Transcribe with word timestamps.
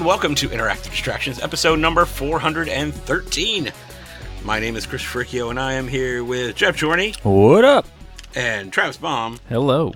And 0.00 0.06
welcome 0.06 0.34
to 0.36 0.48
Interactive 0.48 0.88
Distractions, 0.92 1.42
episode 1.42 1.78
number 1.78 2.06
413. 2.06 3.70
My 4.44 4.58
name 4.58 4.74
is 4.76 4.86
Chris 4.86 5.02
Fricchio, 5.02 5.50
and 5.50 5.60
I 5.60 5.74
am 5.74 5.86
here 5.88 6.24
with 6.24 6.56
Jeff 6.56 6.74
Jorney 6.74 7.14
What 7.22 7.66
up? 7.66 7.86
and 8.34 8.72
Travis 8.72 8.96
Baum. 8.96 9.38
Hello. 9.50 9.92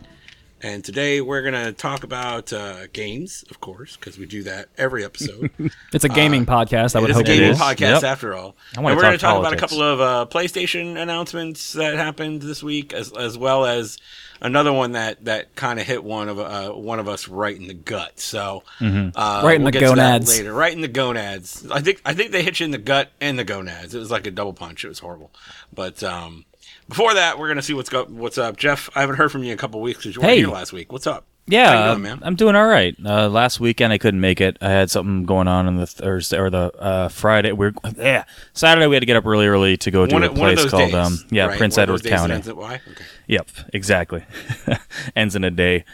And 0.60 0.84
today 0.84 1.22
we're 1.22 1.40
going 1.40 1.54
to 1.64 1.72
talk 1.72 2.04
about 2.04 2.52
uh, 2.52 2.86
games, 2.88 3.46
of 3.48 3.60
course, 3.62 3.96
because 3.96 4.18
we 4.18 4.26
do 4.26 4.42
that 4.42 4.68
every 4.76 5.06
episode. 5.06 5.50
It's 5.94 6.04
a 6.04 6.10
gaming 6.10 6.44
podcast. 6.44 6.96
I 6.96 7.00
would 7.00 7.10
Uh, 7.10 7.10
it 7.10 7.10
is 7.12 7.16
a 7.16 7.18
hope 7.20 7.28
it 7.28 7.38
gaming 7.38 7.54
podcast 7.54 8.02
Yep. 8.02 8.04
after 8.04 8.34
all. 8.34 8.56
And 8.76 8.84
we're 8.84 8.96
going 9.00 9.12
to 9.12 9.16
talk 9.18 9.36
talk 9.36 9.40
about 9.40 9.54
a 9.54 9.56
couple 9.56 9.80
of 9.82 10.00
uh, 10.02 10.26
PlayStation 10.30 11.00
announcements 11.00 11.72
that 11.72 11.94
happened 11.94 12.42
this 12.42 12.62
week, 12.62 12.92
as 12.92 13.10
as 13.12 13.38
well 13.38 13.64
as 13.64 13.96
another 14.40 14.72
one 14.72 14.92
that, 14.92 15.24
that 15.24 15.54
kind 15.56 15.78
of 15.80 15.86
hit 15.86 16.02
one 16.04 16.28
of 16.28 16.38
uh, 16.38 16.70
one 16.70 16.98
of 16.98 17.08
us 17.08 17.28
right 17.28 17.56
in 17.56 17.66
the 17.66 17.74
gut. 17.74 18.18
So 18.20 18.62
Mm-hmm. 18.80 19.16
uh, 19.18 19.42
Right 19.44 19.56
in 19.56 19.62
we'll 19.62 19.72
the 19.72 19.78
get 19.78 19.88
to 19.90 19.94
that 19.96 20.12
gonads. 20.12 20.38
later. 20.38 20.52
Right 20.52 20.72
in 20.72 20.80
the 20.80 20.88
gonads. 20.88 21.66
I 21.70 21.80
think 21.80 22.00
I 22.04 22.14
think 22.14 22.32
they 22.32 22.42
hit 22.42 22.60
you 22.60 22.64
in 22.64 22.70
the 22.72 22.78
gut 22.78 23.10
and 23.20 23.38
the 23.38 23.44
gonads. 23.44 23.94
It 23.94 23.98
was 23.98 24.10
like 24.10 24.26
a 24.26 24.30
double 24.30 24.52
punch. 24.52 24.84
It 24.84 24.88
was 24.88 24.98
horrible. 24.98 25.30
But 25.72 26.02
um, 26.02 26.44
before 26.88 27.14
that, 27.14 27.38
we're 27.38 27.46
going 27.48 27.56
to 27.56 27.62
see 27.62 27.74
what's 27.74 27.88
go- 27.88 28.04
what's 28.06 28.38
up. 28.38 28.56
Jeff, 28.56 28.90
I 28.94 29.00
haven't 29.00 29.16
heard 29.16 29.30
from 29.32 29.42
you 29.42 29.52
in 29.52 29.54
a 29.54 29.60
couple 29.60 29.80
of 29.80 29.84
weeks 29.84 29.98
because 30.00 30.16
you 30.16 30.22
weren't 30.22 30.36
here 30.36 30.48
last 30.48 30.72
week. 30.72 30.92
What's 30.92 31.06
up? 31.06 31.24
Yeah, 31.46 31.90
doing, 31.90 32.02
man? 32.02 32.20
I'm 32.22 32.36
doing 32.36 32.56
all 32.56 32.66
right. 32.66 32.96
Uh, 33.04 33.28
last 33.28 33.60
weekend 33.60 33.92
I 33.92 33.98
couldn't 33.98 34.20
make 34.20 34.40
it. 34.40 34.56
I 34.62 34.70
had 34.70 34.90
something 34.90 35.24
going 35.24 35.46
on 35.46 35.66
on 35.66 35.76
the 35.76 35.86
Thursday 35.86 36.38
or 36.38 36.48
the 36.48 36.72
uh, 36.78 37.08
Friday. 37.08 37.52
We're 37.52 37.72
yeah 37.96 38.24
Saturday. 38.54 38.86
We 38.86 38.94
had 38.96 39.00
to 39.00 39.06
get 39.06 39.16
up 39.16 39.26
really 39.26 39.46
early 39.46 39.76
to 39.78 39.90
go 39.90 40.06
to 40.06 40.14
One, 40.14 40.22
a 40.22 40.26
of- 40.30 40.38
one 40.38 40.50
of 40.50 40.56
place 40.56 40.70
called 40.70 40.90
days, 40.92 40.94
um 40.94 41.18
yeah 41.30 41.46
right? 41.46 41.58
Prince 41.58 41.76
One 41.76 41.82
Edward 41.82 42.04
County. 42.04 42.34
ends 42.34 42.48
at 42.48 42.56
Y? 42.56 42.80
Okay. 42.90 43.04
Yep, 43.26 43.48
exactly. 43.72 44.24
Ends 45.16 45.34
in 45.36 45.44
a 45.44 45.50
day. 45.50 45.84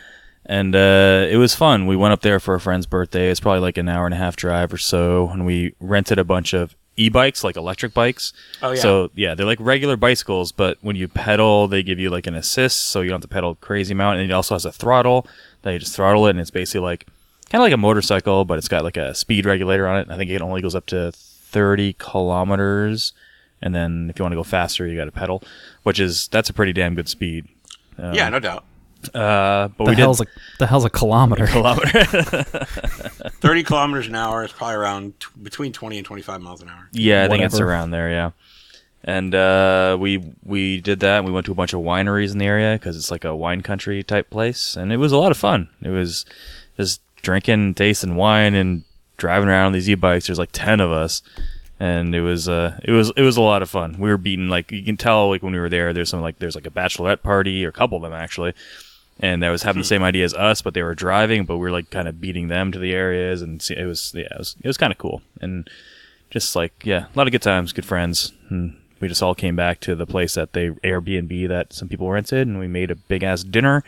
And 0.47 0.75
uh, 0.75 1.27
it 1.31 1.37
was 1.37 1.55
fun. 1.55 1.87
We 1.87 1.95
went 1.97 2.13
up 2.13 2.23
there 2.23 2.41
for 2.41 2.55
a 2.55 2.61
friend's 2.61 2.87
birthday. 2.87 3.31
It's 3.31 3.39
probably 3.41 3.61
like 3.61 3.77
an 3.79 3.89
hour 3.89 4.05
and 4.05 4.15
a 4.15 4.17
half 4.17 4.35
drive 4.37 4.73
or 4.73 4.79
so. 4.79 5.29
And 5.29 5.47
we 5.47 5.75
rented 5.79 6.19
a 6.19 6.25
bunch 6.25 6.55
of 6.55 6.75
e-bikes, 6.97 7.43
like 7.45 7.57
electric 7.57 7.95
bikes. 7.95 8.33
Oh, 8.63 8.73
yeah. 8.73 8.81
So 8.81 9.11
yeah, 9.15 9.35
they're 9.35 9.47
like 9.47 9.61
regular 9.61 9.97
bicycles, 9.97 10.53
but 10.53 10.79
when 10.81 10.97
you 10.97 11.09
pedal, 11.09 11.69
they 11.69 11.83
give 11.83 11.99
you 11.99 12.11
like 12.11 12.27
an 12.27 12.35
assist, 12.35 12.81
so 12.81 13.01
you 13.01 13.09
don't 13.09 13.17
have 13.17 13.29
to 13.29 13.35
pedal 13.35 13.53
a 13.53 13.57
crazy 13.57 13.93
amount. 13.93 14.19
And 14.19 14.31
it 14.31 14.35
also 14.35 14.55
has 14.55 14.65
a 14.65 14.73
throttle 14.73 15.27
that 15.63 15.73
you 15.73 15.79
just 15.79 15.95
throttle 15.95 16.27
it, 16.27 16.31
and 16.31 16.41
it's 16.41 16.51
basically 16.51 16.81
like 16.81 17.07
kind 17.49 17.61
of 17.61 17.67
like 17.67 17.73
a 17.73 17.79
motorcycle, 17.79 18.45
but 18.45 18.59
it's 18.59 18.69
got 18.69 18.85
like 18.85 18.97
a 18.97 19.15
speed 19.15 19.47
regulator 19.47 19.87
on 19.87 19.99
it. 19.99 20.09
I 20.11 20.17
think 20.17 20.31
it 20.31 20.43
only 20.43 20.63
goes 20.63 20.75
up 20.75 20.87
to 20.87 21.13
30 21.13 21.95
kilometers. 21.95 23.13
And 23.63 23.75
then 23.75 24.09
if 24.09 24.19
you 24.19 24.23
want 24.23 24.33
to 24.33 24.37
go 24.37 24.43
faster, 24.43 24.87
you 24.87 24.97
got 24.97 25.05
to 25.05 25.13
pedal, 25.13 25.43
which 25.83 26.01
is 26.01 26.29
that's 26.29 26.49
a 26.49 26.53
pretty 26.55 26.73
damn 26.73 26.95
good 26.95 27.09
speed. 27.09 27.47
yeah, 27.99 28.27
um, 28.27 28.33
no 28.33 28.41
doubt. 28.41 28.65
Uh, 29.15 29.69
but 29.69 29.85
The 29.85 29.91
we 29.91 29.97
did 29.97 29.99
hell's 30.03 30.21
a 30.21 30.27
the 30.59 30.67
hell's 30.67 30.85
a 30.85 30.91
kilometer? 30.91 31.47
kilometer. 31.57 32.05
30 33.41 33.63
kilometers 33.63 34.07
an 34.07 34.15
hour 34.15 34.45
is 34.45 34.53
probably 34.53 34.77
around 34.77 35.19
t- 35.21 35.27
between 35.43 35.73
20 35.73 35.99
and 35.99 36.07
25 36.07 36.41
miles 36.41 36.61
an 36.63 36.69
hour. 36.69 36.89
yeah, 36.93 37.25
I 37.25 37.29
think 37.29 37.43
it's 37.43 37.61
around 37.61 37.91
there. 37.93 38.11
Yeah, 38.11 38.31
and 39.05 39.35
uh, 39.35 39.97
we 39.99 40.23
we 40.45 40.81
did 40.81 41.01
that. 41.01 41.19
and 41.19 41.27
We 41.27 41.33
went 41.33 41.47
to 41.47 41.53
a 41.53 41.55
bunch 41.55 41.73
of 41.73 41.81
wineries 41.81 42.33
in 42.33 42.39
the 42.39 42.47
area 42.47 42.75
because 42.75 42.97
it's 42.97 43.11
like 43.11 43.25
a 43.25 43.35
wine 43.35 43.63
country 43.63 44.03
type 44.03 44.29
place, 44.31 44.77
and 44.77 44.93
it 44.93 44.99
was 44.99 45.13
a 45.13 45.17
lot 45.17 45.31
of 45.31 45.37
fun. 45.39 45.69
It 45.83 45.89
was 45.91 46.27
just 46.77 47.01
drinking, 47.23 47.75
tasting 47.75 48.17
wine, 48.17 48.55
and 48.55 48.85
driving 49.17 49.49
around 49.49 49.67
on 49.67 49.73
these 49.73 49.89
e-bikes. 49.89 50.27
There's 50.27 50.39
like 50.39 50.51
ten 50.53 50.81
of 50.81 50.91
us, 50.93 51.23
and 51.79 52.15
it 52.15 52.21
was 52.21 52.49
uh 52.49 52.79
it 52.85 52.93
was 52.93 53.13
it 53.17 53.23
was 53.23 53.39
a 53.39 53.43
lot 53.43 53.63
of 53.63 53.71
fun. 53.71 53.97
We 53.99 54.11
were 54.11 54.19
beating 54.19 54.49
like 54.49 54.71
you 54.71 54.83
can 54.83 54.99
tell 54.99 55.31
like 55.31 55.43
when 55.43 55.53
we 55.55 55.59
were 55.61 55.71
there. 55.71 55.95
There's 55.95 56.11
some 56.11 56.21
like 56.21 56.39
there's 56.39 56.55
like 56.55 56.67
a 56.67 56.71
bachelorette 56.71 57.23
party 57.23 57.65
or 57.65 57.71
a 57.71 57.73
couple 57.73 57.97
of 57.97 58.03
them 58.03 58.13
actually. 58.13 58.53
And 59.23 59.43
that 59.43 59.51
was 59.51 59.63
having 59.63 59.83
the 59.83 59.87
hmm. 59.87 59.89
same 59.89 60.03
idea 60.03 60.25
as 60.25 60.35
us, 60.35 60.63
but 60.63 60.73
they 60.73 60.83
were 60.83 60.95
driving, 60.95 61.45
but 61.45 61.59
we 61.59 61.63
were 61.63 61.71
like 61.71 61.91
kind 61.91 62.09
of 62.09 62.21
beating 62.21 62.49
them 62.49 62.73
to 62.73 62.79
the 62.79 62.95
areas, 62.95 63.43
and 63.43 63.63
it 63.71 63.85
was 63.85 64.13
yeah, 64.15 64.29
it 64.31 64.39
was 64.39 64.57
it 64.63 64.67
was 64.67 64.79
kind 64.79 64.93
of 64.93 64.99
cool, 64.99 65.21
and 65.41 65.69
just 66.31 66.57
like 66.57 66.73
yeah, 66.85 67.07
a 67.07 67.19
lot 67.19 67.27
of 67.27 67.33
good 67.33 67.43
times, 67.43 67.73
good 67.73 67.85
friends, 67.85 68.33
and 68.49 68.77
we 68.99 69.09
just 69.09 69.23
all 69.23 69.35
came 69.35 69.57
back 69.57 69.81
to 69.81 69.95
the 69.95 70.07
place 70.07 70.35
that 70.35 70.55
they 70.55 70.71
Airbnb 70.71 71.49
that 71.49 71.73
some 71.73 71.89
people 71.89 72.11
rented, 72.11 72.49
and 72.49 72.59
we 72.59 72.67
made 72.67 72.91
a 72.91 72.97
big 72.97 73.23
ass 73.23 73.43
dinner, 73.43 73.85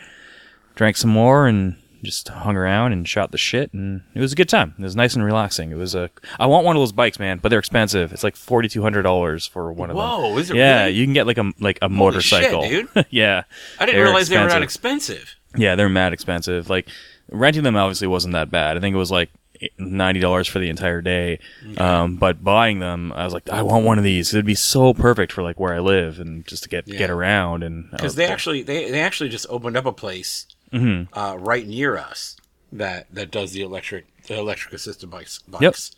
drank 0.75 0.97
some 0.97 1.11
more, 1.11 1.47
and 1.47 1.77
just 2.03 2.27
hung 2.27 2.55
around 2.55 2.91
and 2.93 3.07
shot 3.07 3.31
the 3.31 3.37
shit, 3.37 3.73
and 3.73 4.01
it 4.13 4.19
was 4.19 4.33
a 4.33 4.35
good 4.35 4.49
time. 4.49 4.75
It 4.77 4.83
was 4.83 4.95
nice 4.95 5.15
and 5.15 5.23
relaxing. 5.23 5.71
It 5.71 5.77
was 5.77 5.95
a 5.95 6.09
I 6.39 6.45
want 6.47 6.65
one 6.65 6.75
of 6.75 6.81
those 6.81 6.91
bikes, 6.91 7.17
man, 7.19 7.39
but 7.41 7.49
they're 7.49 7.59
expensive. 7.59 8.11
It's 8.13 8.23
like 8.23 8.35
forty 8.35 8.67
two 8.69 8.81
hundred 8.81 9.03
dollars 9.03 9.45
for 9.47 9.71
one 9.71 9.89
of 9.89 9.95
them. 9.95 10.05
Whoa, 10.05 10.37
is 10.37 10.49
it 10.51 10.55
Yeah, 10.57 10.83
really? 10.85 10.95
you 10.97 11.05
can 11.05 11.13
get 11.13 11.25
like 11.27 11.37
a 11.37 11.51
like 11.59 11.77
a 11.81 11.85
shit, 11.85 11.91
motorcycle, 11.91 12.61
dude. 12.69 12.87
yeah, 13.09 13.43
I 13.79 13.85
didn't 13.85 14.01
realize 14.01 14.29
they 14.29 14.37
were 14.37 14.47
that 14.49 14.61
expensive. 14.61 15.15
expensive. 15.17 15.35
Yeah, 15.55 15.75
they're 15.75 15.89
mad 15.89 16.13
expensive. 16.13 16.69
Like 16.69 16.87
renting 17.29 17.63
them 17.63 17.75
obviously 17.75 18.07
wasn't 18.07 18.33
that 18.33 18.49
bad. 18.51 18.75
I 18.77 18.79
think 18.79 18.93
it 18.93 18.97
was 18.97 19.11
like 19.11 19.29
ninety 19.77 20.19
dollars 20.19 20.47
for 20.47 20.59
the 20.59 20.67
entire 20.69 21.01
day. 21.01 21.39
Um, 21.77 22.17
but 22.17 22.43
buying 22.43 22.79
them, 22.79 23.13
I 23.13 23.23
was 23.23 23.33
like, 23.33 23.49
I 23.49 23.61
want 23.61 23.85
one 23.85 23.97
of 23.97 24.03
these. 24.03 24.33
It'd 24.33 24.45
be 24.45 24.55
so 24.55 24.93
perfect 24.93 25.31
for 25.31 25.41
like 25.41 25.59
where 25.59 25.73
I 25.73 25.79
live 25.79 26.19
and 26.19 26.45
just 26.45 26.63
to 26.63 26.69
get 26.69 26.87
Yeah. 26.87 26.97
get 26.97 27.09
around 27.09 27.63
and 27.63 27.89
Because 27.91 28.03
was- 28.03 28.15
they 28.15 28.25
actually 28.25 28.63
they, 28.63 28.91
they 28.91 28.99
actually 28.99 29.29
just 29.29 29.45
opened 29.49 29.77
up 29.77 29.85
a 29.85 29.93
place 29.93 30.47
Mm-hmm. 30.73 31.17
uh, 31.17 31.35
right 31.35 31.67
near 31.67 31.97
us 31.97 32.35
that 32.71 33.13
that 33.13 33.31
does 33.31 33.51
the 33.51 33.61
electric 33.61 34.05
the 34.23 34.37
electric 34.37 34.73
assisted 34.73 35.09
bikes. 35.09 35.39
bikes. 35.47 35.95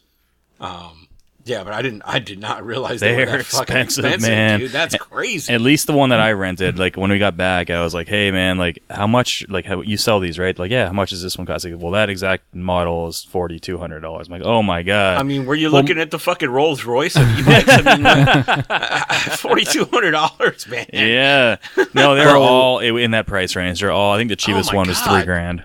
Um, 0.59 1.07
yeah, 1.45 1.63
but 1.63 1.73
I 1.73 1.81
didn't 1.81 2.01
I 2.05 2.19
did 2.19 2.39
not 2.39 2.65
realize 2.65 2.99
they 2.99 3.15
They're 3.15 3.25
that 3.37 3.45
fucking 3.45 3.75
expensive, 3.77 4.05
expensive, 4.05 4.29
man. 4.29 4.59
dude. 4.59 4.71
That's 4.71 4.95
crazy. 4.97 5.53
at 5.53 5.61
least 5.61 5.85
the 5.87 5.93
one 5.93 6.09
that 6.09 6.19
I 6.19 6.31
rented, 6.31 6.79
like 6.79 6.97
when 6.97 7.11
we 7.11 7.19
got 7.19 7.37
back, 7.37 7.69
I 7.69 7.81
was 7.83 7.93
like, 7.93 8.07
"Hey, 8.07 8.31
man, 8.31 8.57
like 8.57 8.79
how 8.89 9.05
much? 9.07 9.45
Like 9.47 9.65
how 9.65 9.81
you 9.81 9.95
sell 9.97 10.19
these, 10.19 10.39
right? 10.39 10.57
Like, 10.57 10.71
yeah, 10.71 10.87
how 10.87 10.93
much 10.93 11.13
is 11.13 11.21
this 11.21 11.37
one 11.37 11.45
cost?" 11.45 11.63
Like, 11.65 11.75
well, 11.79 11.91
that 11.91 12.09
exact 12.09 12.53
model 12.53 13.07
is 13.07 13.23
forty 13.23 13.59
two 13.59 13.77
hundred 13.77 13.99
dollars. 13.99 14.27
I'm 14.27 14.33
like, 14.33 14.41
"Oh 14.43 14.63
my 14.63 14.81
god!" 14.81 15.19
I 15.19 15.23
mean, 15.23 15.45
were 15.45 15.55
you 15.55 15.69
looking 15.69 15.99
at 15.99 16.09
the 16.11 16.19
fucking 16.19 16.49
Rolls 16.49 16.83
Royce 16.83 17.15
of 17.15 17.23
e-bikes? 17.39 17.69
I 17.69 17.97
mean, 17.97 19.31
forty 19.37 19.65
two 19.65 19.85
hundred 19.85 20.11
dollars, 20.11 20.67
man. 20.67 20.87
yeah, 20.91 21.57
no, 21.93 22.15
they're 22.15 22.35
all 22.37 22.79
in 22.79 23.11
that 23.11 23.27
price 23.27 23.55
range. 23.55 23.81
They're 23.81 23.91
all. 23.91 24.13
I 24.13 24.17
think 24.17 24.29
the 24.29 24.33
oh 24.35 24.35
cheapest 24.35 24.73
Oh 24.73 24.77
one 24.77 24.87
was 24.87 24.99
three 24.99 25.23
grand. 25.23 25.63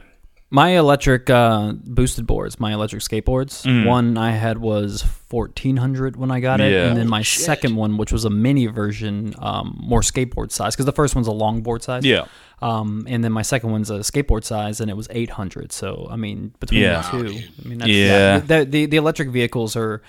My 0.53 0.71
electric 0.71 1.31
uh, 1.31 1.75
boosted 1.75 2.27
boards, 2.27 2.59
my 2.59 2.73
electric 2.73 3.03
skateboards. 3.03 3.65
Mm. 3.65 3.87
One 3.87 4.19
I 4.19 4.33
had 4.33 4.59
was 4.59 5.03
fourteen 5.03 5.77
hundred 5.77 6.17
when 6.17 6.33
I 6.33 6.41
got 6.41 6.61
it, 6.61 6.73
Yeah. 6.73 6.89
and 6.89 6.97
then 6.97 7.09
my 7.09 7.23
shit. 7.23 7.45
second 7.45 7.77
one, 7.77 7.97
which 7.97 8.11
was 8.11 8.25
a 8.25 8.31
mini 8.31 8.67
version, 8.67 9.33
um, 9.39 9.79
more 9.81 10.01
skateboard 10.01 10.51
size, 10.51 10.75
because 10.75 10.87
the 10.87 10.93
first 10.93 11.15
one's 11.15 11.29
a 11.29 11.33
longboard 11.33 11.83
size. 11.83 12.05
Yeah. 12.05 12.25
Um, 12.61 13.05
and 13.09 13.23
then 13.23 13.31
my 13.31 13.43
second 13.43 13.71
one's 13.71 13.91
a 13.91 14.01
skateboard 14.01 14.43
size, 14.43 14.81
and 14.81 14.91
it 14.91 14.97
was 14.97 15.07
eight 15.13 15.31
hundred. 15.31 15.71
So 15.71 16.09
I 16.11 16.17
mean, 16.17 16.53
between 16.59 16.81
Yeah. 16.81 17.03
the 17.03 17.11
two, 17.11 17.33
Wow. 17.35 17.41
I 17.65 17.69
mean, 17.69 17.79
that's, 17.79 17.91
Yeah. 17.91 18.39
the, 18.41 18.65
the 18.65 18.87
the 18.87 18.97
electric 18.97 19.29
vehicles 19.29 19.77
are 19.77 20.03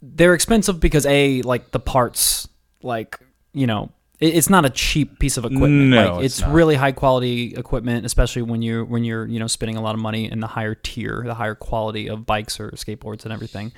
they're 0.00 0.32
expensive 0.34 0.80
because 0.80 1.04
a 1.04 1.42
like 1.42 1.72
the 1.72 1.78
parts, 1.80 2.48
like 2.82 3.18
you 3.52 3.66
know, 3.66 3.84
it, 3.84 3.90
it's 4.20 4.50
not 4.50 4.64
a 4.64 4.70
cheap 4.70 5.18
piece 5.18 5.36
of 5.36 5.44
equipment. 5.44 5.90
No, 5.90 6.16
like, 6.16 6.24
it's 6.24 6.40
it's 6.40 6.48
really 6.48 6.74
high 6.74 6.92
quality 6.92 7.54
equipment, 7.54 8.04
especially 8.04 8.42
when 8.42 8.62
you're 8.62 8.84
when 8.84 9.04
you're 9.04 9.26
you 9.26 9.38
know 9.38 9.46
spending 9.46 9.76
a 9.76 9.80
lot 9.80 9.94
of 9.94 10.00
money 10.00 10.30
in 10.30 10.40
the 10.40 10.46
higher 10.46 10.74
tier, 10.74 11.22
the 11.24 11.34
higher 11.34 11.54
quality 11.54 12.08
of 12.08 12.26
bikes 12.26 12.58
or 12.58 12.70
skateboards 12.72 13.24
and 13.24 13.32
everything. 13.32 13.72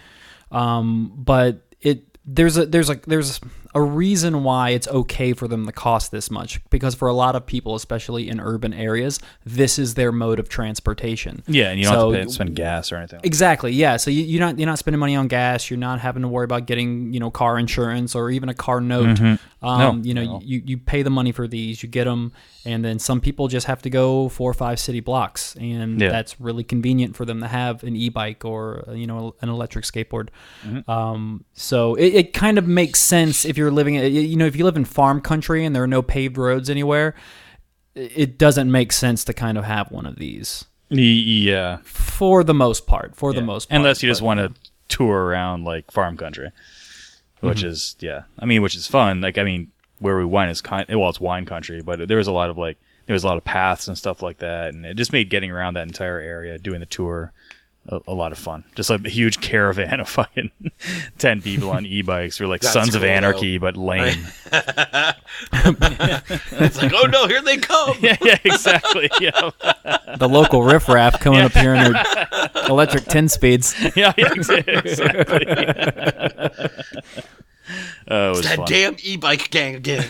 Um, 0.50 1.12
but 1.14 1.62
it 1.80 2.18
there's 2.24 2.56
a 2.56 2.66
there's 2.66 2.88
like 2.88 3.04
there's 3.06 3.40
a 3.75 3.81
reason 3.82 4.43
why 4.43 4.70
it's 4.70 4.88
okay 4.88 5.32
for 5.32 5.46
them 5.46 5.67
to 5.67 5.72
cost 5.72 6.11
this 6.11 6.31
much 6.31 6.61
because 6.70 6.94
for 6.94 7.08
a 7.08 7.12
lot 7.12 7.37
of 7.37 7.46
people, 7.46 7.75
especially 7.75 8.28
in 8.28 8.40
urban 8.40 8.72
areas, 8.72 9.20
this 9.44 9.78
is 9.78 9.94
their 9.94 10.11
mode 10.12 10.38
of 10.38 10.49
transportation. 10.49 11.43
Yeah, 11.46 11.70
and 11.70 11.78
you 11.78 11.87
don't 11.87 12.12
have 12.14 12.22
to 12.22 12.26
pay, 12.26 12.32
spend 12.32 12.56
gas 12.56 12.90
or 12.93 12.96
anything. 12.96 13.20
Exactly. 13.22 13.72
Yeah. 13.72 13.96
So 13.96 14.11
you, 14.11 14.22
you're 14.22 14.40
not 14.40 14.58
you're 14.58 14.67
not 14.67 14.78
spending 14.78 14.99
money 14.99 15.14
on 15.17 15.28
gas. 15.28 15.70
You're 15.70 15.78
not 15.78 16.00
having 16.00 16.22
to 16.22 16.28
worry 16.28 16.44
about 16.44 16.67
getting 16.67 17.12
you 17.12 17.20
know 17.20 17.31
car 17.31 17.58
insurance 17.58 18.14
or 18.14 18.31
even 18.31 18.49
a 18.49 18.55
car 18.55 18.81
note. 18.81 19.20
Um, 19.20 19.38
No, 19.62 20.00
you 20.02 20.14
know, 20.14 20.25
no. 20.25 20.40
you, 20.43 20.62
you 20.64 20.78
pay 20.78 21.02
the 21.02 21.11
money 21.11 21.32
for 21.32 21.46
these. 21.46 21.82
You 21.82 21.88
get 21.88 22.05
them, 22.05 22.32
and 22.64 22.82
then 22.84 22.99
some 22.99 23.20
people 23.20 23.46
just 23.49 23.67
have 23.67 23.82
to 23.82 23.90
go 23.90 24.28
four 24.31 24.50
or 24.50 24.55
five 24.55 24.81
city 24.81 25.00
blocks, 25.00 25.55
and 25.56 26.00
Yeah. 26.00 26.08
that's 26.08 26.40
really 26.40 26.64
convenient 26.64 27.14
for 27.14 27.26
them 27.26 27.40
to 27.40 27.46
have 27.46 27.82
an 27.84 27.94
e-bike 27.94 28.44
or 28.44 28.84
you 28.93 29.06
know 29.06 29.34
an 29.43 29.49
electric 29.50 29.84
skateboard. 29.84 30.28
Mm-hmm. 30.67 30.90
Um, 30.90 31.44
so 31.52 31.94
it, 31.96 32.14
it 32.14 32.32
kind 32.32 32.56
of 32.58 32.67
makes 32.67 33.00
sense 33.00 33.44
if 33.44 33.58
you're 33.60 33.70
living 33.70 33.94
you 33.94 34.36
know 34.36 34.46
if 34.46 34.56
you 34.56 34.64
live 34.64 34.76
in 34.76 34.84
farm 34.84 35.20
country 35.20 35.64
and 35.64 35.74
there 35.76 35.82
are 35.82 35.86
no 35.98 36.02
paved 36.02 36.36
roads 36.38 36.68
anywhere. 36.70 37.14
It 37.94 38.38
doesn't 38.38 38.70
make 38.70 38.92
sense 38.92 39.24
to 39.24 39.32
kind 39.32 39.58
of 39.58 39.64
have 39.64 39.90
one 39.90 40.06
of 40.06 40.16
these 40.16 40.64
Yeah, 40.88 41.78
for 41.84 42.42
the 42.44 42.54
most 42.54 42.86
part. 42.86 43.14
For 43.16 43.32
the 43.32 43.42
most 43.42 43.68
part, 43.68 43.76
unless 43.78 44.02
you 44.02 44.08
just 44.08 44.22
want 44.22 44.38
to 44.40 44.52
tour 44.88 45.24
around 45.26 45.64
like 45.64 45.90
farm 45.90 46.16
country, 46.16 46.50
which 47.40 47.58
Mm-hmm. 47.58 47.68
is 47.68 47.96
yeah. 48.00 48.22
I 48.38 48.46
mean, 48.46 48.62
which 48.62 48.74
is 48.76 48.86
fun. 48.86 49.20
Like 49.20 49.38
I 49.38 49.44
mean, 49.44 49.70
where 49.98 50.16
we 50.16 50.24
went 50.24 50.50
is 50.50 50.60
kind 50.60 50.86
well, 50.88 51.08
it's 51.10 51.20
wine 51.20 51.46
country, 51.46 51.82
but 51.82 52.06
there 52.08 52.16
was 52.18 52.26
a 52.28 52.32
lot 52.32 52.48
of 52.50 52.56
like 52.58 52.78
there 53.06 53.14
was 53.14 53.24
a 53.24 53.26
lot 53.26 53.36
of 53.36 53.44
paths 53.44 53.88
and 53.88 53.98
stuff 53.98 54.22
like 54.22 54.38
that, 54.38 54.72
and 54.72 54.86
it 54.86 54.96
just 54.96 55.12
made 55.12 55.30
getting 55.30 55.50
around 55.50 55.74
that 55.74 55.86
entire 55.88 56.20
area, 56.20 56.58
doing 56.58 56.78
the 56.80 56.86
tour, 56.86 57.32
a, 57.88 58.00
a 58.09 58.15
lot 58.15 58.32
of 58.32 58.38
fun. 58.38 58.65
Just 58.75 58.91
like 58.91 59.05
a 59.05 59.09
huge 59.11 59.41
caravan 59.41 60.00
of 60.00 60.09
fucking 60.09 60.50
ten 61.19 61.41
people 61.43 61.71
on 61.71 61.85
e-bikes. 61.87 62.38
We're 62.41 62.47
like 62.47 62.61
That's 62.61 62.73
Sons 62.73 62.94
of 62.94 63.03
cool, 63.03 63.11
Anarchy, 63.11 63.59
but 63.59 63.77
lame. 63.77 64.27
It's 65.53 66.77
like, 66.82 66.93
oh 66.94 67.06
no, 67.06 67.27
here 67.27 67.41
they 67.43 67.56
come. 67.56 67.97
yeah, 68.00 68.17
yeah, 68.23 68.37
exactly. 68.44 69.09
Yeah, 69.21 69.50
The 70.19 70.29
local 70.29 70.62
riffraff 70.62 71.19
coming 71.21 71.41
up 71.41 71.53
here 71.53 71.75
in 71.75 71.93
their 71.93 72.05
electric 72.69 73.05
10 73.05 73.29
speeds. 73.29 73.75
yeah, 73.97 74.12
yeah, 74.19 74.32
exactly. 74.32 75.47
Oh, 78.09 78.31
it 78.32 78.37
was 78.37 78.43
That 78.43 78.56
fun. 78.56 78.67
damn 78.67 78.97
e-bike 79.03 79.50
gang 79.50 79.77
again. 79.77 80.03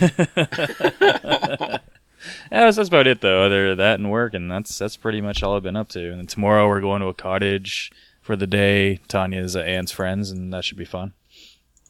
Yeah, 2.50 2.64
that's, 2.64 2.76
that's 2.76 2.88
about 2.88 3.06
it 3.06 3.20
though. 3.20 3.44
Other 3.44 3.68
than 3.70 3.78
that 3.78 4.00
and 4.00 4.10
work, 4.10 4.34
and 4.34 4.50
that's 4.50 4.76
that's 4.78 4.96
pretty 4.96 5.20
much 5.20 5.42
all 5.42 5.56
I've 5.56 5.62
been 5.62 5.76
up 5.76 5.88
to. 5.90 6.12
And 6.12 6.28
tomorrow 6.28 6.66
we're 6.68 6.80
going 6.80 7.00
to 7.00 7.06
a 7.08 7.14
cottage 7.14 7.90
for 8.20 8.34
the 8.36 8.46
day. 8.46 8.96
Tanya's 9.08 9.54
uh, 9.56 9.60
aunt's 9.60 9.92
friends, 9.92 10.30
and 10.30 10.52
that 10.52 10.64
should 10.64 10.78
be 10.78 10.84
fun. 10.84 11.12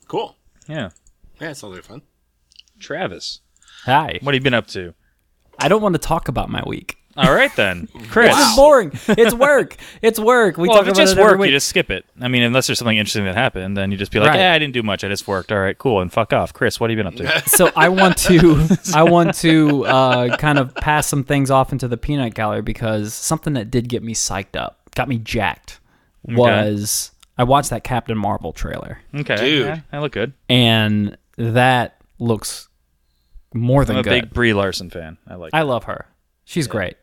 cool. 0.08 0.36
Yeah, 0.68 0.90
Yeah, 1.40 1.50
it 1.50 1.56
sounds 1.56 1.74
like 1.74 1.84
fun. 1.84 2.02
Travis, 2.78 3.40
Hi. 3.84 4.18
what 4.22 4.34
have 4.34 4.40
you 4.40 4.44
been 4.44 4.54
up 4.54 4.66
to? 4.68 4.94
I 5.58 5.68
don't 5.68 5.82
want 5.82 5.94
to 5.94 5.98
talk 5.98 6.28
about 6.28 6.48
my 6.48 6.62
week. 6.66 6.98
All 7.16 7.34
right 7.34 7.54
then, 7.56 7.88
Chris. 8.08 8.34
This 8.34 8.48
is 8.50 8.56
boring. 8.56 8.92
It's 9.08 9.34
work. 9.34 9.76
It's 10.00 10.18
work. 10.20 10.56
We 10.56 10.68
Well, 10.68 10.78
talk 10.78 10.84
if 10.86 10.90
it's 10.90 10.98
about 10.98 11.02
just 11.04 11.16
it 11.16 11.20
every 11.20 11.32
work, 11.32 11.40
week. 11.40 11.48
you 11.50 11.56
just 11.56 11.68
skip 11.68 11.90
it. 11.90 12.04
I 12.20 12.28
mean, 12.28 12.42
unless 12.42 12.66
there's 12.68 12.78
something 12.78 12.96
interesting 12.96 13.24
that 13.24 13.34
happened, 13.34 13.76
then 13.76 13.90
you 13.90 13.96
just 13.98 14.12
be 14.12 14.20
like, 14.20 14.28
Right. 14.30 14.38
"Yeah, 14.38 14.52
I 14.52 14.58
didn't 14.58 14.74
do 14.74 14.82
much. 14.82 15.02
I 15.02 15.08
just 15.08 15.26
worked. 15.26 15.50
All 15.50 15.58
right, 15.58 15.76
cool." 15.76 16.00
And 16.00 16.12
fuck 16.12 16.32
off, 16.32 16.52
Chris. 16.52 16.78
What 16.78 16.88
have 16.90 16.96
you 16.98 17.02
been 17.04 17.12
up 17.12 17.16
to? 17.42 17.48
so 17.50 17.70
I 17.76 17.88
want 17.88 18.16
to 18.18 18.68
I 18.94 19.02
want 19.02 19.34
to 19.36 19.84
uh, 19.86 20.36
kind 20.36 20.58
of 20.58 20.74
pass 20.76 21.06
some 21.08 21.24
things 21.24 21.50
off 21.50 21.72
into 21.72 21.88
the 21.88 21.96
peanut 21.96 22.34
gallery 22.34 22.62
because 22.62 23.12
something 23.12 23.54
that 23.54 23.70
did 23.70 23.88
get 23.88 24.02
me 24.04 24.14
psyched 24.14 24.56
up, 24.56 24.78
got 24.94 25.08
me 25.08 25.18
jacked, 25.18 25.80
was 26.24 27.10
I 27.36 27.44
watched 27.44 27.70
that 27.70 27.84
Captain 27.84 28.16
Marvel 28.16 28.52
trailer, 28.52 28.98
Okay, 29.14 29.36
Dude. 29.36 29.66
yeah, 29.66 29.80
I 29.92 29.98
look 29.98 30.12
good. 30.12 30.32
and 30.48 31.16
that 31.36 31.96
looks 32.18 32.68
more 33.54 33.84
than 33.84 33.96
I'm 33.96 34.00
a 34.00 34.02
good. 34.04 34.10
big 34.26 34.30
Brie 34.32 34.52
Larson 34.54 34.90
fan. 34.90 35.16
I 35.26 35.34
like. 35.34 35.50
I 35.52 35.62
love 35.62 35.84
her. 35.84 36.06
She's 36.50 36.67
great. 36.67 36.97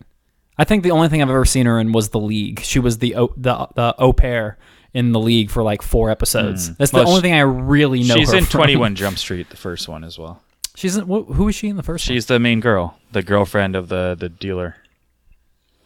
I 0.58 0.64
think 0.66 0.84
the 0.84 0.92
only 0.92 1.08
thing 1.08 1.22
I've 1.22 1.30
ever 1.30 1.46
seen 1.46 1.66
her 1.68 1.80
in 1.80 1.92
was 1.94 2.10
the 2.10 2.20
League. 2.20 2.60
She 2.62 2.80
was 2.80 2.98
the 2.98 3.16
au- 3.16 3.34
the 3.38 3.68
the 3.76 3.96
au 3.98 4.12
pair 4.12 4.58
in 4.94 5.12
the 5.14 5.20
League 5.20 5.50
for 5.52 5.64
like 5.64 5.82
four 5.82 6.10
episodes. 6.10 6.76
That's 6.76 6.92
the 6.92 7.02
Hmm. 7.04 7.08
Only 7.08 7.20
she- 7.20 7.22
thing 7.22 7.34
I 7.34 7.42
really 7.42 8.04
know. 8.04 8.16
She's 8.16 8.32
her 8.32 8.38
in 8.40 8.46
21 8.46 8.96
Jump 9.02 9.18
Street, 9.18 9.50
the 9.50 9.56
first 9.58 9.88
one 9.88 10.04
as 10.04 10.18
well. 10.20 10.42
She's 10.76 10.98
in, 10.98 11.06
wh- 11.06 11.32
who 11.34 11.48
is 11.48 11.56
she 11.56 11.70
in 11.70 11.78
the 11.78 11.84
first 11.84 12.04
She's 12.06 12.26
the 12.26 12.40
main 12.40 12.60
girl, 12.60 12.98
the 13.12 13.24
girlfriend 13.24 13.76
of 13.76 13.88
the 13.90 14.16
the 14.20 14.30
dealer. 14.30 14.76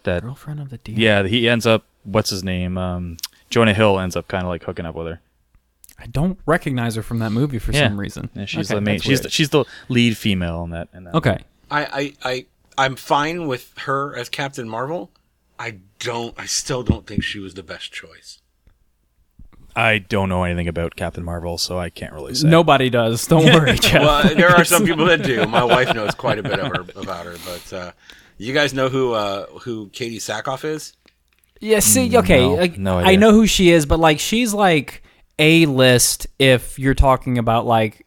That? 0.04 0.24
Girlfriend 0.24 0.60
of 0.60 0.70
the 0.70 0.78
deal. 0.80 0.98
yeah, 0.98 1.24
he 1.24 1.48
ends 1.48 1.68
up. 1.68 1.86
What's 2.04 2.32
his 2.32 2.44
name? 2.44 2.78
Um, 2.78 3.18
Jonah 3.52 3.74
Hill 3.76 4.00
ends 4.00 4.16
up 4.16 4.28
kind 4.28 4.44
of 4.44 4.50
like 4.50 4.64
hooking 4.64 4.86
up 4.88 4.96
with 4.96 5.06
her. 5.08 5.22
I 6.00 6.08
don't 6.08 6.40
recognize 6.48 6.96
her 6.96 7.04
from 7.04 7.20
that 7.20 7.30
movie 7.32 7.60
for 7.60 7.72
Yeah. 7.74 7.88
some 7.90 8.00
reason. 8.00 8.30
Yeah, 8.34 8.46
she's 8.46 8.72
Okay, 8.72 8.76
the 8.80 8.82
main. 8.82 9.00
She's 9.00 9.22
the, 9.22 9.30
she's 9.30 9.50
the 9.50 9.66
lead 9.88 10.18
female 10.18 10.64
in 10.64 10.72
that. 10.72 10.88
In 10.96 11.04
that. 11.04 11.14
okay. 11.16 11.38
I, 11.70 11.86
I, 11.86 12.14
I, 12.24 12.46
I'm 12.78 12.96
fine 12.96 13.48
with 13.48 13.74
her 13.80 14.16
as 14.16 14.30
Captain 14.30 14.68
Marvel. 14.68 15.12
I 15.60 15.80
don't. 16.00 16.34
I 16.38 16.46
still 16.46 16.84
don't 16.84 17.06
think 17.06 17.24
she 17.24 17.40
was 17.40 17.54
the 17.54 17.64
best 17.64 17.92
choice. 17.92 18.40
I 19.76 20.00
don't 20.00 20.28
know 20.28 20.44
anything 20.44 20.68
about 20.68 20.96
Captain 20.96 21.24
Marvel, 21.24 21.58
so 21.58 21.80
I 21.80 21.90
can't 21.90 22.14
really 22.14 22.34
say. 22.36 22.48
Nobody 22.48 22.90
does. 22.90 23.26
Don't 23.28 23.46
worry, 23.46 23.74
Jeff. 23.80 24.02
Well, 24.02 24.36
there 24.36 24.50
are 24.50 24.66
some 24.66 24.86
people 24.86 25.06
that 25.06 25.24
do. 25.24 25.46
My 25.48 25.64
wife 25.64 25.94
knows 25.94 26.14
quite 26.16 26.40
a 26.40 26.44
bit 26.44 26.60
of 26.60 26.68
her, 26.68 27.02
about 27.02 27.26
her, 27.26 27.36
but 27.46 27.74
uh, 27.74 27.92
you 28.38 28.54
guys 28.54 28.74
know 28.74 28.90
who 28.90 29.14
uh, 29.14 29.46
who 29.62 29.88
Katee 29.90 30.18
Sackhoff 30.18 30.66
is? 30.66 30.94
yeah. 31.60 31.80
See, 31.80 32.18
okay. 32.18 32.42
No, 32.42 32.54
like, 32.56 32.78
no 32.78 32.98
I 33.00 33.16
know 33.16 33.32
who 33.32 33.48
she 33.48 33.70
is, 33.70 33.86
but 33.86 34.00
like 34.00 34.20
she's 34.20 34.54
like 34.54 35.04
a 35.40 35.66
list 35.68 36.28
if 36.38 36.78
you're 36.78 36.94
talking 36.94 37.38
about 37.38 37.66
like 37.66 38.06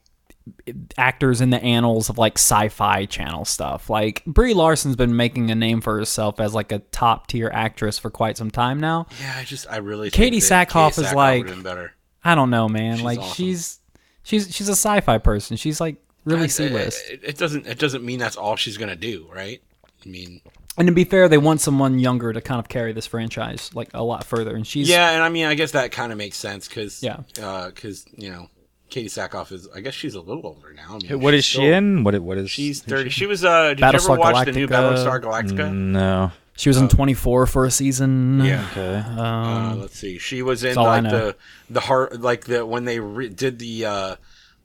actors 0.96 1.40
in 1.40 1.50
the 1.50 1.62
annals 1.62 2.08
of 2.08 2.18
like 2.18 2.34
sci-fi 2.34 3.06
channel 3.06 3.44
stuff. 3.44 3.88
Like 3.88 4.24
Brie 4.26 4.54
Larson's 4.54 4.96
been 4.96 5.16
making 5.16 5.50
a 5.50 5.54
name 5.54 5.80
for 5.80 5.96
herself 5.96 6.40
as 6.40 6.54
like 6.54 6.72
a 6.72 6.78
top 6.78 7.26
tier 7.26 7.50
actress 7.52 7.98
for 7.98 8.10
quite 8.10 8.36
some 8.36 8.50
time 8.50 8.78
now. 8.80 9.06
Yeah, 9.20 9.34
I 9.38 9.44
just 9.44 9.66
I 9.70 9.78
really 9.78 10.10
Katee 10.10 10.36
Sackhoff 10.36 10.92
Katee 10.92 10.98
is 10.98 11.06
Sackhoff 11.06 11.14
like-. 11.14 11.90
I 12.24 12.34
don't 12.34 12.50
know, 12.50 12.68
man. 12.68 12.96
She's 12.96 13.04
like 13.04 13.18
awesome. 13.18 13.34
she's 13.34 13.80
she's 14.22 14.54
she's 14.54 14.68
a 14.68 14.72
sci-fi 14.72 15.18
person. 15.18 15.56
She's 15.56 15.80
like 15.80 15.96
really 16.24 16.48
C 16.48 16.68
list. 16.68 17.08
It, 17.08 17.20
it 17.22 17.38
doesn't 17.38 17.66
it 17.66 17.78
doesn't 17.78 18.04
mean 18.04 18.18
that's 18.18 18.36
all 18.36 18.56
she's 18.56 18.76
gonna 18.76 18.96
do, 18.96 19.28
right? 19.32 19.62
I 20.04 20.08
mean, 20.08 20.42
And 20.76 20.86
to 20.88 20.92
be 20.92 21.04
fair, 21.04 21.28
they 21.28 21.38
want 21.38 21.60
someone 21.60 21.98
younger 21.98 22.32
to 22.32 22.40
kind 22.40 22.58
of 22.58 22.68
carry 22.68 22.92
this 22.92 23.06
franchise 23.06 23.70
like 23.74 23.88
a 23.94 24.02
lot 24.02 24.24
further. 24.24 24.54
And 24.54 24.66
she's 24.66 24.88
yeah, 24.88 25.12
and 25.12 25.22
I 25.22 25.28
mean 25.28 25.46
I 25.46 25.54
guess 25.54 25.72
that 25.72 25.92
kind 25.92 26.12
of 26.12 26.18
makes 26.18 26.36
sense 26.36 26.68
because 26.68 27.02
Yeah. 27.02 27.20
Uh, 27.40 27.68
because 27.68 28.04
you 28.16 28.30
know 28.30 28.48
Katee 28.94 29.06
Sackhoff 29.06 29.50
is 29.52 29.68
I 29.74 29.80
guess 29.80 29.94
she's 29.94 30.14
a 30.14 30.20
little 30.20 30.46
older 30.46 30.72
now. 30.72 30.94
I 30.96 30.98
mean, 30.98 31.20
What 31.20 31.34
is 31.34 31.44
she 31.44 31.58
still- 31.58 31.72
in? 31.72 32.04
What? 32.04 32.18
What 32.20 32.38
is? 32.38 32.50
She's 32.50 32.80
thirty. 32.82 33.10
she? 33.10 33.20
She 33.20 33.26
was. 33.26 33.44
uh 33.44 33.70
Did 33.70 33.80
you 33.80 33.86
Battlestar 33.86 34.10
ever 34.12 34.16
watch 34.32 34.44
the 34.46 34.52
new 34.52 34.68
Battlestar 34.68 35.20
Galactica? 35.20 35.72
No. 35.74 36.30
she 36.56 36.68
was 36.68 36.76
in 36.76 36.88
24 36.88 37.46
for 37.46 37.64
a 37.64 37.70
season. 37.70 38.40
Yeah. 38.44 38.64
Okay. 38.70 39.02
Uh, 39.20 39.74
let's 39.74 39.98
see. 39.98 40.18
She 40.18 40.42
was 40.42 40.62
in 40.62 40.76
like 40.76 41.02
the 41.04 41.36
the 41.68 41.80
heart 41.80 42.20
like 42.20 42.44
the 42.44 42.64
when 42.64 42.84
they 42.84 43.00
re- 43.00 43.28
did 43.28 43.58
the 43.58 43.84
uh 43.86 44.16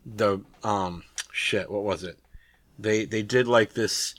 the 0.06 0.42
um 0.64 1.04
shit. 1.32 1.72
What 1.72 1.84
was 1.84 2.04
it? 2.04 2.20
They 2.78 3.06
they 3.06 3.24
did 3.24 3.48
like 3.48 3.74
this 3.74 4.14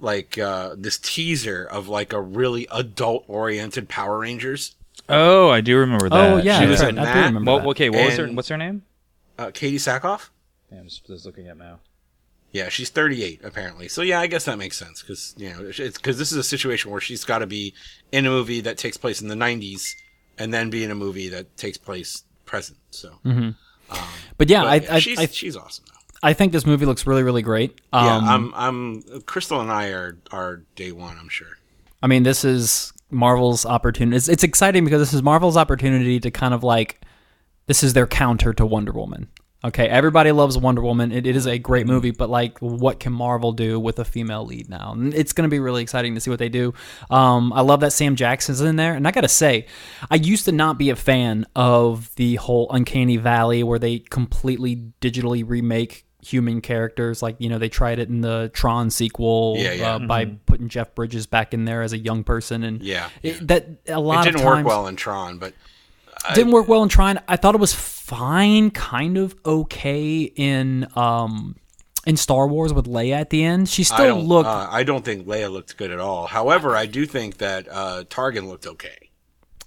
like 0.00 0.36
uh 0.38 0.74
this 0.76 0.98
teaser 0.98 1.64
of 1.64 1.88
like 1.88 2.12
a 2.12 2.20
really 2.20 2.66
adult 2.72 3.24
oriented 3.28 3.88
Power 3.88 4.18
Rangers. 4.18 4.74
Oh, 5.08 5.48
I 5.50 5.60
do 5.60 5.76
remember 5.78 6.08
that. 6.08 6.32
Oh 6.32 6.36
yeah, 6.38 6.60
She 6.60 6.66
was 6.66 6.80
right. 6.80 6.88
in 6.88 6.98
I 6.98 7.14
do 7.14 7.20
remember 7.26 7.50
Well, 7.50 7.60
that. 7.60 7.66
okay. 7.68 7.90
What 7.90 8.06
was 8.06 8.16
her? 8.16 8.26
What's 8.28 8.48
her 8.48 8.56
name? 8.56 8.82
Uh, 9.38 9.46
Katee 9.46 9.74
Sackhoff. 9.74 10.30
Yeah, 10.70 10.80
I'm 10.80 10.88
just, 10.88 11.06
just 11.06 11.26
looking 11.26 11.48
at 11.48 11.56
now. 11.56 11.80
Yeah, 12.52 12.68
she's 12.68 12.88
38 12.88 13.40
apparently. 13.42 13.88
So 13.88 14.02
yeah, 14.02 14.20
I 14.20 14.28
guess 14.28 14.44
that 14.44 14.58
makes 14.58 14.78
sense 14.78 15.02
because 15.02 15.34
you 15.36 15.50
know 15.50 15.72
it's 15.76 15.98
because 15.98 16.18
this 16.18 16.30
is 16.30 16.38
a 16.38 16.42
situation 16.44 16.90
where 16.92 17.00
she's 17.00 17.24
got 17.24 17.38
to 17.38 17.46
be 17.46 17.74
in 18.12 18.26
a 18.26 18.30
movie 18.30 18.60
that 18.60 18.78
takes 18.78 18.96
place 18.96 19.20
in 19.20 19.26
the 19.26 19.34
90s 19.34 19.94
and 20.38 20.54
then 20.54 20.70
be 20.70 20.84
in 20.84 20.90
a 20.90 20.94
movie 20.94 21.28
that 21.30 21.56
takes 21.56 21.76
place 21.76 22.22
present. 22.44 22.78
So 22.90 23.18
But 24.38 24.48
yeah, 24.48 24.62
but, 24.62 24.68
I, 24.68 24.74
yeah, 24.76 24.94
I, 24.94 24.98
she's 25.00 25.18
I 25.18 25.26
she's 25.26 25.56
awesome 25.56 25.84
though. 25.88 26.18
I 26.22 26.32
think 26.32 26.52
this 26.52 26.64
movie 26.64 26.86
looks 26.86 27.06
really 27.06 27.24
really 27.24 27.42
great. 27.42 27.80
Um, 27.92 28.04
Yeah, 28.06 28.32
I'm 28.32 28.54
I'm 28.54 29.20
Crystal 29.22 29.60
and 29.60 29.72
I 29.72 29.88
are 29.88 30.16
are 30.30 30.62
day 30.76 30.92
one. 30.92 31.18
I'm 31.18 31.28
sure. 31.28 31.58
I 32.04 32.06
mean, 32.06 32.22
this 32.22 32.44
is 32.44 32.92
Marvel's 33.10 33.64
opportunity. 33.64 34.16
It's, 34.16 34.28
it's 34.28 34.44
exciting 34.44 34.84
because 34.84 35.00
this 35.00 35.14
is 35.14 35.22
Marvel's 35.22 35.56
opportunity 35.56 36.20
to 36.20 36.30
kind 36.30 36.52
of 36.52 36.62
like, 36.62 37.00
this 37.66 37.82
is 37.82 37.92
their 37.92 38.06
counter 38.06 38.52
to 38.54 38.66
Wonder 38.66 38.92
Woman. 38.92 39.28
Okay, 39.64 39.88
everybody 39.88 40.30
loves 40.30 40.58
Wonder 40.58 40.82
Woman. 40.82 41.10
It, 41.10 41.26
it 41.26 41.36
is 41.36 41.46
a 41.46 41.58
great 41.58 41.86
movie, 41.86 42.10
but 42.10 42.28
like, 42.28 42.58
what 42.58 43.00
can 43.00 43.14
Marvel 43.14 43.52
do 43.52 43.80
with 43.80 43.98
a 43.98 44.04
female 44.04 44.44
lead 44.44 44.68
now? 44.68 44.92
And 44.92 45.14
it's 45.14 45.32
going 45.32 45.48
to 45.48 45.50
be 45.50 45.58
really 45.58 45.80
exciting 45.80 46.14
to 46.14 46.20
see 46.20 46.28
what 46.28 46.38
they 46.38 46.50
do. 46.50 46.74
Um, 47.08 47.50
I 47.50 47.62
love 47.62 47.80
that 47.80 47.94
Sam 47.94 48.14
Jackson's 48.14 48.60
in 48.60 48.76
there, 48.76 48.92
and 48.92 49.08
I 49.08 49.10
got 49.10 49.22
to 49.22 49.28
say, 49.28 49.66
I 50.10 50.16
used 50.16 50.44
to 50.44 50.52
not 50.52 50.76
be 50.76 50.90
a 50.90 50.96
fan 50.96 51.46
of 51.56 52.14
the 52.16 52.34
whole 52.34 52.70
Uncanny 52.70 53.16
Valley 53.16 53.62
where 53.62 53.78
they 53.78 54.00
completely 54.00 54.92
digitally 55.00 55.42
remake 55.46 56.04
human 56.20 56.60
characters. 56.60 57.22
Like 57.22 57.36
you 57.38 57.48
know, 57.48 57.58
they 57.58 57.70
tried 57.70 57.98
it 57.98 58.10
in 58.10 58.20
the 58.20 58.50
Tron 58.52 58.90
sequel 58.90 59.54
Yeah, 59.56 59.72
yeah. 59.72 59.94
Uh, 59.94 59.98
by 60.00 60.26
putting 60.26 60.68
Jeff 60.68 60.94
Bridges 60.94 61.26
back 61.26 61.54
in 61.54 61.64
there 61.64 61.80
as 61.80 61.94
a 61.94 61.98
young 61.98 62.22
person, 62.22 62.64
and 62.64 62.82
Yeah, 62.82 63.08
it, 63.22 63.46
that 63.48 63.66
a 63.88 63.98
lot 63.98 64.26
It 64.26 64.32
didn't 64.32 64.42
of 64.42 64.52
times 64.52 64.64
work 64.64 64.66
well 64.66 64.86
in 64.88 64.96
Tron, 64.96 65.38
but 65.38 65.54
didn't 66.34 66.52
work 66.52 66.68
well 66.68 66.82
in 66.82 66.88
Tron. 66.88 67.20
I 67.28 67.36
thought 67.36 67.54
it 67.54 67.60
was 67.60 67.74
fine, 67.74 68.70
kind 68.70 69.16
of 69.18 69.34
okay 69.44 70.22
in 70.22 70.86
um 70.96 71.56
in 72.06 72.16
Star 72.16 72.46
Wars 72.46 72.72
with 72.72 72.86
Leia 72.86 73.14
at 73.16 73.30
the 73.30 73.42
end. 73.44 73.68
She 73.68 73.82
still 73.84 74.06
don't 74.16 74.24
looked 74.26 74.48
uh, 74.48 74.68
I 74.70 74.82
don't 74.82 75.04
think 75.04 75.26
Leia 75.26 75.50
looked 75.50 75.76
good 75.76 75.90
at 75.90 75.98
all. 76.00 76.26
However, 76.26 76.76
I 76.76 76.86
do 76.86 77.06
think 77.06 77.38
that 77.38 77.66
uh, 77.70 78.04
Tarkin 78.10 78.46
looked 78.46 78.66
okay. 78.66 79.10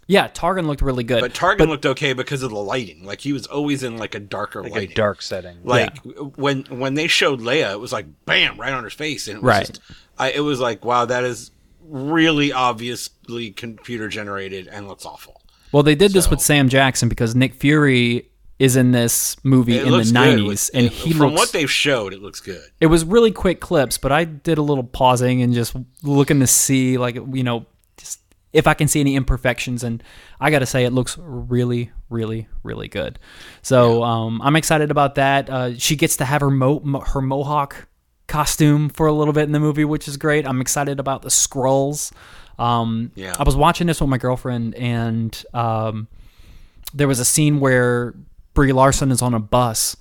yeah, 0.05 0.27
Tarkin 0.27 0.67
looked 0.67 0.81
really 0.83 1.03
good. 1.03 1.21
But 1.21 1.33
Tarkin 1.33 1.67
looked 1.67 1.85
okay 1.87 2.13
because 2.13 2.43
of 2.43 2.51
the 2.51 2.57
lighting. 2.57 3.03
Like 3.05 3.21
he 3.21 3.33
was 3.33 3.47
always 3.47 3.81
in 3.83 3.97
like 3.97 4.13
a 4.13 4.19
darker 4.19 4.61
Like 4.61 4.71
lighting. 4.73 4.91
a 4.91 4.95
dark 4.95 5.21
setting. 5.23 5.57
Like 5.63 5.97
when 6.35 6.63
when 6.65 6.93
they 6.93 7.07
showed 7.07 7.39
Leia, 7.41 7.71
it 7.71 7.79
was 7.79 7.91
like 7.91 8.05
bam 8.25 8.59
right 8.59 8.73
on 8.73 8.83
her 8.83 8.89
face, 8.91 9.27
and 9.27 9.37
it 9.37 9.43
was 9.43 9.47
Right. 9.49 9.67
just, 9.67 9.81
I, 10.19 10.31
it 10.31 10.41
was 10.41 10.59
like 10.59 10.85
wow, 10.85 11.05
that 11.05 11.23
is 11.23 11.49
really 11.81 12.51
obviously 12.51 13.49
computer 13.51 14.09
generated 14.09 14.67
and 14.67 14.87
looks 14.87 15.05
awful. 15.05 15.36
Well, 15.71 15.83
they 15.83 15.95
did 15.95 16.11
this 16.13 16.29
with 16.29 16.41
Sam 16.41 16.69
Jackson 16.69 17.09
because 17.09 17.35
Nick 17.35 17.53
Fury 17.55 18.29
is 18.59 18.75
in 18.75 18.91
this 18.91 19.35
movie 19.43 19.77
It 19.77 19.85
in 19.85 19.91
the 19.91 20.11
nineties, 20.11 20.45
with- 20.47 20.69
and 20.73 20.85
it- 20.87 20.91
he 20.91 21.11
from 21.13 21.27
looks. 21.27 21.39
what 21.39 21.51
they've 21.51 21.69
showed, 21.69 22.13
it 22.13 22.21
looks 22.23 22.39
good. 22.39 22.63
it 22.79 22.87
was 22.87 23.05
really 23.05 23.31
quick 23.31 23.59
clips, 23.59 23.97
but 23.99 24.11
I 24.11 24.23
did 24.23 24.57
a 24.57 24.63
little 24.63 24.83
pausing 24.83 25.41
and 25.43 25.53
just 25.53 25.75
looking 26.01 26.39
to 26.39 26.47
see, 26.47 26.97
like, 26.97 27.15
you 27.33 27.43
know, 27.43 27.65
just 27.97 28.19
if 28.53 28.65
I 28.65 28.73
can 28.73 28.87
see 28.87 28.99
any 28.99 29.15
imperfections. 29.15 29.83
And 29.83 30.01
I 30.39 30.49
got 30.49 30.59
to 30.59 30.65
say, 30.65 30.85
it 30.85 30.91
looks 30.93 31.17
really, 31.19 31.91
really, 32.09 32.47
really 32.63 32.87
good. 32.87 33.19
So 33.61 34.01
um, 34.03 34.41
I'm 34.41 34.55
excited 34.55 34.89
about 34.89 35.15
that. 35.15 35.49
Uh, 35.49 35.77
she 35.77 35.95
gets 35.95 36.17
to 36.17 36.25
have 36.25 36.41
her 36.41 36.49
mo- 36.49 37.03
her 37.05 37.21
mohawk 37.21 37.87
costume 38.25 38.89
for 38.89 39.05
a 39.07 39.13
little 39.13 39.33
bit 39.33 39.43
in 39.43 39.51
the 39.51 39.59
movie, 39.59 39.85
which 39.85 40.07
is 40.07 40.17
great. 40.17 40.47
I'm 40.47 40.61
excited 40.61 40.99
about 40.99 41.21
the 41.21 41.29
Skrulls. 41.29 42.11
Um, 42.59 43.11
Yeah. 43.15 43.35
I 43.39 43.43
was 43.43 43.55
watching 43.55 43.87
this 43.87 44.01
with 44.01 44.09
my 44.09 44.17
girlfriend, 44.17 44.75
and 44.75 45.43
um, 45.53 46.07
there 46.93 47.07
was 47.07 47.19
a 47.19 47.25
scene 47.25 47.59
where 47.59 48.13
Brie 48.53 48.73
Larson 48.73 49.11
is 49.11 49.21
on 49.21 49.33
a 49.33 49.39
bus. 49.39 49.95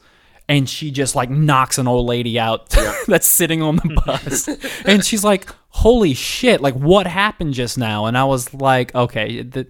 And 0.49 0.69
she 0.69 0.93
just 0.93 1.17
like 1.17 1.29
knocks 1.29 1.77
an 1.77 1.89
old 1.89 2.07
lady 2.07 2.39
out 2.39 2.71
that's 3.09 3.27
sitting 3.27 3.63
on 3.63 3.77
the 3.77 4.01
bus. 4.07 4.47
and 4.87 5.05
she's 5.05 5.25
like, 5.25 5.49
Holy 5.71 6.15
shit, 6.15 6.61
like 6.61 6.75
what 6.75 7.09
happened 7.09 7.53
just 7.55 7.77
now? 7.77 8.07
And 8.07 8.17
I 8.17 8.23
was 8.23 8.55
like, 8.55 8.95
Okay, 8.95 9.43
the, 9.43 9.67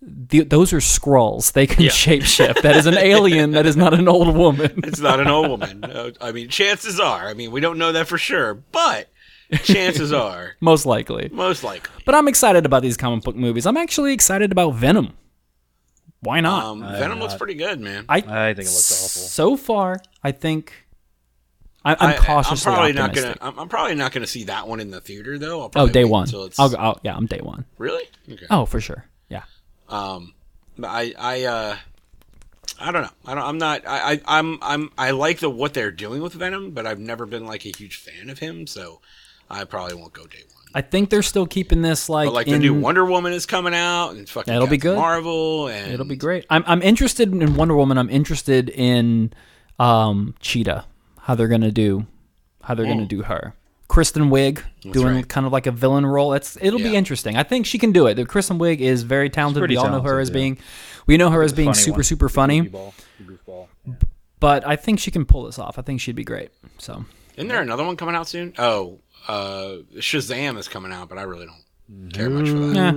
the, 0.00 0.44
those 0.44 0.72
are 0.72 0.76
Skrulls. 0.78 1.50
They 1.54 1.66
can 1.66 1.86
shapeshift. 1.86 2.62
That 2.62 2.76
is 2.76 2.86
an 2.86 2.98
alien. 2.98 3.50
That 3.50 3.66
is 3.66 3.76
not 3.76 3.94
an 3.94 4.06
old 4.06 4.36
woman. 4.36 4.82
It's 4.84 5.00
not 5.00 5.18
an 5.18 5.26
old 5.26 5.48
woman. 5.50 5.82
Uh, 5.92 6.12
I 6.20 6.30
mean, 6.30 6.48
chances 6.48 7.00
are. 7.00 7.26
I 7.26 7.34
mean, 7.34 7.50
we 7.50 7.60
don't 7.60 7.76
know 7.76 7.90
that 7.90 8.06
for 8.06 8.16
sure, 8.16 8.54
but 8.54 9.08
chances 9.62 10.12
are, 10.12 10.52
Most 10.60 10.86
likely. 10.86 11.28
most 11.32 11.62
likely. 11.64 11.90
But 12.04 12.14
I'm 12.14 12.28
excited 12.28 12.64
about 12.66 12.82
these 12.82 12.96
comic 12.96 13.24
book 13.24 13.36
movies. 13.36 13.66
I'm 13.66 13.76
actually 13.76 14.12
excited 14.12 14.52
about 14.52 14.70
Venom. 14.74 15.12
Why 16.20 16.40
not? 16.40 16.64
Um, 16.64 16.80
Venom 16.82 17.18
looks 17.18 17.34
pretty 17.34 17.54
good, 17.54 17.80
man. 17.80 18.04
I 18.08 18.18
I 18.18 18.54
think 18.54 18.68
it 18.68 18.72
looks 18.72 18.92
awful. 18.92 19.22
So 19.28 19.56
far, 19.56 20.00
I 20.22 20.30
think 20.32 20.72
I, 21.84 21.96
I'm 21.98 22.10
I- 22.10 22.16
cautiously 22.16 22.70
I'm 22.70 22.74
probably 22.76 22.98
optimistic. 22.98 23.24
not 23.24 23.40
gonna. 23.40 23.52
I'm, 23.52 23.58
I'm 23.60 23.68
probably 23.68 23.94
not 23.96 24.12
gonna 24.12 24.26
see 24.26 24.44
that 24.44 24.68
one 24.68 24.78
in 24.80 24.90
the 24.90 25.00
theater 25.00 25.36
though. 25.38 25.62
I'll 25.62 25.70
oh, 25.74 25.88
day 25.88 26.04
wait 26.04 26.10
one. 26.10 26.22
Until 26.24 26.44
it's, 26.44 26.58
I'll 26.60 26.68
go. 26.68 26.76
Oh, 26.78 27.00
yeah, 27.02 27.16
I'm 27.16 27.26
day 27.26 27.40
one. 27.42 27.64
really? 27.78 28.04
Okay. 28.30 28.46
Oh, 28.50 28.66
for 28.66 28.80
sure. 28.80 29.04
Yeah. 29.28 29.42
Um, 29.88 30.34
but 30.78 30.88
I, 30.88 31.12
I, 31.18 31.42
uh, 31.44 31.76
I 32.80 32.92
don't 32.92 33.02
know. 33.02 33.10
I 33.26 33.34
don't. 33.34 33.44
I'm 33.44 33.58
not. 33.58 33.82
I, 33.86 34.12
I, 34.12 34.20
I'm, 34.38 34.58
I'm. 34.62 34.90
I 34.96 35.10
like 35.10 35.40
the 35.40 35.50
what 35.50 35.74
they're 35.74 35.90
doing 35.90 36.22
with 36.22 36.34
Venom, 36.34 36.70
but 36.70 36.86
I've 36.86 37.00
never 37.00 37.26
been 37.26 37.46
like 37.46 37.66
a 37.66 37.72
huge 37.76 37.96
fan 37.96 38.30
of 38.30 38.38
him, 38.38 38.66
so 38.68 39.00
I 39.52 39.64
probably 39.64 39.94
won't 39.94 40.12
go 40.12 40.26
day 40.26 40.42
one. 40.52 40.64
I 40.74 40.80
think 40.80 41.10
they're 41.10 41.22
still 41.22 41.46
keeping 41.46 41.82
this 41.82 42.08
like, 42.08 42.26
But 42.28 42.34
like 42.34 42.46
in, 42.46 42.54
the 42.54 42.58
new 42.58 42.74
Wonder 42.74 43.04
Woman 43.04 43.32
is 43.32 43.46
coming 43.46 43.74
out, 43.74 44.10
and 44.10 44.28
fucking 44.28 44.52
That'll 44.52 44.68
be 44.68 44.78
good. 44.78 44.96
Marvel, 44.96 45.68
and 45.68 45.92
It'll 45.92 46.06
be 46.06 46.16
great. 46.16 46.46
I'm 46.50 46.64
I'm 46.66 46.82
interested 46.82 47.32
in 47.32 47.54
Wonder 47.54 47.76
Woman. 47.76 47.98
I'm 47.98 48.10
interested 48.10 48.70
in 48.70 49.32
um 49.78 50.34
Cheetah. 50.40 50.86
How 51.20 51.34
they're 51.34 51.48
gonna 51.48 51.70
do 51.70 52.06
how 52.62 52.74
they're 52.74 52.86
gonna 52.86 53.06
do 53.06 53.22
her. 53.22 53.54
Kristen 53.88 54.30
Wiig 54.30 54.62
doing 54.90 55.16
right. 55.16 55.28
kind 55.28 55.44
of 55.44 55.52
like 55.52 55.66
a 55.66 55.70
villain 55.70 56.06
role. 56.06 56.32
It's 56.32 56.56
it'll 56.62 56.78
be 56.78 56.96
interesting. 56.96 57.36
I 57.36 57.42
think 57.42 57.66
she 57.66 57.78
can 57.78 57.92
do 57.92 58.06
it. 58.06 58.14
The 58.14 58.24
Kristen 58.24 58.58
Wiig 58.58 58.78
is 58.78 59.02
very 59.02 59.28
talented. 59.28 59.68
We 59.68 59.76
all 59.76 59.90
know 59.90 60.00
her 60.00 60.18
as 60.18 60.30
yeah. 60.30 60.34
being 60.34 60.58
we 61.06 61.18
know 61.18 61.30
her 61.30 61.42
as 61.42 61.52
being 61.52 61.74
super 61.74 61.98
one. 61.98 62.04
super 62.04 62.28
funny. 62.28 62.62
Goofball. 62.62 62.94
Goofball. 63.22 63.66
But 64.40 64.66
I 64.66 64.76
think 64.76 64.98
she 64.98 65.10
can 65.10 65.26
pull 65.26 65.44
this 65.44 65.58
off. 65.58 65.78
I 65.78 65.82
think 65.82 66.00
she'd 66.00 66.16
be 66.16 66.24
great. 66.24 66.50
So 66.78 67.04
Isn't 67.36 67.48
there 67.48 67.60
another 67.60 67.84
one 67.84 67.96
coming 67.96 68.14
out 68.14 68.28
soon? 68.28 68.54
Oh, 68.58 68.98
uh, 69.28 69.76
Shazam 69.96 70.58
is 70.58 70.68
coming 70.68 70.92
out, 70.92 71.08
but 71.08 71.18
I 71.18 71.22
really 71.22 71.46
don't 71.46 72.10
care 72.12 72.30
much 72.30 72.48
for 72.48 72.54
that. 72.58 72.74
yeah. 72.74 72.92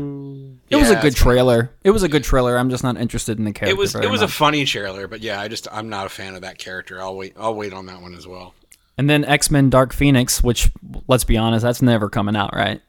It 0.69 0.75
was 0.77 0.89
a 0.89 0.95
good 0.95 1.05
it's 1.13 1.19
coming 1.19 1.35
trailer. 1.35 1.71
It 1.83 1.91
was 1.91 2.03
a 2.03 2.09
good 2.09 2.23
trailer. 2.23 2.57
I'm 2.57 2.69
just 2.69 2.83
not 2.83 2.97
interested 2.97 3.37
in 3.37 3.45
the 3.45 3.51
character. 3.53 3.71
It 3.75 3.77
was 3.77 3.93
very 3.93 4.05
it 4.05 4.09
was 4.09 4.21
a 4.21 4.25
much. 4.25 4.33
funny 4.33 4.65
trailer, 4.65 5.07
but 5.07 5.21
yeah, 5.21 5.39
I 5.39 5.47
just 5.47 5.67
I'm 5.71 5.89
not 5.89 6.05
a 6.07 6.09
fan 6.09 6.33
of 6.35 6.41
that 6.41 6.57
character. 6.57 6.99
I'll 7.01 7.15
wait 7.15 7.33
I'll 7.37 7.53
wait 7.55 7.71
on 7.73 7.85
that 7.87 8.01
one 8.01 8.15
as 8.15 8.27
well. 8.27 8.53
And 8.97 9.09
then 9.09 9.23
X 9.25 9.51
Men 9.51 9.69
Dark 9.69 9.93
Phoenix, 9.93 10.41
which 10.43 10.71
let's 11.07 11.23
be 11.23 11.37
honest, 11.37 11.63
that's 11.63 11.81
never 11.81 12.09
coming 12.09 12.35
out, 12.35 12.55
right? 12.55 12.81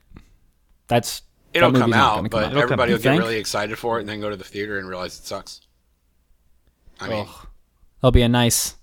That's 0.88 1.22
It'll 1.52 1.72
that 1.72 1.78
come 1.80 1.90
not 1.90 1.98
out, 1.98 2.16
gonna 2.16 2.28
come 2.28 2.40
but 2.40 2.44
out. 2.44 2.50
It'll 2.52 2.62
come 2.62 2.62
everybody 2.80 2.92
will 2.92 2.98
You 2.98 3.02
get 3.02 3.10
think? 3.10 3.22
really 3.22 3.38
excited 3.38 3.78
for 3.78 3.98
it 3.98 4.00
and 4.00 4.08
then 4.08 4.20
go 4.20 4.30
to 4.30 4.36
the 4.36 4.44
theater 4.44 4.78
and 4.78 4.88
realize 4.88 5.18
it 5.18 5.24
sucks. 5.26 5.60
I 7.00 7.08
mean, 7.08 7.26
Ugh. 7.28 7.46
That'll 8.00 8.12
be 8.12 8.22
a 8.22 8.28
nice, 8.28 8.76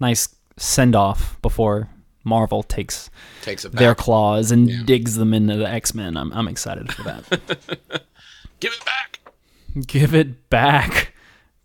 nice 0.00 0.34
send 0.56 0.96
off 0.96 1.40
before 1.42 1.88
Marvel 2.24 2.62
takes 2.62 3.10
takes 3.42 3.62
their 3.64 3.94
claws 3.94 4.50
and 4.50 4.68
Yeah. 4.70 4.82
digs 4.84 5.16
them 5.16 5.34
into 5.34 5.56
the 5.56 5.68
X 5.68 5.94
Men. 5.94 6.16
I'm 6.16 6.32
I'm 6.32 6.48
excited 6.48 6.92
for 6.92 7.02
that. 7.04 7.24
Give 8.60 8.72
it 8.72 8.84
back. 8.84 9.20
Give 9.86 10.14
it 10.14 10.48
back. 10.50 11.14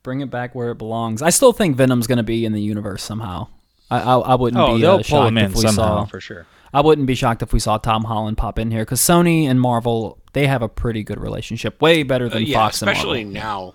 Bring 0.03 0.21
it 0.21 0.29
back 0.29 0.55
where 0.55 0.71
it 0.71 0.77
belongs. 0.77 1.21
I 1.21 1.29
still 1.29 1.51
think 1.53 1.75
Venom's 1.75 2.07
going 2.07 2.17
to 2.17 2.23
be 2.23 2.45
in 2.45 2.53
the 2.53 2.61
universe 2.61 3.03
somehow. 3.03 3.47
I 3.91 3.99
I, 3.99 4.17
I 4.19 4.35
wouldn't 4.35 4.61
Oh, 4.61 4.75
be 4.75 4.81
they'll 4.81 4.91
uh, 4.91 4.95
pull 4.97 5.03
shocked 5.03 5.27
him 5.29 5.37
in 5.37 5.45
if 5.45 5.55
we 5.55 5.61
somehow 5.61 5.75
saw. 5.75 6.05
for 6.05 6.19
sure. 6.21 6.45
I 6.73 6.81
wouldn't 6.81 7.07
be 7.07 7.15
shocked 7.15 7.41
if 7.41 7.53
we 7.53 7.59
saw 7.59 7.77
Tom 7.77 8.03
Holland 8.03 8.37
pop 8.37 8.59
in 8.59 8.71
here 8.71 8.81
because 8.83 8.99
Sony 8.99 9.45
and 9.45 9.59
Marvel 9.61 10.19
they 10.33 10.47
have 10.47 10.61
a 10.61 10.69
pretty 10.69 11.03
good 11.03 11.19
relationship, 11.19 11.81
way 11.81 12.03
better 12.03 12.29
than 12.29 12.43
Uh, 12.43 12.45
yeah, 12.45 12.57
Fox 12.57 12.81
and 12.81 12.89
especially 12.89 13.25
Marvel. 13.25 13.41
now. 13.41 13.73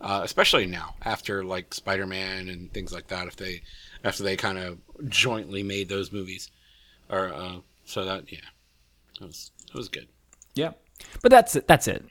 Uh, 0.00 0.20
especially 0.22 0.64
now 0.64 0.94
after 1.04 1.42
like 1.44 1.74
Spider-Man 1.74 2.48
and 2.48 2.72
things 2.72 2.92
like 2.92 3.08
that 3.08 3.26
if 3.26 3.34
they 3.34 3.62
after 4.04 4.22
they 4.22 4.36
kind 4.36 4.56
of 4.56 4.78
jointly 5.08 5.62
made 5.62 5.88
those 5.88 6.12
movies 6.12 6.50
or 7.10 7.32
uh, 7.32 7.56
so 7.84 8.04
that 8.04 8.30
yeah. 8.30 8.38
that 9.20 9.26
was 9.26 9.50
it 9.66 9.74
was 9.74 9.88
good. 9.88 10.08
Yeah, 10.54 10.72
but 11.22 11.30
that's 11.30 11.56
it. 11.56 11.66
That's 11.66 11.88
it. 11.88 12.04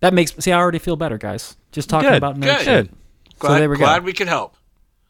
That 0.00 0.14
makes 0.14 0.34
see. 0.36 0.52
I 0.52 0.58
already 0.58 0.78
feel 0.78 0.96
better, 0.96 1.18
guys. 1.18 1.56
Just 1.72 1.88
talking 1.88 2.10
Good, 2.10 2.18
about 2.18 2.36
nerd 2.36 2.58
good. 2.58 2.64
shit. 2.64 2.90
Glad, 3.38 3.60
there 3.60 3.70
we 3.70 3.76
go. 3.76 3.84
glad 3.84 4.04
we 4.04 4.12
could 4.12 4.28
help. 4.28 4.54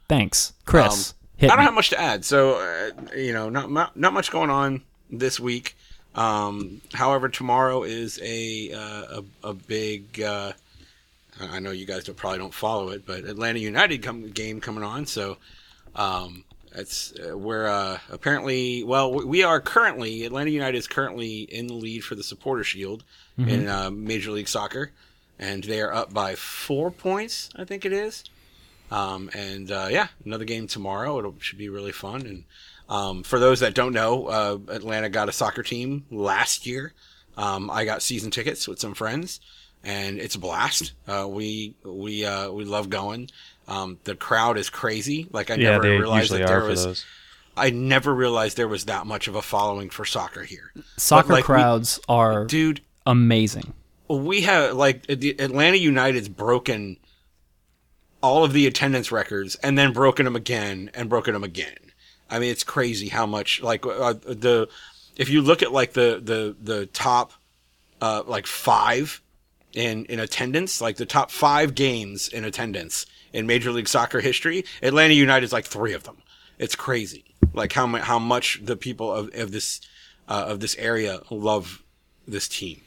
Thanks, 0.09 0.55
Chris. 0.65 1.11
Um, 1.11 1.17
hit 1.37 1.51
I 1.51 1.57
don't 1.57 1.63
me. 1.63 1.67
have 1.67 1.75
much 1.75 1.91
to 1.91 2.01
add. 2.01 2.25
So, 2.25 2.55
uh, 2.55 3.17
you 3.17 3.33
know, 3.33 3.49
not, 3.51 3.71
not 3.71 3.97
not 3.97 4.13
much 4.13 4.31
going 4.31 4.51
on 4.51 4.83
this 5.11 5.39
week. 5.39 5.77
Um, 6.15 6.81
however, 6.93 7.29
tomorrow 7.29 7.83
is 7.83 8.21
a 8.23 8.73
uh, 8.73 9.21
a, 9.43 9.49
a 9.49 9.55
big. 9.55 10.21
Uh, 10.21 10.53
I 11.41 11.57
I 11.57 11.59
know 11.59 11.71
you 11.73 11.87
guys 11.87 12.05
don't, 12.05 12.17
probably 12.17 12.39
don't 12.39 12.55
follow 12.55 12.91
it, 12.91 13.05
but 13.05 13.25
Atlanta 13.25 13.59
United 13.59 14.03
come, 14.03 14.31
game 14.31 14.61
coming 14.61 14.85
on. 14.85 15.07
So, 15.07 15.39
um, 15.97 16.45
it's 16.75 17.13
uh, 17.19 17.37
we're 17.37 17.67
uh, 17.67 17.99
apparently 18.11 18.83
well, 18.85 19.13
we- 19.13 19.43
are 19.43 19.61
currently 19.61 20.25
Atlanta 20.25 20.51
United 20.51 20.77
is 20.79 20.87
currently 20.87 21.41
in 21.43 21.67
the 21.67 21.75
lead 21.75 22.05
for 22.05 22.15
the 22.15 22.23
Supporter 22.23 22.65
Shield 22.65 23.05
in 23.37 23.69
uh, 23.69 23.91
Major 23.91 24.31
League 24.31 24.49
Soccer, 24.49 24.93
and 25.39 25.65
they 25.65 25.81
are 25.81 25.93
up 25.93 26.13
by 26.15 26.35
four 26.37 26.91
points. 26.91 27.51
I 27.57 27.65
think 27.65 27.85
it 27.85 27.93
is. 27.93 28.25
Um, 28.91 29.29
and 29.35 29.71
uh, 29.73 29.89
yeah, 29.91 30.09
another 30.25 30.45
game 30.45 30.67
tomorrow. 30.69 31.19
It 31.19 31.35
should 31.41 31.59
be 31.59 31.69
really 31.69 31.91
fun. 31.91 32.21
And 32.27 32.45
um, 32.89 33.23
for 33.25 33.39
those 33.41 33.61
that 33.61 33.75
don't 33.75 33.93
know, 33.93 34.27
uh, 34.27 34.59
Atlanta 34.69 35.09
got 35.09 35.29
a 35.29 35.33
soccer 35.33 35.63
team 35.63 36.05
last 36.11 36.67
year. 36.67 36.93
Um, 37.37 37.71
I 37.71 37.85
got 37.85 38.03
season 38.03 38.31
tickets 38.31 38.69
with 38.69 38.79
some 38.79 38.95
friends, 38.95 39.41
and 39.83 40.19
it's 40.21 40.37
a 40.37 40.39
blast. 40.39 40.93
Uh, 41.09 41.27
we 41.29 41.75
we 41.85 42.25
uh, 42.25 42.51
we 42.53 42.65
love 42.65 42.89
going. 42.91 43.31
Um, 43.67 43.99
the 44.05 44.15
crowd 44.15 44.59
is 44.59 44.69
crazy. 44.71 45.27
Like 45.31 45.51
I 45.51 45.55
Yeah, 45.55 45.71
never 45.73 45.83
they 45.85 45.99
realized 45.99 46.33
that 46.33 46.47
there 46.47 46.65
was. 46.65 46.85
those. 46.85 47.05
I 47.57 47.71
never 47.71 48.13
realized 48.13 48.57
there 48.57 48.67
was 48.69 48.87
that 48.87 49.07
much 49.07 49.29
of 49.29 49.37
a 49.37 49.43
following 49.43 49.89
for 49.89 50.05
soccer 50.05 50.43
here, 50.43 50.73
Soccer 50.97 51.35
like, 51.35 51.45
we- 51.45 51.55
crowds 51.55 52.01
are 52.09 52.45
dude. 52.47 52.81
amazing. 53.07 53.73
we 54.09 54.41
have 54.43 54.75
like 54.75 55.07
the 55.07 55.37
Atlanta 55.41 55.77
United's 55.77 56.29
broken 56.29 56.97
all 58.21 58.43
of 58.45 58.53
the 58.53 58.67
attendance 58.67 59.13
records 59.13 59.55
and 59.57 59.79
then 59.79 59.93
broken 59.93 60.25
them 60.25 60.35
again 60.35 60.91
and 60.95 61.09
broken 61.09 61.33
them 61.33 61.45
again. 61.45 61.77
I 62.31 62.39
mean, 62.41 62.51
it's 62.51 62.65
crazy 62.65 63.09
how 63.09 63.27
much 63.27 63.63
like 63.63 63.87
uh, 63.87 64.15
the 64.15 64.69
if 65.17 65.29
you 65.31 65.41
look 65.41 65.63
at 65.63 65.71
like 65.73 65.93
the 65.93 66.21
the 66.23 66.57
the 66.61 66.87
top 66.87 67.33
uh, 68.01 68.23
like 68.27 68.47
five 68.47 69.21
in 69.75 70.07
in 70.07 70.19
attendance, 70.19 70.81
like 70.81 70.97
the 70.97 71.07
top 71.07 71.31
five 71.31 71.75
games 71.77 72.27
in 72.29 72.45
attendance 72.45 73.07
in 73.35 73.47
Major 73.47 73.71
League 73.73 73.89
Soccer 73.89 74.21
history, 74.21 74.65
Atlanta 74.83 75.13
United 75.13 75.45
is 75.45 75.53
like 75.53 75.67
three 75.67 75.93
of 75.93 76.05
them. 76.05 76.17
It's 76.59 76.75
crazy, 76.75 77.25
like 77.53 77.73
how 77.75 77.87
mu- 77.87 77.99
how 77.99 78.19
much 78.19 78.61
the 78.63 78.77
people 78.77 79.13
of 79.13 79.35
of 79.35 79.53
this 79.53 79.81
uh, 80.29 80.45
of 80.49 80.61
this 80.61 80.75
area 80.77 81.21
love 81.31 81.83
this 82.27 82.49
team. 82.49 82.81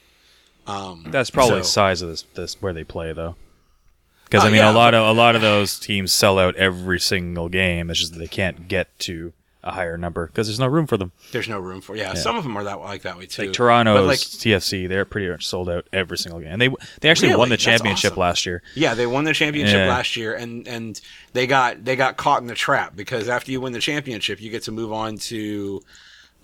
Um, 0.66 1.06
That's 1.10 1.30
probably 1.30 1.60
so- 1.62 1.68
size 1.70 2.02
of 2.02 2.10
this, 2.10 2.24
this 2.34 2.62
where 2.62 2.74
they 2.74 2.84
play 2.84 3.14
though. 3.14 3.36
Because 4.26 4.44
Uh, 4.44 4.48
I 4.48 4.50
mean, 4.50 4.60
yeah, 4.60 4.72
a 4.72 4.74
lot 4.74 4.94
of 4.94 5.06
a 5.08 5.12
lot 5.18 5.36
of 5.36 5.42
those 5.42 5.80
teams 5.80 6.12
sell 6.12 6.40
out 6.40 6.56
every 6.56 7.00
single 7.00 7.48
game. 7.50 7.90
It's 7.90 8.00
just 8.00 8.14
that 8.14 8.20
they 8.20 8.28
can't 8.28 8.68
get 8.68 8.98
to 9.00 9.32
a 9.68 9.72
higher 9.72 9.98
number 9.98 10.28
because 10.28 10.48
there's 10.48 10.60
no 10.60 10.68
room 10.68 10.88
for 10.88 10.96
them. 10.98 11.12
There's 11.32 11.50
no 11.50 11.60
room 11.60 11.82
for 11.82 11.96
yeah. 11.96 12.14
Some 12.14 12.38
of 12.38 12.44
them 12.44 12.56
are 12.58 12.64
that 12.64 12.80
like 12.80 13.02
that 13.02 13.18
way 13.18 13.26
too. 13.26 13.44
Like 13.44 13.54
Toronto's 13.54 14.08
like 14.08 14.20
TFC, 14.20 14.88
they're 14.88 15.06
pretty 15.06 15.30
much 15.30 15.46
sold 15.46 15.70
out 15.70 15.86
every 15.92 16.18
single 16.18 16.40
game. 16.40 16.54
And 16.54 16.62
they 16.62 16.70
they 17.02 17.10
actually 17.10 17.30
Really? 17.30 17.40
won 17.40 17.50
the 17.50 17.58
championship 17.58 18.12
awesome. 18.14 18.22
last 18.22 18.46
year. 18.46 18.64
yeah, 18.76 18.94
they 18.94 19.06
won 19.06 19.26
the 19.26 19.34
championship 19.34 19.76
Yeah. 19.76 19.90
last 19.90 20.16
year, 20.16 20.34
and 20.34 20.68
and 20.68 21.00
they 21.34 21.48
got 21.48 21.84
they 21.84 21.96
got 21.96 22.16
caught 22.18 22.42
in 22.42 22.48
the 22.48 22.56
trap 22.56 22.96
because 22.96 23.28
after 23.30 23.52
you 23.52 23.60
win 23.62 23.74
the 23.74 23.80
championship, 23.80 24.42
you 24.42 24.50
get 24.50 24.64
to 24.64 24.72
move 24.72 24.94
on 24.94 25.18
to 25.18 25.82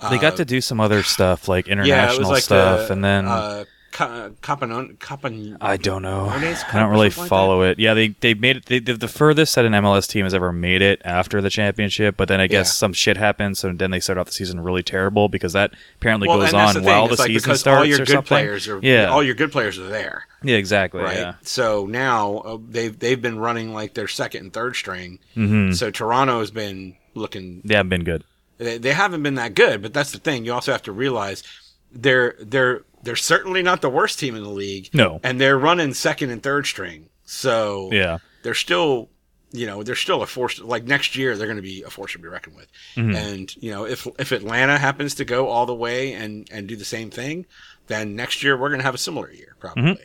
they 0.10 0.18
got 0.18 0.36
to 0.36 0.44
do 0.46 0.60
some 0.60 0.82
other 0.82 1.02
stuff 1.02 1.48
like 1.48 1.68
yeah, 1.68 1.74
international 1.74 2.20
was 2.20 2.28
like 2.30 2.44
stuff, 2.44 2.88
the, 2.88 2.94
and 2.94 3.04
then 3.06 3.26
uh, 3.26 3.64
Capanon, 3.94 4.98
Capan, 5.00 5.58
I 5.62 5.78
don't 5.78 6.02
know. 6.02 6.26
I 6.28 6.40
don't 6.74 6.90
really 6.90 7.10
something 7.12 7.22
like 7.24 7.30
follow 7.30 7.62
it. 7.62 7.78
Yeah, 7.78 7.94
they 7.94 8.08
they 8.10 8.34
made 8.34 8.58
it. 8.58 8.66
They, 8.66 8.80
the 8.80 9.08
furthest 9.08 9.54
that 9.56 9.66
an 9.66 9.74
MLS 9.74 10.08
team 10.08 10.26
has 10.26 10.34
ever 10.34 10.52
made 10.52 10.82
it 10.82 11.00
after 11.06 11.42
the 11.42 11.50
championship. 11.52 12.18
But 12.18 12.28
then 12.28 12.40
I 12.42 12.48
guess 12.48 12.68
Yeah. 12.70 12.72
some 12.74 12.94
shit 12.94 13.18
happens, 13.18 13.60
so 13.60 13.72
then 13.72 13.92
they 13.92 14.00
start 14.00 14.18
off 14.18 14.26
the 14.26 14.32
season 14.32 14.60
really 14.60 14.82
terrible 14.82 15.30
because 15.30 15.54
that 15.54 15.74
apparently 15.98 16.28
well, 16.28 16.40
goes 16.40 16.54
on 16.54 16.74
the 16.74 16.82
while 16.82 17.08
the 17.08 17.16
like 17.18 17.28
season 17.28 17.56
starts 17.56 17.80
all 17.80 17.86
your 17.86 17.98
or 17.98 18.00
good 18.00 18.08
something. 18.10 18.28
players 18.28 18.68
are 18.68 18.80
yeah, 18.82 19.06
all 19.06 19.22
your 19.24 19.36
good 19.36 19.52
players 19.52 19.78
are 19.78 19.88
there. 19.88 20.26
yeah, 20.42 20.56
exactly. 20.56 21.02
right? 21.02 21.18
Yeah. 21.18 21.36
So 21.44 21.86
now 21.86 22.38
uh, 22.40 22.58
they've 22.68 22.98
they've 22.98 23.22
been 23.22 23.38
running 23.38 23.74
like 23.74 23.94
their 23.94 24.08
second 24.08 24.42
and 24.46 24.54
third 24.54 24.76
string. 24.76 25.20
Mm-hmm. 25.36 25.74
So 25.74 25.92
Toronto 25.92 26.40
has 26.40 26.50
been 26.52 26.96
looking. 27.14 27.62
They 27.64 27.76
haven't 27.76 27.90
been 27.90 28.04
good. 28.04 28.24
They, 28.58 28.78
they 28.80 28.94
haven't 28.94 29.22
been 29.24 29.36
that 29.36 29.54
good, 29.54 29.82
but 29.84 29.94
that's 29.94 30.12
the 30.12 30.20
thing. 30.20 30.46
You 30.46 30.54
also 30.54 30.72
have 30.72 30.84
to 30.84 30.92
realize 30.92 31.44
they're 31.92 32.36
they're 32.40 32.82
they're 33.04 33.16
certainly 33.16 33.62
not 33.62 33.82
the 33.82 33.90
worst 33.90 34.18
team 34.20 34.36
in 34.36 34.44
the 34.44 34.50
league. 34.50 34.90
No. 34.94 35.20
and 35.24 35.40
they're 35.40 35.58
running 35.58 35.94
second 35.94 36.30
and 36.32 36.42
third 36.42 36.66
string, 36.66 37.10
so 37.26 37.90
Yeah. 37.92 38.18
they're 38.44 38.54
still, 38.54 39.10
you 39.52 39.68
know, 39.68 39.84
they're 39.84 39.96
still 39.96 40.22
a 40.24 40.26
force. 40.26 40.60
Like 40.60 40.86
next 40.86 41.16
year, 41.16 41.38
they're 41.38 41.48
going 41.48 41.58
to 41.58 41.62
be 41.62 41.84
a 41.84 41.90
force 41.90 42.14
to 42.14 42.20
be 42.20 42.28
reckoned 42.28 42.56
with. 42.56 42.68
And 42.96 43.56
you 43.58 43.70
know, 43.72 43.86
if 43.86 44.08
if 44.18 44.32
Atlanta 44.32 44.78
happens 44.78 45.16
to 45.16 45.26
go 45.26 45.48
all 45.48 45.66
the 45.66 45.76
way 45.76 46.14
and 46.14 46.48
and 46.52 46.68
do 46.68 46.76
the 46.76 46.86
same 46.86 47.10
thing, 47.12 47.46
then 47.88 48.16
next 48.16 48.42
year 48.44 48.58
we're 48.58 48.70
going 48.70 48.80
to 48.80 48.86
have 48.86 48.96
a 48.96 48.98
similar 49.00 49.30
year 49.32 49.56
probably. 49.60 50.00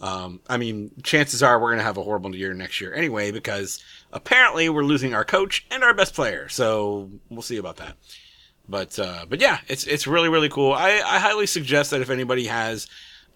Um, 0.00 0.40
I 0.48 0.58
mean, 0.58 0.92
chances 1.02 1.42
are 1.42 1.58
we're 1.60 1.70
going 1.70 1.78
to 1.80 1.84
have 1.84 1.96
a 1.96 2.02
horrible 2.04 2.34
year 2.34 2.54
next 2.54 2.80
year 2.80 2.94
anyway 2.94 3.32
because 3.32 3.82
apparently 4.12 4.68
we're 4.68 4.84
losing 4.84 5.12
our 5.12 5.24
coach 5.24 5.66
and 5.72 5.82
our 5.82 5.92
best 5.92 6.14
player. 6.14 6.48
So 6.48 7.10
we'll 7.30 7.42
see 7.42 7.56
about 7.56 7.78
that. 7.78 7.96
But 8.68 8.98
uh, 8.98 9.24
but 9.28 9.40
yeah, 9.40 9.60
it's 9.68 9.86
it's 9.86 10.06
really 10.06 10.28
really 10.28 10.48
cool. 10.48 10.72
I, 10.72 11.00
I 11.04 11.18
highly 11.18 11.46
suggest 11.46 11.90
that 11.90 12.00
if 12.00 12.10
anybody 12.10 12.46
has 12.46 12.86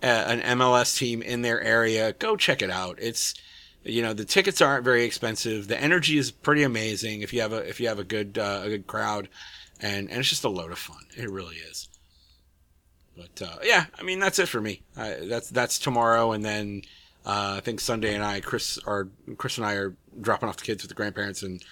a, 0.02 0.06
an 0.06 0.58
MLS 0.58 0.96
team 0.96 1.22
in 1.22 1.42
their 1.42 1.60
area, 1.60 2.12
go 2.12 2.36
check 2.36 2.60
it 2.60 2.70
out. 2.70 2.98
It's 3.00 3.34
you 3.84 4.02
know 4.02 4.12
the 4.12 4.24
tickets 4.24 4.60
aren't 4.60 4.84
very 4.84 5.04
expensive. 5.04 5.68
The 5.68 5.80
energy 5.80 6.18
is 6.18 6.30
pretty 6.30 6.62
amazing 6.62 7.22
if 7.22 7.32
you 7.32 7.40
have 7.40 7.52
a 7.52 7.66
if 7.68 7.80
you 7.80 7.88
have 7.88 7.98
a 7.98 8.04
good 8.04 8.36
uh, 8.38 8.60
a 8.64 8.68
good 8.68 8.86
crowd, 8.86 9.28
and 9.80 10.10
and 10.10 10.18
it's 10.20 10.28
just 10.28 10.44
a 10.44 10.48
load 10.50 10.70
of 10.70 10.78
fun. 10.78 11.04
It 11.16 11.30
really 11.30 11.56
is. 11.56 11.88
But 13.16 13.42
uh, 13.42 13.56
yeah, 13.62 13.86
I 13.98 14.02
mean 14.02 14.18
that's 14.18 14.38
it 14.38 14.48
for 14.48 14.60
me. 14.60 14.82
I, 14.96 15.16
that's 15.22 15.48
that's 15.48 15.78
tomorrow, 15.78 16.32
and 16.32 16.44
then 16.44 16.82
uh, 17.24 17.54
I 17.56 17.60
think 17.60 17.80
Sunday 17.80 18.14
and 18.14 18.24
I, 18.24 18.40
Chris 18.40 18.78
are 18.86 19.08
Chris 19.38 19.56
and 19.56 19.66
I 19.66 19.74
are 19.74 19.96
dropping 20.20 20.48
off 20.48 20.56
the 20.58 20.64
kids 20.64 20.82
with 20.82 20.90
the 20.90 20.94
grandparents 20.94 21.42
and 21.42 21.62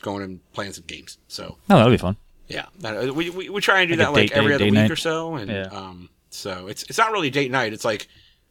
going 0.00 0.22
and 0.22 0.40
playing 0.52 0.72
some 0.72 0.84
games. 0.86 1.18
So 1.28 1.58
Oh, 1.70 1.76
that'll 1.76 1.90
be 1.90 1.96
fun. 1.96 2.16
Yeah, 2.52 3.10
we, 3.10 3.30
we 3.30 3.48
we 3.48 3.60
try 3.60 3.80
and 3.80 3.88
do 3.90 3.96
Like 3.96 4.06
that 4.06 4.12
like 4.12 4.28
date 4.30 4.36
every 4.36 4.48
day- 4.50 4.54
other 4.56 4.64
day 4.64 4.70
week 4.70 4.74
night? 4.80 4.90
or 4.90 4.96
so, 4.96 5.34
and 5.36 5.50
Yeah. 5.50 5.62
um, 5.72 6.08
so 6.30 6.66
it's 6.68 6.82
it's 6.84 6.98
not 6.98 7.12
really 7.12 7.30
date 7.30 7.50
night. 7.50 7.72
It's 7.72 7.84
like 7.84 8.08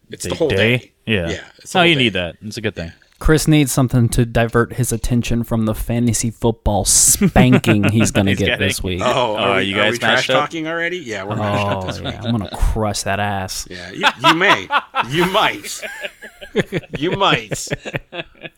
it's 0.10 0.26
the 0.28 0.36
whole 0.36 0.50
day. 0.50 0.92
Yeah. 1.06 1.30
yeah. 1.30 1.42
It's 1.60 1.74
the 1.74 1.80
Oh, 1.80 1.84
you 1.84 1.96
day. 1.96 2.04
need 2.04 2.14
that. 2.14 2.36
It's 2.42 2.58
a 2.58 2.62
good 2.62 2.76
thing. 2.76 2.92
Chris 3.20 3.48
needs 3.48 3.72
something 3.72 4.10
to 4.10 4.26
divert 4.26 4.74
his 4.74 4.92
attention 4.92 5.44
from 5.44 5.66
the 5.66 5.76
fantasy 5.76 6.32
football 6.32 6.86
spanking 6.86 7.84
he's 7.84 8.10
going 8.10 8.26
to 8.34 8.34
get 8.36 8.46
getting. 8.46 8.68
this 8.68 8.82
week. 8.82 9.00
Oh, 9.04 9.06
Oh, 9.06 9.36
are, 9.36 9.40
are 9.52 9.56
we, 9.58 9.64
you 9.66 9.76
are 9.76 9.84
guys 9.84 9.92
we 9.94 9.98
trash 10.00 10.30
up? 10.32 10.40
talking 10.42 10.68
already? 10.68 10.98
Yeah, 10.98 11.24
we're 11.26 11.36
matched 11.36 11.68
up 11.68 11.84
Oh, 11.84 11.88
this 11.88 12.00
week. 12.02 12.14
yeah. 12.16 12.22
I'm 12.24 12.36
going 12.36 12.50
to 12.50 12.56
crush 12.56 13.04
that 13.04 13.20
ass. 13.20 13.68
Yeah, 13.70 13.92
you, 13.92 14.08
you 14.28 14.34
may, 14.36 14.68
you 15.10 15.26
might, 15.28 15.82
you 16.98 17.12
might. 17.12 17.68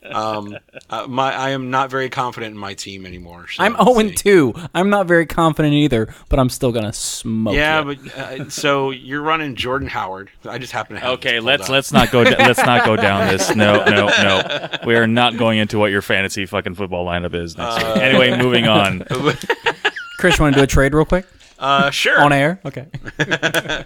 Um, 0.04 0.56
uh, 0.90 1.06
my 1.08 1.32
I 1.34 1.50
am 1.50 1.70
not 1.70 1.90
very 1.90 2.08
confident 2.08 2.52
in 2.52 2.58
my 2.58 2.74
team 2.74 3.04
anymore. 3.06 3.46
so 3.48 3.62
I'm 3.64 3.72
let's 3.74 3.84
0 3.94 4.08
see. 4.08 4.14
2. 4.14 4.54
I'm 4.74 4.90
not 4.90 5.06
very 5.06 5.26
confident 5.26 5.74
either, 5.74 6.12
but 6.28 6.38
I'm 6.38 6.48
still 6.48 6.72
going 6.72 6.84
to 6.84 6.92
smoke 6.92 7.54
Yeah, 7.54 7.84
you. 7.84 7.96
but 7.96 8.18
uh, 8.18 8.50
so 8.50 8.90
you're 8.90 9.22
running 9.22 9.56
Jordan 9.56 9.88
Howard. 9.88 10.30
I 10.44 10.58
just 10.58 10.72
happen 10.72 10.94
to 10.96 11.00
have. 11.00 11.10
Okay, 11.14 11.40
let's 11.40 11.64
up. 11.64 11.68
let's 11.70 11.92
not 11.92 12.10
go. 12.10 12.22
Da- 12.24 12.36
let's 12.46 12.64
not 12.64 12.84
go 12.84 12.96
down 12.96 13.28
this. 13.32 13.54
No, 13.54 13.84
no, 13.84 14.06
no. 14.06 14.68
We 14.86 14.94
are 14.96 15.06
not 15.06 15.36
going 15.36 15.58
into 15.58 15.78
what 15.78 15.90
your 15.90 16.02
fantasy 16.02 16.46
fucking 16.46 16.74
football 16.74 17.04
lineup 17.06 17.34
is 17.34 17.56
next 17.56 17.82
Uh, 17.82 17.92
week. 17.94 18.02
Anyway, 18.02 18.36
moving 18.38 18.66
on. 18.68 19.00
Chris, 20.18 20.38
you 20.38 20.42
want 20.44 20.54
to 20.54 20.60
do 20.60 20.64
a 20.64 20.66
trade 20.66 20.94
real 20.94 21.04
quick? 21.04 21.26
Uh, 21.58 21.90
sure. 21.90 22.20
On 22.20 22.32
air? 22.32 22.60
Okay. 22.64 22.86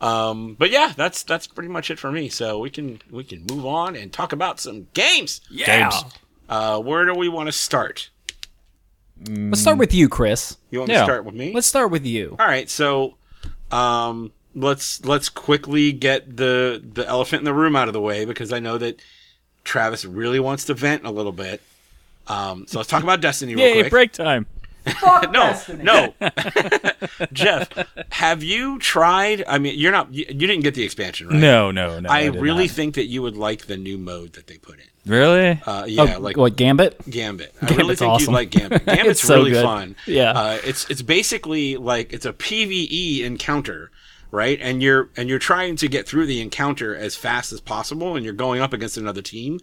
Um, 0.00 0.54
but 0.58 0.70
yeah, 0.70 0.92
that's 0.96 1.22
that's 1.22 1.46
pretty 1.46 1.68
much 1.68 1.90
it 1.90 1.98
for 1.98 2.10
me. 2.10 2.28
So 2.28 2.58
we 2.58 2.70
can 2.70 3.00
we 3.10 3.22
can 3.24 3.44
move 3.50 3.66
on 3.66 3.96
and 3.96 4.12
talk 4.12 4.32
about 4.32 4.58
some 4.60 4.86
games. 4.94 5.40
Yeah. 5.50 5.90
Games. 5.90 6.04
Uh, 6.48 6.80
where 6.80 7.04
do 7.04 7.14
we 7.14 7.28
want 7.28 7.48
to 7.48 7.52
start? 7.52 8.08
Let's 9.28 9.60
start 9.60 9.76
with 9.76 9.92
you, 9.92 10.08
Chris. 10.08 10.56
You 10.70 10.78
want 10.78 10.90
Yeah. 10.90 11.00
to 11.00 11.04
start 11.04 11.24
with 11.26 11.34
me? 11.34 11.52
Let's 11.52 11.66
start 11.66 11.90
with 11.90 12.06
you. 12.06 12.36
All 12.40 12.46
right, 12.46 12.70
so 12.70 13.16
um, 13.70 14.32
let's 14.54 15.04
let's 15.04 15.28
quickly 15.28 15.92
get 15.92 16.36
the 16.38 16.82
the 16.94 17.06
elephant 17.06 17.40
in 17.40 17.44
the 17.44 17.52
room 17.54 17.76
out 17.76 17.86
of 17.88 17.92
the 17.92 18.00
way 18.00 18.24
because 18.24 18.50
I 18.52 18.58
know 18.60 18.78
that 18.78 19.00
Travis 19.64 20.06
really 20.06 20.40
wants 20.40 20.64
to 20.66 20.74
vent 20.74 21.04
a 21.04 21.10
little 21.10 21.32
bit. 21.32 21.60
Um, 22.28 22.66
so 22.66 22.78
let's 22.78 22.88
talk 22.88 23.02
about 23.02 23.20
Destiny 23.20 23.54
real 23.54 23.66
Yay, 23.66 23.74
quick. 23.80 23.90
break 23.90 24.12
time. 24.12 24.46
no, 25.02 25.60
no, 25.78 26.14
Jeff, 27.32 27.68
have 28.10 28.42
you 28.42 28.78
tried? 28.78 29.44
I 29.46 29.58
mean, 29.58 29.78
you're 29.78 29.92
not 29.92 30.12
you, 30.12 30.24
you 30.28 30.46
didn't 30.46 30.62
get 30.62 30.74
the 30.74 30.82
expansion, 30.84 31.28
right? 31.28 31.36
No, 31.36 31.70
no, 31.70 32.00
no. 32.00 32.08
I, 32.08 32.30
did 32.30 32.40
really 32.40 32.66
not. 32.66 32.76
think 32.76 32.94
that 32.94 33.06
you 33.06 33.22
would 33.22 33.36
like 33.36 33.66
the 33.66 33.76
new 33.76 33.98
mode 33.98 34.32
that 34.34 34.46
they 34.46 34.58
put 34.58 34.78
in. 34.78 35.10
really. 35.10 35.60
Uh, 35.66 35.84
yeah, 35.86 36.16
oh, 36.16 36.20
like 36.20 36.36
what, 36.36 36.56
Gambit? 36.56 36.98
Gambit. 37.10 37.54
I 37.60 37.66
really 37.66 37.76
Gambit's 37.76 37.98
think 38.00 38.10
awesome. 38.10 38.26
you'd 38.30 38.34
like 38.34 38.50
Gambit. 38.50 38.86
Gambit's 38.86 39.20
so 39.20 39.36
really 39.36 39.50
good. 39.50 39.64
fun. 39.64 39.96
Yeah. 40.06 40.30
Uh, 40.32 40.58
it's 40.64 40.88
it's 40.90 41.02
basically 41.02 41.76
like 41.76 42.12
it's 42.12 42.26
a 42.26 42.32
PVE 42.32 43.20
encounter, 43.22 43.90
right? 44.30 44.58
And 44.62 44.82
you're 44.82 45.10
and 45.16 45.28
you're 45.28 45.38
trying 45.38 45.76
to 45.76 45.88
get 45.88 46.06
through 46.08 46.26
the 46.26 46.40
encounter 46.40 46.96
as 46.96 47.16
fast 47.16 47.52
as 47.52 47.60
possible, 47.60 48.16
and 48.16 48.24
you're 48.24 48.34
going 48.34 48.60
up 48.60 48.72
against 48.72 48.96
another 48.96 49.22
team, 49.22 49.60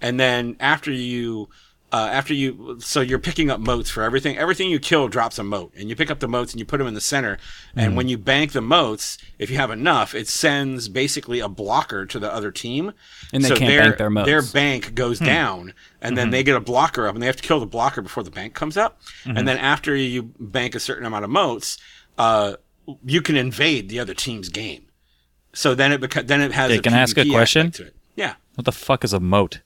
and 0.00 0.20
then 0.20 0.56
after 0.60 0.92
you. 0.92 1.48
Uh, 1.92 2.08
after 2.12 2.32
you, 2.32 2.76
so 2.80 3.00
you're 3.00 3.18
picking 3.18 3.50
up 3.50 3.58
motes 3.58 3.90
for 3.90 4.02
everything. 4.04 4.38
Everything 4.38 4.70
you 4.70 4.78
kill 4.78 5.08
drops 5.08 5.38
a 5.40 5.42
mote 5.42 5.72
and 5.76 5.88
you 5.88 5.96
pick 5.96 6.08
up 6.08 6.20
the 6.20 6.28
motes 6.28 6.52
and 6.52 6.60
you 6.60 6.64
put 6.64 6.78
them 6.78 6.86
in 6.86 6.94
the 6.94 7.00
center. 7.00 7.36
Mm-hmm. 7.36 7.80
And 7.80 7.96
when 7.96 8.08
you 8.08 8.16
bank 8.16 8.52
the 8.52 8.60
motes, 8.60 9.18
if 9.40 9.50
you 9.50 9.56
have 9.56 9.72
enough, 9.72 10.14
it 10.14 10.28
sends 10.28 10.88
basically 10.88 11.40
a 11.40 11.48
blocker 11.48 12.06
to 12.06 12.18
the 12.20 12.32
other 12.32 12.52
team, 12.52 12.92
And 13.32 13.42
they 13.42 13.48
so 13.48 13.56
can't 13.56 13.82
bank 13.84 13.98
their 13.98 14.08
motes. 14.10 14.26
Their 14.26 14.42
bank 14.42 14.94
goes 14.94 15.18
Hmm. 15.18 15.24
down, 15.24 15.74
and 16.00 16.16
then 16.16 16.26
Mm-hmm. 16.26 16.30
they 16.32 16.42
get 16.44 16.54
a 16.56 16.60
blocker 16.60 17.08
up, 17.08 17.14
and 17.14 17.22
they 17.22 17.26
have 17.26 17.36
to 17.36 17.42
kill 17.42 17.58
the 17.58 17.66
blocker 17.66 18.02
before 18.02 18.22
the 18.22 18.30
bank 18.30 18.54
comes 18.54 18.76
up. 18.76 19.00
Mm-hmm. 19.24 19.36
And 19.38 19.48
then 19.48 19.58
after 19.58 19.96
you 19.96 20.32
bank 20.38 20.76
a 20.76 20.80
certain 20.80 21.04
amount 21.06 21.24
of 21.24 21.30
motes 21.30 21.76
uh, 22.18 22.54
you 23.04 23.22
can 23.22 23.36
invade 23.36 23.88
the 23.88 23.98
other 23.98 24.14
team's 24.14 24.48
game. 24.48 24.86
So 25.52 25.74
then 25.74 25.90
it 25.92 26.00
beca- 26.00 26.26
then 26.26 26.40
it 26.40 26.52
has. 26.52 26.70
Hey, 26.70 26.78
a 26.78 26.82
can 26.82 26.92
I 26.94 27.00
ask 27.00 27.16
a 27.18 27.28
question? 27.28 27.70
To 27.72 27.86
it. 27.86 27.96
Yeah. 28.14 28.34
What 28.54 28.64
the 28.64 28.72
fuck 28.72 29.02
is 29.04 29.12
a 29.12 29.20
moat? 29.20 29.60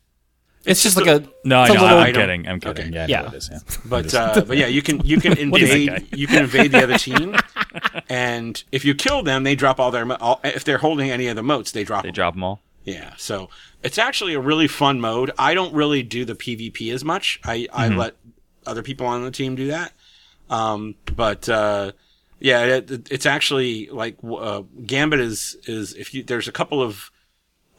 It's, 0.66 0.83
just 0.83 0.96
just 0.96 1.07
like 1.07 1.07
a- 1.07 1.24
a. 1.24 1.29
No, 1.44 1.59
I 1.59 1.62
it's 1.66 1.70
a 1.70 1.74
know. 1.74 1.83
little- 1.83 1.98
I'm 1.98 2.14
kidding. 2.14 2.48
I'm 2.48 2.61
kidding. 2.61 2.87
Okay. 2.87 2.94
Yeah, 2.94 3.07
Yeah. 3.09 3.22
know 3.22 3.29
it 3.29 3.35
is, 3.35 3.50
yeah. 3.53 3.59
But 3.85 4.14
uh, 4.14 4.44
but 4.46 4.57
yeah, 4.57 4.66
you 4.66 4.83
can 4.83 5.00
you 5.05 5.20
can 5.20 5.37
invade 5.46 6.07
you 6.16 6.27
can 6.27 6.44
invade 6.44 6.72
the 6.72 6.83
other 6.83 6.98
team, 6.98 7.37
and 8.09 8.62
if 8.72 8.85
you 8.85 8.94
kill 8.94 9.22
them, 9.22 9.44
they 9.44 9.55
drop 9.55 9.79
all 9.81 9.90
their 9.90 10.11
all, 10.22 10.40
if 10.44 10.64
they're 10.64 10.79
holding 10.79 11.11
any 11.11 11.27
of 11.29 11.37
the 11.37 11.42
motes, 11.42 11.72
they 11.72 11.85
drop. 11.85 12.03
They 12.03 12.09
them. 12.09 12.14
drop 12.14 12.35
them 12.35 12.44
all. 12.44 12.61
Yeah, 12.85 13.14
so 13.16 13.48
it's 13.83 13.96
actually 13.98 14.35
a 14.35 14.40
really 14.40 14.68
fun 14.68 15.00
mode. 15.00 15.31
I 15.38 15.55
don't 15.55 15.72
really 15.74 16.03
do 16.03 16.24
the 16.27 16.35
PvP 16.35 16.92
as 16.92 17.03
much. 17.03 17.40
I, 17.42 17.66
I 17.72 17.88
let 17.88 18.14
other 18.66 18.83
people 18.83 19.07
on 19.07 19.24
the 19.24 19.31
team 19.31 19.55
do 19.55 19.68
that. 19.68 19.92
Um, 20.50 20.94
but 21.16 21.48
uh, 21.48 21.92
yeah, 22.40 22.64
it, 22.64 23.11
it's 23.11 23.24
actually 23.24 23.88
like 23.88 24.16
uh, 24.22 24.62
Gambit 24.85 25.20
is 25.20 25.57
is 25.66 25.94
if 25.94 26.12
you 26.12 26.22
there's 26.22 26.46
a 26.46 26.53
couple 26.53 26.83
of 26.83 27.11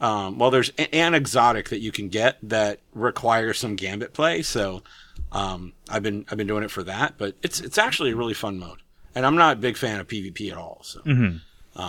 um, 0.00 0.38
well, 0.38 0.50
there's 0.50 0.70
an 0.92 1.14
exotic 1.14 1.68
that 1.70 1.78
you 1.80 1.90
can 1.92 2.08
get 2.08 2.36
that 2.42 2.80
requires 2.94 3.58
some 3.58 3.76
Gambit 3.76 4.12
play. 4.12 4.42
So 4.42 4.82
um, 5.32 5.72
I've 5.88 6.02
been 6.02 6.26
I've 6.30 6.36
been 6.38 6.46
doing 6.46 6.64
it 6.64 6.70
for 6.70 6.82
that, 6.84 7.14
but 7.18 7.34
it's 7.42 7.60
it's 7.60 7.78
actually 7.78 8.10
a 8.12 8.16
really 8.16 8.34
fun 8.34 8.58
mode. 8.58 8.78
And 9.14 9.24
I'm 9.24 9.36
not 9.36 9.56
a 9.56 9.60
big 9.60 9.76
fan 9.78 9.98
of 10.00 10.08
PvP 10.08 10.50
at 10.52 10.58
all. 10.58 10.80
So 10.82 11.00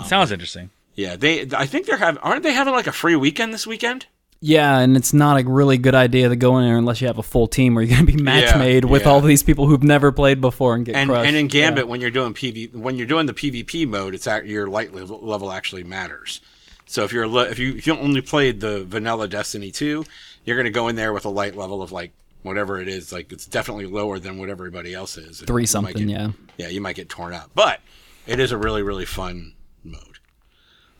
Sounds 0.05 0.31
interesting. 0.31 0.69
yeah, 0.95 1.15
they 1.15 1.47
I 1.55 1.65
think 1.65 1.85
they're 1.85 1.97
having 1.97 2.19
aren't 2.21 2.43
they 2.43 2.53
having 2.53 2.73
like 2.73 2.87
a 2.87 2.91
free 2.91 3.15
weekend 3.15 3.53
this 3.53 3.67
weekend? 3.67 4.05
Yeah, 4.39 4.77
and 4.79 4.95
it's 4.95 5.13
not 5.13 5.41
a 5.41 5.49
really 5.49 5.79
good 5.79 5.95
idea 5.95 6.29
to 6.29 6.35
go 6.35 6.59
in 6.59 6.63
there 6.65 6.77
unless 6.77 7.01
you 7.01 7.07
have 7.07 7.17
a 7.17 7.23
full 7.23 7.47
team 7.47 7.73
where 7.73 7.83
you're 7.83 7.95
going 7.97 8.05
to 8.05 8.13
be 8.15 8.21
match 8.21 8.51
Yeah, 8.51 8.57
made 8.59 8.85
with 8.85 9.01
yeah. 9.01 9.09
all 9.09 9.19
these 9.19 9.41
people 9.41 9.65
who've 9.65 9.81
never 9.81 10.11
played 10.11 10.39
before 10.41 10.75
and 10.75 10.85
get 10.85 10.95
and 10.95 11.09
crushed. 11.09 11.27
and 11.27 11.35
in 11.35 11.47
Gambit 11.47 11.87
when 11.87 12.01
you're 12.01 12.11
doing 12.11 12.35
PV 12.35 12.75
when 12.75 12.95
you're 12.97 13.07
doing 13.07 13.25
the 13.25 13.33
PvP 13.33 13.87
mode, 13.87 14.13
it's 14.13 14.27
at 14.27 14.45
your 14.45 14.67
light 14.67 14.93
level, 14.93 15.19
level 15.21 15.51
actually 15.51 15.83
matters. 15.83 16.39
So 16.87 17.03
if 17.03 17.11
you're 17.13 17.25
if 17.47 17.59
you 17.59 17.75
if 17.75 17.85
you 17.85 17.97
only 17.97 18.21
played 18.21 18.59
the 18.61 18.83
vanilla 18.85 19.27
Destiny 19.27 19.71
2, 19.71 20.05
you're 20.45 20.55
going 20.55 20.65
to 20.65 20.71
go 20.71 20.87
in 20.87 20.95
there 20.95 21.13
with 21.13 21.25
a 21.25 21.29
light 21.29 21.55
level 21.55 21.81
of 21.81 21.91
like 21.91 22.13
whatever 22.43 22.79
it 22.79 22.87
is, 22.87 23.11
like 23.11 23.31
it's 23.31 23.45
definitely 23.45 23.85
lower 23.85 24.19
than 24.19 24.37
what 24.37 24.49
everybody 24.49 24.93
else 24.93 25.17
is. 25.17 25.41
Three 25.41 25.63
you 25.63 25.67
something, 25.67 26.07
get- 26.07 26.07
yeah. 26.09 26.31
Yeah, 26.57 26.67
you 26.69 26.81
might 26.81 26.95
get 26.95 27.09
torn 27.09 27.33
up. 27.33 27.51
But 27.53 27.81
it 28.25 28.39
is 28.39 28.51
a 28.51 28.57
really 28.57 28.81
really 28.83 29.05
fun 29.05 29.53
mode. 29.83 30.19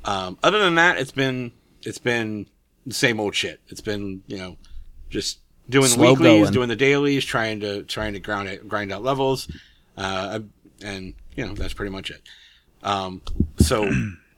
Um, 0.06 0.38
other 0.44 0.60
than 0.60 0.76
that, 0.76 0.98
it's 0.98 1.12
been 1.12 1.52
it's 1.84 1.98
been 1.98 2.48
the 2.86 2.94
same 2.94 3.20
old 3.20 3.36
shit. 3.36 3.60
It's 3.68 3.82
been, 3.82 4.24
you 4.28 4.38
know, 4.38 4.58
just 5.10 5.40
doing 5.70 5.88
Slow 5.88 6.16
the 6.16 6.24
weeklies, 6.24 6.44
going. 6.44 6.54
doing 6.54 6.70
the 6.70 6.76
dailies, 6.76 7.26
trying 7.26 7.60
to 7.62 7.84
trying 7.84 8.14
to 8.14 8.20
grind 8.20 8.50
it, 8.50 8.68
grind 8.68 8.92
out 8.92 9.04
levels, 9.04 9.50
uh, 9.98 10.40
and 10.84 11.14
you 11.36 11.46
know 11.46 11.54
that's 11.54 11.74
pretty 11.74 11.92
much 11.92 12.12
it. 12.12 12.22
Um, 12.84 13.22
so 13.60 13.90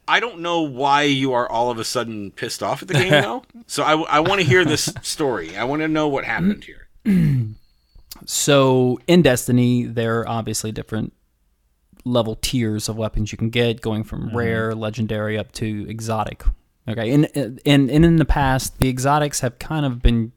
I 0.10 0.20
don't 0.20 0.40
know 0.40 0.62
why 0.64 1.04
you 1.04 1.34
are 1.34 1.48
all 1.48 1.70
of 1.70 1.78
a 1.78 1.84
sudden 1.84 2.32
pissed 2.32 2.64
off 2.64 2.82
at 2.82 2.88
the 2.88 2.96
game 2.96 3.12
though. 3.12 3.44
So 3.68 3.84
I, 3.84 3.94
I 4.02 4.20
want 4.22 4.42
to 4.42 4.48
hear 4.48 4.66
this 4.66 4.92
story. 5.04 5.56
I 5.56 5.64
want 5.64 5.84
to 5.84 5.88
know 5.88 6.08
what 6.08 6.26
happened 6.26 6.66
here. 6.66 6.88
So 8.26 9.00
in 9.08 9.22
Destiny, 9.22 9.86
there 9.86 10.20
are 10.20 10.28
obviously 10.28 10.72
different 10.72 11.14
level 12.04 12.36
tiers 12.36 12.90
of 12.90 12.98
weapons 12.98 13.32
you 13.32 13.38
can 13.38 13.50
get, 13.50 13.82
going 13.82 14.04
from 14.04 14.28
mm-hmm. 14.28 14.38
rare, 14.38 14.76
legendary, 14.76 15.38
up 15.38 15.52
to 15.54 15.86
exotic. 15.88 16.44
Okay, 16.88 17.12
and 17.12 17.30
and 17.36 17.62
and 17.64 17.90
in 17.90 18.16
the 18.18 18.26
past, 18.26 18.80
the 18.80 18.90
exotics 18.90 19.40
have 19.42 19.60
kind 19.60 19.86
of 19.86 20.02
been 20.02 20.32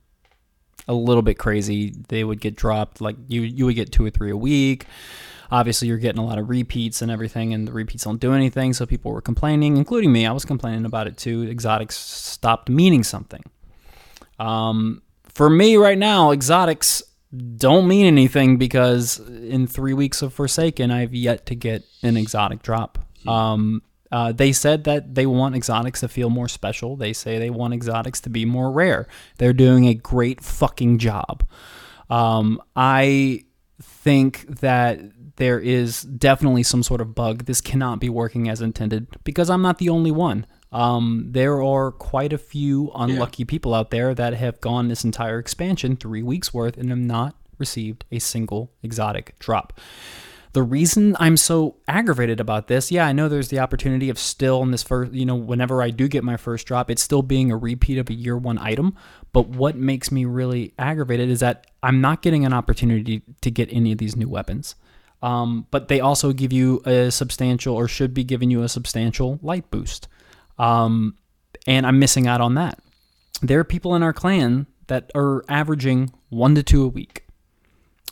a 0.86 0.94
little 0.94 1.22
bit 1.22 1.38
crazy. 1.38 1.94
They 2.08 2.24
would 2.24 2.40
get 2.40 2.56
dropped 2.56 3.00
like 3.00 3.16
you 3.28 3.40
you 3.40 3.66
would 3.66 3.74
get 3.74 3.90
two 3.90 4.04
or 4.04 4.10
three 4.10 4.30
a 4.30 4.36
week. 4.36 4.86
Obviously 5.52 5.86
you're 5.86 5.98
getting 5.98 6.18
a 6.18 6.24
lot 6.24 6.38
of 6.38 6.48
repeats 6.48 7.02
and 7.02 7.10
everything, 7.10 7.52
and 7.54 7.68
the 7.68 7.72
repeats 7.72 8.04
don't 8.04 8.18
do 8.18 8.32
anything. 8.32 8.72
So 8.72 8.86
people 8.86 9.12
were 9.12 9.20
complaining, 9.20 9.76
including 9.76 10.10
me. 10.10 10.26
I 10.26 10.32
was 10.32 10.44
complaining 10.44 10.86
about 10.86 11.06
it 11.06 11.16
too. 11.16 11.42
Exotics 11.48 11.96
stopped 11.96 12.68
meaning 12.68 13.04
something. 13.04 13.44
Um, 14.40 15.02
for 15.28 15.48
me 15.50 15.76
right 15.76 15.98
now, 15.98 16.32
exotics 16.32 17.02
don't 17.56 17.86
mean 17.86 18.06
anything 18.06 18.56
because 18.56 19.18
in 19.28 19.66
three 19.66 19.92
weeks 19.92 20.22
of 20.22 20.32
Forsaken, 20.32 20.90
I've 20.90 21.14
yet 21.14 21.46
to 21.46 21.54
get 21.54 21.84
an 22.02 22.16
exotic 22.16 22.62
drop. 22.62 22.98
Um, 23.26 23.82
uh, 24.10 24.32
they 24.32 24.52
said 24.52 24.84
that 24.84 25.14
they 25.14 25.24
want 25.26 25.54
exotics 25.54 26.00
to 26.00 26.08
feel 26.08 26.28
more 26.28 26.48
special. 26.48 26.96
They 26.96 27.12
say 27.12 27.38
they 27.38 27.50
want 27.50 27.72
exotics 27.72 28.20
to 28.22 28.30
be 28.30 28.44
more 28.44 28.70
rare. 28.70 29.06
They're 29.38 29.54
doing 29.54 29.86
a 29.86 29.94
great 29.94 30.42
fucking 30.42 30.98
job. 30.98 31.46
Um, 32.10 32.60
I 32.76 33.44
think 33.80 34.60
that 34.60 35.00
there 35.36 35.58
is 35.58 36.02
definitely 36.02 36.62
some 36.62 36.82
sort 36.82 37.00
of 37.00 37.14
bug. 37.14 37.44
This 37.44 37.60
cannot 37.60 38.00
be 38.00 38.08
working 38.08 38.48
as 38.48 38.60
intended 38.60 39.06
because 39.24 39.50
I'm 39.50 39.62
not 39.62 39.78
the 39.78 39.88
only 39.88 40.10
one. 40.10 40.46
Um, 40.72 41.26
there 41.30 41.62
are 41.62 41.92
quite 41.92 42.32
a 42.32 42.38
few 42.38 42.90
unlucky 42.94 43.44
people 43.44 43.74
out 43.74 43.90
there 43.90 44.14
that 44.14 44.34
have 44.34 44.60
gone 44.60 44.88
this 44.88 45.04
entire 45.04 45.38
expansion, 45.38 45.96
three 45.96 46.22
weeks 46.22 46.54
worth, 46.54 46.78
and 46.78 46.88
have 46.88 46.98
not 46.98 47.36
received 47.58 48.04
a 48.10 48.18
single 48.18 48.72
exotic 48.82 49.38
drop. 49.38 49.78
The 50.54 50.62
reason 50.62 51.16
I'm 51.18 51.38
so 51.38 51.76
aggravated 51.88 52.38
about 52.38 52.68
this, 52.68 52.92
yeah, 52.92 53.06
I 53.06 53.12
know 53.12 53.28
there's 53.28 53.48
the 53.48 53.60
opportunity 53.60 54.10
of 54.10 54.18
still 54.18 54.62
in 54.62 54.70
this 54.70 54.82
first, 54.82 55.12
you 55.12 55.24
know, 55.24 55.34
whenever 55.34 55.82
I 55.82 55.88
do 55.88 56.08
get 56.08 56.24
my 56.24 56.36
first 56.36 56.66
drop, 56.66 56.90
it's 56.90 57.02
still 57.02 57.22
being 57.22 57.50
a 57.50 57.56
repeat 57.56 57.96
of 57.96 58.10
a 58.10 58.14
year 58.14 58.36
one 58.36 58.58
item. 58.58 58.94
But 59.32 59.48
what 59.48 59.76
makes 59.76 60.12
me 60.12 60.26
really 60.26 60.74
aggravated 60.78 61.30
is 61.30 61.40
that 61.40 61.68
I'm 61.82 62.02
not 62.02 62.20
getting 62.20 62.44
an 62.44 62.52
opportunity 62.52 63.22
to 63.40 63.50
get 63.50 63.72
any 63.72 63.92
of 63.92 63.98
these 63.98 64.14
new 64.14 64.28
weapons. 64.28 64.74
Um, 65.22 65.66
but 65.70 65.88
they 65.88 66.00
also 66.00 66.32
give 66.32 66.52
you 66.52 66.82
a 66.84 67.10
substantial, 67.10 67.74
or 67.74 67.86
should 67.86 68.12
be 68.12 68.24
giving 68.24 68.50
you 68.50 68.62
a 68.62 68.68
substantial 68.68 69.38
light 69.42 69.70
boost. 69.70 70.08
Um, 70.58 71.16
and 71.66 71.86
I'm 71.86 71.98
missing 71.98 72.26
out 72.26 72.40
on 72.40 72.54
that. 72.54 72.80
There 73.40 73.60
are 73.60 73.64
people 73.64 73.94
in 73.94 74.02
our 74.02 74.12
clan 74.12 74.66
that 74.88 75.10
are 75.14 75.44
averaging 75.48 76.12
one 76.28 76.54
to 76.56 76.62
two 76.62 76.84
a 76.84 76.88
week. 76.88 77.24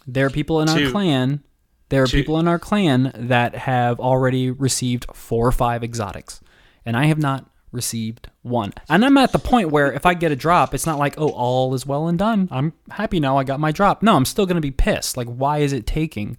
There 0.07 0.27
are 0.27 0.31
people 0.31 0.61
in 0.61 0.69
our 0.69 0.91
clan. 0.91 1.43
There 1.89 2.05
are 2.05 2.07
Two. 2.07 2.19
people 2.19 2.39
in 2.39 2.47
our 2.47 2.59
clan 2.59 3.11
that 3.17 3.55
have 3.57 3.99
already 3.99 4.51
received 4.51 5.07
four 5.13 5.47
or 5.47 5.53
five 5.53 5.83
exotics, 5.83 6.41
and 6.87 6.97
I 6.97 7.07
have 7.07 7.19
not 7.19 7.47
received 7.73 8.29
one. 8.43 8.73
And 8.89 9.05
I'm 9.05 9.19
at 9.19 9.33
the 9.33 9.39
point 9.41 9.71
where 9.71 9.93
if 9.93 10.07
I 10.07 10.15
get 10.15 10.31
a 10.33 10.37
drop, 10.37 10.73
it's 10.73 10.87
not 10.87 10.99
like 10.99 11.15
oh 11.19 11.31
all 11.31 11.75
is 11.75 11.87
well 11.87 12.07
and 12.09 12.19
done. 12.19 12.49
I'm 12.51 12.73
happy 12.91 13.19
now. 13.21 13.37
I 13.37 13.45
got 13.45 13.61
my 13.61 13.73
drop. 13.73 14.03
No, 14.03 14.15
I'm 14.17 14.25
still 14.25 14.47
gonna 14.47 14.61
be 14.61 14.71
pissed. 14.71 15.17
Like 15.17 15.29
why 15.29 15.59
is 15.59 15.73
it 15.73 15.87
taking 15.87 16.37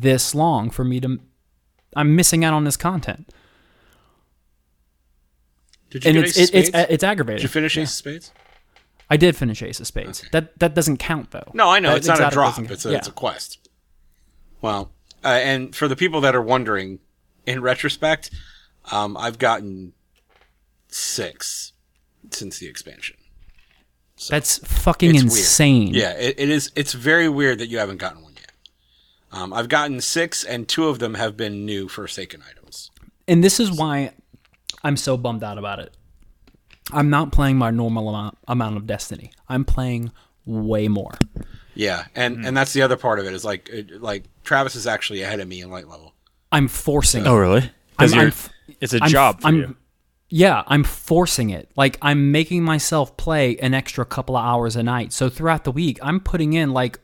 this 0.00 0.34
long 0.34 0.70
for 0.70 0.84
me 0.84 1.00
to? 1.00 1.18
I'm 1.96 2.14
missing 2.14 2.44
out 2.44 2.54
on 2.54 2.64
this 2.64 2.76
content, 2.76 3.28
Did 5.90 6.04
you 6.04 6.10
and 6.10 6.18
it's 6.18 6.38
it, 6.38 6.54
it's 6.54 6.70
it's 6.74 7.04
aggravating. 7.04 7.38
Did 7.38 7.42
you 7.44 7.48
finish 7.48 7.76
Ace 7.78 7.88
of 7.90 7.94
Spades? 7.94 8.32
I 9.10 9.16
did 9.16 9.36
finish 9.36 9.62
Ace 9.62 9.80
of 9.80 9.86
Spades. 9.86 10.24
That 10.32 10.58
that 10.58 10.74
doesn't 10.74 10.98
count 10.98 11.30
though. 11.30 11.50
No, 11.54 11.68
I 11.70 11.78
know 11.80 11.90
That 11.90 11.98
it's 11.98 12.06
not 12.08 12.20
a 12.20 12.30
drop. 12.30 12.58
It's 12.58 12.84
a, 12.84 12.90
yeah. 12.90 12.98
it's 12.98 13.08
a 13.08 13.12
quest. 13.12 13.68
Well, 14.60 14.90
uh, 15.24 15.28
and 15.28 15.74
for 15.74 15.88
the 15.88 15.96
people 15.96 16.20
that 16.22 16.34
are 16.34 16.42
wondering, 16.42 16.98
in 17.46 17.62
retrospect, 17.62 18.30
um, 18.92 19.16
I've 19.16 19.38
gotten 19.38 19.94
six 20.88 21.72
since 22.30 22.58
the 22.58 22.66
expansion. 22.66 23.16
That's 24.28 24.58
fucking 24.58 25.10
It's 25.10 25.22
weird. 25.22 25.32
insane. 25.38 25.94
Yeah, 25.94 26.10
it, 26.12 26.34
it 26.38 26.50
is. 26.50 26.72
It's 26.74 26.92
very 26.92 27.28
weird 27.28 27.58
that 27.60 27.68
you 27.68 27.78
haven't 27.78 27.98
gotten 27.98 28.22
one. 28.22 28.27
Um, 29.32 29.52
I've 29.52 29.68
gotten 29.68 30.00
six, 30.00 30.42
and 30.44 30.66
two 30.68 30.88
of 30.88 30.98
them 30.98 31.14
have 31.14 31.36
been 31.36 31.66
new 31.66 31.88
Forsaken 31.88 32.42
items. 32.48 32.90
And 33.26 33.44
this 33.44 33.60
is 33.60 33.70
why 33.70 34.12
I'm 34.82 34.96
so 34.96 35.16
bummed 35.16 35.42
out 35.44 35.58
about 35.58 35.78
it. 35.80 35.94
I'm 36.92 37.10
not 37.10 37.32
playing 37.32 37.56
my 37.58 37.70
normal 37.70 38.08
amount, 38.08 38.38
amount 38.48 38.76
of 38.78 38.86
Destiny. 38.86 39.32
I'm 39.48 39.64
playing 39.64 40.10
way 40.46 40.88
more. 40.88 41.12
Yeah, 41.74 42.06
and 42.14 42.38
Hmm. 42.38 42.46
and 42.46 42.56
that's 42.56 42.72
the 42.72 42.82
other 42.82 42.96
part 42.96 43.18
of 43.20 43.26
it 43.26 43.34
is 43.34 43.44
like 43.44 43.68
it, 43.68 44.00
like 44.02 44.24
Travis 44.44 44.74
is 44.74 44.86
actually 44.86 45.22
ahead 45.22 45.40
of 45.40 45.46
me 45.46 45.60
in 45.60 45.70
light 45.70 45.86
level. 45.88 46.14
I'm 46.50 46.66
forcing 46.66 47.26
Oh, 47.26 47.36
really? 47.36 47.70
I'm, 47.98 48.08
Because 48.10 48.12
I'm 48.14 48.32
it's 48.80 48.94
a 48.94 49.00
I'm- 49.02 49.10
job 49.10 49.40
for 49.42 49.48
I'm- 49.48 49.56
you. 49.56 49.76
Yeah, 50.30 50.62
I'm 50.66 50.84
forcing 50.84 51.50
it. 51.50 51.70
Like 51.76 51.96
I'm 52.02 52.32
making 52.32 52.62
myself 52.64 53.16
play 53.16 53.56
an 53.58 53.74
extra 53.74 54.04
couple 54.04 54.36
of 54.36 54.44
hours 54.44 54.74
a 54.76 54.82
night. 54.82 55.12
So 55.12 55.28
throughout 55.30 55.64
the 55.64 55.72
week, 55.72 55.98
I'm 56.02 56.20
putting 56.20 56.52
in 56.54 56.72
like 56.72 56.98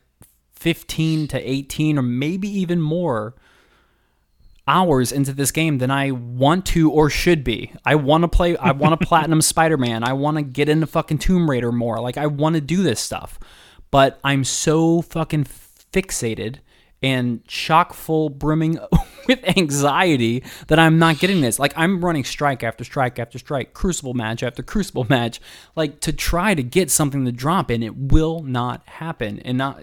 15 0.55 1.27
to 1.29 1.39
18 1.39 1.97
or 1.97 2.01
maybe 2.01 2.47
even 2.47 2.81
more 2.81 3.35
hours 4.67 5.11
into 5.11 5.31
this 5.31 5.51
game 5.51 5.77
than 5.77 5.91
I 5.91 6.11
want 6.11 6.65
to 6.67 6.91
or 6.91 7.09
should 7.09 7.43
be. 7.43 7.71
I 7.85 7.95
want 7.95 8.23
to 8.23 8.27
play 8.27 8.57
I 8.57 8.71
want 8.71 8.99
to 8.99 9.07
platinum 9.07 9.41
Spider-Man. 9.41 10.03
I 10.03 10.13
want 10.13 10.37
to 10.37 10.43
get 10.43 10.69
into 10.69 10.87
fucking 10.87 11.19
Tomb 11.19 11.49
Raider 11.49 11.71
more. 11.71 11.99
Like 11.99 12.17
I 12.17 12.27
want 12.27 12.55
to 12.55 12.61
do 12.61 12.83
this 12.83 12.99
stuff. 12.99 13.39
But 13.91 14.19
I'm 14.23 14.43
so 14.43 15.01
fucking 15.01 15.45
fixated 15.45 16.57
and 17.01 17.45
chock 17.45 17.93
full 17.93 18.29
brimming 18.29 18.79
with 19.27 19.57
anxiety 19.57 20.43
that 20.67 20.79
I'm 20.79 20.97
not 20.97 21.19
getting 21.19 21.41
this. 21.41 21.59
Like 21.59 21.73
I'm 21.77 22.03
running 22.03 22.23
strike 22.23 22.63
after 22.63 22.83
strike 22.83 23.19
after 23.19 23.37
strike, 23.37 23.73
crucible 23.73 24.13
match 24.13 24.41
after 24.43 24.63
crucible 24.63 25.03
match, 25.09 25.39
like 25.75 25.99
to 26.01 26.11
try 26.11 26.55
to 26.55 26.63
get 26.63 26.89
something 26.89 27.25
to 27.25 27.31
drop 27.31 27.69
and 27.69 27.83
it 27.83 27.95
will 27.95 28.41
not 28.41 28.87
happen. 28.87 29.39
And 29.39 29.57
not 29.57 29.79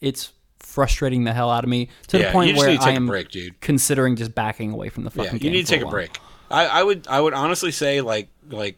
it's 0.00 0.32
frustrating 0.58 1.24
the 1.24 1.32
hell 1.32 1.50
out 1.50 1.64
of 1.64 1.70
me 1.70 1.88
to 2.08 2.18
Yeah, 2.18 2.26
the 2.26 2.32
point 2.32 2.56
where 2.56 2.66
take 2.68 2.80
I 2.82 2.90
am 2.92 3.06
break, 3.06 3.30
dude. 3.30 3.60
considering 3.60 4.16
just 4.16 4.34
backing 4.34 4.72
away 4.72 4.88
from 4.88 5.04
the 5.04 5.10
fucking 5.10 5.32
Yeah, 5.34 5.38
game. 5.38 5.52
you 5.52 5.58
need 5.58 5.66
to 5.66 5.72
for 5.72 5.74
a 5.74 5.78
take 5.78 5.86
a 5.86 5.90
break. 5.90 6.18
I, 6.50 6.66
I 6.66 6.82
would 6.82 7.06
I 7.08 7.20
would 7.20 7.34
honestly 7.34 7.70
say 7.72 8.00
like 8.00 8.28
like 8.48 8.76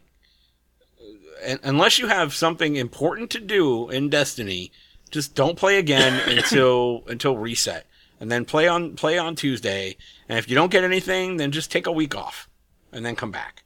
un- 1.47 1.59
unless 1.63 1.99
you 1.99 2.07
have 2.07 2.33
something 2.33 2.75
important 2.75 3.29
to 3.31 3.39
do 3.39 3.89
in 3.89 4.09
Destiny, 4.09 4.71
just 5.11 5.35
don't 5.35 5.57
play 5.57 5.77
again 5.77 6.21
until 6.37 7.03
until 7.07 7.37
reset, 7.37 7.85
and 8.19 8.31
then 8.31 8.45
play 8.45 8.67
on 8.67 8.95
play 8.95 9.17
on 9.17 9.35
Tuesday. 9.35 9.97
And 10.27 10.37
if 10.37 10.49
you 10.49 10.55
don't 10.55 10.71
get 10.71 10.83
anything, 10.83 11.37
then 11.37 11.51
just 11.51 11.71
take 11.71 11.87
a 11.87 11.91
week 11.91 12.15
off, 12.15 12.47
and 12.91 13.05
then 13.05 13.15
come 13.15 13.31
back. 13.31 13.63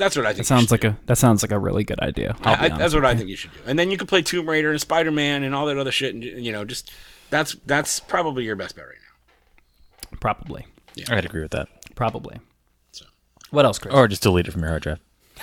That's 0.00 0.16
what 0.16 0.26
I 0.26 0.30
think. 0.30 0.38
That 0.38 0.44
sounds 0.46 0.70
you 0.70 0.74
like 0.74 0.82
should 0.82 0.92
a 0.92 0.98
that 1.06 1.16
sounds 1.16 1.42
like 1.42 1.52
a 1.52 1.58
really 1.58 1.84
good 1.84 2.00
idea. 2.00 2.34
I'll 2.42 2.56
be 2.56 2.62
I, 2.72 2.74
I, 2.74 2.78
that's 2.78 2.94
what 2.94 3.04
I 3.04 3.14
think 3.14 3.28
you 3.28 3.36
should 3.36 3.52
do. 3.52 3.60
And 3.66 3.78
then 3.78 3.90
you 3.90 3.96
can 3.96 4.06
play 4.06 4.22
Tomb 4.22 4.48
Raider 4.48 4.70
and 4.70 4.80
Spider 4.80 5.10
Man 5.10 5.42
and 5.44 5.54
all 5.54 5.66
that 5.66 5.76
other 5.78 5.92
shit, 5.92 6.14
and 6.14 6.24
you 6.24 6.50
know, 6.50 6.64
just 6.64 6.90
that's 7.28 7.54
that's 7.66 8.00
probably 8.00 8.44
your 8.44 8.56
best 8.56 8.74
bet 8.76 8.86
right 8.86 8.94
now. 10.10 10.16
Probably. 10.20 10.66
Yeah. 10.94 11.04
I'd 11.10 11.24
agree 11.24 11.42
with 11.42 11.52
that. 11.52 11.68
Probably. 11.94 12.38
So. 12.92 13.04
What 13.50 13.64
else, 13.64 13.78
Chris? 13.78 13.94
Or 13.94 14.08
just 14.08 14.22
delete 14.22 14.48
it 14.48 14.50
from 14.52 14.62
your 14.62 14.70
hard 14.70 14.82
drive. 14.82 14.98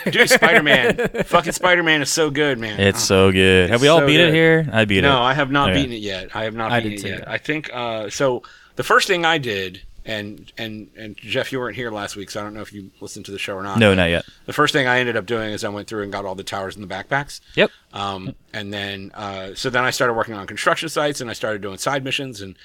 Dude, 0.12 0.30
Spider 0.30 0.62
Man, 0.62 1.24
fucking 1.24 1.54
Spider 1.54 1.82
Man 1.82 2.02
is 2.04 2.10
so 2.12 2.30
good, 2.30 2.60
man. 2.60 2.80
It's 2.80 3.02
so 3.04 3.32
good. 3.32 3.70
Have 3.72 3.82
we 3.82 3.88
all 3.88 4.00
so 4.00 4.06
beat 4.06 4.18
good. 4.18 4.30
it 4.30 4.34
here? 4.34 4.70
I 4.72 4.86
beat 4.86 5.00
it. 5.00 5.02
No, 5.04 5.20
I 5.22 5.34
have 5.34 5.50
not 5.50 5.70
Okay. 5.70 5.80
beaten 5.80 5.94
it 5.94 6.02
yet. 6.02 6.36
I 6.36 6.44
have 6.44 6.54
not 6.54 6.72
I 6.72 6.82
beaten 6.82 6.92
did 6.92 7.00
it 7.00 7.02
too. 7.04 7.20
yet. 7.20 7.28
I 7.28 7.38
think 7.38 7.70
uh, 7.74 8.10
so. 8.10 8.44
The 8.76 8.84
first 8.84 9.08
thing 9.08 9.26
I 9.26 9.40
did, 9.40 9.82
and 10.08 10.52
and 10.58 10.90
and 10.98 11.16
Jeff, 11.18 11.52
you 11.52 11.60
weren't 11.60 11.76
here 11.76 11.92
last 11.92 12.16
week, 12.16 12.32
so 12.32 12.40
I 12.40 12.44
don't 12.44 12.54
know 12.56 12.62
if 12.62 12.74
you 12.74 12.90
listened 13.02 13.26
to 13.26 13.32
the 13.32 13.38
show 13.38 13.54
or 13.56 13.62
not. 13.62 13.78
No, 13.78 13.94
not 13.94 14.10
yet. 14.10 14.26
The 14.48 14.54
first 14.54 14.74
thing 14.74 14.88
I 14.88 15.00
ended 15.00 15.16
up 15.18 15.26
doing 15.28 15.52
is 15.52 15.64
I 15.64 15.70
went 15.70 15.88
through 15.88 16.04
and 16.04 16.12
got 16.12 16.26
all 16.26 16.34
the 16.34 16.44
towers 16.44 16.76
and 16.76 16.90
the 16.90 16.94
backpacks. 16.94 17.42
Yep. 17.56 17.70
Um, 17.94 18.34
and 18.54 18.74
then 18.74 19.12
uh, 19.14 19.54
so 19.54 19.70
then 19.70 19.84
I 19.84 19.92
started 19.92 20.14
working 20.14 20.34
on 20.34 20.48
construction 20.48 20.90
sites 20.90 21.22
and 21.22 21.30
I 21.30 21.34
started 21.34 21.62
doing 21.62 21.78
side 21.78 22.04
missions 22.04 22.42
and 22.42 22.56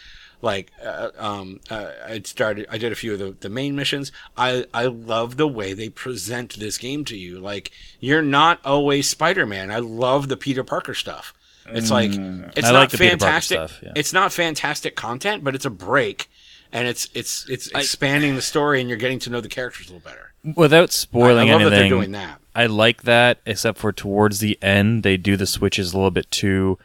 like 0.40 0.72
uh, 0.84 1.10
um, 1.18 1.60
uh, 1.70 1.90
I 2.06 2.20
started 2.24 2.66
I 2.70 2.78
did 2.78 2.92
a 2.92 2.96
few 2.96 3.12
of 3.12 3.18
the, 3.18 3.36
the 3.40 3.48
main 3.48 3.74
missions. 3.76 4.12
I 4.36 4.64
I 4.72 4.86
love 4.86 5.36
the 5.36 5.48
way 5.48 5.72
they 5.72 5.88
present 5.88 6.54
this 6.58 6.78
game 6.78 7.04
to 7.06 7.16
you. 7.16 7.38
Like 7.40 7.70
you're 8.00 8.22
not 8.22 8.60
always 8.64 9.08
Spider 9.08 9.46
Man. 9.46 9.70
I 9.70 9.78
love 9.78 10.28
the 10.28 10.36
Peter 10.36 10.64
Parker 10.64 10.94
stuff. 10.94 11.34
It's 11.66 11.92
like 11.92 12.10
it's 12.10 12.18
Mm. 12.18 12.58
I 12.58 12.60
not 12.72 12.74
like 12.74 12.90
the 12.90 12.98
Peter 12.98 13.10
Parker 13.16 13.24
fantastic. 13.24 13.56
stuff, 13.58 13.80
yeah. 13.82 13.92
It's 13.94 14.12
not 14.12 14.32
fantastic 14.32 14.96
content, 14.96 15.44
but 15.44 15.54
it's 15.54 15.64
a 15.64 15.70
break. 15.70 16.28
And 16.72 16.88
it's 16.88 17.08
it's 17.14 17.46
it's 17.50 17.68
expanding 17.74 18.34
the 18.34 18.42
story, 18.42 18.80
and 18.80 18.88
you're 18.88 18.98
getting 18.98 19.18
to 19.20 19.30
know 19.30 19.40
the 19.42 19.48
characters 19.48 19.90
a 19.90 19.92
little 19.94 20.08
better. 20.10 20.32
Without 20.56 20.80
I, 20.80 20.82
I 20.84 20.86
spoiling 20.86 21.48
love 21.50 21.60
that 21.62 21.70
they're 21.70 21.88
doing 21.88 22.12
that. 22.12 22.40
I 22.54 22.66
like 22.66 23.02
that, 23.02 23.38
except 23.46 23.78
for 23.78 23.92
towards 23.92 24.40
the 24.40 24.58
end, 24.62 25.02
they 25.02 25.16
do 25.16 25.36
the 25.36 25.46
switches 25.46 25.92
a 25.92 25.96
little 25.96 26.10
bit 26.10 26.30
too 26.30 26.78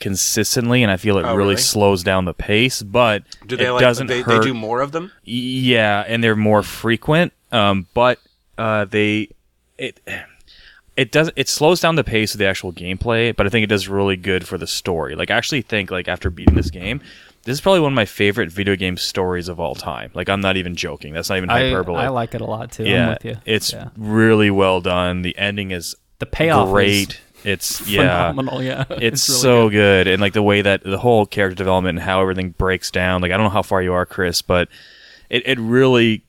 consistently, 0.00 0.82
and 0.82 0.92
I 0.92 0.96
feel 0.96 1.18
it 1.18 1.22
Oh, 1.24 1.34
really, 1.34 1.50
really? 1.50 1.56
slows 1.56 2.02
down 2.02 2.24
the 2.24 2.34
pace. 2.34 2.82
But 2.82 3.24
Do 3.46 3.56
they 3.56 3.66
it 3.66 3.72
like? 3.72 3.80
doesn't 3.80 4.06
they, 4.06 4.20
hurt. 4.22 4.40
they 4.42 4.46
do 4.48 4.54
more 4.54 4.80
of 4.80 4.92
them. 4.92 5.12
Yeah, 5.24 6.04
and 6.06 6.22
they're 6.22 6.36
more 6.36 6.62
frequent. 6.62 7.32
Um, 7.50 7.86
but 7.94 8.18
uh, 8.58 8.84
they 8.84 9.30
it 9.78 10.00
it 10.96 11.10
does 11.12 11.30
it 11.36 11.48
slows 11.48 11.80
down 11.80 11.94
the 11.94 12.04
pace 12.04 12.34
of 12.34 12.38
the 12.38 12.46
actual 12.46 12.72
gameplay, 12.72 13.34
but 13.34 13.46
I 13.46 13.50
think 13.50 13.64
it 13.64 13.68
does 13.68 13.88
really 13.88 14.16
good 14.16 14.46
for 14.46 14.58
the 14.58 14.66
story. 14.66 15.14
Like 15.14 15.30
I 15.30 15.36
actually 15.36 15.62
think 15.62 15.90
like 15.90 16.08
after 16.08 16.28
beating 16.30 16.54
this 16.56 16.70
game, 16.70 17.00
this 17.48 17.54
is 17.56 17.60
probably 17.62 17.80
one 17.80 17.92
of 17.92 17.96
my 17.96 18.04
favorite 18.04 18.50
video 18.52 18.76
game 18.76 18.98
stories 18.98 19.48
of 19.48 19.58
all 19.58 19.74
time. 19.74 20.10
Like 20.12 20.28
I'm 20.28 20.42
not 20.42 20.58
even 20.58 20.74
joking. 20.74 21.14
That's 21.14 21.30
not 21.30 21.38
even 21.38 21.48
hyperbole. 21.48 21.96
I 21.96 22.08
like 22.08 22.34
it 22.34 22.42
a 22.42 22.44
lot 22.44 22.70
too. 22.72 22.82
I'm 22.82 22.88
yeah, 22.90 23.08
with 23.08 23.24
you. 23.24 23.36
it's 23.46 23.72
Yeah. 23.72 23.88
really 23.96 24.50
well 24.50 24.82
done. 24.82 25.22
The 25.22 25.36
ending 25.38 25.70
is 25.70 25.94
the 26.18 26.26
payoff 26.26 26.68
great. 26.68 27.12
is 27.12 27.18
It's 27.44 27.88
yeah. 27.88 28.28
phenomenal. 28.32 28.62
Yeah, 28.62 28.84
It's, 28.90 29.26
really 29.26 29.40
so 29.40 29.68
good. 29.70 30.04
good. 30.04 30.08
and 30.08 30.20
like 30.20 30.34
the 30.34 30.42
way 30.42 30.60
that 30.60 30.84
the 30.84 30.98
whole 30.98 31.24
character 31.24 31.54
development 31.54 31.96
and 31.98 32.04
how 32.04 32.20
everything 32.20 32.50
breaks 32.50 32.90
down. 32.90 33.22
Like 33.22 33.32
I 33.32 33.38
don't 33.38 33.44
know 33.44 33.50
how 33.50 33.62
far 33.62 33.80
you 33.80 33.94
are, 33.94 34.04
Chris, 34.04 34.42
but 34.42 34.68
it, 35.30 35.46
it 35.46 35.58
really 35.58 36.24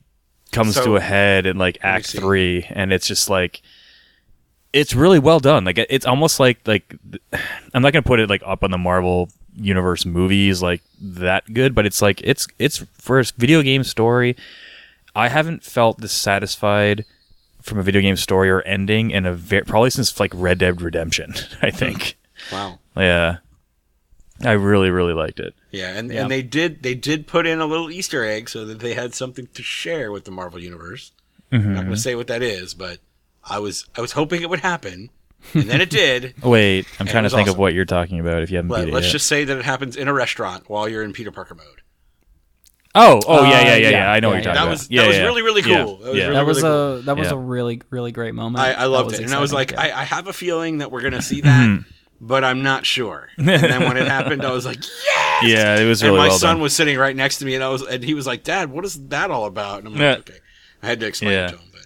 comes 0.54 0.76
So, 0.76 0.86
to 0.86 0.96
a 0.96 1.02
head 1.02 1.46
in 1.46 1.58
like 1.58 1.80
Act. 1.82 2.12
Three, 2.12 2.66
and 2.70 2.94
it's 2.94 3.08
just 3.08 3.30
like 3.30 3.62
it's 4.72 4.96
really 4.96 5.20
well 5.20 5.42
done. 5.42 5.66
Like 5.66 5.78
it's 5.90 6.06
almost 6.06 6.40
like 6.40 6.66
like 6.66 6.96
I'm 7.74 7.82
not 7.82 7.92
gonna 7.92 8.04
put 8.04 8.22
it 8.22 8.30
like 8.30 8.44
up 8.46 8.64
on 8.64 8.72
the 8.72 8.78
Marvel 8.78 9.28
universe 9.60 10.06
movies 10.06 10.62
like 10.62 10.82
that 11.02 11.54
good, 11.54 11.76
but 11.76 11.86
it's 11.86 12.02
like 12.02 12.22
it's 12.24 12.48
it's 12.58 12.78
for 12.93 13.19
a 13.19 13.24
video 13.38 13.62
game 13.62 13.84
story. 13.84 14.36
I 15.15 15.28
haven't 15.30 15.63
felt 15.63 16.00
dissatisfied 16.00 17.06
from 17.62 17.78
a 17.80 17.84
video 17.84 18.02
game 18.02 18.15
story 18.15 18.50
or 18.50 18.62
ending 18.62 19.12
in 19.12 19.26
a 19.26 19.34
ve- 19.34 19.62
probably 19.62 19.89
since 19.89 20.19
like 20.19 20.32
Red 20.34 20.60
Dead 20.60 20.82
Redemption. 20.82 21.34
I 21.62 21.72
think. 21.72 22.17
Wow. 22.52 22.80
Yeah. 22.95 23.38
I 24.41 24.52
really, 24.54 24.89
really 24.89 25.13
liked 25.13 25.41
it. 25.41 25.54
Yeah, 25.72 25.89
and, 25.98 26.10
Yeah. 26.12 26.22
and 26.22 26.32
they 26.32 26.41
did 26.41 26.82
they 26.84 26.95
did 26.95 27.28
put 27.28 27.45
in 27.45 27.60
a 27.60 27.65
little 27.65 27.91
Easter 27.91 28.24
egg 28.24 28.48
so 28.50 28.65
that 28.65 28.80
they 28.80 28.93
had 28.93 29.13
something 29.13 29.48
to 29.54 29.62
share 29.63 30.12
with 30.12 30.24
the 30.24 30.32
Marvel 30.32 30.60
universe. 30.62 31.12
I'm 31.52 31.62
Mm-hmm. 31.62 31.74
not 31.74 31.82
going 31.82 31.95
to 31.95 32.00
say 32.02 32.15
what 32.15 32.28
that 32.28 32.41
is, 32.41 32.74
but 32.74 33.00
I 33.43 33.60
was 33.60 33.86
I 33.98 34.02
was 34.02 34.13
hoping 34.13 34.41
it 34.41 34.50
would 34.50 34.60
happen, 34.62 35.10
and 35.54 35.63
then 35.69 35.82
it 35.82 35.89
did. 35.89 36.34
Wait, 36.43 36.86
I'm 36.99 37.06
trying 37.08 37.23
to 37.23 37.28
was 37.28 37.34
think 37.34 37.47
of 37.49 37.58
what 37.58 37.73
you're 37.73 37.86
talking 37.86 38.19
about 38.19 38.43
if 38.43 38.52
you 38.52 38.58
haven't 38.58 38.69
Let, 38.71 38.86
beat 38.86 38.91
it 38.91 38.93
let's 38.93 39.06
yet. 39.08 39.12
just 39.13 39.28
say 39.28 39.43
that 39.45 39.58
it 39.58 39.65
happens 39.65 39.95
in 39.95 40.08
a 40.08 40.13
restaurant 40.13 40.69
while 40.69 40.88
you're 40.89 41.04
in 41.04 41.13
Peter 41.13 41.32
Parker 41.32 41.56
mode. 41.56 41.65
Oh, 42.95 43.21
oh 43.28 43.43
yeah, 43.43 43.47
Uh, 43.47 43.52
yeah, 43.52 43.62
yeah, 43.62 43.75
yeah, 43.75 43.89
yeah. 43.89 44.12
I 44.12 44.19
know 44.19 44.30
yeah, 44.30 44.34
what 44.36 44.43
you're 44.43 44.54
talking 44.54 44.54
That 44.56 44.62
about. 44.63 44.69
was- 44.71 44.88
that 44.88 44.93
yeah, 44.93 45.08
was 45.08 45.17
yeah, 45.17 45.23
really, 45.23 45.41
really 45.43 45.62
cool. 45.62 45.97
That 45.97 46.10
was 46.10 46.17
yeah. 46.17 46.23
really- 46.23 46.36
That 46.36 46.45
was 46.45 46.62
cool. 46.62 46.97
a 46.97 47.02
that 47.04 47.17
was 47.17 47.28
Yeah. 47.28 47.34
a 47.34 47.38
really 47.38 47.82
really 47.91 48.12
great 48.12 48.34
moment. 48.34 48.63
I, 48.65 48.71
I 48.73 48.86
loved 48.86 49.13
it, 49.13 49.19
and 49.21 49.34
I 49.34 49.39
was 49.39 49.54
like, 49.54 49.71
yeah. 49.71 49.82
I, 49.82 50.02
I 50.02 50.04
have 50.06 50.28
a 50.28 50.34
feeling 50.34 50.80
that 50.80 50.91
we're 50.91 51.02
going 51.02 51.13
to 51.13 51.21
see 51.21 51.41
that, 51.49 51.84
but 52.19 52.43
I'm 52.43 52.63
not 52.63 52.86
sure. 52.88 53.30
And 53.38 53.47
then 53.47 53.84
when 53.84 53.95
it 53.97 54.08
happened, 54.08 54.43
I 54.43 54.52
was 54.52 54.65
like, 54.65 54.80
yes! 55.06 55.43
Yeah, 55.45 55.80
it 55.80 55.86
was 55.88 56.02
and 56.02 56.13
my 56.17 56.28
well 56.30 56.38
son 56.38 56.56
done. 56.56 56.62
was 56.63 56.75
sitting 56.75 56.97
right 56.97 57.15
next 57.15 57.38
to 57.38 57.45
me, 57.45 57.54
and 57.54 57.63
I 57.63 57.69
was, 57.69 57.84
and 57.84 58.04
he 58.04 58.13
was 58.15 58.25
like, 58.25 58.43
"Dad, 58.43 58.71
what 58.71 58.84
is 58.86 58.95
that 59.10 59.30
all 59.30 59.45
about?" 59.45 59.80
And 59.80 59.88
I'm 59.89 59.93
like, 59.93 60.02
Yeah. 60.02 60.15
"Okay." 60.17 60.39
I 60.82 60.88
had 60.88 60.99
to 61.02 61.06
explain 61.08 61.32
Yeah. 61.34 61.45
it 61.45 61.49
to 61.52 61.58
him, 61.58 61.69
but 61.71 61.82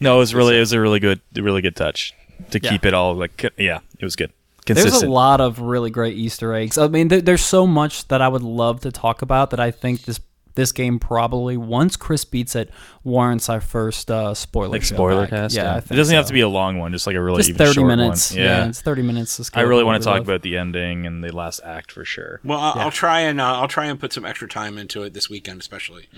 no, 0.00 0.16
it 0.16 0.18
was 0.18 0.34
really, 0.34 0.56
it 0.56 0.60
was 0.60 0.72
a 0.74 0.80
really 0.80 1.00
good, 1.00 1.20
really 1.34 1.62
good 1.62 1.76
touch 1.76 2.12
to 2.50 2.60
Yeah. 2.62 2.70
keep 2.70 2.84
it 2.84 2.94
all 2.94 3.14
like, 3.14 3.52
yeah, 3.58 3.78
it 3.98 4.04
was 4.04 4.16
good, 4.16 4.32
There's 4.66 5.02
a 5.02 5.08
lot 5.08 5.40
of 5.40 5.58
really 5.60 5.90
great 5.90 6.16
Easter 6.16 6.54
eggs. 6.54 6.78
I 6.78 6.88
mean, 6.88 7.08
there, 7.08 7.20
there's 7.20 7.44
so 7.44 7.66
much 7.66 8.08
that 8.08 8.20
I 8.22 8.28
would 8.28 8.42
love 8.42 8.80
to 8.80 8.92
talk 8.92 9.22
about 9.22 9.50
that 9.50 9.60
I 9.60 9.70
think 9.70 10.02
this 10.02 10.20
this 10.54 10.72
game 10.72 10.98
probably 10.98 11.56
once 11.56 11.96
Chris 11.96 12.24
beats 12.24 12.54
it 12.54 12.70
warrants 13.04 13.48
our 13.48 13.60
first 13.60 14.10
uh, 14.10 14.32
spoiler 14.34 14.68
like 14.68 14.84
spoiler 14.84 15.22
back. 15.22 15.30
cast. 15.30 15.56
Yeah, 15.56 15.74
I 15.74 15.78
it 15.78 15.88
doesn't 15.88 16.14
have 16.14 16.26
to 16.26 16.32
be 16.32 16.40
a 16.40 16.48
long 16.48 16.78
one, 16.78 16.92
just 16.92 17.06
like 17.06 17.16
a 17.16 17.22
really 17.22 17.38
just 17.38 17.50
even 17.50 17.58
thirty 17.58 17.74
short 17.74 17.86
minutes. 17.88 18.30
One. 18.32 18.40
Yeah. 18.40 18.58
Yeah, 18.62 18.68
it's 18.68 18.80
thirty 18.80 19.02
minutes. 19.02 19.36
Just 19.38 19.56
I 19.56 19.62
really 19.62 19.84
want 19.84 20.02
to 20.02 20.04
talk 20.06 20.18
love. 20.18 20.28
about 20.28 20.42
the 20.42 20.56
ending 20.56 21.06
and 21.06 21.22
the 21.24 21.34
last 21.34 21.60
act 21.64 21.90
for 21.92 22.04
sure. 22.04 22.40
well, 22.44 22.58
I'll, 22.58 22.74
Yeah. 22.76 22.84
I'll 22.84 22.90
try 22.90 23.20
and 23.20 23.40
uh, 23.40 23.44
I'll 23.60 23.68
try 23.68 23.86
and 23.86 23.98
put 23.98 24.12
some 24.12 24.24
extra 24.24 24.48
time 24.48 24.78
into 24.78 25.02
it 25.02 25.14
this 25.14 25.28
weekend, 25.30 25.60
especially. 25.60 26.08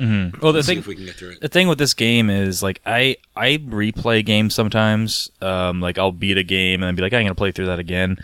Well, 0.41 0.53
the 0.53 0.63
See 0.63 0.73
thing, 0.73 0.79
if 0.79 0.87
we 0.87 0.95
can 0.95 1.05
get 1.07 1.15
through 1.17 1.31
it. 1.31 1.41
the 1.41 1.49
thing 1.49 1.69
with 1.69 1.79
this 1.79 1.95
game 1.95 2.29
is 2.31 2.63
like 2.63 2.81
I 2.85 3.17
I 3.37 3.59
replay 3.59 4.25
games 4.25 4.55
sometimes. 4.55 5.31
Um, 5.41 5.81
like 5.81 5.99
I'll 5.99 6.13
beat 6.13 6.39
a 6.39 6.43
game 6.45 6.83
and 6.83 6.89
then 6.89 6.95
be 6.95 7.03
like, 7.03 7.13
I'm 7.13 7.23
gonna 7.25 7.35
play 7.35 7.53
through 7.53 7.67
that 7.67 7.79
again. 7.79 8.19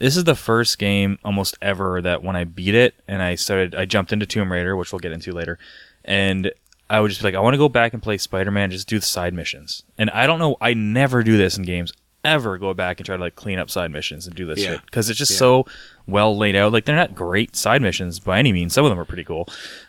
This 0.00 0.16
is 0.16 0.24
the 0.24 0.34
first 0.34 0.78
game 0.78 1.18
almost 1.24 1.56
ever 1.62 2.00
that 2.02 2.24
when 2.24 2.34
I 2.34 2.42
beat 2.44 2.74
it 2.74 2.94
and 3.06 3.22
I 3.22 3.36
started, 3.36 3.74
I 3.76 3.84
jumped 3.84 4.12
into 4.12 4.26
Tomb 4.26 4.50
Raider, 4.50 4.74
which 4.74 4.92
we'll 4.92 4.98
get 4.98 5.12
into 5.12 5.30
later, 5.32 5.58
and 6.04 6.50
I 6.88 6.98
would 7.00 7.08
just 7.10 7.20
be 7.20 7.28
like, 7.28 7.34
I 7.36 7.40
want 7.40 7.54
to 7.54 7.58
go 7.58 7.68
back 7.68 7.92
and 7.92 8.02
play 8.02 8.18
Spider 8.18 8.50
Man, 8.50 8.70
just 8.72 8.88
do 8.88 8.98
the 8.98 9.06
side 9.06 9.32
missions. 9.34 9.84
And 9.96 10.10
I 10.10 10.26
don't 10.26 10.40
know, 10.40 10.56
I 10.60 10.74
never 10.74 11.22
do 11.22 11.36
this 11.36 11.56
in 11.56 11.62
games. 11.64 11.92
Ever 12.24 12.58
go 12.58 12.74
back 12.74 12.98
and 12.98 13.06
try 13.06 13.16
to 13.16 13.22
like 13.22 13.36
clean 13.36 13.58
up 13.58 13.70
side 13.70 13.90
missions 13.92 14.26
and 14.26 14.34
do 14.34 14.44
this 14.44 14.58
Yeah. 14.58 14.72
shit 14.72 14.84
because 14.86 15.08
it's 15.08 15.18
just 15.18 15.30
Yeah. 15.32 15.36
so 15.38 15.66
well 16.06 16.36
laid 16.36 16.56
out. 16.56 16.72
Like 16.72 16.84
they're 16.84 16.96
not 16.96 17.14
great 17.14 17.54
side 17.56 17.80
missions 17.80 18.18
by 18.20 18.38
any 18.38 18.52
means. 18.52 18.74
Some 18.74 18.84
of 18.84 18.90
them 18.90 18.98
are 18.98 19.04
pretty 19.06 19.24
cool, 19.24 19.48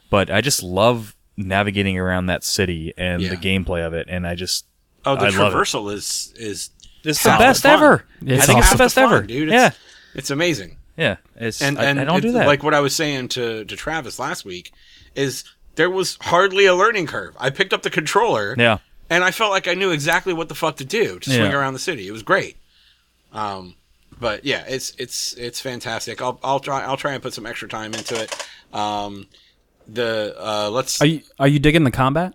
but 0.10 0.30
I 0.30 0.40
just 0.42 0.62
love 0.64 1.16
navigating 1.36 1.98
around 1.98 2.28
that 2.28 2.44
city 2.44 2.94
and 2.98 3.22
Yeah. 3.22 3.30
the 3.32 3.38
gameplay 3.38 3.86
of 3.86 3.94
it. 3.94 4.08
And 4.10 4.28
I 4.28 4.36
just 4.36 4.66
Oh, 5.06 5.16
the 5.16 5.24
I 5.26 5.30
love 5.30 5.54
it. 5.54 5.56
traversal 5.58 5.92
is 5.94 6.34
is 6.38 6.70
it's 7.04 7.24
the 7.24 7.30
best 7.40 7.64
fun. 7.64 7.72
ever. 7.74 8.06
It's 8.26 8.44
I 8.44 8.46
think 8.46 8.60
it's 8.60 8.72
the 8.72 8.78
best 8.78 8.96
fun, 8.96 9.04
ever, 9.06 9.22
dude. 9.24 9.50
It's, 9.50 9.54
yeah, 9.54 9.72
it's 10.16 10.30
amazing. 10.30 10.78
yeah. 10.98 11.18
It's 11.36 11.62
And 11.62 11.78
I, 11.80 11.86
and 11.86 12.00
I 12.00 12.04
don't 12.06 12.22
do 12.22 12.32
that. 12.34 12.48
Like 12.48 12.64
what 12.64 12.74
I 12.74 12.80
was 12.80 12.96
saying 12.96 13.30
to 13.30 13.66
to 13.66 13.76
Travis 13.76 14.20
last 14.20 14.46
week 14.46 14.72
is 15.16 15.44
there 15.76 15.90
was 15.90 16.18
hardly 16.22 16.66
a 16.66 16.76
learning 16.76 17.08
curve. 17.08 17.36
I 17.40 17.50
picked 17.50 17.74
up 17.74 17.82
the 17.82 17.90
controller, 17.90 18.56
yeah, 18.58 18.80
and 19.10 19.24
I 19.24 19.32
felt 19.32 19.52
like 19.52 19.68
I 19.68 19.74
knew 19.74 19.92
exactly 19.92 20.34
what 20.34 20.50
the 20.50 20.56
fuck 20.56 20.78
to 20.78 20.86
do 20.86 21.20
to 21.20 21.30
swing 21.30 21.52
Yeah. 21.52 21.58
around 21.58 21.74
the 21.74 21.80
city. 21.80 22.08
It 22.08 22.12
was 22.12 22.24
great. 22.24 22.58
Um, 23.34 23.76
but 24.20 24.46
yeah, 24.46 24.64
it's 24.68 24.94
it's 24.98 25.34
it's 25.34 25.60
fantastic. 25.62 26.22
I'll 26.22 26.40
I'll 26.44 26.60
try 26.60 26.82
I'll 26.84 26.98
try 26.98 27.14
and 27.14 27.24
put 27.24 27.34
some 27.34 27.46
extra 27.46 27.68
time 27.68 27.94
into 27.94 28.22
it. 28.22 28.48
Um, 28.74 29.28
the 29.88 30.36
uh, 30.38 30.70
let's 30.70 31.02
Are 31.02 31.06
you 31.08 31.22
are 31.40 31.48
you 31.48 31.60
digging 31.60 31.84
the 31.86 31.92
combat? 31.92 32.34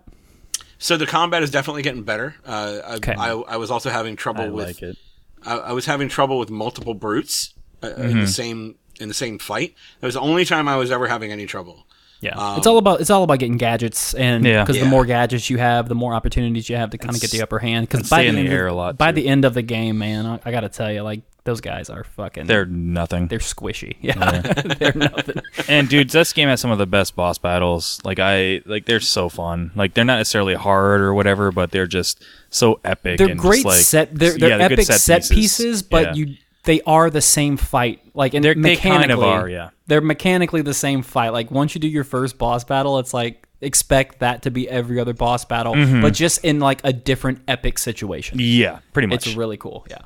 so 0.79 0.95
the 0.97 1.07
combat 1.07 1.41
is 1.43 1.49
definitely 1.49 1.81
getting 1.81 2.03
better. 2.03 2.35
Uh, 2.45 2.79
I, 2.85 2.95
Okay. 2.95 3.13
I 3.17 3.29
I 3.31 3.57
was 3.57 3.71
also 3.71 3.89
having 3.89 4.15
trouble 4.15 4.43
I 4.43 4.49
with 4.49 4.67
like 4.67 4.81
it. 4.81 4.97
I, 5.45 5.57
I 5.57 5.71
was 5.71 5.85
having 5.85 6.09
trouble 6.09 6.37
with 6.39 6.49
multiple 6.49 6.93
brutes 6.93 7.53
uh, 7.83 7.87
in 7.87 7.93
Mm-hmm. 7.95 8.19
the 8.21 8.27
same 8.27 8.75
in 8.99 9.07
the 9.07 9.13
same 9.13 9.37
fight. 9.39 9.75
That 9.99 10.07
was 10.07 10.15
the 10.15 10.21
only 10.21 10.43
time 10.45 10.67
I 10.67 10.75
was 10.77 10.91
ever 10.91 11.07
having 11.07 11.31
any 11.31 11.45
trouble. 11.45 11.85
Yeah, 12.19 12.57
it's 12.57 12.65
all 12.65 12.79
about 12.79 12.99
it's 12.99 13.11
all 13.11 13.21
about 13.23 13.37
getting 13.37 13.57
gadgets, 13.57 14.15
and 14.15 14.43
Yeah. 14.43 14.63
because 14.63 14.77
Yeah. 14.77 14.85
the 14.85 14.89
more 14.89 15.05
gadgets 15.05 15.51
you 15.51 15.59
have, 15.59 15.87
the 15.87 15.93
more 15.93 16.15
opportunities 16.15 16.67
you 16.67 16.75
have 16.75 16.89
to 16.89 16.97
kind 16.97 17.13
of 17.13 17.21
get 17.21 17.29
the 17.29 17.43
upper 17.43 17.59
hand. 17.59 17.87
Because 17.87 18.09
by 18.09 18.23
the 18.23 18.31
the 18.31 18.39
end 18.39 18.49
air 18.49 18.65
of, 18.67 18.73
a 18.73 18.75
lot, 18.75 18.97
by 18.97 19.11
too. 19.11 19.21
the 19.21 19.27
end 19.27 19.45
of 19.45 19.53
the 19.53 19.61
game, 19.61 19.99
man, 19.99 20.25
I, 20.25 20.39
I 20.43 20.49
got 20.51 20.61
to 20.61 20.69
tell 20.69 20.91
you, 20.91 21.03
like 21.03 21.21
those 21.43 21.61
guys 21.61 21.91
are 21.91 22.03
fucking. 22.03 22.47
They're 22.47 22.65
nothing. 22.65 23.27
they're 23.27 23.37
squishy. 23.37 23.97
Yeah, 24.01 24.41
they're 24.79 24.93
nothing. 24.95 25.41
and 25.69 25.87
dude, 25.87 26.09
this 26.09 26.33
game 26.33 26.49
has 26.49 26.59
some 26.59 26.71
of 26.71 26.79
the 26.79 26.87
best 26.87 27.15
boss 27.15 27.37
battles. 27.37 28.01
Like 28.03 28.17
I 28.17 28.63
like 28.65 28.85
they're 28.87 28.99
so 28.99 29.29
fun. 29.29 29.69
Like 29.75 29.93
they're 29.93 30.03
not 30.03 30.17
necessarily 30.17 30.55
hard 30.55 31.01
or 31.01 31.13
whatever, 31.13 31.51
but 31.51 31.69
they're 31.69 31.85
just 31.85 32.23
so 32.49 32.79
epic. 32.83 33.19
They're 33.19 33.29
and 33.29 33.39
great 33.39 33.57
just, 33.57 33.65
like, 33.65 33.79
set. 33.81 34.15
They're, 34.15 34.35
they're 34.39 34.49
yeah, 34.57 34.67
good 34.69 34.79
epic 34.79 34.85
set, 34.87 35.29
pieces, 35.29 35.83
but 35.83 36.03
Yeah. 36.17 36.25
you 36.25 36.35
they 36.67 36.81
are 36.81 37.09
the 37.09 37.21
same 37.21 37.57
fight. 37.57 38.01
Like 38.13 38.35
and 38.35 38.45
They're- 38.45 38.53
they 38.53 38.59
mechanically, 38.75 39.07
kind 39.07 39.11
of 39.11 39.23
are, 39.23 39.49
yeah. 39.49 39.69
They're 39.87 40.01
mechanically 40.01 40.61
the 40.61 40.73
same 40.75 41.01
fight. 41.01 41.29
Like 41.29 41.49
once 41.49 41.73
you 41.73 41.81
do 41.81 41.87
your 41.87 42.03
first 42.03 42.37
boss 42.37 42.63
battle, 42.63 42.99
it's 42.99 43.13
like 43.13 43.47
expect 43.61 44.19
that 44.19 44.43
to 44.43 44.51
be 44.51 44.69
every 44.69 44.99
other 44.99 45.13
boss 45.13 45.43
battle, 45.45 45.73
Mm-hmm. 45.73 46.01
but 46.01 46.13
just 46.13 46.45
in 46.45 46.59
like 46.59 46.81
a 46.83 46.93
different 46.93 47.39
epic 47.47 47.79
situation. 47.79 48.37
yeah, 48.39 48.79
pretty 48.93 49.07
much. 49.07 49.25
It's 49.25 49.35
really 49.35 49.57
cool. 49.57 49.87
Yeah. 49.89 49.97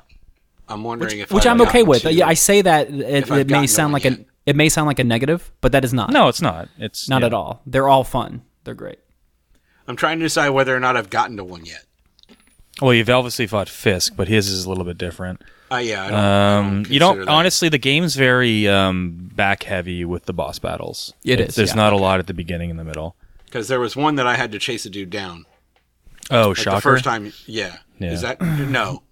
I'm 0.68 0.84
wondering 0.84 1.18
if 1.18 1.30
which 1.30 1.44
I've 1.44 1.60
I'm 1.60 1.68
okay 1.68 1.82
with. 1.82 2.02
to- 2.02 2.12
Yeah, 2.14 2.26
I 2.28 2.34
say 2.34 2.62
that 2.62 2.88
it, 2.88 3.30
it 3.30 3.50
may 3.50 3.66
sound 3.66 3.92
like 3.92 4.04
one 4.04 4.24
a 4.46 4.50
it 4.50 4.56
may 4.56 4.68
sound 4.70 4.86
like 4.86 4.98
a 4.98 5.04
negative, 5.04 5.52
but 5.60 5.72
that 5.72 5.84
is 5.84 5.92
not. 5.92 6.10
no, 6.10 6.28
it's 6.28 6.40
not. 6.40 6.68
It's 6.78 7.08
not 7.08 7.20
yeah. 7.22 7.26
at 7.26 7.34
all. 7.34 7.60
They're 7.66 7.88
all 7.88 8.04
fun. 8.04 8.42
They're 8.64 8.74
great. 8.74 8.98
I'm 9.86 9.96
trying 9.96 10.18
to 10.20 10.24
decide 10.24 10.48
whether 10.50 10.74
or 10.74 10.80
not 10.80 10.96
I've 10.96 11.10
gotten 11.10 11.36
to 11.36 11.44
one 11.44 11.64
yet. 11.64 11.84
Well, 12.80 12.94
you've 12.94 13.10
obviously 13.10 13.46
fought 13.46 13.68
Fisk, 13.68 14.14
but 14.16 14.28
his 14.28 14.48
is 14.48 14.64
a 14.64 14.68
little 14.68 14.84
bit 14.84 14.96
different. 14.98 15.42
Uh, 15.72 15.78
yeah, 15.78 16.04
I 16.04 16.08
don't, 16.10 16.18
I 16.18 16.56
Um, 16.58 16.64
don't 16.64 16.74
you 16.76 16.82
consider 16.84 16.98
don't 17.00 17.18
that. 17.20 17.28
honestly. 17.28 17.68
The 17.68 17.78
game's 17.78 18.14
very 18.16 18.68
um, 18.68 19.30
back 19.34 19.62
heavy 19.62 20.04
with 20.04 20.26
the 20.26 20.32
boss 20.32 20.58
battles. 20.58 21.14
It 21.24 21.40
It 21.40 21.48
is, 21.48 21.54
There's 21.54 21.70
yeah. 21.70 21.76
not 21.76 21.92
a 21.92 21.96
lot 21.96 22.18
at 22.20 22.26
the 22.26 22.34
beginning 22.34 22.70
and 22.70 22.78
the 22.78 22.84
middle. 22.84 23.16
because 23.46 23.68
there 23.68 23.80
was 23.80 23.96
one 23.96 24.16
that 24.16 24.26
I 24.26 24.36
had 24.36 24.52
to 24.52 24.58
chase 24.58 24.84
a 24.86 24.90
dude 24.90 25.10
down. 25.10 25.46
Oh, 26.30 26.48
Like 26.48 26.56
shocker! 26.58 26.76
the 26.76 26.80
first 26.82 27.04
time, 27.04 27.32
yeah. 27.46 27.78
Yeah. 27.98 28.12
Is 28.12 28.20
that 28.22 28.40
no? 28.40 29.02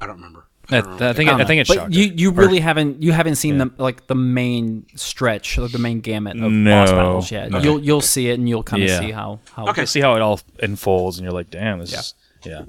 I 0.00 0.06
don't 0.06 0.16
remember. 0.16 0.46
I, 0.70 0.78
I, 0.78 0.80
don't 0.80 0.84
remember. 0.90 1.04
I 1.06 1.12
think 1.12 1.30
I, 1.30 1.44
think 1.44 1.60
it's 1.60 1.68
but 1.68 1.74
shocker. 1.76 1.90
you 1.92 2.12
you 2.16 2.30
Or- 2.30 2.34
really 2.34 2.60
haven't 2.60 3.02
you 3.02 3.12
haven't 3.12 3.36
seen 3.36 3.58
the 3.58 3.70
like 3.78 4.06
the 4.08 4.14
main 4.16 4.84
stretch 4.96 5.58
or 5.58 5.68
the 5.68 5.78
main 5.78 6.00
gamut 6.00 6.36
of 6.42 6.50
No. 6.52 6.70
boss 6.70 6.90
battles 6.90 7.30
yet. 7.30 7.54
Okay. 7.54 7.64
You'll 7.64 7.80
you'll 7.80 8.00
see 8.00 8.28
it 8.30 8.34
and 8.38 8.48
you'll 8.48 8.62
kind 8.64 8.82
of 8.82 8.88
Yeah. 8.88 9.00
see 9.00 9.10
how 9.12 9.38
how 9.54 9.68
Okay. 9.68 9.82
You'll 9.82 9.86
see 9.86 10.00
how 10.00 10.14
it 10.16 10.22
all 10.22 10.40
unfolds, 10.60 11.18
and 11.18 11.24
you're 11.24 11.32
like, 11.34 11.50
damn, 11.50 11.78
this 11.78 11.92
Yeah. 11.92 11.98
is 12.00 12.14
yeah. 12.44 12.62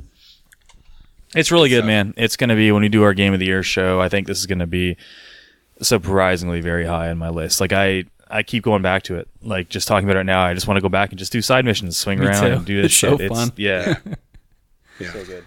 It's 1.35 1.51
really 1.51 1.69
good, 1.69 1.79
stuff. 1.79 1.87
man. 1.87 2.13
It's 2.17 2.37
gonna 2.37 2.55
be 2.55 2.71
when 2.71 2.81
we 2.81 2.89
do 2.89 3.03
our 3.03 3.13
game 3.13 3.33
of 3.33 3.39
the 3.39 3.45
year 3.45 3.63
show. 3.63 3.99
I 3.99 4.09
think 4.09 4.27
this 4.27 4.39
is 4.39 4.45
gonna 4.45 4.67
be 4.67 4.97
surprisingly 5.81 6.61
very 6.61 6.85
high 6.85 7.09
on 7.09 7.17
my 7.17 7.29
list. 7.29 7.59
Like 7.61 7.73
I, 7.73 8.05
I 8.29 8.43
keep 8.43 8.63
going 8.63 8.81
back 8.81 9.03
to 9.03 9.15
it. 9.15 9.27
Like 9.41 9.69
just 9.69 9.87
talking 9.87 10.09
about 10.09 10.19
it 10.19 10.23
now, 10.25 10.43
I 10.43 10.53
just 10.53 10.67
want 10.67 10.77
to 10.77 10.81
go 10.81 10.89
back 10.89 11.09
and 11.11 11.19
just 11.19 11.31
do 11.31 11.41
side 11.41 11.65
missions, 11.65 11.97
swing 11.97 12.19
Me 12.19 12.27
around, 12.27 12.41
too. 12.45 12.53
and 12.53 12.65
do 12.65 12.81
this 12.81 12.91
It's 12.91 12.95
so 12.99 13.17
shit. 13.17 13.31
fun. 13.31 13.51
yeah, 13.57 13.95
Yeah. 14.99 15.11
so 15.13 15.25
good. 15.25 15.43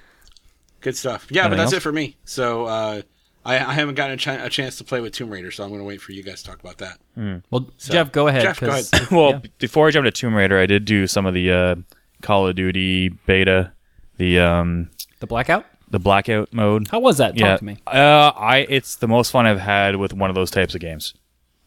Good 0.80 0.96
stuff. 0.96 1.26
Yeah, 1.30 1.48
but 1.48 1.56
that's 1.56 1.72
else? 1.72 1.74
it 1.74 1.80
for 1.80 1.92
me. 1.92 2.16
So 2.24 2.64
uh, 2.66 3.02
I, 3.44 3.56
I 3.58 3.72
haven't 3.74 3.96
gotten 3.96 4.14
a, 4.14 4.16
ch- 4.16 4.28
a 4.28 4.48
chance 4.48 4.78
to 4.78 4.84
play 4.84 5.00
with 5.00 5.12
Tomb 5.12 5.28
Raider, 5.30 5.50
so 5.50 5.62
I'm 5.62 5.68
going 5.70 5.80
to 5.80 5.84
wait 5.84 6.00
for 6.00 6.12
you 6.12 6.22
guys 6.22 6.42
to 6.42 6.48
talk 6.50 6.60
about 6.60 6.78
that. 6.78 7.42
well 7.50 7.68
Jeff 7.78 8.12
go 8.12 8.28
ahead 8.28 8.42
Jeff, 8.42 8.60
go 8.60 8.68
'cause- 8.68 8.90
ahead. 8.92 9.10
well, 9.10 9.30
yeah. 9.32 9.40
before 9.58 9.88
I 9.88 9.90
jump 9.90 10.04
to 10.06 10.10
Tomb 10.10 10.34
Raider, 10.34 10.58
I 10.58 10.66
did 10.66 10.84
do 10.86 11.06
some 11.06 11.26
of 11.26 11.34
the 11.34 11.50
uh, 11.50 11.74
Call 12.22 12.46
of 12.46 12.54
Duty 12.56 13.08
beta, 13.26 13.72
the 14.16 14.38
um, 14.38 14.88
the 15.20 15.26
blackout 15.26 15.64
the 15.90 15.98
blackout 15.98 16.52
mode. 16.52 16.88
how 16.88 17.00
was 17.00 17.16
that 17.18 17.30
talk 17.36 17.38
yeah, 17.38 17.56
to 17.56 17.64
me 17.64 17.76
Uh, 17.86 18.32
I 18.36 18.66
it's 18.68 18.96
the 18.96 19.08
most 19.08 19.30
fun 19.30 19.46
I've 19.46 19.58
had 19.60 19.96
with 19.96 20.12
one 20.12 20.30
of 20.30 20.34
those 20.36 20.50
types 20.50 20.74
of 20.74 20.80
games. 20.80 21.14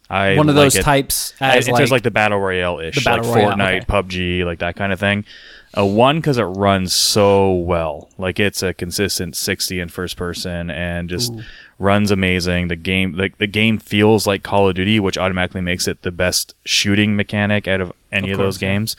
I 0.10 0.36
One 0.36 0.48
of 0.50 0.56
like 0.56 0.66
those 0.66 0.76
it. 0.76 0.84
types 0.84 1.34
I- 1.42 1.58
as 1.58 1.68
in 1.68 1.74
like, 1.74 1.84
of 1.84 1.92
like 1.92 2.04
the 2.04 2.12
battle 2.12 2.38
royale 2.40 2.80
ish, 2.80 3.06
like 3.06 3.22
royale, 3.24 3.52
Fortnite, 3.52 3.78
okay. 3.84 3.86
PUBG, 3.86 4.46
like 4.46 4.60
that 4.60 4.76
kind 4.76 4.94
of 4.94 5.00
thing. 5.00 5.26
A 5.76 5.84
one 5.86 6.18
because 6.18 6.38
it 6.38 6.44
runs 6.44 6.94
so 6.94 7.52
well, 7.52 8.10
like 8.20 8.40
it's 8.40 8.62
a 8.62 8.74
consistent 8.76 9.36
sixty 9.36 9.80
in 9.80 9.90
first 9.90 10.18
person 10.18 10.70
and 10.70 11.10
just 11.10 11.34
runs 11.80 12.12
amazing. 12.12 12.68
The 12.68 12.76
game, 12.76 13.14
like 13.18 13.40
the 13.40 13.48
game 13.48 13.80
feels 13.80 14.28
like 14.28 14.44
Call 14.44 14.70
of 14.70 14.76
Duty, 14.76 15.00
which 15.00 15.18
automatically 15.18 15.62
makes 15.62 15.88
it 15.88 16.04
the 16.04 16.12
best 16.12 16.54
shooting 16.64 17.16
mechanic 17.16 17.68
out 17.68 17.82
of 17.82 17.92
any 18.12 18.30
of, 18.32 18.38
those 18.38 18.56
course, 18.58 18.62
yeah. 18.62 18.70
games. 18.70 18.96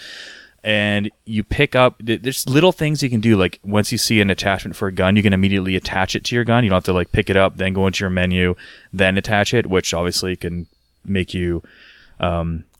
And 0.64 1.10
you 1.26 1.44
pick 1.44 1.76
up 1.76 1.96
there's 2.00 2.48
little 2.48 2.72
things 2.72 3.02
you 3.02 3.10
can 3.10 3.20
do. 3.20 3.36
Like 3.36 3.60
once 3.62 3.92
you 3.92 3.98
see 3.98 4.20
an 4.22 4.30
attachment 4.30 4.76
for 4.76 4.88
a 4.88 4.92
gun, 4.92 5.14
you 5.14 5.22
can 5.22 5.34
immediately 5.34 5.76
attach 5.76 6.16
it 6.16 6.24
to 6.24 6.34
your 6.34 6.44
gun. 6.44 6.64
You 6.64 6.70
don't 6.70 6.78
have 6.78 6.84
to 6.84 6.94
like 6.94 7.12
pick 7.12 7.28
it 7.28 7.36
up, 7.36 7.58
then 7.58 7.74
go 7.74 7.86
into 7.86 8.02
your 8.02 8.10
menu, 8.10 8.54
then 8.90 9.18
attach 9.18 9.52
it, 9.52 9.66
which 9.66 9.92
obviously 9.92 10.36
can 10.36 10.66
make 11.04 11.34
you 11.34 11.62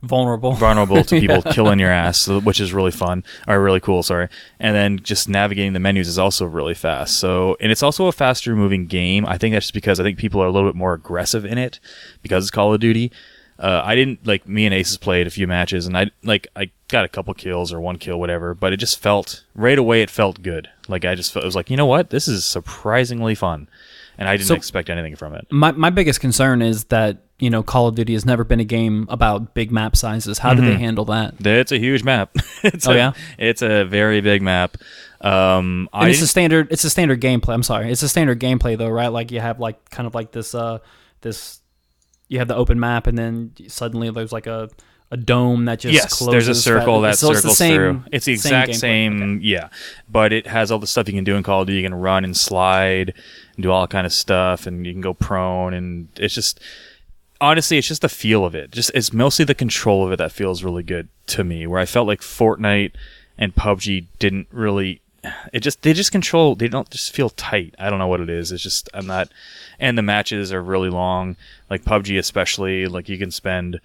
vulnerable. 0.02 0.52
vulnerable 0.54 1.04
to 1.04 1.20
people 1.20 1.42
killing 1.42 1.78
your 1.78 1.90
ass, 1.90 2.28
which 2.28 2.60
is 2.60 2.72
really 2.72 2.90
fun 2.90 3.24
or 3.46 3.62
really 3.62 3.80
cool. 3.80 4.02
Sorry, 4.02 4.28
and 4.58 4.74
then 4.74 5.00
just 5.00 5.28
navigating 5.28 5.72
the 5.72 5.80
menus 5.80 6.08
is 6.08 6.18
also 6.18 6.44
really 6.44 6.74
fast. 6.74 7.18
So, 7.18 7.56
and 7.60 7.70
it's 7.70 7.82
also 7.82 8.06
a 8.06 8.12
faster 8.12 8.54
moving 8.56 8.86
game. 8.86 9.26
I 9.26 9.38
think 9.38 9.54
that's 9.54 9.66
just 9.66 9.74
because 9.74 10.00
I 10.00 10.02
think 10.02 10.18
people 10.18 10.42
are 10.42 10.46
a 10.46 10.50
little 10.50 10.68
bit 10.68 10.76
more 10.76 10.94
aggressive 10.94 11.44
in 11.44 11.58
it 11.58 11.80
because 12.22 12.44
it's 12.44 12.50
Call 12.50 12.72
of 12.72 12.80
Duty. 12.80 13.12
Uh, 13.58 13.82
I 13.84 13.94
didn't 13.94 14.26
like 14.26 14.48
me 14.48 14.66
and 14.66 14.74
Aces 14.74 14.96
played 14.96 15.26
a 15.26 15.30
few 15.30 15.46
matches, 15.46 15.86
and 15.86 15.96
I 15.96 16.10
like 16.22 16.48
I 16.56 16.70
got 16.94 17.04
a 17.04 17.08
couple 17.08 17.34
kills 17.34 17.72
or 17.72 17.80
one 17.80 17.96
kill, 17.98 18.18
whatever. 18.20 18.54
But 18.54 18.72
it 18.72 18.78
just 18.78 18.98
felt 18.98 19.44
right 19.54 19.78
away. 19.78 20.02
It 20.02 20.10
felt 20.10 20.42
good. 20.42 20.68
Like 20.88 21.04
I 21.04 21.14
just 21.14 21.32
felt, 21.32 21.44
it 21.44 21.46
was 21.46 21.56
like 21.56 21.70
you 21.70 21.76
know 21.76 21.86
what, 21.86 22.10
this 22.10 22.26
is 22.28 22.44
surprisingly 22.46 23.34
fun, 23.34 23.68
and 24.18 24.28
I 24.28 24.36
didn't 24.36 24.48
So- 24.48 24.54
expect 24.54 24.88
anything 24.90 25.16
from 25.16 25.34
it. 25.34 25.46
my 25.50 25.72
my 25.72 25.90
biggest 25.90 26.20
concern 26.20 26.62
is 26.62 26.84
that 26.84 27.18
you 27.38 27.50
know 27.50 27.62
Call 27.62 27.88
of 27.88 27.94
Duty 27.94 28.12
has 28.12 28.24
never 28.24 28.44
been 28.44 28.60
a 28.60 28.64
game 28.64 29.06
about 29.08 29.54
big 29.54 29.70
map 29.72 29.96
sizes. 29.96 30.38
How 30.38 30.54
do 30.54 30.62
they 30.62 30.76
handle 30.76 31.04
that? 31.06 31.34
It's 31.44 31.72
a 31.72 31.78
huge 31.78 32.04
map. 32.04 32.30
it's 32.62 32.86
Oh, 32.86 32.92
a, 32.92 32.96
yeah? 32.96 33.12
it's 33.38 33.60
a 33.62 33.84
very 33.84 34.20
big 34.20 34.40
map. 34.42 34.76
Um, 35.20 35.88
I 35.92 36.10
it's 36.10 36.20
a 36.22 36.26
standard. 36.26 36.68
It's 36.70 36.84
a 36.84 36.90
standard 36.90 37.20
gameplay. 37.20 37.54
I'm 37.54 37.62
sorry. 37.62 37.90
It's 37.90 38.02
a 38.02 38.08
standard 38.08 38.40
gameplay 38.40 38.76
though, 38.78 38.90
right? 38.90 39.08
Like 39.08 39.32
you 39.32 39.40
have 39.40 39.58
like 39.58 39.90
kind 39.90 40.06
of 40.06 40.14
like 40.14 40.32
this 40.32 40.54
uh 40.54 40.78
this 41.22 41.60
you 42.28 42.38
have 42.38 42.48
the 42.48 42.56
open 42.56 42.78
map, 42.78 43.06
and 43.06 43.16
then 43.18 43.52
suddenly 43.68 44.10
there's 44.10 44.32
like 44.32 44.46
a 44.46 44.68
a 45.10 45.16
dome 45.16 45.66
that 45.66 45.78
just 45.80 45.94
yes, 45.94 46.18
closes. 46.18 46.32
there's 46.32 46.48
a 46.48 46.54
circle 46.54 47.02
that 47.02 47.16
so 47.18 47.30
it's 47.30 47.40
circles 47.40 47.52
the 47.52 47.56
same, 47.56 47.74
through. 47.76 48.02
It's 48.10 48.24
the 48.24 48.32
exact 48.32 48.70
gameplay. 48.70 48.74
same, 48.76 49.22
Okay. 49.36 49.44
yeah. 49.44 49.68
But 50.10 50.32
it 50.32 50.46
has 50.46 50.70
all 50.72 50.78
the 50.78 50.86
stuff 50.86 51.06
you 51.08 51.14
can 51.14 51.24
do 51.24 51.36
in 51.36 51.42
Call 51.42 51.60
of 51.60 51.66
Duty. 51.68 51.78
You 51.80 51.84
can 51.86 51.94
run 51.94 52.24
and 52.24 52.36
slide 52.36 53.14
and 53.54 53.62
do 53.62 53.70
all 53.70 53.86
kind 53.86 54.06
of 54.06 54.12
stuff, 54.12 54.66
and 54.66 54.84
you 54.86 54.92
can 54.92 55.00
go 55.02 55.14
prone, 55.14 55.72
and 55.74 56.08
it's 56.16 56.34
just 56.34 56.58
honestly, 57.40 57.78
it's 57.78 57.88
just 57.88 58.02
the 58.02 58.08
feel 58.08 58.44
of 58.44 58.54
it. 58.54 58.70
Just 58.72 58.90
it's 58.94 59.12
mostly 59.12 59.44
the 59.44 59.54
control 59.54 60.04
of 60.06 60.12
it 60.12 60.16
that 60.16 60.32
feels 60.32 60.64
really 60.64 60.82
good 60.82 61.08
to 61.28 61.44
me. 61.44 61.66
Where 61.66 61.80
I 61.80 61.86
felt 61.86 62.06
like 62.06 62.20
Fortnite 62.20 62.92
and 63.38 63.54
PUBG 63.54 64.06
didn't 64.18 64.48
really. 64.50 65.00
It 65.54 65.60
just 65.60 65.82
they 65.82 65.92
just 65.92 66.12
control. 66.12 66.54
They 66.54 66.68
don't 66.68 66.90
just 66.90 67.14
feel 67.14 67.30
tight. 67.30 67.74
I 67.78 67.88
don't 67.88 67.98
know 67.98 68.06
what 68.08 68.20
it 68.20 68.28
is. 68.28 68.52
It's 68.52 68.62
just 68.62 68.88
I'm 68.92 69.06
not. 69.06 69.28
And 69.78 69.96
the 69.96 70.02
matches 70.02 70.52
are 70.52 70.62
really 70.62 70.90
long. 70.90 71.36
Like 71.70 71.84
PUBG 71.84 72.18
especially. 72.18 72.86
Like 72.86 73.08
you 73.08 73.16
can 73.16 73.30
spend 73.30 73.80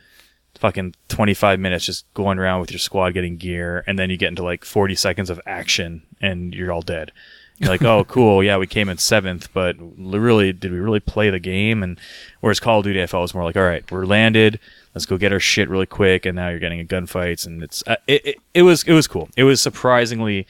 fucking 0.59 0.93
25 1.07 1.57
minutes 1.57 1.85
just 1.85 2.13
going 2.13 2.37
around 2.37 2.59
with 2.59 2.69
your 2.69 2.79
squad 2.79 3.11
getting 3.11 3.37
gear 3.37 3.81
and 3.87 3.97
then 3.97 4.09
you 4.09 4.17
get 4.17 4.27
into 4.27 4.43
like 4.43 4.65
40 4.65 4.93
seconds 4.93 5.29
of 5.29 5.39
action 5.45 6.01
and 6.19 6.53
you're 6.53 6.73
all 6.73 6.81
dead. 6.81 7.13
You're 7.59 7.69
like 7.69 7.81
oh 7.81 8.03
cool. 8.07 8.43
Yeah 8.43 8.57
we 8.57 8.67
came 8.67 8.89
in 8.89 8.97
seventh 8.97 9.51
but 9.53 9.77
really 9.79 10.51
did 10.51 10.73
we 10.73 10.79
really 10.79 10.99
play 10.99 11.29
the 11.29 11.39
game? 11.39 11.81
And 11.81 11.97
whereas 12.41 12.59
call 12.59 12.79
of 12.79 12.83
duty 12.83 13.01
i 13.01 13.07
felt 13.07 13.21
was 13.21 13.33
more 13.33 13.45
like 13.45 13.55
all 13.55 13.63
right 13.63 13.89
we're 13.89 14.05
landed. 14.05 14.59
Let's 14.93 15.05
go 15.05 15.17
get 15.17 15.31
our 15.31 15.39
shit 15.39 15.69
really 15.69 15.85
quick. 15.85 16.25
And 16.25 16.35
now 16.35 16.49
you're 16.49 16.59
getting 16.59 16.79
in 16.79 16.87
gunfights 16.87 17.47
and 17.47 17.63
it's 17.63 17.81
uh, 17.87 17.95
it, 18.05 18.25
it, 18.25 18.35
it 18.53 18.61
was 18.63 18.83
it 18.83 18.93
was 18.93 19.07
cool. 19.07 19.29
It 19.37 19.45
was 19.45 19.61
surprisingly 19.61 20.45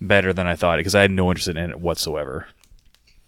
better 0.00 0.32
than 0.32 0.46
i 0.46 0.54
thought 0.54 0.76
because 0.76 0.94
i 0.94 1.00
had 1.02 1.10
no 1.10 1.28
interest 1.28 1.48
in 1.48 1.56
it 1.56 1.80
whatsoever 1.80 2.46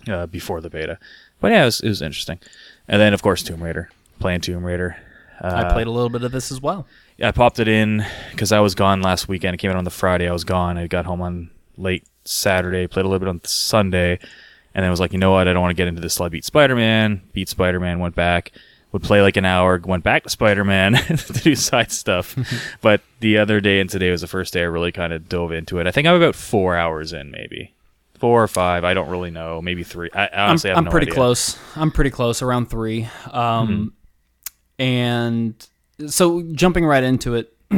uh, 0.07 0.27
before 0.27 0.61
the 0.61 0.71
beta. 0.71 0.97
But 1.41 1.51
yeah 1.51 1.63
it 1.63 1.65
was, 1.65 1.81
it 1.81 1.89
was 1.89 2.03
interesting. 2.03 2.39
And 2.87 3.01
then 3.01 3.15
of 3.15 3.21
course 3.21 3.43
tomb 3.43 3.65
raider 3.65 3.91
playing 4.21 4.43
tomb 4.43 4.65
raider 4.65 4.97
uh, 5.41 5.65
I 5.69 5.73
played 5.73 5.87
a 5.87 5.91
little 5.91 6.09
bit 6.11 6.23
of 6.23 6.33
this 6.33 6.51
as 6.53 6.61
well. 6.61 6.87
yeah, 7.17 7.29
I 7.29 7.33
popped 7.33 7.59
it 7.59 7.69
in 7.69 8.05
because 8.31 8.53
I 8.53 8.61
was 8.61 8.75
gone 8.75 9.03
last 9.03 9.29
weekend. 9.29 9.55
It 9.55 9.59
came 9.59 9.71
out 9.71 9.77
on 9.77 9.85
the 9.85 9.91
Friday. 9.91 10.29
I 10.29 10.33
was 10.33 10.45
gone. 10.45 10.77
I 10.79 10.87
got 10.87 11.05
home 11.07 11.21
on 11.23 11.51
late 11.77 12.05
Saturday, 12.25 12.87
played 12.87 13.05
a 13.05 13.09
little 13.09 13.19
bit 13.21 13.29
on 13.29 13.41
Sunday, 13.45 14.19
and 14.75 14.83
then 14.85 14.91
was 14.91 15.01
like, 15.01 15.13
you 15.13 15.19
know 15.19 15.33
what? 15.33 15.49
I 15.49 15.53
don't 15.53 15.63
want 15.63 15.71
to 15.71 15.77
get 15.81 15.89
into 15.89 16.01
this. 16.01 16.15
So 16.15 16.25
I 16.25 16.29
beat 16.29 16.45
Spider 16.45 16.77
Man, 16.77 17.23
beat 17.33 17.49
Spider 17.49 17.81
Man, 17.81 17.99
went 17.99 18.15
back, 18.15 18.53
would 18.93 19.03
play 19.03 19.23
like 19.23 19.37
an 19.37 19.45
hour, 19.45 19.81
went 19.83 20.05
back 20.05 20.25
to 20.25 20.29
Spider 20.31 20.65
Man 20.65 20.93
to 21.17 21.33
do 21.33 21.55
side 21.55 21.91
stuff. 21.91 22.37
but 22.83 23.01
the 23.21 23.39
other 23.39 23.61
day 23.61 23.81
and 23.81 23.89
today 23.89 24.11
was 24.11 24.21
the 24.21 24.27
first 24.27 24.53
day 24.53 24.61
I 24.61 24.65
really 24.65 24.93
kind 24.93 25.13
of 25.13 25.29
dove 25.29 25.53
into 25.53 25.79
it. 25.79 25.87
I 25.87 25.91
think 25.91 26.07
I'm 26.07 26.17
about 26.17 26.35
four 26.35 26.77
hours 26.77 27.13
in, 27.13 27.31
maybe. 27.31 27.73
Four 28.19 28.43
or 28.43 28.49
five, 28.49 28.85
I 28.85 28.93
don't 28.93 29.09
really 29.09 29.31
know. 29.31 29.63
Maybe 29.63 29.83
three. 29.83 30.11
I, 30.13 30.27
I 30.27 30.29
I'm, 30.45 30.51
honestly 30.51 30.69
have 30.69 30.77
I'm 30.77 30.85
no 30.85 30.91
pretty 30.91 31.07
idea. 31.07 31.15
close. 31.15 31.59
I'm 31.75 31.91
pretty 31.91 32.11
close, 32.11 32.43
around 32.43 32.67
three. 32.67 33.05
Um, 33.31 33.69
Mm-hmm. 33.69 33.87
And 34.81 35.55
so 36.09 36.43
jumping 36.53 36.87
right 36.87 37.05
into 37.05 37.35
it, 37.35 37.55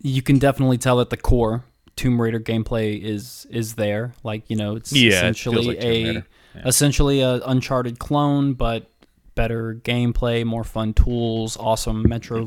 you 0.00 0.22
can 0.22 0.38
definitely 0.38 0.78
tell 0.78 0.98
that 0.98 1.10
the 1.10 1.16
core 1.16 1.64
Tomb 1.96 2.20
Raider 2.22 2.38
gameplay 2.38 3.02
is 3.02 3.46
is 3.50 3.74
there. 3.74 4.14
Like 4.22 4.48
you 4.48 4.56
know, 4.56 4.76
it's 4.76 4.92
Yeah, 4.92 5.08
it 5.08 5.14
essentially 5.14 5.66
like 5.66 5.82
a 5.82 6.06
Raider. 6.06 6.26
essentially 6.64 7.20
a 7.22 7.40
Uncharted 7.44 7.98
clone, 7.98 8.54
but 8.54 8.88
better 9.34 9.74
gameplay, 9.82 10.44
more 10.44 10.64
fun 10.64 10.94
tools, 10.94 11.56
awesome 11.56 12.08
Metro 12.08 12.42
uh, 12.42 12.44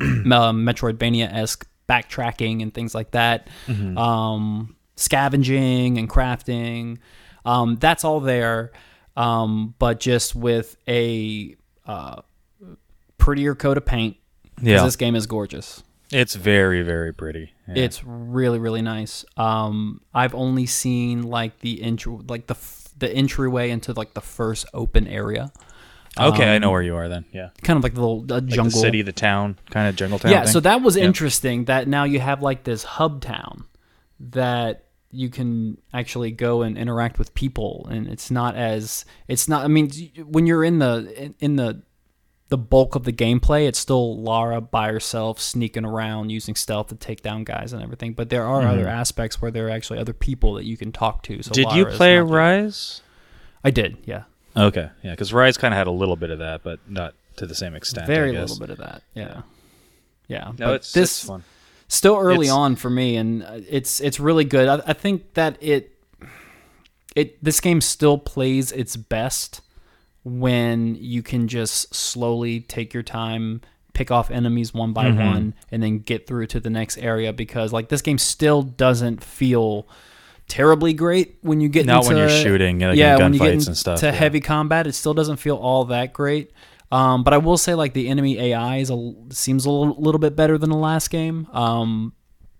Metroidvania 0.53 1.31
esque 1.31 1.67
backtracking 1.87 2.61
and 2.61 2.73
things 2.73 2.95
like 2.95 3.11
that. 3.11 3.49
Mm-hmm. 3.67 3.97
Um, 3.97 4.75
scavenging 4.95 5.97
and 5.97 6.09
crafting, 6.09 6.99
um, 7.45 7.75
that's 7.75 8.03
all 8.05 8.21
there, 8.21 8.71
um, 9.17 9.75
but 9.79 9.99
just 9.99 10.33
with 10.33 10.77
a 10.87 11.55
uh, 11.85 12.21
prettier 13.29 13.53
coat 13.55 13.77
of 13.77 13.85
paint. 13.85 14.17
Yeah. 14.61 14.83
this 14.83 14.95
game 14.95 15.15
is 15.15 15.25
gorgeous. 15.27 15.83
It's 16.11 16.33
very, 16.35 16.81
very 16.81 17.13
pretty. 17.13 17.53
Yeah. 17.67 17.83
It's 17.83 18.03
really 18.03 18.57
really 18.59 18.81
nice. 18.81 19.23
Um, 19.37 20.01
I've 20.13 20.33
only 20.33 20.65
seen 20.65 21.21
like 21.23 21.59
the 21.59 21.81
intro, 21.81 22.21
like 22.27 22.47
the 22.47 22.55
f- 22.55 22.89
the 22.97 23.09
entryway 23.11 23.69
into 23.69 23.93
like 23.93 24.13
the 24.15 24.21
first 24.21 24.65
open 24.73 25.07
area, 25.07 25.51
okay, 26.19 26.55
I 26.55 26.57
know 26.57 26.71
where 26.71 26.81
you 26.81 26.95
are 26.95 27.07
then. 27.07 27.25
Yeah. 27.31 27.49
kind 27.61 27.77
of 27.77 27.83
like 27.83 27.93
the 27.93 28.01
little 28.01 28.25
uh, 28.29 28.35
Like 28.41 28.45
jungle 28.47 28.71
the 28.71 28.85
city, 28.87 29.01
the 29.03 29.11
town, 29.13 29.57
kind 29.69 29.87
of 29.87 29.95
jungle 29.95 30.17
town. 30.19 30.31
Yeah, 30.31 30.43
thing. 30.43 30.51
so 30.53 30.59
that 30.61 30.81
was 30.81 30.97
Yeah. 30.97 31.03
interesting. 31.05 31.65
That 31.65 31.87
now 31.87 32.03
you 32.05 32.19
have 32.19 32.41
like 32.41 32.63
this 32.63 32.83
hub 32.83 33.21
town 33.21 33.65
that 34.19 34.85
you 35.11 35.29
can 35.29 35.77
actually 35.93 36.31
go 36.31 36.61
and 36.63 36.77
interact 36.77 37.17
with 37.19 37.33
people, 37.35 37.87
and 37.91 38.07
it's 38.07 38.29
not 38.31 38.55
as 38.55 39.05
it's 39.27 39.47
not. 39.47 39.63
I 39.63 39.67
mean, 39.67 39.89
when 40.25 40.45
you're 40.47 40.63
in 40.63 40.79
the 40.79 41.33
in 41.39 41.55
the 41.55 41.81
the 42.49 42.57
bulk 42.57 42.95
of 42.95 43.03
the 43.03 43.13
gameplay, 43.13 43.67
it's 43.67 43.79
still 43.79 44.17
Lara 44.21 44.59
by 44.59 44.91
herself 44.91 45.39
sneaking 45.39 45.85
around 45.85 46.29
using 46.31 46.55
stealth 46.55 46.87
to 46.87 46.95
take 46.95 47.21
down 47.21 47.43
guys 47.43 47.73
and 47.73 47.81
everything. 47.83 48.13
But 48.13 48.29
there 48.29 48.43
are 48.45 48.63
other 48.67 48.87
aspects 48.87 49.41
where 49.41 49.51
there 49.51 49.67
are 49.67 49.71
actually 49.71 49.99
other 49.99 50.13
people 50.13 50.55
that 50.55 50.65
you 50.65 50.75
can 50.77 50.91
talk 50.91 51.21
to. 51.23 51.41
So 51.43 51.51
Mm-hmm. 51.51 51.53
Did 51.53 51.75
you 51.77 51.83
Lara 51.83 51.91
is 51.91 51.97
play 51.97 52.15
not 52.17 52.23
just- 52.23 52.33
Rise? 52.33 53.01
I 53.63 53.71
did, 53.71 53.97
yeah, 54.05 54.23
Okay, 54.57 54.89
yeah, 55.03 55.11
because 55.11 55.31
Rise 55.31 55.57
kind 55.57 55.73
of 55.73 55.77
had 55.77 55.87
a 55.87 55.91
little 55.91 56.15
bit 56.15 56.31
of 56.31 56.39
that, 56.39 56.63
but 56.63 56.79
not 56.89 57.13
to 57.37 57.45
the 57.45 57.53
same 57.55 57.75
extent. 57.75 58.07
very 58.07 58.29
I 58.29 58.33
guess. 58.33 58.49
little 58.49 58.65
bit 58.65 58.69
of 58.71 58.77
that, 58.79 59.03
yeah, 59.13 59.41
yeah. 60.27 60.51
No, 60.57 60.67
but 60.67 60.73
it's 60.75 60.91
this 60.91 61.19
it's 61.19 61.27
fun. 61.27 61.43
still 61.87 62.17
early 62.17 62.47
It's- 62.47 62.51
on 62.51 62.75
for 62.75 62.89
me 62.89 63.15
and 63.15 63.43
uh, 63.43 63.59
it's 63.69 63.99
it's 63.99 64.19
really 64.19 64.43
good 64.43 64.67
I, 64.67 64.81
I 64.87 64.93
think 64.93 65.33
that 65.35 65.57
it 65.61 65.95
it 67.15 67.43
this 67.43 67.59
game 67.59 67.81
still 67.81 68.17
plays 68.17 68.71
its 68.71 68.95
best 68.95 69.61
when 70.23 70.95
you 70.95 71.23
can 71.23 71.47
just 71.47 71.93
slowly 71.95 72.59
take 72.59 72.93
your 72.93 73.03
time 73.03 73.61
pick 73.93 74.11
off 74.11 74.31
enemies 74.31 74.73
one 74.73 74.93
by 74.93 75.05
Mm-hmm. 75.05 75.25
one 75.25 75.53
and 75.71 75.81
then 75.83 75.99
get 75.99 76.25
through 76.27 76.45
to 76.47 76.59
the 76.59 76.69
next 76.69 76.97
area 76.99 77.33
because 77.33 77.73
like 77.73 77.89
this 77.89 78.01
game 78.01 78.17
still 78.17 78.61
doesn't 78.61 79.23
feel 79.23 79.87
terribly 80.47 80.93
great 80.93 81.37
when 81.41 81.59
you 81.61 81.67
get 81.69 81.85
Not 81.85 82.03
into 82.03 82.07
when 82.09 82.17
you're 82.17 82.29
shooting, 82.29 82.79
like, 82.79 82.97
yeah 82.97 83.17
when 83.17 83.33
you 83.33 83.39
get 83.39 83.45
gunfights 83.45 83.51
and 83.51 83.61
into 83.61 83.75
stuff, 83.75 84.03
yeah. 84.03 84.11
heavy 84.11 84.39
combat 84.39 84.87
it 84.87 84.93
still 84.93 85.13
doesn't 85.13 85.37
feel 85.37 85.55
all 85.55 85.85
that 85.85 86.13
great 86.13 86.51
um, 86.91 87.23
but 87.23 87.33
I 87.33 87.37
will 87.37 87.57
say 87.57 87.75
like 87.75 87.93
the 87.93 88.07
enemy 88.07 88.39
AI 88.39 88.77
is 88.77 88.89
a, 88.89 89.13
seems 89.31 89.65
a 89.65 89.69
little, 89.69 89.95
little 90.01 90.17
bit 90.19 90.35
better 90.35 90.57
than 90.57 90.69
the 90.71 90.77
last 90.77 91.09
game 91.09 91.47
um, 91.53 92.13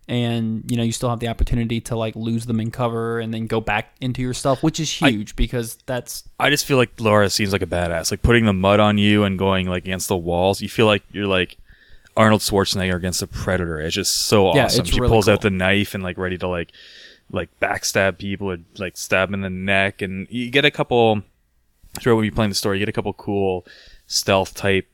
and 0.10 0.70
you 0.70 0.76
know 0.76 0.84
you 0.84 0.92
still 0.92 1.10
have 1.10 1.20
the 1.20 1.28
opportunity 1.28 1.80
to 1.80 1.96
like 1.96 2.16
lose 2.16 2.48
them 2.48 2.60
in 2.60 2.72
cover 2.72 3.20
and 3.20 3.32
then 3.32 3.46
go 3.46 3.62
back 3.62 3.94
into 4.02 4.24
your 4.24 4.34
stuff 4.34 4.64
which 4.64 4.80
is 4.80 4.92
huge 4.92 5.36
because 5.36 5.78
that's 5.86 6.24
I 6.40 6.50
just 6.50 6.66
feel 6.66 6.78
like 6.78 7.00
Laura 7.00 7.30
seems 7.30 7.52
like 7.52 7.62
a 7.62 7.68
badass. 7.68 8.12
Like 8.12 8.22
putting 8.22 8.46
the 8.46 8.54
mud 8.54 8.80
on 8.80 8.98
you 8.98 9.24
and 9.24 9.38
going 9.38 9.68
like 9.68 9.84
against 9.84 10.08
the 10.08 10.18
walls. 10.18 10.62
You 10.62 10.70
feel 10.70 10.86
like 10.86 11.04
you're 11.12 11.28
like 11.28 11.58
Arnold 12.18 12.42
Schwarzenegger 12.42 12.96
against 12.96 13.22
a 13.22 13.28
predator. 13.28 13.80
It's 13.80 13.94
just 13.94 14.16
so 14.16 14.48
awesome 14.48 14.58
Yeah, 14.58 14.66
it's 14.66 14.90
she 14.90 15.00
really 15.00 15.10
pulls 15.10 15.30
out 15.30 15.42
the 15.42 15.50
knife 15.50 15.94
and 15.94 16.04
like 16.04 16.18
ready 16.18 16.38
to 16.38 16.48
like 16.48 16.72
like 17.32 17.50
backstab 17.60 18.18
people 18.18 18.52
or 18.52 18.58
like 18.78 18.98
stab 18.98 19.34
in 19.34 19.42
the 19.42 19.50
neck. 19.50 20.02
And 20.02 20.28
you 20.30 20.50
get 20.50 20.66
a 20.66 20.72
couple. 20.72 21.22
Throughout 22.00 22.18
when 22.18 22.26
you're 22.26 22.34
playing 22.34 22.52
the 22.52 22.56
story, 22.56 22.78
you 22.78 22.86
get 22.86 22.90
a 22.90 22.94
couple 22.94 23.14
cool 23.14 23.66
stealth 24.06 24.54
type 24.54 24.88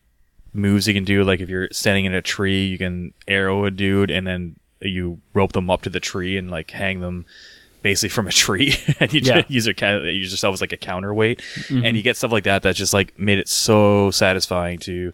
moves 0.53 0.87
you 0.87 0.93
can 0.93 1.03
do. 1.03 1.23
Like 1.23 1.41
if 1.41 1.49
you're 1.49 1.69
standing 1.71 2.05
in 2.05 2.13
a 2.13 2.21
tree, 2.21 2.65
you 2.65 2.77
can 2.77 3.13
arrow 3.27 3.65
a 3.65 3.71
dude 3.71 4.09
and 4.09 4.25
then 4.25 4.55
you 4.81 5.19
rope 5.33 5.53
them 5.53 5.69
up 5.69 5.81
to 5.83 5.89
the 5.89 5.99
tree 5.99 6.37
and 6.37 6.51
like 6.51 6.71
hang 6.71 6.99
them 6.99 7.25
basically 7.81 8.09
from 8.09 8.27
a 8.27 8.31
tree. 8.31 8.73
And 8.99 9.13
you 9.13 9.21
Yeah. 9.23 9.43
use, 9.47 9.67
your, 9.67 9.75
use 10.09 10.31
yourself 10.31 10.53
as 10.53 10.61
like 10.61 10.71
a 10.73 10.77
counterweight. 10.77 11.39
Mm-hmm. 11.39 11.85
And 11.85 11.97
you 11.97 12.03
get 12.03 12.17
stuff 12.17 12.31
like 12.31 12.43
that 12.45 12.63
that 12.63 12.75
just 12.75 12.93
like 12.93 13.17
made 13.19 13.37
it 13.39 13.47
so 13.47 14.09
satisfying 14.11 14.79
to 14.79 15.13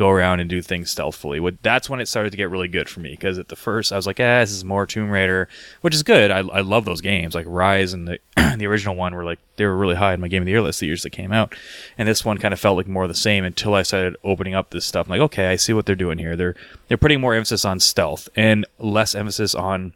go 0.00 0.08
around 0.08 0.40
and 0.40 0.48
do 0.48 0.62
things 0.62 0.90
stealthily. 0.90 1.40
What 1.40 1.62
that's 1.62 1.90
when 1.90 2.00
it 2.00 2.08
started 2.08 2.30
to 2.30 2.38
get 2.38 2.48
really 2.48 2.68
good 2.68 2.88
for 2.88 3.00
me 3.00 3.10
because 3.10 3.38
at 3.38 3.48
the 3.48 3.54
first 3.54 3.92
I 3.92 3.96
was 3.96 4.06
like, 4.06 4.18
"Ah, 4.18 4.40
this 4.40 4.50
is 4.50 4.64
more 4.64 4.86
Tomb 4.86 5.10
Raider," 5.10 5.46
which 5.82 5.94
is 5.94 6.02
good. 6.02 6.30
I, 6.30 6.38
I 6.38 6.62
love 6.62 6.86
those 6.86 7.02
games 7.02 7.34
like 7.34 7.44
Rise 7.46 7.92
and 7.92 8.08
the 8.08 8.18
the 8.56 8.66
original 8.66 8.96
one 8.96 9.14
were 9.14 9.24
like 9.24 9.38
they 9.56 9.66
were 9.66 9.76
really 9.76 9.96
high 9.96 10.14
in 10.14 10.20
my 10.22 10.28
game 10.28 10.40
of 10.40 10.46
the 10.46 10.52
year 10.52 10.62
list 10.62 10.80
the 10.80 10.86
years 10.86 11.02
that 11.02 11.10
came 11.10 11.32
out, 11.32 11.54
and 11.98 12.08
this 12.08 12.24
one 12.24 12.38
kind 12.38 12.54
of 12.54 12.58
felt 12.58 12.78
like 12.78 12.88
more 12.88 13.02
of 13.02 13.10
the 13.10 13.14
same 13.14 13.44
until 13.44 13.74
I 13.74 13.82
started 13.82 14.16
opening 14.24 14.54
up 14.54 14.70
this 14.70 14.86
stuff. 14.86 15.06
I'm 15.06 15.10
like, 15.10 15.20
okay, 15.20 15.48
I 15.48 15.56
see 15.56 15.74
what 15.74 15.84
they're 15.84 15.94
doing 15.94 16.16
here. 16.16 16.34
They're 16.34 16.56
they're 16.88 16.96
putting 16.96 17.20
more 17.20 17.34
emphasis 17.34 17.66
on 17.66 17.78
stealth 17.78 18.26
and 18.34 18.64
less 18.78 19.14
emphasis 19.14 19.54
on 19.54 19.92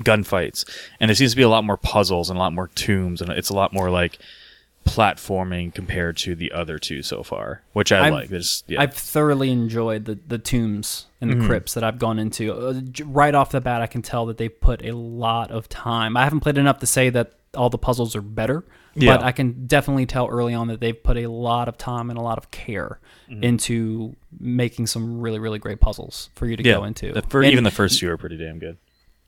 gunfights, 0.00 0.68
and 1.00 1.08
there 1.08 1.14
seems 1.16 1.30
to 1.30 1.36
be 1.38 1.42
a 1.42 1.48
lot 1.48 1.64
more 1.64 1.78
puzzles 1.78 2.28
and 2.28 2.36
a 2.36 2.40
lot 2.40 2.52
more 2.52 2.68
tombs, 2.74 3.22
and 3.22 3.30
it's 3.30 3.48
a 3.48 3.54
lot 3.54 3.72
more 3.72 3.88
like 3.88 4.18
platforming 4.94 5.74
compared 5.74 6.16
to 6.18 6.34
the 6.34 6.52
other 6.52 6.78
two 6.78 7.02
so 7.02 7.22
far, 7.22 7.62
which 7.72 7.92
I 7.92 8.06
I've- 8.06 8.10
like. 8.10 8.28
There's 8.28 8.64
yeah. 8.66 8.80
I've 8.82 8.94
thoroughly 8.94 9.50
enjoyed 9.50 10.04
the, 10.04 10.18
the 10.26 10.38
tombs 10.38 11.06
and 11.20 11.30
the 11.30 11.36
Mm-hmm. 11.36 11.46
crypts 11.46 11.74
that 11.74 11.84
I've 11.84 11.98
gone 11.98 12.18
into. 12.18 12.52
Uh, 12.52 12.80
right 13.04 13.34
off 13.34 13.50
the 13.50 13.60
bat, 13.60 13.82
I 13.82 13.86
can 13.86 14.02
tell 14.02 14.26
that 14.26 14.38
they 14.38 14.48
put 14.48 14.84
a 14.84 14.92
lot 14.96 15.50
of 15.50 15.68
time. 15.68 16.16
I 16.16 16.24
haven't 16.24 16.40
played 16.40 16.58
enough 16.58 16.78
to 16.80 16.86
say 16.86 17.10
that 17.10 17.34
all 17.56 17.68
the 17.70 17.78
puzzles 17.78 18.14
are 18.14 18.20
better, 18.22 18.64
Yeah. 18.94 19.16
but 19.16 19.24
I 19.24 19.32
can 19.32 19.66
definitely 19.66 20.06
tell 20.06 20.28
early 20.28 20.54
on 20.54 20.68
that 20.68 20.80
they've 20.80 21.00
put 21.02 21.16
a 21.16 21.26
lot 21.26 21.68
of 21.68 21.76
time 21.76 22.08
and 22.10 22.18
a 22.18 22.22
lot 22.22 22.38
of 22.38 22.50
care 22.50 22.98
Mm-hmm. 23.30 23.44
into 23.44 24.16
making 24.40 24.88
some 24.88 25.20
really 25.20 25.38
really 25.38 25.60
great 25.60 25.78
puzzles 25.80 26.30
for 26.34 26.46
you 26.46 26.56
to 26.56 26.64
yeah, 26.64 26.74
go 26.74 26.84
into. 26.84 27.12
The 27.12 27.22
fir- 27.22 27.42
And- 27.42 27.52
even 27.52 27.62
the 27.64 27.70
first 27.70 27.98
two 28.00 28.10
are 28.10 28.16
pretty 28.16 28.36
damn 28.36 28.58
good. 28.58 28.76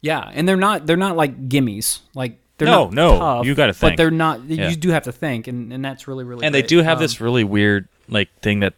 yeah, 0.01 0.29
and 0.35 0.49
they're 0.49 0.57
not 0.57 0.87
they're 0.87 0.97
not 0.97 1.17
like 1.17 1.49
gimmies. 1.49 2.01
Like 2.13 2.41
they're 2.65 2.75
No, 2.75 2.85
not 2.85 2.93
no, 2.95 3.19
tough, 3.19 3.47
you 3.47 3.55
gotta 3.55 3.73
think. 3.73 3.93
But 3.93 3.97
they're 3.97 4.11
not. 4.11 4.45
Yeah. 4.45 4.71
You 4.71 4.77
do 4.77 4.91
have 4.91 5.05
to 5.05 5.13
think, 5.13 5.47
and, 5.49 5.73
and 5.73 5.85
that's 5.85 6.07
really 6.09 6.25
really. 6.25 6.45
and 6.47 6.55
they 6.55 6.63
do 6.63 6.79
have 6.79 6.99
Um, 6.99 7.03
this 7.05 7.21
really 7.21 7.45
weird 7.45 7.89
like 8.09 8.29
thing 8.41 8.61
that 8.61 8.75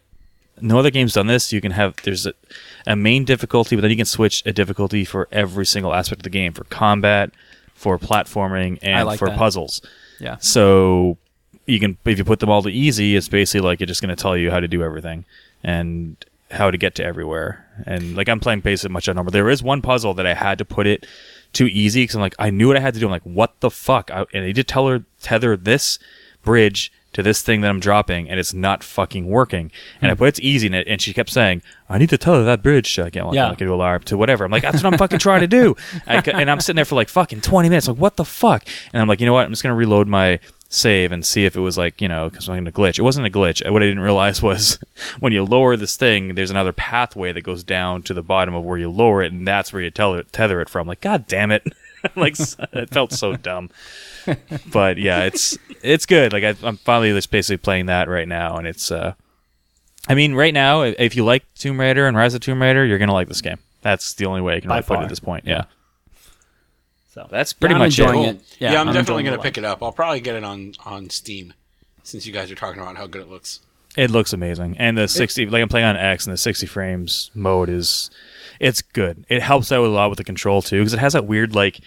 no 0.60 0.78
other 0.78 0.90
game's 0.90 1.14
done 1.14 1.26
this. 1.26 1.52
You 1.52 1.60
can 1.60 1.72
have 1.72 1.96
there's 2.04 2.26
a, 2.26 2.34
a 2.86 2.96
main 2.96 3.24
difficulty, 3.24 3.76
but 3.76 3.82
then 3.82 3.90
you 3.90 3.96
can 3.96 4.06
switch 4.06 4.42
a 4.46 4.52
difficulty 4.52 5.04
for 5.04 5.28
every 5.32 5.66
single 5.66 5.92
aspect 5.94 6.20
of 6.20 6.24
the 6.24 6.30
game 6.30 6.52
for 6.52 6.64
combat, 6.64 7.30
for 7.74 7.98
platforming, 7.98 8.78
and 8.82 9.06
like 9.06 9.18
for 9.18 9.28
that. 9.28 9.38
puzzles. 9.38 9.80
Yeah. 10.20 10.36
So 10.38 11.18
you 11.66 11.80
can 11.80 11.96
if 12.04 12.18
you 12.18 12.24
put 12.24 12.40
them 12.40 12.50
all 12.50 12.62
to 12.62 12.68
easy, 12.70 13.16
it's 13.16 13.28
basically 13.28 13.66
like 13.66 13.80
it's 13.80 13.88
just 13.88 14.00
going 14.02 14.14
to 14.14 14.20
tell 14.22 14.36
you 14.36 14.50
how 14.50 14.60
to 14.60 14.68
do 14.68 14.82
everything 14.82 15.24
and 15.62 16.16
how 16.50 16.70
to 16.70 16.78
get 16.78 16.94
to 16.96 17.04
everywhere. 17.04 17.66
And 17.86 18.14
like 18.14 18.28
I'm 18.28 18.38
playing 18.38 18.60
basic 18.60 18.90
much 18.90 19.08
on 19.08 19.16
number. 19.16 19.30
There 19.32 19.50
is 19.50 19.62
one 19.62 19.82
puzzle 19.82 20.14
that 20.14 20.26
I 20.26 20.34
had 20.34 20.58
to 20.58 20.64
put 20.64 20.86
it 20.86 21.04
too 21.54 21.66
easy 21.66 22.02
because 22.02 22.16
I'm 22.16 22.20
like 22.20 22.34
I 22.38 22.50
knew 22.50 22.68
what 22.68 22.76
I 22.76 22.80
had 22.80 22.94
to 22.94 23.00
do. 23.00 23.06
I'm 23.06 23.12
like 23.12 23.22
what 23.22 23.60
the 23.60 23.70
fuck? 23.70 24.10
I, 24.10 24.26
and 24.32 24.44
they 24.44 24.52
did 24.52 24.68
tell 24.68 24.86
her 24.88 25.04
tether 25.20 25.56
this 25.56 25.98
bridge 26.42 26.92
to 27.14 27.22
this 27.22 27.42
thing 27.42 27.60
that 27.62 27.70
I'm 27.70 27.80
dropping, 27.80 28.28
and 28.28 28.38
it's 28.38 28.52
not 28.52 28.84
fucking 28.84 29.26
working. 29.26 29.70
And 30.00 30.10
I 30.10 30.14
hmm. 30.14 30.18
put 30.18 30.28
it's 30.28 30.40
easy 30.40 30.66
in 30.66 30.74
it, 30.74 30.86
and 30.86 31.00
she 31.00 31.14
kept 31.14 31.30
saying, 31.30 31.62
"I 31.88 31.96
need 31.96 32.10
to 32.10 32.18
tether 32.18 32.44
that 32.44 32.62
bridge." 32.62 32.98
I 32.98 33.08
can't 33.08 33.32
Yeah. 33.32 33.48
like 33.48 33.58
do 33.58 33.72
alarm 33.72 34.02
to 34.02 34.18
whatever. 34.18 34.44
I'm 34.44 34.50
like, 34.50 34.62
that's 34.62 34.82
what 34.82 34.92
I'm 34.92 34.98
fucking 34.98 35.20
trying 35.20 35.40
to 35.40 35.46
do. 35.46 35.76
I 36.06 36.16
and 36.16 36.50
I'm 36.50 36.60
sitting 36.60 36.76
there 36.76 36.84
for 36.84 36.96
like 36.96 37.08
fucking 37.08 37.40
20 37.40 37.68
minutes, 37.68 37.88
like 37.88 37.96
what 37.96 38.16
the 38.16 38.24
fuck? 38.24 38.66
And 38.92 39.00
I'm 39.00 39.08
like, 39.08 39.20
you 39.20 39.26
know 39.26 39.32
what? 39.32 39.46
I'm 39.46 39.52
just 39.52 39.62
gonna 39.62 39.74
reload 39.74 40.08
my 40.08 40.40
save 40.68 41.12
and 41.12 41.24
see 41.24 41.44
if 41.44 41.54
it 41.54 41.60
was 41.60 41.78
like 41.78 42.00
you 42.00 42.08
know 42.08 42.28
because 42.30 42.48
I'm 42.48 42.56
gonna 42.56 42.72
glitch. 42.72 42.98
It 42.98 43.02
wasn't 43.02 43.26
a 43.26 43.30
glitch. 43.30 43.68
What 43.70 43.82
I 43.82 43.86
didn't 43.86 44.02
realize 44.02 44.42
was 44.42 44.78
when 45.20 45.32
you 45.32 45.44
lower 45.44 45.76
this 45.76 45.96
thing, 45.96 46.34
there's 46.34 46.50
another 46.50 46.72
pathway 46.72 47.32
that 47.32 47.42
goes 47.42 47.64
down 47.64 48.02
to 48.04 48.14
the 48.14 48.22
bottom 48.22 48.54
of 48.54 48.64
where 48.64 48.78
you 48.78 48.90
lower 48.90 49.22
it, 49.22 49.32
and 49.32 49.46
that's 49.46 49.72
where 49.72 49.82
you 49.82 49.90
tether 49.90 50.22
tether 50.24 50.60
it 50.60 50.68
from. 50.68 50.86
Like, 50.86 51.00
god 51.00 51.26
damn 51.26 51.50
it! 51.50 51.64
like 52.16 52.36
it 52.72 52.90
felt 52.90 53.12
so 53.12 53.36
dumb 53.36 53.70
but 54.70 54.98
yeah, 54.98 55.24
it's 55.24 55.58
it's 55.82 56.06
good. 56.06 56.32
Like 56.32 56.44
I, 56.44 56.54
I'm 56.66 56.76
finally 56.78 57.12
just 57.12 57.30
basically 57.30 57.58
playing 57.58 57.86
that 57.86 58.08
right 58.08 58.28
now, 58.28 58.56
and 58.56 58.66
it's. 58.66 58.90
uh 58.90 59.14
I 60.06 60.14
mean, 60.14 60.34
right 60.34 60.52
now, 60.52 60.82
if 60.82 60.94
if 60.98 61.16
you 61.16 61.24
like 61.24 61.44
Tomb 61.54 61.80
Raider 61.80 62.06
and 62.06 62.16
Rise 62.16 62.34
of 62.34 62.40
Tomb 62.40 62.60
Raider, 62.60 62.84
you're 62.84 62.98
gonna 62.98 63.12
like 63.12 63.28
this 63.28 63.40
game. 63.40 63.58
That's 63.82 64.14
the 64.14 64.26
only 64.26 64.40
way 64.40 64.56
I 64.56 64.60
can 64.60 64.70
really 64.70 64.82
put 64.82 64.98
it 64.98 65.02
at 65.02 65.08
this 65.08 65.20
point. 65.20 65.44
Yeah. 65.46 65.64
Yeah, 67.16 67.22
So 67.22 67.28
that's 67.30 67.52
pretty 67.52 67.74
I'm 67.74 67.80
much 67.80 67.98
enjoying 67.98 68.22
it. 68.24 68.36
it. 68.36 68.56
Yeah, 68.58 68.72
Yeah, 68.72 68.80
I'm, 68.80 68.88
I'm 68.88 68.94
definitely 68.94 69.22
gonna 69.22 69.42
pick 69.42 69.58
it 69.58 69.64
up. 69.64 69.82
I'll 69.82 69.92
probably 69.92 70.20
get 70.20 70.34
it 70.36 70.44
on 70.44 70.74
on 70.84 71.10
Steam, 71.10 71.54
since 72.02 72.26
you 72.26 72.32
guys 72.32 72.50
are 72.50 72.54
talking 72.54 72.80
about 72.80 72.96
how 72.96 73.06
good 73.06 73.22
it 73.22 73.30
looks. 73.30 73.60
It 73.96 74.10
looks 74.10 74.32
amazing, 74.32 74.76
and 74.78 74.98
the 74.98 75.06
60 75.06 75.46
like 75.46 75.62
I'm 75.62 75.68
playing 75.68 75.86
on 75.86 75.96
X, 75.96 76.26
and 76.26 76.32
the 76.32 76.38
60 76.38 76.66
frames 76.66 77.30
mode 77.34 77.68
is 77.68 78.10
it's 78.60 78.82
good. 78.82 79.24
It 79.28 79.42
helps 79.42 79.70
out 79.70 79.84
a 79.84 79.88
lot 79.88 80.10
with 80.10 80.18
the 80.18 80.24
control 80.24 80.62
too, 80.62 80.80
because 80.80 80.94
it 80.94 81.00
has 81.00 81.12
that 81.12 81.26
weird 81.26 81.54
like. 81.54 81.80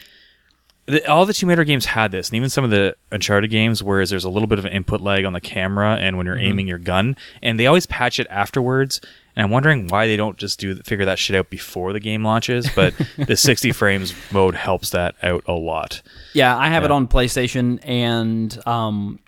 The, 0.85 1.05
all 1.05 1.25
the 1.25 1.33
Tomb 1.33 1.49
Raider 1.49 1.65
games 1.65 1.83
had 1.83 2.11
this, 2.11 2.29
and 2.29 2.37
even 2.37 2.49
some 2.49 2.63
of 2.63 2.69
the 2.69 2.95
Uncharted 3.11 3.51
games, 3.51 3.83
whereas 3.83 4.09
there's 4.09 4.23
a 4.23 4.29
little 4.29 4.47
bit 4.47 4.57
of 4.57 4.63
an 4.63 4.71
input 4.71 5.01
lag 5.01 5.25
on 5.25 5.33
the 5.33 5.41
camera 5.41 5.97
and 5.99 6.15
when 6.15 6.25
you're 6.25 6.37
mm-hmm. 6.37 6.45
aiming 6.45 6.67
your 6.69 6.77
gun, 6.77 7.17
and 7.43 7.59
they 7.59 7.67
always 7.67 7.85
patch 7.85 8.21
it 8.21 8.27
afterwards. 8.29 9.01
And 9.37 9.43
I'm 9.43 9.51
wondering 9.51 9.87
why 9.87 10.07
they 10.07 10.17
don't 10.17 10.35
just 10.35 10.59
do 10.59 10.75
figure 10.77 11.05
that 11.05 11.19
shit 11.19 11.35
out 11.35 11.51
before 11.51 11.93
the 11.93 11.99
game 11.99 12.23
launches. 12.23 12.67
But 12.75 12.95
the 13.17 13.37
60 13.37 13.71
frames 13.71 14.15
mode 14.31 14.55
helps 14.55 14.89
that 14.89 15.13
out 15.21 15.43
a 15.45 15.53
lot. 15.53 16.01
Yeah, 16.33 16.57
I 16.57 16.69
have 16.69 16.83
it 16.83 16.89
on 16.89 17.07
PlayStation, 17.07 17.79
and 17.83 18.59
um, 18.67 19.19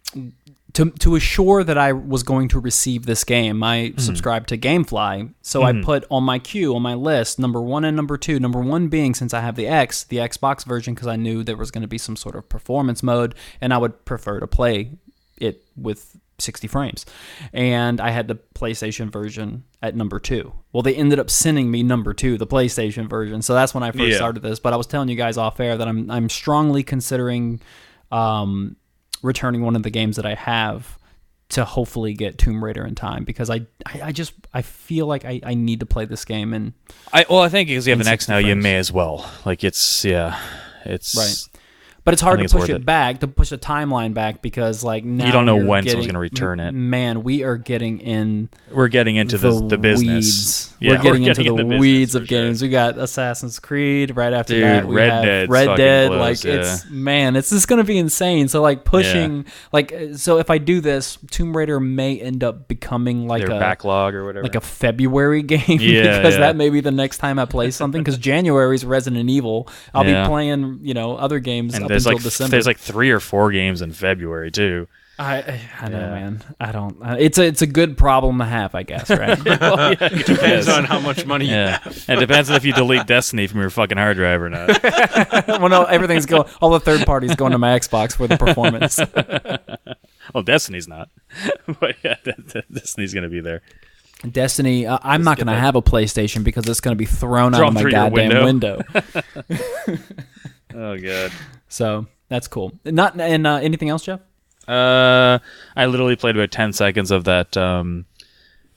to 0.73 0.89
to 0.89 1.15
assure 1.15 1.63
that 1.63 1.77
I 1.77 1.93
was 1.93 2.23
going 2.23 2.47
to 2.49 2.59
receive 2.59 3.05
this 3.05 3.23
game, 3.23 3.61
I 3.61 3.93
subscribed 3.97 4.49
to 4.49 4.57
GameFly. 4.57 5.31
So 5.43 5.61
I 5.61 5.79
put 5.83 6.05
on 6.09 6.23
my 6.23 6.39
queue 6.39 6.75
on 6.75 6.81
my 6.81 6.95
list 6.95 7.37
number 7.37 7.61
one 7.61 7.85
and 7.85 7.95
number 7.95 8.17
two. 8.17 8.39
Number 8.39 8.61
one 8.61 8.87
being 8.87 9.13
since 9.13 9.31
I 9.31 9.41
have 9.41 9.55
the 9.55 9.67
X, 9.67 10.05
the 10.05 10.17
Xbox 10.17 10.65
version, 10.65 10.95
because 10.95 11.07
I 11.07 11.17
knew 11.17 11.43
there 11.43 11.55
was 11.55 11.69
going 11.69 11.83
to 11.83 11.87
be 11.87 11.99
some 11.99 12.15
sort 12.15 12.35
of 12.35 12.49
performance 12.49 13.03
mode, 13.03 13.35
and 13.61 13.71
I 13.71 13.77
would 13.77 14.05
prefer 14.05 14.39
to 14.39 14.47
play 14.47 14.89
it 15.37 15.63
with 15.77 16.17
60 16.41 16.67
frames. 16.67 17.05
And 17.53 17.99
I 18.01 18.09
had 18.11 18.27
the 18.27 18.35
PlayStation 18.55 19.11
version 19.11 19.63
at 19.81 19.95
number 19.95 20.19
two. 20.19 20.53
Well, 20.73 20.83
they 20.83 20.95
ended 20.95 21.19
up 21.19 21.29
sending 21.29 21.71
me 21.71 21.83
number 21.83 22.13
two, 22.13 22.37
the 22.37 22.47
PlayStation 22.47 23.09
version. 23.09 23.41
So 23.41 23.53
that's 23.53 23.73
when 23.73 23.83
I 23.83 23.91
first 23.91 24.03
Yeah. 24.11 24.15
started 24.17 24.41
this. 24.43 24.59
But 24.59 24.73
I 24.73 24.75
was 24.77 24.87
telling 24.87 25.09
you 25.09 25.15
guys 25.15 25.37
off 25.37 25.59
air 25.59 25.77
that 25.77 25.87
I'm 25.87 26.09
I'm 26.11 26.29
strongly 26.29 26.83
considering 26.83 27.61
um, 28.11 28.75
returning 29.21 29.61
one 29.61 29.75
of 29.75 29.83
the 29.83 29.89
games 29.89 30.15
that 30.15 30.25
I 30.25 30.35
have 30.35 30.97
to 31.49 31.65
hopefully 31.65 32.13
get 32.13 32.37
Tomb 32.37 32.63
Raider 32.63 32.85
in 32.85 32.93
time 32.93 33.23
because 33.23 33.49
I 33.49 33.61
I, 33.85 34.01
I 34.05 34.11
just 34.11 34.33
I 34.53 34.61
feel 34.61 35.07
like 35.07 35.25
I, 35.25 35.41
I 35.43 35.55
need 35.55 35.79
to 35.79 35.85
play 35.87 36.05
this 36.05 36.23
game 36.23 36.53
and 36.53 36.73
I 37.11 37.25
well, 37.29 37.39
I 37.41 37.49
think 37.49 37.69
because 37.69 37.87
you 37.87 37.91
have 37.91 37.99
an 38.01 38.07
X 38.07 38.25
60 38.27 38.31
now, 38.31 38.37
you 38.37 38.55
may 38.55 38.75
as 38.77 38.91
well. 38.91 39.29
Like 39.45 39.63
it's 39.63 40.05
yeah, 40.05 40.39
it's 40.85 41.15
Right. 41.15 41.48
But 42.05 42.13
it's 42.13 42.21
hard 42.21 42.39
to 42.39 42.45
it's 42.45 42.53
push 42.53 42.69
it, 42.69 42.77
it. 42.77 42.85
back, 42.85 43.19
to 43.19 43.27
push 43.27 43.49
the 43.49 43.57
timeline 43.57 44.13
back 44.13 44.41
because 44.41 44.83
like 44.83 45.03
now 45.03 45.25
you 45.25 45.31
don't 45.31 45.45
know 45.45 45.57
when 45.57 45.85
someone's 45.87 46.07
gonna 46.07 46.19
return 46.19 46.59
it. 46.59 46.71
Man, 46.71 47.23
we 47.23 47.43
are 47.43 47.57
getting 47.57 47.99
in 47.99 48.49
We're 48.71 48.87
getting 48.87 49.15
into 49.15 49.37
the, 49.37 49.51
the 49.67 49.77
business. 49.77 50.07
weeds. 50.07 50.75
Yeah, 50.79 50.91
we're 50.91 51.03
getting 51.03 51.23
into 51.23 51.41
in 51.41 51.55
the, 51.55 51.63
business 51.63 51.79
weeds 51.79 52.15
of 52.15 52.27
sure. 52.27 52.41
games. 52.41 52.61
We 52.61 52.69
got 52.69 52.97
Assassin's 52.97 53.59
Creed 53.59 54.15
right 54.15 54.31
after 54.31 54.53
Dude, 54.53 54.63
that. 54.63 54.87
We 54.87 54.95
Red 54.95 55.21
Dead's 55.25 55.49
Red 55.49 55.75
Dead. 55.75 56.07
close, 56.07 56.19
like 56.19 56.43
yeah. 56.45 56.61
it's 56.61 56.89
man, 56.89 57.35
it's 57.35 57.49
just 57.49 57.67
gonna 57.67 57.83
be 57.83 57.97
insane. 57.97 58.47
So 58.47 58.61
like 58.61 58.85
pushing 58.85 59.45
like 59.73 59.91
uh, 59.91 60.15
so 60.15 60.39
if 60.39 60.49
I 60.49 60.57
do 60.57 60.79
this, 60.81 61.17
Tomb 61.31 61.55
Raider 61.55 61.79
may 61.79 62.19
end 62.19 62.43
up 62.43 62.67
becoming 62.67 63.27
like 63.27 63.45
Their 63.45 63.57
a 63.57 63.59
backlog 63.59 64.15
or 64.15 64.25
whatever. 64.25 64.43
like 64.43 64.55
a 64.55 64.61
February 64.61 65.43
game 65.43 65.61
Yeah, 65.67 66.17
because 66.17 66.35
yeah. 66.35 66.39
that 66.39 66.55
may 66.55 66.69
be 66.69 66.79
the 66.81 66.91
next 66.91 67.17
time 67.17 67.39
I 67.39 67.45
play 67.45 67.71
something. 67.71 68.01
Because 68.01 68.17
January 68.29 68.73
is 68.73 68.85
Resident 68.85 69.29
Evil. 69.29 69.67
I'll 69.93 70.05
Yeah. 70.05 70.23
be 70.23 70.27
playing 70.29 70.79
you 70.81 70.93
know 70.93 71.17
other 71.17 71.39
games 71.39 71.73
and 71.75 71.88
up 71.89 71.93
there's 71.93 72.05
until 72.05 72.17
like 72.17 72.23
December. 72.23 72.51
there's 72.51 72.65
like 72.67 72.77
three 72.77 73.11
or 73.11 73.19
four 73.19 73.51
games 73.51 73.81
in 73.81 73.91
February 73.91 74.51
too. 74.51 74.87
I 75.17 75.35
I, 75.41 75.61
I 75.81 75.89
know, 75.89 75.99
Yeah. 75.99 76.09
man. 76.11 76.41
I 76.61 76.71
don't. 76.71 77.01
Uh, 77.03 77.17
it's 77.19 77.37
a 77.37 77.43
it's 77.45 77.61
a 77.61 77.67
good 77.67 77.97
problem 77.97 78.37
to 78.37 78.45
have, 78.45 78.73
I 78.73 78.83
guess. 78.83 79.09
Right. 79.09 79.37
well, 79.45 79.91
yeah, 79.91 79.97
it 79.99 79.99
Depends 79.99 80.25
depends. 80.25 80.67
on 80.69 80.85
how 80.85 81.01
much 81.01 81.25
money 81.25 81.45
you 81.45 81.51
Yeah, 81.51 81.79
have. 81.79 82.05
it 82.07 82.19
depends 82.21 82.49
on 82.49 82.55
if 82.55 82.63
you 82.63 82.71
delete 82.71 83.05
Destiny 83.05 83.45
from 83.47 83.59
your 83.59 83.69
fucking 83.69 83.97
hard 83.97 84.15
drive 84.15 84.41
or 84.41 84.49
not. 84.49 84.81
well, 85.47 85.67
no, 85.67 85.83
everything's 85.83 86.25
going. 86.25 86.47
All 86.61 86.69
the 86.69 86.79
third 86.79 87.05
parties 87.05 87.35
going 87.35 87.51
to 87.51 87.57
my 87.57 87.77
Xbox 87.77 88.15
for 88.15 88.27
the 88.27 88.37
performance. 88.37 88.97
well, 90.33 90.43
Destiny's 90.43 90.87
not, 90.87 91.09
but 91.81 91.95
yeah, 92.01 92.15
Destiny's 92.71 93.13
gonna 93.13 93.27
be 93.29 93.41
there. 93.41 93.61
Destiny. 94.31 94.85
Uh, 94.85 94.99
I'm 95.01 95.23
not 95.23 95.37
going 95.37 95.47
to 95.47 95.53
that- 95.53 95.59
have 95.61 95.77
a 95.77 95.81
PlayStation 95.81 96.43
because 96.43 96.67
it's 96.67 96.81
going 96.81 96.93
to 96.93 96.97
be 96.97 97.05
thrown 97.05 97.55
out 97.55 97.63
of 97.69 97.73
my 97.73 97.79
through 97.81 97.91
goddamn 97.91 98.43
window. 98.43 98.81
window. 98.97 99.97
Oh 100.73 100.97
god. 100.97 101.31
so 101.67 102.05
that's 102.27 102.47
cool. 102.47 102.71
Not 102.85 103.19
and 103.19 103.47
uh, 103.47 103.55
anything 103.55 103.89
else, 103.89 104.03
Jeff? 104.03 104.19
Uh, 104.67 105.39
I 105.75 105.85
literally 105.87 106.15
played 106.15 106.35
about 106.35 106.51
ten 106.51 106.73
seconds 106.73 107.09
of 107.09 107.23
that 107.23 107.57
um, 107.57 108.05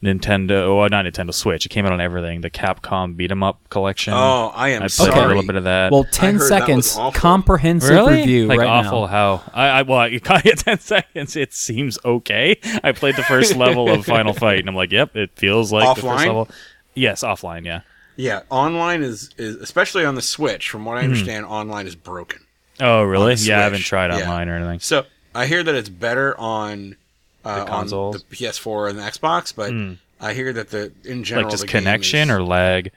Nintendo, 0.02 0.76
well, 0.76 0.88
not 0.88 1.04
Nintendo 1.04 1.32
Switch. 1.34 1.64
It 1.66 1.68
came 1.68 1.84
out 1.86 1.92
on 1.92 2.00
everything. 2.00 2.40
The 2.40 2.50
Capcom 2.50 3.14
beat 3.16 3.30
'em 3.30 3.42
up 3.42 3.68
collection. 3.68 4.14
Oh, 4.14 4.50
I 4.54 4.70
am 4.70 4.78
I 4.82 4.86
played 4.88 4.90
sorry. 4.90 5.24
a 5.24 5.28
little 5.28 5.44
bit 5.46 5.54
of 5.56 5.64
that. 5.64 5.92
Well, 5.92 6.04
ten 6.04 6.36
heard 6.38 6.50
that 6.50 6.68
was 6.74 6.90
seconds, 6.90 7.14
comprehensive 7.14 7.90
really? 7.90 8.16
review 8.20 8.46
like 8.46 8.58
right 8.58 8.68
awful 8.68 9.02
now. 9.02 9.06
how 9.06 9.42
I, 9.54 9.68
I 9.68 9.82
well 9.82 10.08
you 10.12 10.18
got 10.18 10.44
it 10.46 10.58
10 10.58 10.78
seconds 10.80 11.36
it 11.36 11.52
seems 11.52 11.98
okay 12.04 12.58
i 12.82 12.90
played 12.92 13.16
the 13.16 13.22
first 13.22 13.54
level 13.56 13.88
of 13.90 14.04
final 14.06 14.32
fight 14.34 14.58
and 14.60 14.68
i'm 14.68 14.74
like 14.74 14.90
yep 14.92 15.14
it 15.14 15.30
feels 15.36 15.72
like 15.72 15.96
the 15.96 16.02
Offline? 16.02 16.14
first 16.16 16.26
level 16.26 16.48
yes 16.94 17.22
offline 17.22 17.64
yeah 17.64 17.80
Yeah, 18.16 18.40
online 18.50 19.02
is, 19.02 19.30
is 19.38 19.56
especially 19.56 20.04
on 20.04 20.14
the 20.14 20.22
Switch. 20.22 20.68
From 20.68 20.82
Hmm. 20.82 20.86
what 20.88 20.98
I 20.98 21.02
understand, 21.04 21.46
online 21.46 21.86
is 21.86 21.94
broken. 21.96 22.40
oh 22.80 23.02
really 23.02 23.34
yeah 23.34 23.58
i 23.58 23.62
haven't 23.62 23.78
Switch, 23.80 23.88
tried 23.88 24.10
yeah. 24.12 24.20
online 24.22 24.48
or 24.48 24.56
anything 24.56 24.80
So 24.80 25.04
I 25.34 25.46
hear 25.46 25.62
that 25.62 25.74
it's 25.74 25.88
better 25.88 26.38
on 26.38 26.96
uh, 27.44 27.60
The 27.60 27.70
consoles? 27.70 28.16
on 28.16 28.22
the 28.28 28.36
PS4 28.36 28.90
and 28.90 28.98
the 28.98 29.02
Xbox, 29.02 29.54
but 29.54 29.72
I 30.20 30.32
hear 30.34 30.52
that 30.52 30.70
the 30.70 30.92
in 31.04 31.24
general 31.24 31.46
like 31.46 31.50
just 31.52 31.62
the 31.62 31.66
game 31.68 31.80
connection 31.82 32.28
is- 32.28 32.36
or 32.36 32.42
lag 32.42 32.90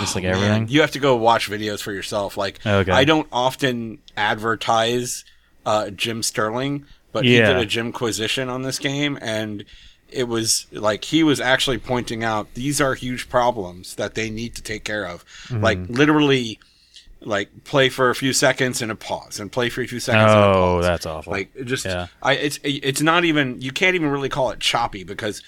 just 0.00 0.14
like 0.14 0.24
Man, 0.24 0.34
everything 0.34 0.68
you 0.68 0.80
have 0.82 0.90
to 0.90 0.98
go 0.98 1.16
watch 1.16 1.48
videos 1.50 1.80
for 1.80 1.92
yourself. 1.92 2.36
Like 2.36 2.64
Okay. 2.66 2.90
I 2.92 3.04
don't 3.04 3.26
often 3.32 3.98
advertise 4.16 5.24
uh, 5.64 5.90
Jim 5.90 6.22
Sterling, 6.22 6.84
but 7.12 7.24
he 7.24 7.38
Yeah. 7.38 7.48
did 7.52 7.56
a 7.58 7.66
Jimquisition 7.66 8.48
on 8.48 8.62
this 8.62 8.78
game, 8.78 9.18
and 9.22 9.64
it 10.12 10.24
was 10.28 10.66
like 10.72 11.04
he 11.04 11.22
was 11.22 11.40
actually 11.40 11.78
pointing 11.78 12.22
out 12.24 12.52
these 12.54 12.80
are 12.80 12.94
huge 12.94 13.28
problems 13.28 13.94
that 13.96 14.14
they 14.14 14.30
need 14.30 14.54
to 14.56 14.62
take 14.62 14.84
care 14.84 15.06
of. 15.06 15.24
Mm-hmm. 15.48 15.62
Like 15.62 15.78
literally, 15.88 16.58
like 17.20 17.64
play 17.64 17.88
for 17.88 18.10
a 18.10 18.14
few 18.14 18.32
seconds 18.32 18.82
and 18.82 18.90
a 18.90 18.96
pause, 18.96 19.38
and 19.40 19.50
play 19.50 19.68
for 19.68 19.80
a 19.82 19.86
few 19.86 20.00
seconds. 20.00 20.32
and 20.32 20.40
a 20.40 20.44
oh 20.44 20.82
that's 20.82 21.06
awful 21.06 21.32
Like 21.32 21.50
just, 21.64 21.84
Yeah. 21.84 22.08
I 22.22 22.32
it's 22.34 22.58
it's 22.64 23.00
not 23.00 23.24
even 23.24 23.60
you 23.60 23.70
can't 23.72 23.94
even 23.94 24.10
really 24.10 24.28
call 24.28 24.50
it 24.50 24.60
choppy 24.60 25.04
because 25.04 25.42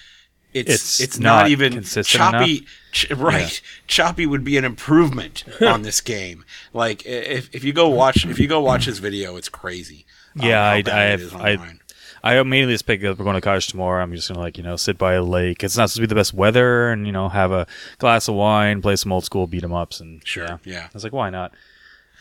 it's 0.52 0.70
It's 0.70 1.00
it's, 1.00 1.18
not 1.18 1.42
not, 1.42 1.50
even 1.50 1.82
choppy. 1.82 2.64
Ch- 2.92 3.10
right, 3.10 3.60
choppy 3.88 4.24
would 4.24 4.44
be 4.44 4.56
an 4.56 4.64
improvement 4.64 5.42
on 5.60 5.82
this 5.82 6.00
game. 6.00 6.44
Like 6.72 7.04
if 7.04 7.52
if 7.52 7.64
you 7.64 7.72
go 7.72 7.88
watch 7.88 8.24
if 8.24 8.38
you 8.38 8.46
go 8.46 8.60
watch 8.60 8.84
his 8.84 9.00
video, 9.00 9.34
it's 9.36 9.48
crazy. 9.48 10.06
um, 10.40 10.46
Yeah, 10.46 10.58
how 10.62 10.70
I- 10.70 10.82
I 10.86 11.00
have- 11.10 11.34
I- 11.34 11.54
online. 11.54 11.80
I 12.24 12.38
immediately 12.38 12.72
just 12.74 12.86
picked 12.86 13.04
up. 13.04 13.18
We're 13.18 13.24
going 13.24 13.34
to 13.34 13.40
college 13.42 13.66
tomorrow. 13.68 14.02
I'm 14.02 14.10
just 14.14 14.28
gonna 14.28 14.40
like 14.40 14.56
you 14.56 14.64
know 14.64 14.76
sit 14.76 14.96
by 14.96 15.12
a 15.12 15.22
lake. 15.22 15.62
It's 15.62 15.76
not 15.76 15.90
supposed 15.90 15.96
to 15.96 16.00
be 16.00 16.06
the 16.06 16.14
best 16.14 16.32
weather, 16.32 16.88
and 16.90 17.06
you 17.06 17.12
know 17.12 17.28
have 17.28 17.52
a 17.52 17.66
glass 17.98 18.28
of 18.28 18.34
wine, 18.34 18.80
play 18.80 18.96
some 18.96 19.12
old 19.12 19.24
school 19.24 19.46
beat 19.46 19.62
'em 19.62 19.74
ups, 19.74 20.00
and 20.00 20.26
Sure, 20.26 20.44
yeah. 20.46 20.58
yeah. 20.64 20.84
I 20.86 20.90
was 20.94 21.04
like, 21.04 21.12
why 21.12 21.28
not? 21.30 21.52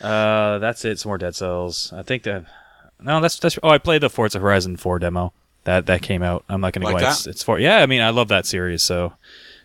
Uh, 0.00 0.58
that's 0.58 0.84
it. 0.84 0.98
Some 0.98 1.08
more 1.10 1.18
Dead 1.18 1.34
Cells. 1.34 1.90
I 1.96 2.02
think 2.02 2.24
that. 2.24 2.44
No, 3.00 3.20
that's 3.20 3.38
that's. 3.38 3.58
Oh, 3.62 3.70
I 3.70 3.78
played 3.78 4.02
the 4.02 4.10
Forza 4.10 4.38
Horizon 4.40 4.76
4 4.76 4.98
demo. 4.98 5.32
That 5.64 5.86
that 5.86 6.02
came 6.02 6.22
out. 6.22 6.44
I'm 6.50 6.60
not 6.60 6.74
gonna 6.74 6.84
Like 6.86 6.96
go. 6.96 7.00
that? 7.00 7.12
It's, 7.12 7.26
it's 7.26 7.42
for 7.42 7.58
yeah. 7.58 7.78
I 7.78 7.86
mean, 7.86 8.02
I 8.02 8.10
love 8.10 8.28
that 8.28 8.44
series. 8.44 8.82
So 8.82 9.14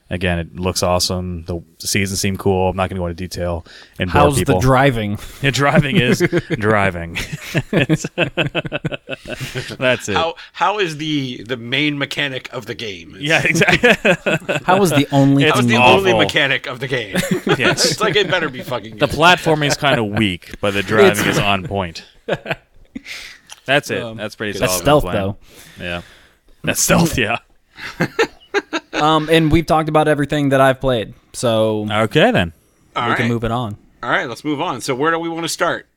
again, 0.10 0.40
it 0.40 0.56
looks 0.60 0.82
awesome. 0.84 1.44
The, 1.46 1.62
the 1.80 1.88
seasons 1.88 2.20
seem 2.20 2.38
cool. 2.38 2.70
I'm 2.70 2.76
not 2.78 2.90
gonna 2.90 3.00
go 3.00 3.08
into 3.08 3.16
detail 3.16 3.66
and 4.00 4.12
bore 4.12 4.22
How's 4.22 4.38
people. 4.38 4.56
the 4.60 4.62
driving? 4.62 5.18
Yeah, 5.42 5.52
driving 5.52 5.98
is 5.98 6.20
driving. 6.60 7.14
That's 9.78 10.10
it. 10.10 10.16
How 10.16 10.36
how 10.54 10.80
is 10.80 10.98
the 10.98 11.44
the 11.44 11.58
main 11.58 11.98
mechanic 11.98 12.52
of 12.54 12.66
the 12.66 12.76
game? 12.76 13.16
It's- 13.16 13.24
Yeah, 13.24 13.42
exactly. 13.46 14.60
How 14.66 14.80
was 14.80 14.92
the 14.92 15.08
only 15.12 15.44
It's 15.44 15.52
That 15.54 15.58
was 15.58 15.68
the 15.68 15.76
awful. 15.78 15.98
only 16.00 16.14
mechanic 16.14 16.68
of 16.68 16.80
the 16.80 16.88
game. 16.88 17.16
yes. 17.58 17.86
it's 17.92 18.00
like 18.02 18.16
it 18.16 18.30
better 18.30 18.50
be 18.50 18.62
fucking 18.62 18.98
good. 18.98 19.10
The 19.10 19.16
platforming 19.16 19.68
is 19.68 19.78
kind 19.78 20.00
of 20.00 20.08
weak, 20.08 20.60
but 20.62 20.74
the 20.74 20.84
driving 20.84 21.26
is 21.28 21.38
on 21.40 21.66
point. 21.68 22.04
That's 23.66 23.90
it. 23.92 24.02
Um, 24.02 24.18
That's 24.18 24.36
pretty 24.36 24.58
That's 24.58 24.72
solid. 24.74 24.84
stealth 24.84 25.04
plan. 25.04 25.16
though. 25.16 25.38
Yeah. 25.80 26.02
That's 26.64 26.82
stealth, 26.82 27.18
yeah. 27.18 27.38
Um, 28.94 29.30
and 29.32 29.50
we've 29.50 29.66
talked 29.66 29.88
about 29.88 30.10
everything 30.10 30.50
that 30.50 30.60
I've 30.60 30.82
played, 30.82 31.14
so 31.32 31.88
Okay 31.90 32.32
then. 32.32 32.52
All 32.98 33.04
we 33.06 33.10
right. 33.12 33.18
can 33.18 33.30
move 33.30 33.46
it 33.46 33.52
on. 33.52 33.78
All 34.04 34.10
right, 34.10 34.28
let's 34.28 34.44
move 34.44 34.60
on. 34.60 34.82
So 34.82 34.94
where 34.94 35.10
do 35.12 35.20
we 35.20 35.30
want 35.30 35.44
to 35.44 35.50
start? 35.50 35.88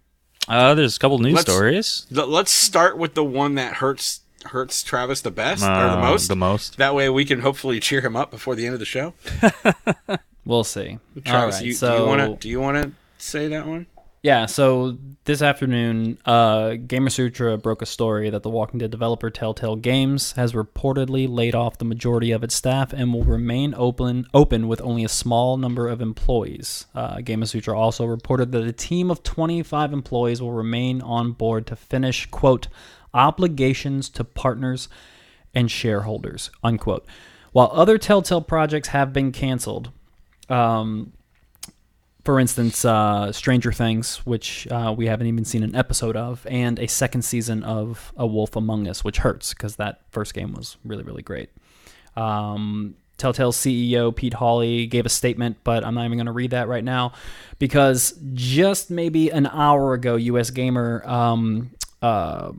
Uh, 0.46 0.74
there's 0.74 0.96
a 0.96 1.00
couple 1.00 1.18
news 1.18 1.34
Let's- 1.34 1.50
stories. 1.52 2.06
L- 2.16 2.28
Let's 2.28 2.52
start 2.52 2.96
with 2.98 3.14
the 3.14 3.24
one 3.24 3.56
that 3.56 3.74
hurts 3.74 4.20
hurts 4.44 4.82
Travis 4.84 5.20
the 5.20 5.30
best 5.32 5.62
or 5.64 5.66
the 5.66 5.98
Uh, 5.98 6.00
most. 6.00 6.28
The 6.28 6.36
most. 6.36 6.76
That 6.78 6.94
way 6.94 7.08
we 7.08 7.24
can 7.24 7.40
hopefully 7.40 7.80
cheer 7.80 8.02
him 8.02 8.14
up 8.14 8.30
before 8.30 8.54
the 8.54 8.66
end 8.66 8.74
of 8.74 8.78
the 8.80 8.86
show. 8.86 9.14
We'll 10.44 10.64
see. 10.64 10.98
Travis, 11.24 11.56
right, 11.56 11.64
you, 11.66 11.72
so 11.72 11.96
do 11.96 12.02
you 12.02 12.08
want 12.08 12.20
to 12.20 12.36
do 12.36 12.48
you 12.48 12.60
want 12.60 12.82
to 12.82 12.92
say 13.18 13.48
that 13.48 13.66
one? 13.66 13.86
Yeah, 14.22 14.46
so 14.46 14.98
this 15.24 15.42
afternoon, 15.42 16.16
uh, 16.24 16.76
Gamasutra 16.86 17.60
broke 17.60 17.82
a 17.82 17.86
story 17.86 18.30
that 18.30 18.44
the 18.44 18.50
Walking 18.50 18.78
Dead 18.78 18.92
developer 18.92 19.30
Telltale 19.30 19.74
Games 19.74 20.32
has 20.32 20.52
reportedly 20.52 21.28
laid 21.28 21.56
off 21.56 21.78
the 21.78 21.84
majority 21.84 22.30
of 22.30 22.44
its 22.44 22.54
staff 22.54 22.92
and 22.92 23.12
will 23.12 23.24
remain 23.24 23.74
open 23.76 24.28
open 24.32 24.68
with 24.68 24.80
only 24.82 25.04
a 25.04 25.08
small 25.08 25.56
number 25.56 25.88
of 25.88 26.00
employees. 26.00 26.86
Uh, 26.94 27.16
Gamasutra 27.16 27.76
also 27.76 28.04
reported 28.04 28.52
that 28.52 28.64
a 28.64 28.72
team 28.72 29.10
of 29.10 29.24
25 29.24 29.92
employees 29.92 30.40
will 30.40 30.52
remain 30.52 31.02
on 31.02 31.32
board 31.32 31.66
to 31.66 31.74
finish 31.74 32.26
quote 32.26 32.68
obligations 33.12 34.08
to 34.10 34.22
partners 34.22 34.88
and 35.52 35.68
shareholders 35.68 36.48
unquote. 36.62 37.04
While 37.50 37.70
other 37.72 37.98
Telltale 37.98 38.40
projects 38.42 38.88
have 38.88 39.12
been 39.12 39.32
canceled, 39.32 39.90
um, 40.48 41.12
for 42.24 42.38
instance, 42.38 42.84
uh, 42.84 43.32
Stranger 43.32 43.72
Things, 43.72 44.18
which 44.18 44.68
uh, 44.70 44.94
we 44.96 45.06
haven't 45.06 45.26
even 45.26 45.44
seen 45.44 45.62
an 45.62 45.74
episode 45.74 46.16
of, 46.16 46.46
and 46.48 46.78
a 46.78 46.86
second 46.86 47.22
season 47.22 47.64
of 47.64 48.12
A 48.16 48.26
Wolf 48.26 48.54
Among 48.54 48.86
Us, 48.86 49.02
which 49.02 49.18
hurts 49.18 49.52
because 49.54 49.76
that 49.76 50.02
first 50.10 50.32
game 50.34 50.52
was 50.52 50.76
really, 50.84 51.02
really 51.02 51.22
great. 51.22 51.50
Um, 52.16 52.94
Telltale's 53.18 53.56
CEO 53.56 54.14
Pete 54.14 54.34
Hawley 54.34 54.86
gave 54.86 55.06
a 55.06 55.08
statement, 55.08 55.58
but 55.64 55.84
I'm 55.84 55.94
not 55.94 56.04
even 56.04 56.18
going 56.18 56.26
to 56.26 56.32
read 56.32 56.50
that 56.50 56.68
right 56.68 56.82
now 56.82 57.12
because 57.58 58.18
just 58.34 58.90
maybe 58.90 59.30
an 59.30 59.46
hour 59.46 59.94
ago, 59.94 60.16
US 60.16 60.50
Gamer, 60.50 61.02
um, 61.06 61.70
uh, 62.02 62.52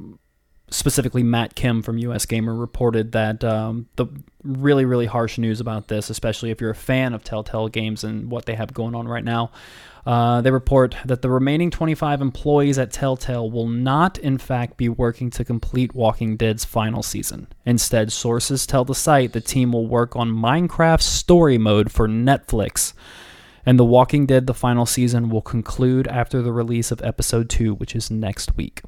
specifically 0.74 1.24
Matt 1.24 1.55
Kim 1.55 1.82
from 1.82 1.97
US 1.99 2.26
Gamer, 2.26 2.53
reported 2.53 3.11
that 3.11 3.43
um, 3.43 3.88
the 3.95 4.07
really, 4.43 4.86
really 4.86 5.05
harsh 5.05 5.38
news 5.38 5.59
about 5.59 5.88
this, 5.88 6.09
especially 6.09 6.51
if 6.51 6.59
you're 6.59 6.71
a 6.71 6.76
fan 6.76 7.13
of 7.13 7.24
Telltale 7.24 7.67
games 7.69 8.03
and 8.03 8.30
what 8.30 8.45
they 8.45 8.55
have 8.55 8.74
going 8.74 8.95
on 8.95 9.07
right 9.07 9.24
now. 9.24 9.51
Uh, 10.05 10.41
they 10.41 10.51
report 10.51 10.97
that 11.05 11.21
the 11.21 11.30
remaining 11.30 11.69
25 11.69 12.21
employees 12.21 12.78
at 12.78 12.91
Telltale 12.91 13.49
will 13.49 13.69
not, 13.69 14.17
in 14.17 14.38
fact, 14.38 14.76
be 14.76 14.89
working 14.89 15.30
to 15.30 15.45
complete 15.45 15.95
Walking 15.95 16.36
Dead's 16.36 16.65
final 16.65 17.01
season. 17.01 17.47
Instead, 17.65 18.11
sources 18.11 18.67
tell 18.67 18.84
the 18.84 18.95
site 18.95 19.32
the 19.32 19.39
team 19.39 19.71
will 19.71 19.88
work 19.88 20.15
on 20.15 20.30
Minecraft 20.30 21.01
Story 21.01 21.57
Mode 21.57 21.89
for 21.89 22.07
Netflix. 22.07 22.93
And 23.65 23.80
The 23.80 23.86
Walking 23.86 24.26
Dead, 24.26 24.45
the 24.45 24.53
final 24.53 24.86
season, 24.86 25.30
will 25.30 25.41
conclude 25.41 26.05
after 26.09 26.41
the 26.41 26.51
release 26.51 26.91
of 26.91 27.01
episode 27.01 27.49
2, 27.49 27.76
which 27.76 27.95
is 27.95 28.11
next 28.11 28.57
week. 28.57 28.82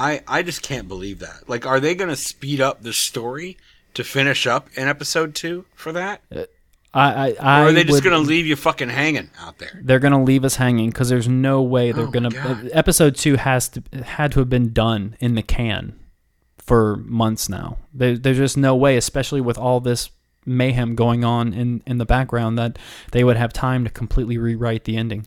I 0.00 0.22
I 0.26 0.42
just 0.42 0.62
can't 0.62 0.88
believe 0.88 1.18
that. 1.20 1.48
Like, 1.48 1.66
are 1.66 1.78
they 1.78 1.94
going 1.94 2.10
to 2.10 2.16
speed 2.16 2.60
up 2.60 2.82
the 2.82 2.92
story 2.92 3.56
to 3.94 4.02
finish 4.02 4.46
up 4.46 4.68
in 4.76 4.88
episode 4.88 5.34
two 5.34 5.66
for 5.74 5.92
that, 5.92 6.22
I, 6.32 6.44
I, 6.94 7.36
I 7.40 7.60
or 7.60 7.68
are 7.68 7.72
they 7.72 7.84
just 7.84 8.02
going 8.02 8.20
to 8.20 8.28
leave 8.28 8.46
you 8.46 8.56
fucking 8.56 8.88
hanging 8.88 9.30
out 9.40 9.58
there? 9.58 9.80
They're 9.82 9.98
gonna 9.98 10.22
leave 10.24 10.44
us 10.44 10.56
hanging 10.56 10.90
because 10.90 11.08
there's 11.08 11.28
no 11.28 11.62
way 11.62 11.92
they're 11.92 12.06
Oh 12.06 12.10
gonna. 12.10 12.30
God. 12.30 12.70
episode 12.72 13.14
two 13.16 13.36
has 13.36 13.68
to 13.70 13.82
had 14.02 14.32
to 14.32 14.40
have 14.40 14.48
been 14.48 14.72
done 14.72 15.16
in 15.20 15.34
the 15.34 15.42
can 15.42 15.98
for 16.58 16.96
months 16.96 17.48
now. 17.48 17.78
There, 17.92 18.16
there's 18.16 18.38
just 18.38 18.56
no 18.56 18.74
way, 18.74 18.96
especially 18.96 19.40
with 19.40 19.58
all 19.58 19.80
this 19.80 20.10
mayhem 20.46 20.94
going 20.94 21.24
on 21.24 21.52
in 21.52 21.82
in 21.86 21.98
the 21.98 22.06
background, 22.06 22.58
that 22.58 22.78
they 23.12 23.22
would 23.22 23.36
have 23.36 23.52
time 23.52 23.84
to 23.84 23.90
completely 23.90 24.38
rewrite 24.38 24.84
the 24.84 24.96
ending. 24.96 25.26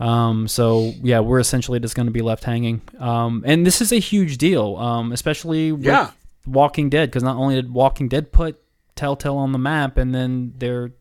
Um, 0.00 0.46
so 0.48 0.92
yeah, 1.02 1.20
we're 1.20 1.40
essentially 1.40 1.80
just 1.80 1.94
going 1.94 2.06
to 2.06 2.12
be 2.12 2.22
left 2.22 2.44
hanging. 2.44 2.82
Um, 2.98 3.42
and 3.46 3.66
this 3.66 3.80
is 3.80 3.92
a 3.92 3.98
huge 3.98 4.38
deal, 4.38 4.76
um, 4.76 5.12
especially 5.12 5.72
with 5.72 5.84
Yeah. 5.84 6.10
Walking 6.46 6.88
Dead, 6.88 7.10
because 7.10 7.22
not 7.22 7.36
only 7.36 7.56
did 7.56 7.72
Walking 7.72 8.08
Dead 8.08 8.32
put 8.32 8.60
Telltale 8.96 9.36
on 9.36 9.52
the 9.52 9.58
map, 9.58 9.96
and 9.98 10.14
then 10.14 10.54
their 10.58 10.92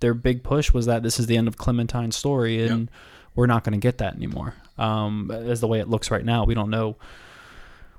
their 0.00 0.14
big 0.14 0.42
push 0.42 0.72
was 0.72 0.86
that 0.86 1.02
this 1.02 1.20
is 1.20 1.26
the 1.26 1.36
end 1.36 1.46
of 1.48 1.58
Clementine's 1.58 2.16
story, 2.16 2.66
and 2.66 2.90
we're 3.34 3.46
not 3.46 3.62
going 3.64 3.74
to 3.74 3.78
get 3.78 3.98
that 3.98 4.14
anymore. 4.16 4.54
Um, 4.78 5.30
as 5.30 5.60
the 5.60 5.66
way 5.66 5.80
it 5.80 5.88
looks 5.88 6.10
right 6.10 6.24
now, 6.24 6.44
we 6.44 6.54
don't 6.54 6.70
know 6.70 6.96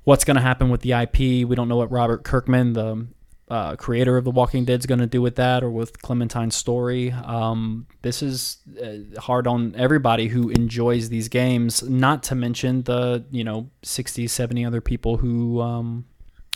what's 0.04 0.24
going 0.26 0.36
to 0.36 0.42
happen 0.42 0.70
with 0.70 0.82
the 0.82 0.94
IP. 0.94 1.48
We 1.48 1.56
don't 1.56 1.68
know 1.68 1.78
what 1.78 1.92
Robert 1.92 2.24
Kirkman, 2.24 2.74
the 2.74 3.06
uh, 3.52 3.76
creator 3.76 4.16
of 4.18 4.24
The 4.24 4.32
Walking 4.32 4.64
Dead, 4.66 4.80
is 4.80 4.86
going 4.86 5.00
to 5.02 5.08
do 5.08 5.22
with 5.22 5.36
that 5.36 5.62
or 5.64 5.70
with 5.70 6.02
Clementine's 6.02 6.56
story. 6.56 7.12
Um, 7.12 7.86
this 8.02 8.22
is 8.24 8.58
uh, 8.82 9.20
hard 9.20 9.46
on 9.46 9.76
everybody 9.78 10.28
who 10.30 10.50
enjoys 10.50 11.10
these 11.10 11.28
games. 11.28 11.84
Not 11.84 12.24
to 12.24 12.36
mention 12.36 12.84
the 12.84 13.26
you 13.30 13.44
know 13.44 13.70
60, 13.84 14.28
70 14.28 14.66
other 14.66 14.80
people 14.82 15.18
who 15.18 15.60
um, 15.62 16.06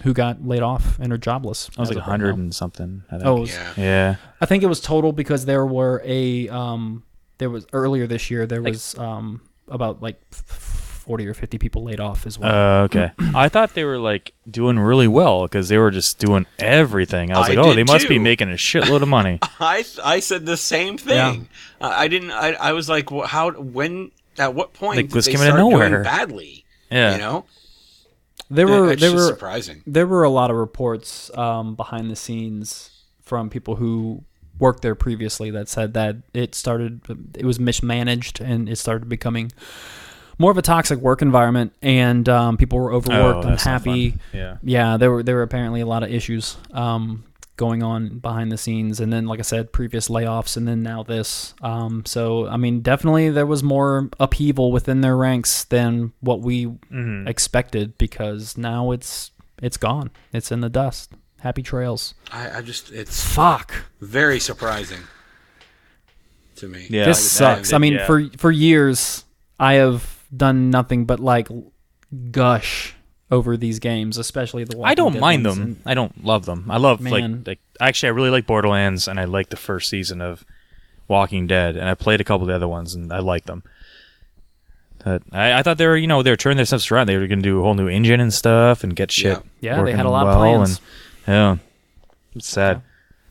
who 0.04 0.14
got 0.14 0.46
laid 0.46 0.62
off 0.62 0.98
and 1.00 1.12
are 1.14 1.18
jobless. 1.18 1.70
I 1.78 1.82
was 1.82 1.90
like 1.90 1.98
of 1.98 2.08
right 2.08 2.20
100 2.20 2.38
and 2.38 2.56
something. 2.56 3.04
I 3.12 3.18
think. 3.18 3.26
Oh, 3.26 3.38
it 3.38 3.40
was- 3.42 3.54
Yeah. 3.54 3.74
yeah. 3.78 4.16
I 4.42 4.46
think 4.46 4.64
it 4.64 4.68
was 4.68 4.80
total 4.82 5.12
because 5.12 5.46
there 5.46 5.66
were 5.66 6.02
a 6.06 6.48
um 6.50 7.04
there 7.38 7.50
was 7.50 7.66
earlier 7.74 8.08
this 8.08 8.30
year 8.32 8.46
there 8.48 8.62
was 8.62 8.98
um 8.98 9.42
about 9.68 10.02
like 10.02 10.22
forty 11.06 11.28
or 11.28 11.34
fifty 11.34 11.58
people 11.58 11.84
laid 11.84 12.00
off 12.00 12.26
as 12.26 12.38
well. 12.40 12.52
Uh, 12.52 12.84
okay. 12.86 13.12
I 13.36 13.50
thought 13.50 13.74
they 13.74 13.84
were 13.86 13.98
like 13.98 14.34
doing 14.50 14.80
really 14.80 15.08
well 15.08 15.44
because 15.44 15.70
they 15.70 15.78
were 15.78 15.92
just 15.92 16.20
doing 16.20 16.46
everything. 16.60 17.32
I 17.32 17.40
was 17.40 17.50
I 17.50 17.54
like, 17.54 17.60
oh, 17.60 17.70
did 17.74 17.78
they 17.88 17.92
must 17.92 18.10
be 18.10 18.20
making 18.20 18.50
a 18.50 18.56
shitload 18.56 19.02
of 19.02 19.08
money. 19.08 19.40
I 19.60 19.86
I 20.04 20.20
said 20.20 20.46
the 20.46 20.58
same 20.58 20.98
thing. 20.98 21.48
Uh, 21.80 21.94
I 21.96 22.08
didn't. 22.08 22.32
I, 22.32 22.54
I 22.54 22.72
was 22.74 22.90
like, 22.90 23.12
well, 23.12 23.28
how? 23.28 23.52
When? 23.52 24.12
At 24.38 24.54
what 24.54 24.74
point 24.74 24.98
Like, 24.98 25.06
did 25.08 25.16
was 25.16 25.26
they 25.26 25.32
coming 25.32 25.48
out 25.48 25.52
start 25.56 25.62
of 25.62 25.70
doing 25.72 25.92
nowhere. 25.92 26.04
badly? 26.04 26.66
Yeah. 26.92 27.14
You 27.14 27.18
know, 27.20 27.46
there 28.50 28.68
were 28.68 28.92
it's 28.92 29.02
there 29.02 29.12
just 29.12 29.16
were 29.24 29.28
surprising. 29.30 29.82
there 29.88 30.06
were 30.06 30.24
a 30.24 30.30
lot 30.30 30.52
of 30.52 30.58
reports 30.58 31.32
um, 31.38 31.76
behind 31.76 32.12
the 32.12 32.16
scenes 32.18 32.90
from 33.22 33.50
people 33.50 33.78
who 33.78 34.24
worked 34.60 34.82
there 34.82 34.94
previously 34.96 35.50
that 35.52 35.68
said 35.70 35.94
that 35.94 36.18
it 36.34 36.54
started 36.54 37.02
it 37.38 37.46
was 37.46 37.60
mismanaged 37.60 38.40
and 38.42 38.68
it 38.70 38.76
started 38.78 39.08
becoming 39.10 39.52
more 40.38 40.52
of 40.52 40.58
a 40.58 40.62
toxic 40.62 41.00
work 41.00 41.22
environment 41.22 41.74
and 41.82 42.28
um, 42.30 42.58
people 42.58 42.78
were 42.80 42.92
overworked 42.94 43.46
Oh, 43.46 43.50
that's 43.50 43.66
not 43.66 43.82
unhappy. 43.86 44.18
Yeah. 44.34 44.58
yeah 44.64 44.98
there 44.98 45.12
were 45.12 45.24
there 45.24 45.36
were 45.36 45.44
apparently 45.44 45.82
a 45.82 45.86
lot 45.86 46.04
of 46.04 46.12
issues 46.12 46.58
um, 46.74 47.24
going 47.58 47.82
on 47.84 48.20
behind 48.20 48.52
the 48.52 48.58
scenes 48.58 49.00
and 49.00 49.14
then 49.14 49.28
like 49.28 49.40
i 49.40 49.42
said 49.42 49.72
previous 49.72 50.10
layoffs 50.10 50.58
and 50.58 50.68
then 50.68 50.84
now 50.84 51.04
this 51.04 51.54
um, 51.62 52.04
so 52.06 52.48
i 52.50 52.58
mean 52.58 52.82
definitely 52.82 53.30
there 53.30 53.46
was 53.46 53.64
more 53.64 54.10
upheaval 54.20 54.74
within 54.74 55.00
their 55.02 55.16
ranks 55.16 55.64
than 55.64 56.12
what 56.20 56.42
we 56.42 56.66
Mm-hmm. 56.66 57.28
expected 57.28 57.98
because 57.98 58.58
now 58.58 58.92
it's 58.92 59.32
it's 59.62 59.78
gone 59.78 60.12
it's 60.34 60.52
in 60.52 60.60
the 60.62 60.70
dust 60.70 61.14
happy 61.40 61.62
trails 61.64 62.14
I, 62.32 62.58
I 62.58 62.62
just 62.62 62.92
it's 62.92 63.24
fuck 63.24 63.74
very 64.02 64.40
surprising 64.40 65.00
to 66.58 66.68
me. 66.68 66.88
Yeah. 66.90 67.06
this 67.06 67.30
sucks 67.32 67.74
i 67.74 67.78
mean 67.78 67.94
yeah. 67.94 68.06
for 68.06 68.30
for 68.38 68.52
years 68.52 69.24
i 69.60 69.74
have 69.74 70.15
done 70.36 70.70
nothing 70.70 71.06
but 71.06 71.20
like 71.20 71.48
gush 72.32 72.94
over 73.32 73.58
these 73.58 73.80
games 73.80 74.18
especially 74.18 74.64
the 74.64 74.80
I 74.82 74.94
don't 74.94 75.14
Dead 75.14 75.22
mind 75.22 75.46
ones, 75.46 75.58
them. 75.58 75.64
and- 75.68 75.78
I 75.86 75.94
don't 75.94 76.24
love 76.24 76.46
them. 76.46 76.66
I 76.70 76.78
love 76.78 77.02
Man. 77.02 77.12
like 77.14 77.48
like 77.48 77.60
actually 77.82 78.08
I 78.10 78.12
really 78.12 78.30
like 78.30 78.46
Borderlands 78.46 79.08
and 79.08 79.20
I 79.20 79.26
like 79.26 79.50
the 79.50 79.58
first 79.58 79.90
season 79.90 80.22
of 80.22 80.46
Walking 81.08 81.48
Dead 81.48 81.76
and 81.76 81.90
I 81.90 81.96
played 81.96 82.22
a 82.22 82.24
couple 82.24 82.44
of 82.44 82.48
the 82.50 82.56
other 82.56 82.68
ones 82.68 82.94
and 82.96 83.12
I 83.12 83.20
like 83.20 83.46
them. 83.46 83.64
But 85.04 85.22
I, 85.32 85.60
I 85.60 85.64
thought 85.64 85.78
they 85.78 85.86
were 85.88 85.98
you 85.98 86.08
know 86.08 86.24
they 86.24 86.32
were 86.32 86.36
turning 86.38 86.58
their 86.58 86.66
stuff 86.66 86.92
around. 86.92 87.08
They 87.08 87.18
were 87.18 87.28
going 87.28 87.40
to 87.40 87.44
do 87.44 87.60
a 87.60 87.64
whole 87.64 87.76
new 87.76 87.88
engine 87.88 88.20
and 88.20 88.34
stuff 88.34 88.84
and 88.84 88.96
get 88.96 89.12
shit. 89.12 89.38
Yeah. 89.62 89.78
Yeah, 89.78 89.84
they 89.84 89.92
had 89.92 90.06
a 90.06 90.10
working 90.10 90.12
lot 90.12 90.28
of 90.28 90.40
well 90.40 90.40
plans. 90.40 90.82
And, 91.28 91.34
yeah, 91.36 91.58
it's 92.36 92.48
sad. 92.48 92.82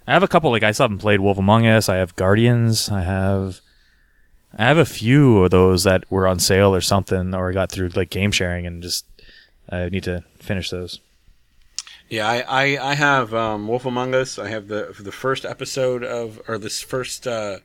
I 0.07 0.13
have 0.13 0.23
a 0.23 0.29
couple 0.29 0.51
like 0.51 0.63
I 0.63 0.73
still 0.73 0.85
haven't 0.85 0.99
played 0.99 1.21
Wolf 1.21 1.39
Among 1.39 1.67
Us. 1.67 1.89
I 1.89 1.97
have 1.97 2.15
Guardians. 2.17 2.91
I 2.91 3.03
have. 3.03 3.61
I 4.57 4.65
have 4.65 4.79
a 4.79 4.85
few 4.85 5.43
of 5.45 5.51
those 5.51 5.85
that 5.85 6.05
were 6.11 6.27
on 6.29 6.39
sale 6.39 6.75
or 6.75 6.81
something, 6.81 7.35
or 7.35 7.51
I 7.51 7.53
got 7.53 7.71
through 7.73 7.89
like 7.91 8.11
game 8.11 8.31
sharing, 8.33 8.67
and 8.67 8.83
just 8.83 9.05
I 9.69 9.89
need 9.89 10.05
to 10.05 10.25
finish 10.39 10.71
those. 10.71 11.01
Yeah, 12.09 12.29
I, 12.29 12.41
I, 12.77 12.91
I 12.91 12.95
have 12.95 13.33
um, 13.35 13.67
Wolf 13.67 13.87
Among 13.87 14.15
Us. 14.15 14.39
I 14.39 14.49
have 14.49 14.69
the 14.69 14.95
the 15.01 15.11
first 15.13 15.45
episode 15.45 16.05
of 16.05 16.41
or 16.47 16.59
this 16.59 16.81
first 16.83 17.27
uh, 17.27 17.59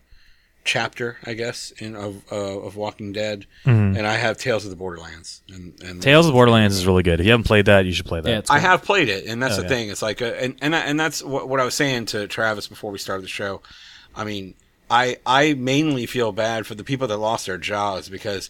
chapter, 0.64 1.18
I 1.26 1.34
guess, 1.34 1.72
in 1.78 1.96
of 1.96 2.24
uh, 2.32 2.36
of 2.60 2.76
Walking 2.76 3.12
Dead, 3.12 3.46
and 3.66 4.08
I 4.08 4.16
have 4.16 4.38
Tales 4.38 4.64
of 4.64 4.70
the 4.72 4.78
Borderlands. 4.78 5.42
And, 5.54 5.74
and 5.84 6.02
Tales 6.02 6.26
of 6.26 6.32
the 6.32 6.36
Borderlands 6.38 6.76
is 6.78 6.88
really 6.88 7.04
good. 7.04 7.20
If 7.20 7.26
you 7.26 7.32
haven't 7.32 7.46
played 7.48 7.66
that, 7.66 7.86
you 7.86 7.92
should 7.92 8.06
play 8.06 8.22
that. 8.22 8.30
yeah 8.30 8.42
I 8.50 8.60
have 8.60 8.84
played 8.84 9.10
it, 9.10 9.26
and 9.26 9.44
that's 9.44 9.56
Oh, 9.56 9.58
the 9.58 9.64
yeah. 9.64 9.68
thing. 9.70 9.90
It's 9.90 10.02
like, 10.02 10.22
a, 10.22 10.42
and 10.42 10.56
and 10.62 10.76
I- 10.76 10.80
and 10.86 11.00
that's 11.00 11.22
what, 11.22 11.48
what 11.50 11.60
I 11.60 11.66
was 11.66 11.76
saying 11.76 12.06
to 12.08 12.26
Travis 12.28 12.68
before 12.68 12.92
we 12.92 12.98
started 12.98 13.24
the 13.24 13.28
show. 13.30 13.62
I 14.16 14.24
mean, 14.24 14.56
I 14.90 15.18
I 15.26 15.54
mainly 15.54 16.06
feel 16.06 16.32
bad 16.32 16.66
for 16.66 16.76
the 16.76 16.84
people 16.84 17.08
that 17.08 17.18
lost 17.18 17.46
their 17.46 17.58
jobs 17.58 18.10
because 18.10 18.50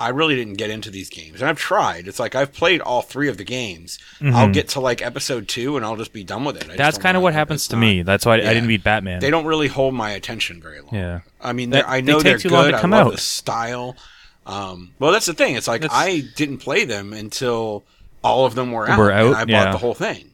I 0.00 0.08
really 0.08 0.34
didn't 0.34 0.54
get 0.54 0.68
into 0.70 0.90
these 0.90 1.08
games, 1.10 1.40
and 1.40 1.48
I've 1.48 1.58
tried. 1.58 2.08
It's 2.08 2.18
like 2.18 2.34
I've 2.34 2.52
played 2.52 2.80
all 2.80 3.02
three 3.02 3.28
of 3.28 3.36
the 3.36 3.44
games. 3.44 3.98
I'll 4.20 4.50
get 4.50 4.68
to 4.70 4.80
like 4.80 5.00
episode 5.00 5.46
two, 5.46 5.76
and 5.76 5.84
I'll 5.86 5.96
just 5.96 6.12
be 6.12 6.24
done 6.24 6.44
with 6.44 6.56
it. 6.56 6.64
I 6.64 6.66
Mm-hmm. 6.68 6.76
That's 6.76 6.98
kind 6.98 7.16
of 7.16 7.22
what 7.22 7.34
happens 7.34 7.68
to 7.68 7.76
not- 7.76 7.80
me. 7.82 8.02
That's 8.02 8.26
why 8.26 8.34
I, 8.34 8.36
yeah. 8.38 8.50
I 8.50 8.54
didn't 8.54 8.68
beat 8.68 8.82
Batman. 8.82 9.20
They 9.20 9.30
don't 9.30 9.44
really 9.44 9.68
hold 9.68 9.94
my 9.94 10.10
attention 10.10 10.60
very 10.60 10.80
long. 10.80 10.92
Yeah. 10.94 11.20
I 11.40 11.52
mean, 11.52 11.70
That- 11.70 11.88
I 11.88 12.00
they 12.00 12.02
know 12.10 12.18
take 12.18 12.24
they're 12.24 12.38
too 12.38 12.48
good. 12.48 12.54
long 12.54 12.72
to 12.72 12.78
come 12.80 12.92
I 12.94 12.98
love 12.98 13.06
out. 13.08 13.12
the 13.12 13.20
style. 13.20 13.96
Um, 14.44 14.90
well, 14.98 15.12
that's 15.12 15.26
the 15.26 15.34
thing. 15.34 15.54
It's 15.54 15.68
like 15.68 15.82
That's- 15.82 15.96
I 15.96 16.22
didn't 16.34 16.58
play 16.58 16.84
them 16.84 17.12
until 17.12 17.84
all 18.24 18.44
of 18.44 18.56
them 18.56 18.72
were 18.72 18.88
out. 18.88 18.98
Were 18.98 19.10
and 19.10 19.28
out, 19.28 19.34
I 19.36 19.44
bought 19.44 19.48
yeah. 19.50 19.70
the 19.72 19.78
whole 19.78 19.94
thing. 19.94 20.30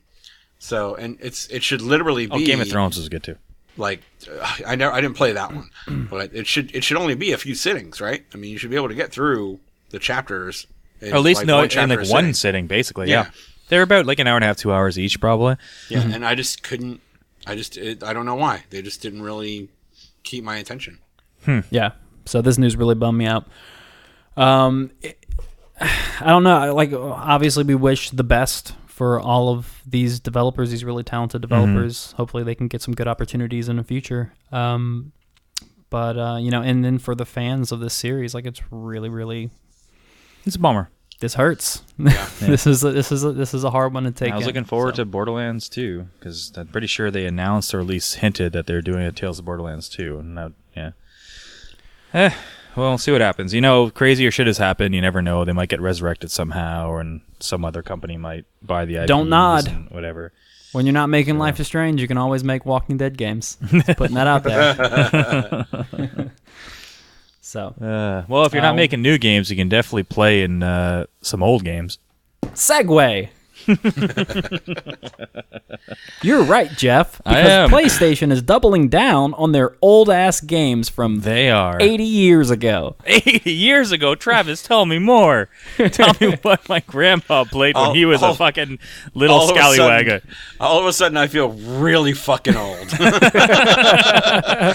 So, 0.58 0.94
and 0.94 1.18
it's 1.20 1.46
it 1.48 1.62
should 1.62 1.82
literally 1.82 2.26
be 2.26 2.32
Oh, 2.32 2.38
Game 2.38 2.60
of 2.62 2.68
Thrones 2.70 2.96
was 2.96 3.08
good 3.10 3.22
too. 3.22 3.36
Like 3.78 4.02
uh, 4.30 4.56
I 4.66 4.74
never 4.76 4.92
I 4.92 5.00
didn't 5.00 5.16
play 5.16 5.32
that 5.32 5.52
one, 5.54 5.70
but 6.10 6.34
it 6.34 6.46
should 6.46 6.74
it 6.74 6.84
should 6.84 6.96
only 6.96 7.14
be 7.14 7.32
a 7.32 7.38
few 7.38 7.54
sittings, 7.54 8.00
right? 8.00 8.24
I 8.34 8.36
mean, 8.36 8.50
you 8.50 8.58
should 8.58 8.70
be 8.70 8.76
able 8.76 8.88
to 8.88 8.94
get 8.94 9.12
through 9.12 9.60
the 9.90 9.98
chapters. 9.98 10.66
in, 11.00 11.12
Or 11.12 11.16
at 11.16 11.22
least 11.22 11.38
like, 11.40 11.46
no, 11.46 11.58
one 11.58 11.70
in 11.70 11.88
like 11.88 11.98
one 11.98 12.06
sitting. 12.06 12.34
sitting, 12.34 12.66
basically. 12.66 13.08
Yeah. 13.08 13.24
Yeah. 13.24 13.30
they're 13.68 13.82
about 13.82 14.04
like 14.06 14.18
an 14.18 14.26
hour 14.26 14.36
and 14.36 14.44
a 14.44 14.46
half, 14.48 14.56
two 14.58 14.72
hours 14.72 14.98
each, 14.98 15.20
probably. 15.20 15.56
Yeah, 15.88 16.00
and 16.02 16.24
I 16.26 16.34
just 16.34 16.62
couldn't. 16.62 17.00
I 17.46 17.54
just 17.54 17.76
it, 17.78 18.02
I 18.02 18.12
don't 18.12 18.26
know 18.26 18.34
why 18.34 18.64
they 18.70 18.82
just 18.82 19.00
didn't 19.00 19.22
really 19.22 19.68
keep 20.24 20.44
my 20.44 20.56
attention. 20.58 20.98
Yeah. 21.70 21.92
So 22.26 22.42
this 22.42 22.58
news 22.58 22.76
really 22.76 22.94
bummed 22.94 23.16
me 23.16 23.24
out. 23.26 23.46
Um, 24.36 24.90
it- 25.02 25.24
I 25.80 26.26
don't 26.26 26.42
know. 26.42 26.74
Like, 26.74 26.92
obviously, 26.92 27.62
we 27.64 27.74
wish 27.76 28.10
the 28.10 28.24
best 28.24 28.74
for 28.98 29.20
all 29.20 29.50
of 29.50 29.80
these 29.86 30.18
developers, 30.18 30.72
these 30.72 30.82
really 30.82 31.04
talented 31.04 31.40
developers. 31.40 32.10
Hopefully, 32.16 32.42
they 32.42 32.56
can 32.56 32.66
get 32.66 32.82
some 32.82 32.94
good 32.94 33.06
opportunities 33.06 33.68
in 33.68 33.76
the 33.76 33.84
future. 33.84 34.32
Um, 34.50 35.12
but 35.88 36.18
uh, 36.18 36.38
you 36.40 36.50
know, 36.50 36.62
and 36.62 36.84
then 36.84 36.98
for 36.98 37.14
the 37.14 37.24
fans 37.24 37.70
of 37.70 37.78
this 37.78 37.94
series, 37.94 38.34
like, 38.34 38.44
it's 38.44 38.60
really, 38.72 39.08
really 39.08 39.50
It's 40.44 40.56
a 40.56 40.58
bummer. 40.58 40.90
this 41.20 41.34
hurts. 41.34 41.84
this 42.40 42.66
is 42.66 42.82
a, 42.82 42.90
this 42.90 43.12
is 43.12 43.22
a, 43.22 43.30
this 43.30 43.54
is 43.54 43.62
a 43.62 43.70
hard 43.70 43.94
one 43.94 44.02
to 44.02 44.10
take. 44.10 44.32
I 44.32 44.34
was 44.34 44.42
in, 44.42 44.48
looking 44.48 44.64
forward 44.64 44.96
so. 44.96 45.04
to 45.04 45.06
Borderlands 45.06 45.68
2 45.68 46.08
because 46.18 46.50
I'm 46.56 46.66
pretty 46.66 46.88
sure 46.88 47.08
they 47.08 47.24
announced 47.24 47.72
or 47.72 47.78
at 47.78 47.86
least 47.86 48.16
hinted 48.16 48.52
that 48.54 48.66
they're 48.66 48.82
doing 48.82 49.04
a 49.04 49.12
Tales 49.12 49.38
of 49.38 49.44
Borderlands 49.44 49.88
2. 49.88 50.18
And 50.18 50.36
that, 50.36 50.52
yeah. 50.76 50.90
Eh, 52.12 52.30
well, 52.78 52.96
see 52.98 53.12
what 53.12 53.20
happens. 53.20 53.52
You 53.52 53.60
know, 53.60 53.90
crazier 53.90 54.30
shit 54.30 54.46
has 54.46 54.58
happened. 54.58 54.94
You 54.94 55.00
never 55.00 55.20
know. 55.20 55.44
They 55.44 55.52
might 55.52 55.68
get 55.68 55.80
resurrected 55.80 56.30
somehow, 56.30 56.88
or 56.88 57.00
and 57.00 57.20
some 57.40 57.64
other 57.64 57.82
company 57.82 58.16
might 58.16 58.44
buy 58.62 58.84
the 58.84 58.96
IPs 58.96 59.08
Don't 59.08 59.28
nod. 59.28 59.68
Whatever. 59.90 60.32
When 60.72 60.84
you're 60.86 60.92
not 60.92 61.08
making 61.08 61.38
Life 61.38 61.58
is 61.60 61.66
Strange, 61.66 62.00
you 62.00 62.06
can 62.06 62.18
always 62.18 62.44
make 62.44 62.66
Walking 62.66 62.96
Dead 62.98 63.16
games. 63.16 63.56
Just 63.70 63.96
putting 63.96 64.16
that 64.16 64.26
out 64.26 64.42
there. 64.44 66.30
so, 67.40 67.74
Uh, 67.80 68.24
well, 68.28 68.44
if 68.44 68.52
you're 68.52 68.62
not 68.62 68.74
Ow. 68.74 68.76
making 68.76 69.00
new 69.02 69.16
games, 69.18 69.50
you 69.50 69.56
can 69.56 69.68
definitely 69.70 70.02
play 70.02 70.42
in 70.42 70.62
uh, 70.62 71.06
some 71.22 71.42
old 71.42 71.64
games. 71.64 71.98
segue. 72.42 73.28
You're 76.22 76.42
right, 76.42 76.70
Jeff. 76.76 77.20
I 77.24 77.34
Because 77.42 77.50
am. 77.50 77.70
PlayStation 77.70 78.32
is 78.32 78.42
doubling 78.42 78.88
down 78.88 79.34
on 79.34 79.52
their 79.52 79.76
old 79.80 80.10
ass 80.10 80.40
games 80.40 80.88
from 80.88 81.20
They 81.20 81.50
are 81.50 81.80
80 81.80 82.02
years 82.04 82.50
ago. 82.50 82.96
80 83.06 83.50
years 83.52 83.92
ago. 83.92 84.14
Travis, 84.14 84.62
tell 84.62 84.86
me 84.86 84.98
more. 84.98 85.48
tell 85.92 86.12
me 86.20 86.36
what 86.42 86.68
my 86.68 86.80
grandpa 86.80 87.44
played 87.44 87.74
when 87.76 87.84
All- 87.84 87.94
he 87.94 88.04
was 88.04 88.22
all- 88.22 88.32
a 88.32 88.36
fucking 88.36 88.78
little 89.14 89.36
all 89.36 89.50
of 89.50 89.56
a 89.56 89.60
scallywag. 89.60 90.06
sudden- 90.08 90.28
All 90.60 90.80
of 90.80 90.86
a 90.86 90.92
sudden, 90.92 91.16
I 91.16 91.26
feel 91.26 91.50
really 91.50 92.12
fucking 92.14 92.56
old. 92.56 92.88
There's 92.88 93.00
well, 93.00 93.12
a 93.12 93.16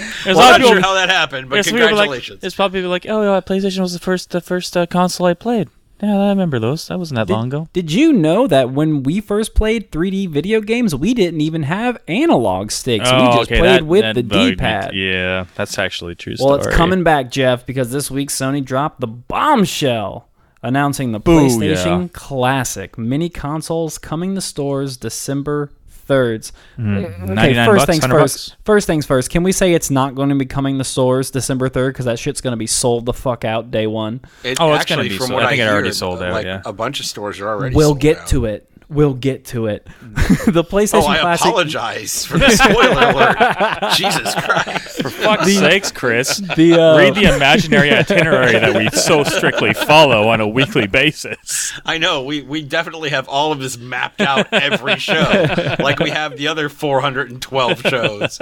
of 0.00 0.36
not 0.36 0.56
people- 0.58 0.72
sure 0.72 0.80
how 0.80 0.94
that 0.94 1.08
happened, 1.10 1.48
but 1.48 1.56
there's 1.56 1.66
people 1.66 1.80
like- 1.80 1.88
congratulations. 1.90 2.40
there's 2.40 2.54
probably 2.54 2.80
people 2.80 2.90
like, 2.90 3.06
oh, 3.08 3.22
yeah, 3.22 3.40
PlayStation 3.40 3.80
was 3.80 3.92
the 3.92 3.98
first 3.98 4.30
the 4.30 4.40
first 4.40 4.76
uh, 4.76 4.86
console 4.86 5.26
I 5.26 5.34
played. 5.34 5.68
Yeah, 6.04 6.18
I 6.18 6.28
remember 6.28 6.58
those. 6.58 6.88
That 6.88 6.98
wasn't 6.98 7.16
that 7.16 7.32
long 7.32 7.46
ago. 7.48 7.68
Did 7.72 7.90
you 7.92 8.12
know 8.12 8.46
that 8.46 8.70
when 8.70 9.02
we 9.02 9.20
first 9.20 9.54
played 9.54 9.90
3D 9.90 10.28
video 10.28 10.60
games, 10.60 10.94
we 10.94 11.14
didn't 11.14 11.40
even 11.40 11.62
have 11.64 11.98
analog 12.08 12.70
sticks? 12.70 13.10
we 13.10 13.16
oh, 13.16 13.36
just 13.38 13.48
played 13.48 13.60
Oh, 13.60 13.64
that- 13.64 13.86
with 13.86 14.02
that 14.02 14.14
the. 14.14 14.22
D-pad. 14.22 14.94
Yeah, 14.94 15.46
that's 15.54 15.78
actually 15.78 16.14
true 16.14 16.34
Well, 16.38 16.58
story. 16.58 16.68
it's 16.68 16.76
coming 16.76 17.02
back, 17.04 17.30
Jeff, 17.30 17.64
because 17.64 17.90
this 17.90 18.10
week 18.10 18.28
Sony 18.30 18.64
dropped 18.64 19.00
the 19.00 19.06
bombshell 19.06 20.28
announcing 20.62 21.12
the 21.12 21.20
Boo, 21.20 21.40
PlayStation 21.48 22.02
yeah. 22.02 22.08
Classic 22.12 22.96
mini 22.98 23.28
consoles 23.28 23.98
coming 23.98 24.34
to 24.34 24.40
stores 24.40 24.96
December 24.96 25.70
3rd. 26.06 26.52
Mm-hmm. 26.78 27.30
Okay, 27.38 27.54
first 27.54 27.68
bucks, 27.78 27.84
things 27.86 28.06
first. 28.06 28.48
bucks. 28.50 28.56
First 28.64 28.86
things 28.86 29.06
first. 29.06 29.30
Can 29.30 29.42
we 29.42 29.52
say 29.52 29.74
it's 29.74 29.90
not 29.90 30.14
going 30.14 30.28
to 30.30 30.34
be 30.34 30.46
coming 30.46 30.78
to 30.78 30.84
stores 30.84 31.30
December 31.30 31.68
3rd 31.68 31.88
because 31.90 32.04
that 32.06 32.18
shit's 32.18 32.40
going 32.40 32.52
to 32.52 32.56
be 32.58 32.66
sold 32.66 33.06
the 33.06 33.12
fuck 33.12 33.44
out 33.44 33.70
day 33.70 33.86
one? 33.86 34.20
It, 34.42 34.58
Oh, 34.60 34.72
it's 34.74 34.84
gonna 34.84 35.02
actually, 35.02 35.08
be 35.10 35.16
from 35.16 35.26
sold. 35.28 35.32
what 35.34 35.42
I 35.44 35.48
think 35.50 35.60
it 35.60 35.62
hear, 35.64 35.72
already 35.72 35.92
sold 35.92 36.22
out, 36.22 36.32
Like 36.32 36.46
yeah. 36.46 36.62
a 36.64 36.72
bunch 36.72 37.00
of 37.00 37.06
stores 37.06 37.40
are 37.40 37.48
already. 37.48 37.74
We'll 37.74 37.88
sold 37.90 38.00
get 38.00 38.18
out. 38.18 38.26
to 38.28 38.44
it. 38.46 38.70
We'll 38.94 39.14
get 39.14 39.44
to 39.46 39.66
it. 39.66 39.84
the 40.46 40.64
PlayStation 40.64 41.02
Oh, 41.02 41.06
I 41.08 41.18
Classic. 41.18 41.46
apologize 41.46 42.24
for 42.24 42.38
the 42.38 42.48
spoiler 42.50 43.10
alert. 43.10 43.92
Jesus 43.96 44.34
Christ! 44.34 45.02
For 45.02 45.10
fuck's 45.10 45.52
sakes, 45.52 45.90
Chris. 45.90 46.36
The, 46.56 46.74
uh, 46.80 46.96
Read 46.96 47.14
the 47.16 47.34
imaginary 47.34 47.90
itinerary 47.92 48.52
that 48.52 48.76
we 48.76 48.88
so 48.90 49.24
strictly 49.24 49.74
follow 49.74 50.28
on 50.28 50.40
a 50.40 50.48
weekly 50.48 50.86
basis. 50.86 51.72
I 51.84 51.98
know 51.98 52.22
we 52.24 52.42
we 52.42 52.62
definitely 52.62 53.10
have 53.10 53.28
all 53.28 53.50
of 53.52 53.58
this 53.58 53.76
mapped 53.76 54.20
out 54.20 54.46
every 54.52 54.96
show, 54.96 55.44
like 55.80 55.98
we 55.98 56.10
have 56.10 56.36
the 56.36 56.46
other 56.48 56.68
412 56.68 57.80
shows. 57.82 58.38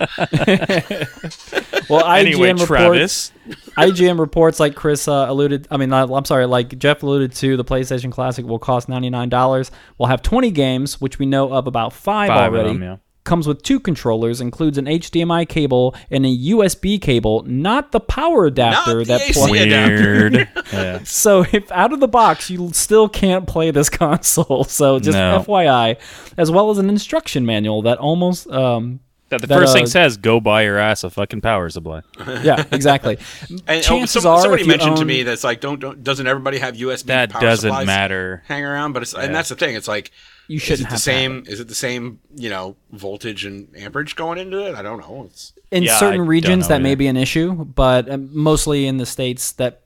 well, 1.89 2.03
IGN 2.03 2.19
Anyway, 2.19 2.49
reports, 2.53 2.67
Travis. 2.67 3.33
IGN 3.77 4.19
reports, 4.19 4.61
like 4.61 4.75
Chris 4.75 5.09
uh, 5.09 5.27
alluded, 5.29 5.67
I 5.71 5.77
mean, 5.77 5.89
not- 5.91 6.11
I'm 6.11 6.25
sorry, 6.25 6.47
like 6.47 6.79
Jeff 6.79 7.03
alluded 7.03 7.33
to, 7.37 7.57
the 7.57 7.65
PlayStation 7.65 8.13
Classic 8.13 8.45
will 8.47 8.59
cost 8.59 8.89
$99. 8.89 9.71
We'll 9.99 10.09
have 10.09 10.23
20 10.23 10.51
games, 10.51 11.01
which 11.01 11.19
we 11.19 11.27
know 11.27 11.53
of 11.53 11.67
about 11.67 11.93
five, 11.93 12.29
Five 12.29 12.53
of 12.53 12.59
already. 12.59 12.75
them, 12.79 12.83
yeah. 12.83 12.97
Comes 13.25 13.47
with 13.47 13.63
two 13.63 13.79
controllers, 13.79 14.41
includes 14.41 14.79
an 14.79 14.87
HDMI 14.87 15.49
cable 15.49 15.95
and 16.11 16.27
a 16.27 16.29
USB 16.29 17.01
cable, 17.01 17.45
not 17.47 17.93
the 17.93 18.01
power 18.01 18.47
adapter 18.47 18.99
the 18.99 19.05
that 19.05 19.21
AC 19.21 19.33
plugs. 19.35 19.61
adapter. 19.61 20.31
Weird. 20.31 20.49
yeah. 20.73 21.03
So 21.05 21.45
if 21.53 21.71
out 21.71 21.93
of 21.93 22.01
the 22.01 22.09
box 22.09 22.51
you 22.51 22.71
still 22.73 23.09
can't 23.09 23.47
play 23.47 23.71
this 23.71 23.89
console, 24.05 24.65
so 24.65 24.99
just 24.99 25.17
No. 25.17 25.45
FYI, 25.47 25.99
as 26.37 26.51
well 26.51 26.71
as 26.71 26.79
an 26.79 26.89
instruction 26.89 27.47
manual 27.47 27.83
that 27.83 27.99
almost 27.99 28.51
um 28.51 28.99
That 29.33 29.41
the 29.41 29.47
That, 29.49 29.59
first 29.59 29.71
uh, 29.71 29.75
thing 29.75 29.87
says, 29.87 30.17
"Go 30.17 30.41
buy 30.41 30.63
your 30.63 30.79
ass 30.79 31.03
a 31.05 31.11
fucking 31.11 31.41
power 31.41 31.69
supply." 31.71 32.03
yeah 32.43 32.65
exactly. 32.71 33.19
And 33.51 33.61
oh, 33.69 33.81
Chances 33.81 34.23
some- 34.23 34.33
are, 34.33 34.41
somebody 34.43 34.63
if 34.63 34.67
you 34.67 34.73
mentioned 34.73 34.97
to 34.97 35.01
own- 35.03 35.07
me 35.09 35.23
that's 35.25 35.43
like, 35.45 35.61
don't, 35.61 35.81
don't 35.81 36.03
doesn't 36.05 36.27
everybody 36.27 36.59
have 36.59 36.75
USB? 36.77 37.05
That 37.07 37.31
power 37.31 37.41
doesn't 37.41 37.69
supplies 37.69 37.87
matter. 37.87 38.43
Hang 38.47 38.65
around, 38.65 38.93
but 38.93 39.03
it's 39.03 39.15
and 39.15 39.35
that's 39.35 39.49
the 39.49 39.57
thing. 39.57 39.75
It's 39.75 39.89
like 39.89 40.11
You 40.49 40.59
shouldn't 40.59 40.81
it 40.81 40.85
the 40.85 40.89
have 40.91 41.03
to 41.03 41.11
have 41.13 41.19
same? 41.21 41.45
Is 41.49 41.61
it 41.61 41.69
the 41.69 41.75
same? 41.75 42.21
You 42.37 42.51
know, 42.51 42.77
voltage 42.93 43.45
and 43.45 43.69
amperage 43.77 44.15
going 44.17 44.39
into 44.39 44.59
it? 44.67 44.75
I 44.75 44.83
don't 44.83 45.01
know. 45.01 45.25
It's 45.31 45.53
in 45.71 45.83
Yeah, 45.85 45.99
certain 45.99 46.19
don't 46.19 46.27
regions 46.29 46.65
know 46.69 46.77
that 46.77 46.83
may 46.83 46.95
be 46.95 47.07
an 47.09 47.17
issue, 47.17 47.53
but 47.65 48.11
um, 48.11 48.29
mostly 48.33 48.87
in 48.87 48.99
the 48.99 49.07
states 49.07 49.53
that 49.53 49.81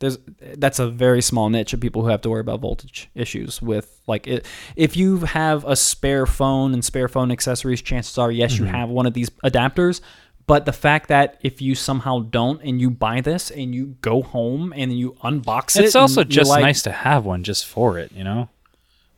there's 0.00 0.18
that's 0.56 0.78
a 0.78 0.88
very 0.88 1.22
small 1.22 1.48
niche 1.50 1.72
of 1.72 1.80
people 1.80 2.02
who 2.02 2.08
have 2.08 2.20
to 2.22 2.30
worry 2.30 2.40
about 2.40 2.60
voltage 2.60 3.08
issues 3.14 3.62
with 3.62 4.00
like 4.06 4.26
it, 4.26 4.44
if 4.76 4.96
you 4.96 5.18
have 5.20 5.64
a 5.64 5.76
spare 5.76 6.26
phone 6.26 6.72
and 6.74 6.84
spare 6.84 7.06
phone 7.08 7.30
accessories 7.30 7.80
chances 7.82 8.18
are 8.18 8.30
yes 8.32 8.54
Mm-hmm. 8.54 8.64
you 8.64 8.70
have 8.72 8.88
one 8.88 9.06
of 9.06 9.14
these 9.14 9.30
adapters 9.44 10.00
but 10.46 10.64
the 10.64 10.72
fact 10.72 11.08
that 11.08 11.38
if 11.42 11.62
you 11.62 11.74
somehow 11.76 12.20
don't 12.20 12.60
and 12.64 12.80
you 12.80 12.90
buy 12.90 13.20
this 13.20 13.50
and 13.52 13.72
you 13.74 13.94
go 14.00 14.22
home 14.22 14.72
and 14.76 14.98
you 14.98 15.12
unbox 15.22 15.78
it 15.78 15.84
It's 15.84 15.94
also 15.94 16.24
just 16.24 16.50
like, 16.50 16.62
nice 16.62 16.82
to 16.82 16.90
have 16.90 17.24
one 17.24 17.44
just 17.44 17.66
for 17.66 17.98
it, 17.98 18.10
you 18.12 18.24
know. 18.24 18.48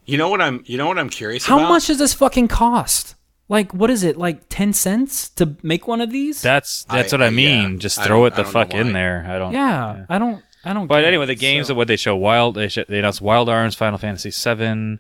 you 0.05 0.19
know 0.19 0.29
what 0.29 0.43
I'm 0.43 0.63
you 0.67 0.77
know 0.77 0.87
what 0.89 0.99
I'm 0.99 1.09
curious 1.09 1.47
how 1.47 1.59
about. 1.59 1.69
much 1.71 1.87
does 1.87 1.99
this 1.99 2.13
fucking 2.13 2.49
cost 2.49 3.15
like 3.49 3.73
what 3.73 3.89
is 3.91 4.03
it 4.03 4.17
like 4.19 4.49
10 4.49 4.73
cents 4.73 5.29
to 5.31 5.57
make 5.63 5.87
one 5.87 6.01
of 6.01 6.11
these 6.11 6.43
That's 6.43 6.85
that's 6.85 7.13
I- 7.13 7.17
what 7.17 7.23
I 7.23 7.27
I- 7.27 7.29
yeah. 7.29 7.63
mean. 7.63 7.79
Just 7.79 8.03
throw 8.03 8.29
don't- 8.29 8.33
it 8.33 8.37
the 8.37 8.45
fuck 8.45 8.75
in 8.75 8.93
there. 8.93 9.25
I 9.29 9.39
don't. 9.39 9.53
yeah, 9.53 10.07
i 10.09 10.19
don't 10.19 10.43
i 10.65 10.73
don't 10.73 10.87
But 10.87 11.01
get 11.01 11.09
anyway, 11.09 11.27
the 11.27 11.35
games 11.35 11.67
so. 11.69 11.73
of 11.73 11.77
what 11.77 11.89
they 11.89 11.97
show 11.97 12.15
Wild 12.17 12.55
they, 12.55 12.69
sh- 12.69 12.79
they 12.89 12.99
announced 12.99 13.21
Wild 13.21 13.49
Arms, 13.49 13.75
Final 13.75 13.99
Fantasy 13.99 14.31
VII, 14.31 14.99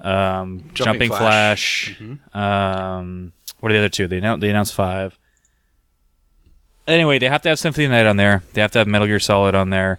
um, 0.00 0.70
Jumping, 0.74 1.08
Flash. 1.10 1.94
Flash. 1.96 2.00
Um, 2.34 3.32
what 3.60 3.70
are 3.70 3.74
the 3.74 3.78
other 3.80 3.88
two? 3.88 4.06
They 4.08 4.18
announced 4.18 4.40
they 4.42 4.50
announced 4.50 4.74
five. 4.74 5.18
Anyway, 6.86 7.18
they 7.18 7.28
have 7.28 7.42
to 7.42 7.48
have 7.48 7.58
Symphony 7.58 7.86
of 7.86 7.90
the 7.90 7.96
Night 7.96 8.06
on 8.06 8.16
there. 8.16 8.42
They 8.52 8.60
have 8.60 8.70
to 8.72 8.78
have 8.78 8.86
Metal 8.86 9.06
Gear 9.08 9.18
Solid 9.18 9.54
on 9.54 9.70
there. 9.70 9.98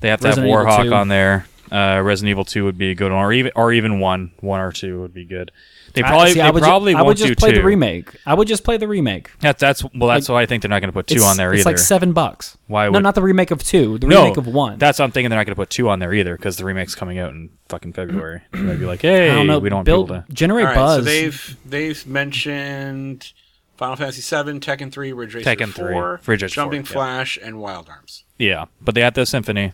They 0.00 0.08
have 0.08 0.20
to 0.20 0.28
Resident 0.28 0.52
have 0.52 0.66
Warhawk 0.66 0.92
on 0.94 1.08
there. 1.08 1.46
Uh, 1.72 2.00
Resident 2.02 2.30
Evil 2.30 2.44
Two 2.44 2.64
would 2.64 2.78
be 2.78 2.90
a 2.90 2.94
good 2.94 3.10
one, 3.12 3.20
or 3.20 3.32
even 3.32 3.52
or 3.56 3.72
even 3.72 3.98
one, 4.00 4.32
one 4.40 4.60
or 4.60 4.72
two 4.72 5.00
would 5.00 5.14
be 5.14 5.24
good. 5.24 5.50
They 5.92 6.02
I- 6.02 6.08
probably 6.08 6.28
see, 6.30 6.34
they 6.34 6.40
I 6.42 6.50
would 6.50 6.60
ju- 6.62 6.66
probably 6.68 6.94
I 6.94 7.02
would 7.02 7.16
just 7.16 7.38
play 7.38 7.50
two. 7.50 7.56
the 7.58 7.64
remake. 7.64 8.14
I 8.24 8.34
would 8.34 8.46
just 8.48 8.62
play 8.64 8.76
the 8.76 8.86
remake. 8.88 9.30
That, 9.40 9.58
that's 9.58 9.82
well, 9.94 10.08
that's 10.08 10.28
why 10.28 10.42
I 10.42 10.46
think 10.46 10.62
they're 10.62 10.68
not 10.68 10.80
going 10.80 10.88
to 10.88 10.92
put 10.92 11.06
two 11.06 11.22
on 11.22 11.36
there 11.36 11.52
it's 11.52 11.60
either. 11.60 11.70
like 11.70 11.78
seven 11.78 12.12
bucks. 12.12 12.56
Why 12.66 12.88
No, 12.88 12.98
not 13.00 13.14
the 13.14 13.22
remake 13.22 13.50
of 13.50 13.62
two. 13.62 13.98
The 13.98 14.06
no, 14.06 14.22
remake 14.22 14.36
of 14.36 14.46
one. 14.46 14.78
That's 14.78 14.98
what 14.98 15.04
I'm 15.06 15.10
thinking. 15.12 15.30
They're 15.30 15.38
not 15.38 15.46
going 15.46 15.54
to 15.54 15.60
put 15.60 15.70
two 15.70 15.88
on 15.88 15.98
there 15.98 16.12
either 16.14 16.36
because 16.36 16.56
the 16.56 16.64
remake's 16.64 16.94
coming 16.94 17.18
out 17.18 17.30
in 17.30 17.50
fucking 17.68 17.92
February. 17.92 18.42
They'd 18.52 18.78
be 18.78 18.86
like, 18.86 19.02
hey, 19.02 19.30
I 19.30 19.34
don't 19.34 19.46
know. 19.46 19.58
we 19.58 19.68
don't 19.68 19.78
want 19.78 19.86
build, 19.86 20.08
people 20.08 20.22
to. 20.22 20.32
generate 20.32 20.66
All 20.66 20.72
right, 20.72 20.76
buzz. 20.76 20.96
so 20.98 21.02
they've 21.02 21.56
they've 21.64 22.06
mentioned 22.06 23.32
Final 23.76 23.96
Fantasy 23.96 24.20
VII, 24.20 24.60
Tekken 24.60 24.92
3, 24.92 25.12
Ridge 25.12 25.34
Racer 25.34 25.50
Tekken 25.56 25.72
3, 25.74 25.92
4, 25.92 26.20
Ridge 26.26 26.42
Racer 26.42 26.54
4, 26.54 26.64
Jumping 26.64 26.82
yeah. 26.82 26.86
Flash, 26.92 27.38
and 27.42 27.58
Wild 27.60 27.88
Arms. 27.88 28.24
Yeah, 28.38 28.66
but 28.80 28.94
they 28.94 29.00
have 29.00 29.14
to 29.14 29.22
have 29.22 29.28
Symphony. 29.28 29.72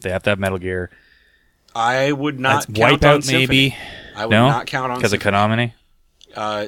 They 0.00 0.10
have 0.10 0.22
to 0.24 0.30
have 0.30 0.38
Metal 0.38 0.58
Gear. 0.58 0.90
I 1.74 2.12
would 2.12 2.38
not 2.38 2.66
That's 2.66 2.78
count 2.78 3.04
on 3.04 3.20
Wipeout 3.20 3.32
maybe. 3.32 3.70
Symphony. 3.70 3.76
I 4.14 4.26
would 4.26 4.30
no, 4.32 4.48
not 4.48 4.66
count 4.66 4.92
on 4.92 4.98
because 4.98 5.12
of 5.12 5.22
Symphony. 5.22 5.68
Konami. 5.68 5.72
Uh, 6.36 6.66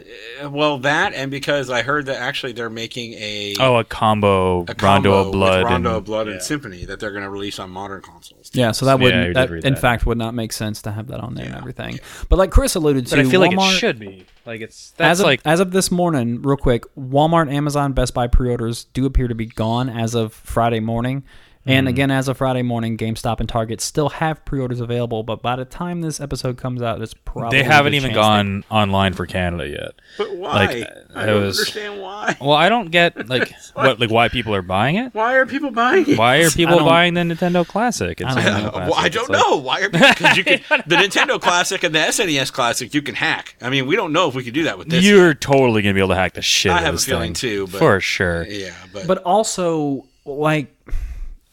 well, 0.48 0.78
that 0.78 1.12
and 1.12 1.28
because 1.28 1.70
I 1.70 1.82
heard 1.82 2.06
that 2.06 2.20
actually 2.20 2.52
they're 2.52 2.70
making 2.70 3.14
a 3.14 3.54
Oh, 3.58 3.76
a 3.76 3.84
combo, 3.84 4.64
a 4.68 4.74
Rondo 4.80 5.12
of 5.12 5.32
Blood. 5.32 5.64
with 5.64 5.72
Rondo 5.72 5.88
and, 5.90 5.96
of 5.98 6.04
Blood 6.04 6.26
yeah. 6.28 6.34
and 6.34 6.42
Symphony 6.42 6.84
that 6.84 7.00
they're 7.00 7.10
going 7.10 7.24
to 7.24 7.30
release 7.30 7.58
on 7.58 7.70
modern 7.70 8.00
consoles. 8.00 8.50
yeah, 8.52 8.70
so 8.70 8.86
that 8.86 9.00
wouldn't. 9.00 9.28
you 9.28 9.34
that, 9.34 9.50
in 9.50 9.74
that. 9.74 9.80
fact, 9.80 10.06
would 10.06 10.18
not 10.18 10.34
make 10.34 10.52
sense 10.52 10.82
to 10.82 10.92
have 10.92 11.08
that 11.08 11.18
on 11.18 11.34
there 11.34 11.46
and 11.46 11.56
everything. 11.56 11.98
But 12.28 12.38
like 12.38 12.52
Chris 12.52 12.76
alluded 12.76 13.06
to, 13.08 13.16
But 13.16 13.26
I 13.26 13.28
feel 13.28 13.40
like 13.40 13.52
it 13.52 13.78
should 13.78 13.98
be. 13.98 14.26
Like 14.44 14.60
it's 14.60 14.92
that's 14.92 15.12
as 15.12 15.20
of, 15.20 15.26
like 15.26 15.40
as 15.44 15.58
of 15.58 15.72
this 15.72 15.90
morning, 15.90 16.42
real 16.42 16.56
quick, 16.56 16.84
Walmart, 16.96 17.52
Amazon, 17.52 17.92
Best 17.92 18.14
Buy 18.14 18.28
pre-orders 18.28 18.84
do 18.84 19.04
appear 19.04 19.26
to 19.26 19.34
be 19.34 19.46
gone 19.46 19.88
as 19.88 20.14
of 20.14 20.32
Friday 20.32 20.78
morning. 20.78 21.24
And 21.66 21.86
mm. 21.86 21.90
again, 21.90 22.10
as 22.12 22.28
of 22.28 22.36
Friday 22.38 22.62
morning, 22.62 22.96
GameStop 22.96 23.40
and 23.40 23.48
Target 23.48 23.80
still 23.80 24.08
have 24.08 24.44
pre-orders 24.44 24.80
available. 24.80 25.24
But 25.24 25.42
by 25.42 25.56
the 25.56 25.64
time 25.64 26.00
this 26.00 26.20
episode 26.20 26.56
comes 26.58 26.80
out, 26.80 27.02
it's 27.02 27.12
probably 27.12 27.58
they 27.58 27.64
haven't 27.64 27.94
even 27.94 28.10
chance 28.12 28.16
gone 28.24 28.64
online 28.70 29.14
for 29.14 29.26
Canada 29.26 29.68
yet. 29.68 29.92
But 30.16 30.36
why? 30.36 30.66
Like, 30.66 30.88
I 31.14 31.26
don't 31.26 31.42
was- 31.42 31.58
understand 31.58 32.00
why. 32.00 32.36
Well, 32.40 32.52
I 32.52 32.68
don't 32.68 32.90
get 32.90 33.28
like 33.28 33.52
what 33.74 33.98
like 33.98 34.10
why 34.10 34.28
people 34.28 34.54
are 34.54 34.62
buying 34.62 34.96
it. 34.96 35.12
Why 35.14 35.34
are 35.34 35.46
people 35.46 35.70
buying 35.72 36.08
it? 36.08 36.16
Why 36.18 36.38
are 36.38 36.50
people 36.50 36.78
buying 36.78 37.14
the 37.14 37.22
Nintendo 37.22 37.66
Classic? 37.66 38.20
It's 38.20 38.30
I 38.36 38.42
don't 38.44 38.56
a 38.56 38.62
know. 38.62 38.70
Well, 38.72 38.94
I 38.94 39.08
don't 39.08 39.22
It's 39.22 39.30
like- 39.30 39.42
know. 39.48 39.56
Why 39.56 39.80
are 39.80 39.90
because 39.90 40.36
you 40.36 40.44
can 40.44 40.60
the 40.86 40.96
Nintendo 40.96 41.40
Classic 41.40 41.82
and 41.82 41.94
the 41.94 41.98
SNES 41.98 42.52
Classic 42.52 42.94
you 42.94 43.02
can 43.02 43.16
hack. 43.16 43.56
I 43.60 43.70
mean, 43.70 43.86
we 43.86 43.96
don't 43.96 44.12
know 44.12 44.28
if 44.28 44.34
we 44.36 44.44
could 44.44 44.54
do 44.54 44.64
that 44.64 44.78
with 44.78 44.88
this. 44.88 45.04
You're 45.04 45.34
totally 45.34 45.82
gonna 45.82 45.94
be 45.94 46.00
able 46.00 46.10
to 46.10 46.14
hack 46.14 46.34
the 46.34 46.42
shit. 46.42 46.70
I 46.70 46.76
out 46.76 46.80
have 46.82 46.94
a 46.94 46.96
this 46.96 47.06
feeling 47.06 47.34
thing. 47.34 47.50
too, 47.50 47.66
but- 47.66 47.78
for 47.78 48.00
sure. 48.00 48.44
yeah, 48.46 48.72
but, 48.92 49.06
But 49.08 49.18
also, 49.18 50.06
like, 50.24 50.72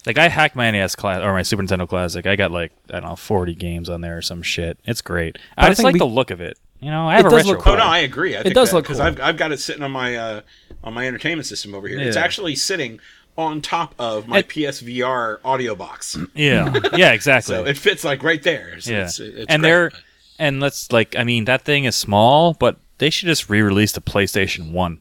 Like 0.06 0.18
I 0.18 0.28
hacked 0.28 0.56
my 0.56 0.70
NES 0.72 0.96
class 0.96 1.22
or 1.22 1.32
my 1.34 1.44
Super 1.44 1.64
Nintendo 1.64 1.88
Classic. 1.88 2.26
I 2.26 2.36
got 2.36 2.52
like 2.52 2.72
I 2.90 3.00
don't 3.00 3.10
know, 3.10 3.16
forty 3.16 3.56
games 3.56 3.90
on 3.90 4.02
there 4.02 4.18
or 4.18 4.22
some 4.22 4.42
shit. 4.42 4.78
It's 4.86 5.02
great. 5.02 5.38
I 5.58 5.66
I 5.66 5.70
just 5.70 5.78
think 5.80 5.86
like 5.86 5.94
we- 5.94 6.00
the 6.00 6.06
look 6.06 6.32
of 6.32 6.42
it. 6.42 6.58
You 6.80 6.92
know, 6.92 7.08
I 7.08 7.16
have 7.16 7.26
It 7.26 7.28
a 7.28 7.30
does 7.30 7.44
retro. 7.46 7.58
look 7.60 7.68
oh 7.68 7.76
no, 7.78 7.86
I 7.86 8.00
agree. 8.00 8.36
I 8.38 8.44
think 8.44 8.56
does 8.56 8.74
look 8.74 8.84
because 8.84 8.98
cool. 8.98 9.06
I've, 9.08 9.22
I've 9.22 9.38
got 9.38 9.54
it 9.54 9.60
sitting 9.62 9.84
on 9.84 9.92
my 9.92 10.18
uh, 10.18 10.42
on 10.84 10.94
my 10.94 11.08
entertainment 11.08 11.46
system 11.46 11.74
over 11.74 11.88
here. 11.88 11.98
It's 12.00 12.18
actually 12.18 12.56
sitting 12.56 13.00
on 13.38 13.62
top 13.62 13.96
of 13.98 14.28
my 14.28 14.40
It- 14.40 14.50
PSVR 14.50 15.40
audio 15.46 15.76
box, 15.76 16.18
Yeah, 16.36 16.78
yeah, 16.94 17.14
exactly. 17.14 17.56
so 17.56 17.64
it 17.66 17.78
fits 17.78 18.04
like 18.04 18.22
right 18.22 18.44
there. 18.44 18.80
So 18.82 18.92
yeah, 18.92 19.04
it's, 19.06 19.18
it's 19.20 19.46
and 19.48 19.62
great. 19.62 19.70
they're 19.70 19.92
and 20.40 20.60
let's 20.60 20.92
like 20.92 21.16
I 21.16 21.24
mean 21.24 21.46
that 21.46 21.62
thing 21.62 21.86
is 21.86 21.96
small, 21.96 22.54
but 22.54 22.76
they 22.98 23.10
should 23.10 23.28
just 23.28 23.50
re-release 23.50 23.94
the 23.94 24.02
PlayStation 24.02 24.72
One. 24.74 25.00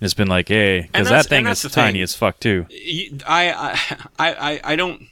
It's 0.00 0.14
been 0.14 0.28
like, 0.28 0.48
hey, 0.48 0.82
because 0.82 1.08
that 1.08 1.26
thing 1.26 1.46
is 1.46 1.62
tiny 1.62 1.94
thing. 1.94 2.02
as 2.02 2.14
fuck 2.14 2.38
too. 2.40 2.66
I, 3.26 3.78
I 4.18 4.34
I 4.38 4.60
I 4.64 4.76
don't. 4.76 5.08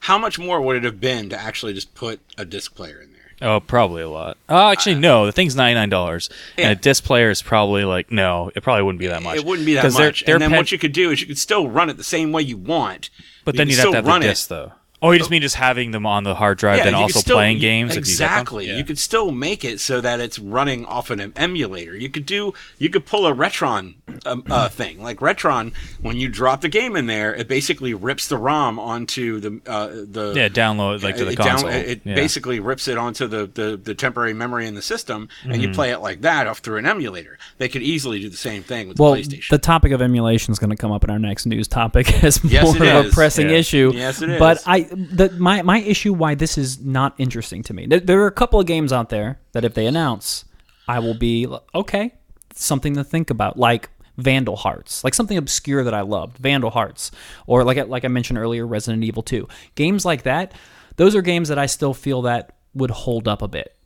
How 0.00 0.18
much 0.18 0.38
more 0.38 0.60
would 0.60 0.76
it 0.76 0.84
have 0.84 1.00
been 1.00 1.28
to 1.30 1.40
actually 1.40 1.74
just 1.74 1.94
put 1.94 2.20
a 2.36 2.44
disc 2.44 2.74
player 2.74 3.00
in 3.00 3.12
there? 3.12 3.18
Oh, 3.40 3.60
probably 3.60 4.02
a 4.02 4.08
lot. 4.08 4.36
Oh, 4.48 4.68
actually, 4.70 4.96
no. 4.96 5.26
The 5.26 5.32
thing's 5.32 5.54
ninety 5.54 5.74
nine 5.74 5.88
dollars, 5.90 6.28
Yeah. 6.56 6.70
and 6.70 6.78
a 6.78 6.80
disc 6.80 7.04
player 7.04 7.30
is 7.30 7.42
probably 7.42 7.84
like 7.84 8.10
no. 8.10 8.50
It 8.56 8.62
probably 8.64 8.82
wouldn't 8.82 8.98
be 8.98 9.06
that 9.06 9.22
much. 9.22 9.36
It 9.36 9.44
wouldn't 9.44 9.66
be 9.66 9.74
that 9.74 9.82
'Cause 9.82 9.96
they're- 9.96 10.06
much. 10.06 10.24
they're 10.24 10.34
and 10.34 10.42
then 10.42 10.50
what 10.52 10.72
you 10.72 10.78
could 10.78 10.92
do 10.92 11.10
is 11.12 11.20
you 11.20 11.26
could 11.28 11.38
still 11.38 11.68
run 11.68 11.88
it 11.90 11.96
the 11.96 12.02
same 12.04 12.32
way 12.32 12.42
you 12.42 12.56
want. 12.56 13.10
but 13.44 13.54
you 13.54 13.58
then 13.58 13.66
can 13.66 13.70
you'd 13.70 13.76
have 13.76 13.82
still 13.82 13.92
to 13.92 13.96
have 13.98 14.06
run 14.06 14.20
the 14.22 14.26
it. 14.26 14.30
disc 14.30 14.48
though. 14.48 14.72
Oh, 15.00 15.12
you 15.12 15.18
just 15.18 15.30
mean 15.30 15.42
just 15.42 15.54
having 15.54 15.92
them 15.92 16.06
on 16.06 16.24
the 16.24 16.34
hard 16.34 16.58
drive, 16.58 16.78
then 16.78 16.86
you 16.86 16.92
could 16.92 17.02
also 17.02 17.20
still- 17.20 17.36
playing 17.36 17.58
games. 17.58 17.90
if 17.92 17.96
you? 17.96 18.00
Exactly. 18.00 18.66
Yeah. 18.66 18.76
You 18.78 18.84
could 18.84 18.98
still 18.98 19.30
make 19.30 19.64
it 19.64 19.78
so 19.80 20.00
that 20.00 20.18
it's 20.18 20.38
running 20.38 20.84
off 20.86 21.10
an 21.10 21.32
emulator. 21.36 21.96
You 21.96 22.08
could 22.08 22.26
do. 22.26 22.52
You 22.78 22.90
could 22.90 23.06
pull 23.06 23.26
a 23.26 23.32
Retron 23.32 23.94
um, 24.26 24.42
uh, 24.50 24.68
thing 24.68 25.00
like 25.02 25.18
Retron. 25.20 25.72
When 26.00 26.16
you 26.16 26.28
drop 26.28 26.62
the 26.62 26.68
game 26.68 26.96
in 26.96 27.06
there, 27.06 27.32
it 27.34 27.46
basically 27.46 27.94
rips 27.94 28.26
the 28.26 28.36
ROM 28.38 28.78
onto 28.80 29.38
the 29.38 29.60
uh, 29.70 29.86
the 29.88 30.32
yeah, 30.34 30.48
download 30.48 31.02
like 31.04 31.16
to 31.16 31.24
the 31.24 31.32
it, 31.32 31.36
down- 31.38 31.46
console. 31.48 31.70
it 31.70 32.00
yeah. 32.04 32.14
basically 32.16 32.58
rips 32.58 32.88
it 32.88 32.98
onto 32.98 33.26
the, 33.28 33.46
the, 33.46 33.76
the 33.76 33.94
temporary 33.94 34.34
memory 34.34 34.66
in 34.66 34.74
the 34.74 34.82
system, 34.82 35.28
and 35.44 35.52
Mm-hmm. 35.52 35.60
you 35.62 35.70
play 35.72 35.90
it 35.90 35.98
like 35.98 36.22
that 36.22 36.46
off 36.46 36.58
through 36.58 36.78
an 36.78 36.86
emulator. 36.86 37.38
They 37.58 37.68
could 37.68 37.82
easily 37.82 38.18
do 38.20 38.28
the 38.28 38.36
same 38.36 38.62
thing 38.64 38.88
with 38.88 38.98
well, 38.98 39.14
the 39.14 39.22
PlayStation. 39.22 39.48
the 39.50 39.58
topic 39.58 39.92
of 39.92 40.02
emulation 40.02 40.50
is 40.52 40.58
going 40.58 40.70
to 40.70 40.76
come 40.76 40.90
up 40.92 41.04
in 41.04 41.10
our 41.10 41.18
next 41.20 41.46
news 41.46 41.68
topic 41.68 42.12
as 42.24 42.42
Yes, 42.44 42.64
more 42.64 42.82
it 42.84 42.96
of 42.96 43.06
a 43.06 43.10
pressing 43.10 43.50
Yeah. 43.50 43.56
issue. 43.56 43.92
Yes, 43.94 44.20
it 44.22 44.38
But 44.38 44.58
is. 44.58 44.66
I, 44.90 44.94
the, 44.94 45.30
my 45.38 45.62
my 45.62 45.78
issue 45.80 46.12
why 46.12 46.34
this 46.34 46.58
is 46.58 46.80
not 46.84 47.14
interesting 47.18 47.62
to 47.64 47.74
me. 47.74 47.86
There, 47.86 48.00
there 48.00 48.20
are 48.22 48.26
a 48.26 48.32
couple 48.32 48.58
of 48.60 48.66
games 48.66 48.92
out 48.92 49.08
there 49.08 49.40
that 49.52 49.64
if 49.64 49.74
they 49.74 49.86
announce, 49.86 50.44
I 50.86 50.98
will 50.98 51.14
be 51.14 51.46
okay, 51.74 52.14
something 52.54 52.94
to 52.94 53.04
think 53.04 53.30
about, 53.30 53.58
like. 53.58 53.90
Vandal 54.20 54.56
Hearts, 54.56 55.04
like 55.04 55.14
something 55.14 55.36
obscure 55.38 55.84
that 55.84 55.94
I 55.94 56.00
loved, 56.00 56.38
Vandal 56.38 56.70
Hearts, 56.70 57.12
or 57.46 57.62
like 57.62 57.78
I, 57.78 57.82
like 57.82 58.04
I 58.04 58.08
mentioned 58.08 58.36
earlier, 58.36 58.66
Resident 58.66 59.04
Evil 59.04 59.22
2. 59.22 59.46
Games 59.76 60.04
like 60.04 60.24
that, 60.24 60.50
those 60.96 61.14
are 61.14 61.22
games 61.22 61.48
that 61.50 61.58
I 61.60 61.66
still 61.66 61.94
feel 61.94 62.22
that 62.22 62.56
would 62.74 62.90
hold 62.90 63.28
up 63.28 63.42
a 63.42 63.46
bit. 63.46 63.76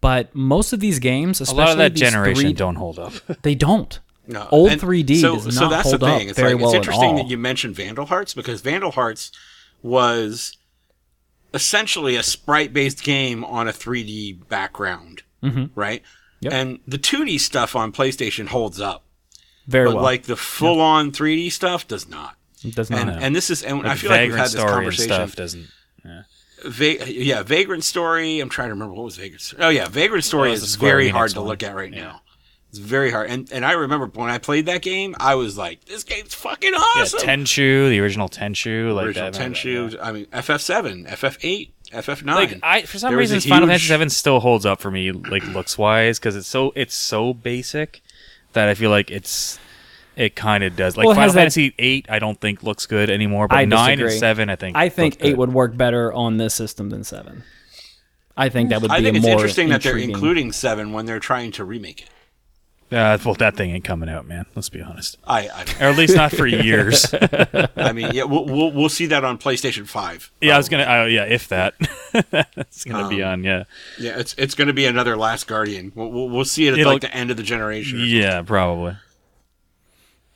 But 0.00 0.34
most 0.34 0.72
of 0.72 0.80
these 0.80 0.98
games, 0.98 1.38
a 1.38 1.44
especially 1.44 1.62
lot 1.62 1.70
of 1.70 1.78
that 1.78 1.94
these 1.94 2.00
generation 2.00 2.42
three- 2.42 2.52
don't 2.52 2.74
hold 2.74 2.98
up. 2.98 3.12
they 3.42 3.54
don't. 3.54 4.00
No, 4.26 4.48
Old 4.50 4.72
and 4.72 4.80
3D 4.80 5.20
so, 5.20 5.34
does 5.36 5.54
so 5.56 5.68
that's 5.68 5.88
hold 5.88 6.00
the 6.00 6.06
thing. 6.06 6.22
up 6.22 6.30
It's 6.30 6.38
very 6.40 6.54
like 6.54 6.62
well 6.62 6.70
it's 6.70 6.74
at 6.74 6.78
interesting 6.78 7.10
all. 7.10 7.16
that 7.18 7.28
you 7.28 7.38
mentioned 7.38 7.76
Vandal 7.76 8.06
Hearts 8.06 8.34
because 8.34 8.62
Vandal 8.62 8.90
Hearts 8.90 9.30
was 9.82 10.56
essentially 11.52 12.16
a 12.16 12.22
sprite-based 12.22 13.02
game 13.02 13.44
on 13.44 13.68
a 13.68 13.72
3D 13.72 14.48
background, 14.48 15.22
mm-hmm. 15.42 15.66
right? 15.74 16.02
Yep. 16.40 16.52
And 16.52 16.78
the 16.86 16.98
2D 16.98 17.40
stuff 17.40 17.76
on 17.76 17.92
PlayStation 17.92 18.48
holds 18.48 18.80
up, 18.80 19.04
Very 19.66 19.88
but 19.88 19.96
well. 19.96 20.04
like 20.04 20.24
the 20.24 20.36
full-on 20.36 21.12
3D 21.12 21.52
stuff 21.52 21.86
does 21.86 22.08
not. 22.08 22.36
It 22.64 22.74
does 22.74 22.90
not. 22.90 23.00
And, 23.00 23.10
and 23.10 23.36
this 23.36 23.50
is, 23.50 23.62
and 23.62 23.86
I 23.86 23.94
feel 23.94 24.10
like 24.10 24.28
we've 24.28 24.36
had 24.36 24.50
this 24.50 24.62
conversation. 24.62 25.04
stuff 25.12 25.36
doesn't. 25.36 25.68
Va- 26.64 27.10
yeah, 27.10 27.42
Vagrant 27.42 27.84
Story. 27.84 28.40
I'm 28.40 28.50
trying 28.50 28.68
to 28.68 28.74
remember 28.74 28.94
what 28.94 29.04
was 29.04 29.16
Vagrant 29.16 29.40
Story. 29.40 29.62
Oh 29.62 29.68
yeah, 29.70 29.88
Vagrant 29.88 30.24
Story 30.24 30.52
is 30.52 30.74
very 30.76 31.08
hard 31.08 31.30
to 31.32 31.40
look 31.40 31.62
at 31.62 31.74
right 31.74 31.90
now. 31.90 32.22
It's 32.70 32.78
very 32.78 33.10
hard, 33.10 33.28
and 33.30 33.50
and 33.52 33.64
I 33.66 33.72
remember 33.72 34.06
when 34.06 34.30
I 34.30 34.38
played 34.38 34.66
that 34.66 34.80
game, 34.80 35.16
I 35.18 35.34
was 35.34 35.58
like, 35.58 35.84
"This 35.86 36.04
game's 36.04 36.34
fucking 36.34 36.72
Yeah, 36.72 36.78
awesome." 36.78 37.20
Tenchu, 37.20 37.88
the 37.90 37.98
original 38.00 38.28
Tenchu, 38.28 38.94
like 38.94 39.06
Original 39.06 39.32
that. 39.32 39.40
Tenchu. 39.40 39.98
I 40.00 40.12
mean, 40.12 40.26
FF7, 40.26 41.08
FF8, 41.08 41.70
FF9. 41.92 42.26
Like 42.36 42.58
I, 42.62 42.82
for 42.82 42.98
some 42.98 43.10
There 43.10 43.18
reason, 43.18 43.40
Final 43.40 43.68
huge- 43.68 43.88
Fantasy 43.88 44.04
VII 44.04 44.08
still 44.10 44.38
holds 44.38 44.64
up 44.64 44.80
for 44.80 44.90
me, 44.92 45.10
like 45.10 45.44
looks 45.48 45.76
wise, 45.76 46.20
because 46.20 46.36
it's 46.36 46.46
so 46.46 46.72
it's 46.76 46.94
so 46.94 47.34
basic 47.34 48.02
that 48.52 48.68
I 48.68 48.74
feel 48.74 48.90
like 48.90 49.10
it's 49.10 49.58
it 50.14 50.36
kind 50.36 50.62
of 50.62 50.76
does. 50.76 50.96
Like 50.96 51.06
Well, 51.06 51.14
Final 51.16 51.24
has 51.24 51.34
that- 51.34 51.40
Fantasy 51.40 51.70
VIII, 51.70 52.04
I 52.08 52.20
don't 52.20 52.40
think 52.40 52.62
looks 52.62 52.86
good 52.86 53.10
anymore, 53.10 53.48
but 53.48 53.56
I 53.58 53.64
nine 53.64 53.98
disagree. 53.98 54.12
and 54.12 54.20
seven, 54.20 54.48
I 54.48 54.54
think. 54.54 54.76
I 54.76 54.88
think 54.90 55.14
look 55.14 55.22
good. 55.22 55.28
eight 55.30 55.36
would 55.38 55.52
work 55.52 55.76
better 55.76 56.12
on 56.12 56.36
this 56.36 56.54
system 56.54 56.90
than 56.90 57.02
seven. 57.02 57.42
I 58.36 58.48
think 58.48 58.70
that 58.70 58.80
would 58.80 58.92
be 58.92 58.96
I 58.96 59.02
think 59.02 59.14
a 59.14 59.18
it's 59.18 59.26
more 59.26 59.32
interesting 59.34 59.70
that 59.70 59.82
they're 59.82 59.98
including 59.98 60.52
seven 60.52 60.92
when 60.92 61.06
they're 61.06 61.18
trying 61.18 61.50
to 61.52 61.64
remake 61.64 62.02
it. 62.02 62.08
Uh, 62.92 63.16
well, 63.24 63.34
that 63.34 63.56
thing 63.56 63.70
ain't 63.70 63.84
coming 63.84 64.08
out, 64.08 64.26
man. 64.26 64.46
Let's 64.56 64.68
be 64.68 64.82
honest, 64.82 65.16
I, 65.24 65.48
I, 65.48 65.62
or 65.80 65.90
at 65.90 65.96
least 65.96 66.16
not 66.16 66.32
for 66.32 66.44
years. 66.48 67.06
I 67.76 67.92
mean, 67.92 68.10
yeah, 68.12 68.24
we'll, 68.24 68.44
we'll 68.46 68.72
we'll 68.72 68.88
see 68.88 69.06
that 69.06 69.24
on 69.24 69.38
PlayStation 69.38 69.86
Five. 69.86 70.32
yeah, 70.40 70.54
I 70.54 70.56
was 70.56 70.68
gonna. 70.68 70.82
Uh, 70.82 71.04
yeah, 71.04 71.24
if 71.24 71.46
that, 71.48 71.74
it's 72.56 72.82
gonna 72.82 73.08
be 73.08 73.22
Um, 73.22 73.32
on. 73.32 73.44
Yeah, 73.44 73.64
Yeah, 73.98 74.18
it's 74.18 74.34
it's 74.38 74.56
going 74.56 74.66
to 74.68 74.74
be 74.74 74.86
another 74.86 75.16
Last 75.16 75.46
Guardian. 75.46 75.92
We'll, 75.94 76.10
we'll, 76.10 76.28
we'll 76.28 76.44
see 76.44 76.66
it 76.66 76.72
at 76.72 76.80
It'll- 76.80 76.92
like 76.92 77.02
the 77.02 77.14
end 77.14 77.30
of 77.30 77.36
the 77.36 77.44
generation. 77.44 78.00
yeah, 78.04 78.42
probably. 78.42 78.96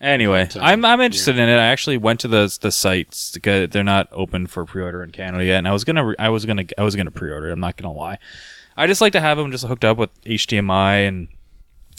Anyway, 0.00 0.48
uh, 0.54 0.60
I'm 0.60 0.84
I'm 0.84 1.00
interested 1.00 1.38
in 1.38 1.48
it. 1.48 1.54
I 1.56 1.66
actually 1.66 1.96
went 1.96 2.20
to 2.20 2.28
the 2.28 2.56
the 2.60 2.70
sites 2.70 3.30
because 3.32 3.70
they're 3.70 3.82
not 3.82 4.08
open 4.12 4.46
for 4.46 4.64
pre-order 4.64 5.02
in 5.02 5.10
Canada 5.12 5.44
yet, 5.44 5.58
and 5.58 5.68
I 5.68 5.72
was 5.72 5.82
gonna 5.84 6.12
I 6.18 6.28
was 6.28 6.44
gonna 6.44 6.64
I 6.76 6.82
was 6.82 6.94
gonna 6.94 7.10
pre-order. 7.10 7.48
it, 7.48 7.52
I'm 7.52 7.60
not 7.60 7.76
gonna 7.76 7.94
lie. 7.94 8.18
I 8.76 8.86
just 8.86 9.00
like 9.00 9.12
to 9.14 9.20
have 9.20 9.38
them 9.38 9.50
just 9.50 9.64
hooked 9.64 9.84
up 9.84 9.96
with 9.96 10.10
HDMI, 10.24 11.08
and 11.08 11.28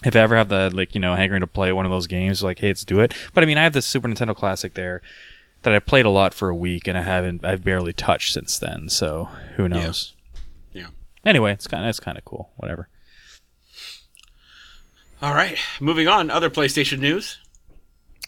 if 0.04 0.16
I 0.16 0.20
ever 0.20 0.36
have 0.36 0.50
the 0.50 0.70
like 0.74 0.94
you 0.94 1.02
know 1.02 1.16
hankering 1.16 1.42
to 1.42 1.48
play 1.48 1.72
one 1.72 1.86
of 1.86 1.92
those 1.92 2.08
games, 2.08 2.44
like 2.44 2.60
hey, 2.60 2.68
let's 2.68 2.84
do 2.84 3.00
it. 3.00 3.14
But 3.34 3.44
I 3.44 3.48
mean, 3.48 3.58
I 3.58 3.64
have 3.64 3.74
the 3.74 3.82
Super 3.82 4.08
Nintendo 4.08 4.36
Classic 4.36 4.74
there 4.74 5.02
that 5.62 5.74
I 5.74 5.80
played 5.80 6.06
a 6.06 6.10
lot 6.10 6.34
for 6.34 6.50
a 6.50 6.56
week, 6.56 6.88
and 6.88 6.98
I 6.98 7.02
haven't 7.02 7.46
I've 7.46 7.64
barely 7.64 7.94
touched 7.94 8.34
since 8.34 8.60
then. 8.60 8.90
So 8.90 9.30
who 9.56 9.70
knows? 9.70 10.14
Yeah. 10.74 10.88
Anyway, 11.26 11.54
it's 11.54 11.68
kind 11.68 11.86
of 11.86 11.90
it's 11.90 12.00
kind 12.00 12.18
of 12.18 12.26
cool. 12.26 12.52
Whatever. 12.58 12.90
All 15.22 15.34
right, 15.34 15.58
moving 15.80 16.08
on. 16.08 16.30
Other 16.30 16.50
PlayStation 16.50 17.00
news. 17.00 17.40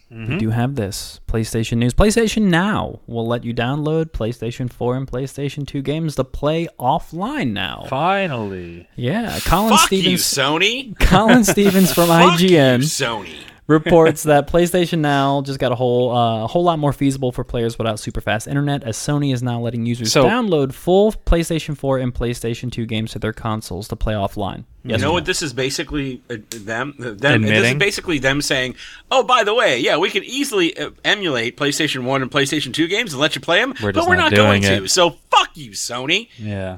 We 0.09 0.17
mm-hmm. 0.17 0.37
do 0.37 0.49
have 0.51 0.75
this 0.75 1.19
PlayStation 1.27 1.77
news. 1.79 1.93
PlayStation 1.93 2.43
Now 2.43 3.01
will 3.07 3.27
let 3.27 3.43
you 3.43 3.53
download 3.53 4.11
PlayStation 4.11 4.71
4 4.71 4.95
and 4.95 5.07
PlayStation 5.07 5.67
2 5.67 5.81
games 5.81 6.15
to 6.15 6.23
play 6.23 6.69
offline 6.79 7.51
now. 7.51 7.85
Finally. 7.89 8.87
Yeah, 8.95 9.37
Colin 9.43 9.75
Fuck 9.75 9.91
you, 9.91 10.17
Stevens. 10.17 10.21
Sony. 10.23 10.99
Colin 10.99 11.43
Stevens 11.43 11.93
from 11.93 12.07
Fuck 12.07 12.39
you, 12.39 12.49
IGN 12.49 12.79
Sony. 12.83 13.35
Reports 13.67 14.23
that 14.23 14.47
PlayStation 14.47 14.99
Now 14.99 15.41
just 15.41 15.59
got 15.59 15.71
a 15.71 15.75
whole 15.75 16.15
uh, 16.15 16.47
whole 16.47 16.63
lot 16.63 16.79
more 16.79 16.93
feasible 16.93 17.31
for 17.31 17.43
players 17.43 17.77
without 17.77 17.99
super 17.99 18.21
fast 18.21 18.47
internet, 18.47 18.83
as 18.83 18.97
Sony 18.97 19.33
is 19.33 19.43
now 19.43 19.59
letting 19.59 19.85
users 19.85 20.11
So- 20.11 20.25
download 20.25 20.73
full 20.73 21.11
PlayStation 21.11 21.77
4 21.77 21.99
and 21.99 22.13
PlayStation 22.13 22.71
2 22.71 22.85
games 22.85 23.11
to 23.11 23.19
their 23.19 23.33
consoles 23.33 23.87
to 23.89 23.95
play 23.95 24.13
offline. 24.13 24.63
You 24.83 24.97
know 24.97 25.11
what 25.11 25.25
this 25.25 25.41
is 25.41 25.51
basically 25.51 26.21
uh, 26.29 26.37
them 26.49 26.93
them 26.97 27.17
this 27.17 27.51
is 27.51 27.57
Admitting? 27.57 27.77
basically 27.77 28.19
them 28.19 28.41
saying, 28.41 28.75
"Oh, 29.11 29.21
by 29.21 29.43
the 29.43 29.53
way, 29.53 29.79
yeah, 29.79 29.97
we 29.97 30.09
can 30.09 30.23
easily 30.23 30.77
uh, 30.77 30.91
emulate 31.03 31.57
PlayStation 31.57 32.05
1 32.05 32.21
and 32.21 32.31
PlayStation 32.31 32.73
2 32.73 32.87
games 32.87 33.11
and 33.11 33.19
let 33.21 33.35
you 33.35 33.41
play 33.41 33.59
them, 33.59 33.73
We're 33.83 33.91
but 33.91 34.07
we're 34.07 34.15
not 34.15 34.31
not, 34.31 34.37
going 34.37 34.61
doing 34.61 34.79
to." 34.79 34.83
it. 34.85 34.89
So 34.89 35.17
fuck 35.29 35.49
you, 35.57 35.71
Sony. 35.71 36.29
Yeah. 36.37 36.77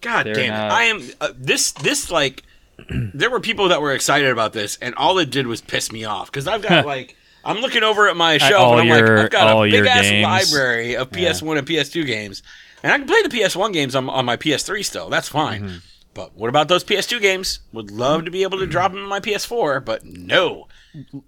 God 0.00 0.24
They're 0.26 0.34
damn 0.34 0.48
not- 0.54 0.66
it. 0.70 0.72
I 0.72 0.82
am 0.84 1.02
uh, 1.20 1.28
this 1.36 1.72
this 1.72 2.10
like 2.10 2.42
there 3.14 3.30
were 3.30 3.40
people 3.40 3.68
that 3.68 3.80
were 3.80 3.92
excited 3.92 4.30
about 4.30 4.52
this 4.52 4.78
and 4.80 4.94
all 4.96 5.18
it 5.18 5.30
did 5.30 5.46
was 5.46 5.60
piss 5.60 5.92
me 5.92 6.04
off 6.04 6.30
cuz 6.32 6.46
I've 6.48 6.62
got 6.62 6.86
like 6.86 7.16
I'm 7.44 7.58
looking 7.58 7.82
over 7.82 8.08
at 8.08 8.16
my 8.16 8.38
shelf 8.38 8.62
all 8.62 8.78
and 8.78 8.82
I'm 8.92 8.98
your- 8.98 9.16
like 9.16 9.24
I've 9.26 9.30
got 9.30 9.66
a 9.66 9.70
big 9.70 9.84
ass 9.86 10.02
games. 10.02 10.24
library 10.24 10.96
of 10.96 11.10
PS1 11.10 11.58
and 11.58 11.66
PS2 11.66 12.06
games. 12.06 12.42
And 12.84 12.92
I 12.92 12.98
can 12.98 13.06
play 13.06 13.22
the 13.22 13.28
PS1 13.28 13.72
games 13.72 13.94
on, 13.94 14.08
on 14.08 14.24
my 14.24 14.36
PS3 14.36 14.84
still. 14.84 15.08
That's 15.08 15.28
fine. 15.28 15.62
Mm-hmm. 15.62 15.76
But 16.14 16.36
what 16.36 16.48
about 16.48 16.68
those 16.68 16.84
PS2 16.84 17.20
games? 17.20 17.60
Would 17.72 17.90
love 17.90 18.24
to 18.26 18.30
be 18.30 18.42
able 18.42 18.58
to 18.58 18.66
drop 18.66 18.92
them 18.92 19.00
in 19.02 19.08
my 19.08 19.18
PS4, 19.20 19.84
but 19.84 20.04
no. 20.04 20.68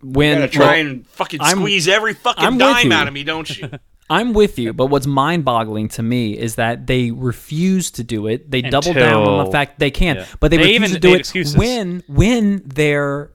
When 0.03 0.39
Gotta 0.41 0.49
try 0.53 0.67
well, 0.67 0.81
and 0.81 1.07
fucking 1.07 1.41
I'm- 1.41 1.59
squeeze 1.59 1.89
every 1.89 2.13
fucking 2.15 2.45
I'm 2.45 2.59
dime 2.59 2.93
out 2.93 3.09
of 3.09 3.15
me, 3.15 3.25
don't 3.25 3.49
you? 3.59 3.71
I'm 4.11 4.35
with 4.35 4.59
you, 4.59 4.73
but 4.75 4.87
what's 4.87 5.07
mind-boggling 5.07 5.89
to 5.91 6.03
me 6.03 6.37
is 6.39 6.57
that 6.57 6.87
they 6.87 7.11
refuse 7.11 7.91
to 7.93 8.05
do 8.05 8.27
it. 8.27 8.51
They 8.51 8.61
double 8.63 8.93
down 8.93 9.27
on 9.27 9.45
the 9.47 9.51
fact 9.51 9.79
they 9.79 9.91
can, 9.91 10.17
yeah. 10.17 10.27
but 10.41 10.51
they, 10.51 10.59
They 10.59 10.63
refuse 10.65 10.77
even 10.77 10.91
to 10.91 10.99
do 11.01 11.09
made 11.09 11.15
it 11.15 11.21
excuses. 11.21 11.57
when 11.57 12.03
when 12.07 12.63
their 12.67 13.31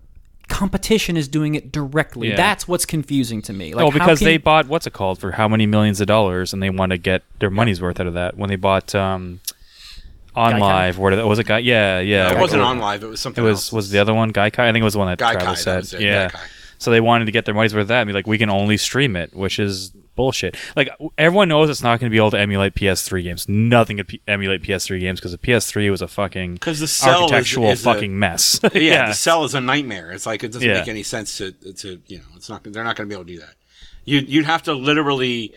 competition 0.48 1.16
is 1.18 1.28
doing 1.28 1.56
it 1.56 1.72
directly. 1.72 2.30
Yeah. 2.30 2.36
That's 2.36 2.68
what's 2.68 2.86
confusing 2.86 3.42
to 3.44 3.54
me. 3.54 3.74
Like, 3.74 3.84
oh, 3.86 3.90
how 3.92 3.98
because 4.00 4.20
can- 4.20 4.26
they 4.26 4.38
bought 4.38 4.68
what's 4.68 4.86
it 4.88 4.94
called 4.94 5.20
for 5.20 5.32
how 5.32 5.48
many 5.48 5.66
millions 5.66 6.02
of 6.02 6.08
dollars, 6.08 6.54
and 6.54 6.62
they 6.62 6.70
want 6.70 6.92
to 6.92 6.98
get 6.98 7.24
their 7.40 7.50
money's 7.50 7.82
worth 7.82 8.00
out 8.00 8.08
of 8.08 8.14
that. 8.16 8.38
When 8.38 8.50
they 8.50 8.56
bought 8.56 8.94
um, 8.96 9.40
on 10.36 10.54
Gaikai? 10.54 10.60
live, 10.60 10.98
where 11.00 11.12
did, 11.12 11.24
was 11.24 11.40
it? 11.40 11.46
Guy? 11.46 11.60
Yeah, 11.60 12.00
yeah. 12.00 12.32
it 12.32 12.40
wasn't 12.40 12.62
Or- 12.62 12.66
OnLive. 12.66 13.02
It 13.02 13.08
was 13.08 13.20
It 13.20 13.22
something 13.24 13.44
was 13.44 13.58
else. 13.58 13.74
was 13.74 13.90
the 13.92 14.00
other 14.00 14.14
one 14.14 14.32
Gaikai? 14.34 14.60
I 14.60 14.72
think 14.72 14.82
it 14.82 14.84
was 14.84 14.94
the 14.94 15.00
one 15.00 15.08
that 15.08 15.18
Gaikai, 15.20 15.34
Travis 15.40 15.60
that 15.60 15.64
said. 15.64 15.78
was 15.78 15.94
it, 15.96 16.02
yeah. 16.02 16.30
Gaikai. 16.30 16.40
So 16.78 16.92
they 16.92 17.02
wanted 17.02 17.26
to 17.26 17.32
get 17.32 17.46
their 17.46 17.54
money's 17.54 17.74
worth 17.74 17.82
of 17.84 17.88
that 17.90 18.02
and 18.02 18.08
be 18.08 18.14
like, 18.14 18.26
we 18.28 18.38
can 18.38 18.50
only 18.50 18.78
stream 18.78 19.16
it, 19.18 19.36
which 19.36 19.60
is 19.60 19.92
bullshit. 20.20 20.58
Like 20.76 20.90
everyone 21.18 21.48
knows 21.48 21.70
it's 21.70 21.82
not 21.82 22.00
going 22.00 22.10
to 22.10 22.14
be 22.14 22.18
able 22.18 22.32
to 22.32 22.40
emulate 22.40 22.76
PS3 22.76 23.24
games. 23.24 23.48
Nothing 23.48 23.98
could 23.98 24.10
p- 24.10 24.22
emulate 24.28 24.62
PS3 24.62 25.00
games 25.00 25.20
because 25.22 25.32
the 25.32 25.38
PS3 25.38 25.90
was 25.90 26.02
a 26.02 26.08
fucking 26.10 26.58
'Cause 26.58 26.80
the 26.82 26.88
cell 26.88 27.22
architectural 27.24 27.70
is 27.70 27.80
a- 27.82 27.84
fucking 27.86 28.20
mess. 28.20 28.60
yeah, 28.74 29.08
the 29.08 29.14
cell 29.14 29.46
is 29.46 29.54
a 29.56 29.62
nightmare. 29.62 30.12
It's 30.12 30.26
like 30.26 30.44
it 30.44 30.52
doesn't 30.52 30.68
Yeah. 30.68 30.80
make 30.80 30.90
any 30.90 31.04
sense 31.04 31.38
to 31.38 31.52
to 31.54 32.02
you 32.08 32.18
know. 32.18 32.26
It's 32.36 32.50
not. 32.50 32.64
They're 32.64 32.84
not 32.84 32.98
going 32.98 33.08
to 33.10 33.16
be 33.16 33.18
able 33.20 33.26
to 33.28 33.34
do 33.34 33.40
that. 33.40 33.56
You 34.04 34.20
you'd 34.20 34.46
have 34.46 34.64
to 34.64 34.74
literally 34.74 35.54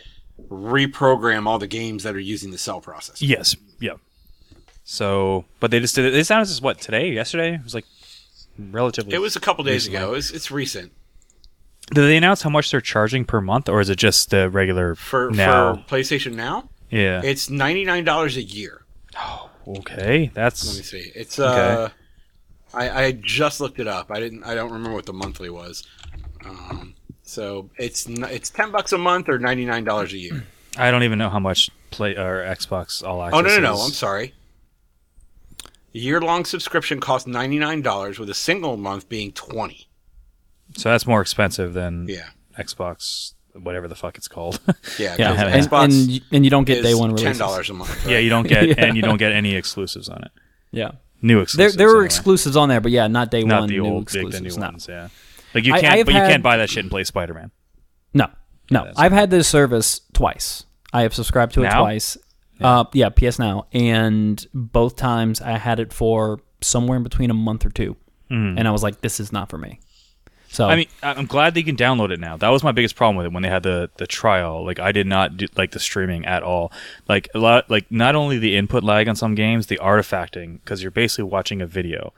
reprogram 0.49 1.47
all 1.47 1.59
the 1.59 1.67
games 1.67 2.03
that 2.05 2.15
are 2.15 2.21
using 2.21 2.51
the 2.53 2.59
cell 2.59 2.81
process. 2.81 3.21
Yes. 3.21 3.57
Yeah. 3.81 3.95
So, 4.85 5.45
but 5.61 5.71
they 5.71 5.81
just 5.81 5.95
did 5.95 6.05
it. 6.07 6.11
They 6.13 6.23
sounded 6.23 6.49
this 6.49 6.61
what 6.61 6.81
today, 6.81 7.11
yesterday. 7.13 7.55
It 7.55 7.65
was 7.65 7.75
like 7.75 7.85
relatively. 8.59 9.15
It 9.15 9.19
was 9.21 9.37
a 9.37 9.41
couple 9.41 9.65
days 9.65 9.87
Recently. 9.89 9.97
ago. 9.99 10.15
It's, 10.15 10.31
it's 10.31 10.51
recent 10.51 10.93
Did 11.89 12.03
they 12.03 12.17
announce 12.17 12.43
how 12.43 12.51
much 12.51 12.71
they're 12.71 12.81
charging 12.81 13.25
per 13.25 13.41
month, 13.41 13.69
or 13.69 13.81
is 13.81 13.91
it 13.91 13.97
just 13.97 14.31
the 14.31 14.49
regular 14.49 14.95
for 14.95 15.31
now? 15.31 15.75
for 15.75 15.97
PlayStation 15.97 16.35
Now. 16.35 16.69
yeah. 16.91 17.21
It's 17.23 17.51
ninety 17.51 17.85
nine 17.85 18.05
dollars 18.05 18.37
a 18.37 18.43
year. 18.43 18.85
Oh, 19.19 19.51
okay. 19.67 20.31
That's. 20.33 20.67
Let 20.67 20.77
me 20.77 20.83
see. 20.83 21.13
It's 21.15 21.39
uh, 21.39 21.91
I 22.73 23.05
I 23.05 23.13
just 23.13 23.61
looked 23.61 23.79
it 23.79 23.89
up. 23.89 24.11
I 24.11 24.21
didn't. 24.21 24.45
I 24.45 24.55
don't 24.55 24.73
remember 24.73 24.95
what 24.95 25.07
the 25.07 25.13
monthly 25.13 25.51
was. 25.51 25.87
Um, 26.45 26.95
so 27.23 27.69
it's 27.79 28.07
it's 28.09 28.49
ten 28.51 28.71
bucks 28.71 28.93
a 28.93 28.99
month 28.99 29.29
or 29.29 29.39
ninety 29.39 29.65
nine 29.67 29.85
dollars 29.85 30.13
a 30.13 30.19
year. 30.19 30.47
I 30.77 30.91
don't 30.91 31.03
even 31.03 31.19
know 31.19 31.29
how 31.29 31.41
much 31.41 31.69
play 31.91 32.17
or 32.17 32.43
Xbox 32.45 33.07
All 33.07 33.23
Access. 33.23 33.39
Oh 33.39 33.43
no 33.43 33.49
no 33.57 33.61
no! 33.61 33.75
is. 33.75 33.85
I'm 33.85 33.91
sorry. 33.93 34.33
Year 35.93 36.23
long 36.23 36.47
subscription 36.47 37.01
costs 37.01 37.27
ninety 37.27 37.59
nine 37.59 37.83
dollars, 37.83 38.19
with 38.19 38.31
a 38.31 38.35
single 38.35 38.79
month 38.79 39.09
being 39.11 39.33
twenty. 39.33 39.89
So 40.77 40.91
that's 40.91 41.07
more 41.07 41.21
expensive 41.21 41.73
than 41.75 42.07
Yeah, 42.09 42.29
Xbox, 42.59 43.35
whatever 43.55 43.89
the 43.89 43.95
fuck 43.95 44.17
it's 44.17 44.29
called. 44.29 44.61
yeah. 44.99 45.17
yeah, 45.19 45.35
'cause 45.35 45.39
and, 45.55 45.67
Xbox 45.71 45.85
and, 45.85 46.21
and 46.33 46.45
you 46.45 46.51
don't 46.51 46.65
get 46.65 46.79
is 46.79 46.85
day 46.85 46.95
one 46.95 47.11
ten 47.11 47.17
releases. 47.17 47.39
dollars 47.39 47.71
a 47.71 47.75
month. 47.75 48.07
yeah, 48.09 48.19
you 48.19 48.31
don't 48.31 48.47
get 48.49 48.67
Yeah. 48.69 48.75
and 48.87 48.97
you 48.97 49.03
don't 49.03 49.19
get 49.19 49.33
any 49.33 49.55
exclusives 49.55 50.09
on 50.09 50.23
it. 50.23 50.31
Yeah, 50.71 50.93
New 51.21 51.35
there 51.37 51.43
exclusives. 51.43 51.77
there 51.77 51.87
were 51.89 51.93
anyway. 51.97 52.07
exclusives 52.07 52.57
on 52.57 52.69
there, 52.69 52.81
but 52.81 52.93
yeah, 52.93 53.07
not 53.09 53.31
day 53.31 53.45
not 53.45 53.61
one 53.61 53.69
the 53.69 53.79
new 53.79 53.87
old, 53.87 54.11
big, 54.13 54.31
the 54.31 54.41
new 54.41 54.51
no. 54.57 54.63
ones. 54.67 54.87
Yeah, 54.89 55.09
like 55.55 55.65
you 55.65 55.73
can't, 55.75 55.85
I've 55.87 56.07
but 56.07 56.15
you 56.15 56.21
had- 56.21 56.31
can't 56.31 56.43
buy 56.43 56.57
that 56.57 56.71
shit 56.71 56.85
and 56.85 56.91
play 56.91 57.05
Spider 57.05 57.35
Man. 57.35 57.51
No, 58.15 58.29
no. 58.71 58.85
that's 58.85 58.99
I've 58.99 59.13
had 59.13 59.31
this 59.31 59.49
service 59.49 60.01
twice. 60.15 60.65
I 60.93 61.03
have 61.03 61.15
subscribed 61.15 61.55
to 61.55 61.61
it 61.63 61.69
Now? 61.69 61.81
twice. 61.81 62.17
Uh, 62.61 62.85
yeah, 62.93 63.09
PS 63.09 63.39
Now, 63.39 63.67
and 63.73 64.45
both 64.55 64.95
times 64.97 65.41
I 65.41 65.59
had 65.59 65.81
it 65.81 65.93
for 65.93 66.41
somewhere 66.61 66.97
in 66.97 67.03
between 67.03 67.31
a 67.31 67.35
month 67.35 67.67
or 67.67 67.71
two, 67.71 67.97
and 68.31 68.67
I 68.67 68.71
was 68.71 68.83
like, 68.83 69.01
"This 69.03 69.19
is 69.21 69.31
not 69.33 69.51
for 69.51 69.59
me." 69.59 69.81
So. 70.53 70.69
I 70.69 70.77
mean, 70.77 70.87
I- 71.03 71.15
I'm 71.15 71.25
glad 71.25 71.55
they 71.55 71.63
can 71.63 71.77
download 71.77 72.11
it 72.13 72.21
now. 72.21 72.37
That 72.37 72.51
was 72.51 72.63
my 72.63 72.73
biggest 72.73 72.95
problem 72.95 73.17
with 73.17 73.25
it 73.25 73.33
when 73.33 73.43
they 73.43 73.49
had 73.49 73.63
the 73.63 73.89
the 73.97 74.07
trial. 74.07 74.65
Like, 74.65 74.79
I 74.79 74.93
did 74.93 75.07
not 75.07 75.39
do, 75.39 75.47
like 75.57 75.71
the 75.71 75.81
streaming 75.81 76.27
at 76.27 76.43
all. 76.43 76.71
Like 77.09 77.29
a 77.35 77.39
lot, 77.39 77.71
like 77.71 77.91
not 77.91 78.15
only 78.15 78.39
the 78.39 78.57
input 78.57 78.85
lag 78.85 79.09
on 79.09 79.17
some 79.17 79.35
games, 79.35 79.69
the 79.69 79.81
artifacting 79.83 80.61
because 80.63 80.83
you're 80.83 80.91
basically 80.91 81.25
watching 81.25 81.63
a 81.63 81.67
video, 81.67 82.13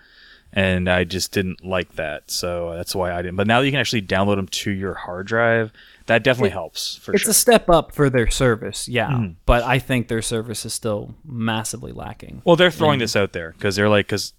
and 0.53 0.89
I 0.91 1.05
just 1.05 1.30
didn't 1.30 1.64
like 1.64 1.95
that. 1.95 2.28
So 2.30 2.74
that's 2.74 2.93
why 2.93 3.12
I 3.12 3.22
didn't. 3.22 3.37
But 3.37 3.47
now 3.47 3.61
that 3.61 3.66
you 3.66 3.72
can 3.72 3.80
actually 3.80 4.03
download 4.03 4.37
them 4.37 4.49
to 4.49 4.70
your 4.72 4.95
hard 4.95 5.28
drive, 5.28 5.70
that 6.07 6.24
definitely 6.24 6.51
helps 6.51 6.97
for 6.97 7.14
it's 7.14 7.22
sure. 7.22 7.30
a 7.30 7.35
step 7.35 7.70
up 7.70 7.95
for 7.95 8.11
their 8.11 8.28
service, 8.30 8.89
yeah. 8.89 9.16
Hmm. 9.16 9.26
But 9.47 9.62
I 9.62 9.78
think 9.78 10.09
their 10.09 10.22
service 10.22 10.64
is 10.66 10.74
still 10.74 11.14
massively 11.24 11.93
lacking. 11.93 12.43
well, 12.45 12.57
they're 12.57 12.72
throwing 12.72 12.99
this 12.99 13.14
out 13.14 13.32
there 13.32 13.53
because 13.53 13.76
they're 13.76 13.89
like, 13.89 14.07
because 14.07 14.32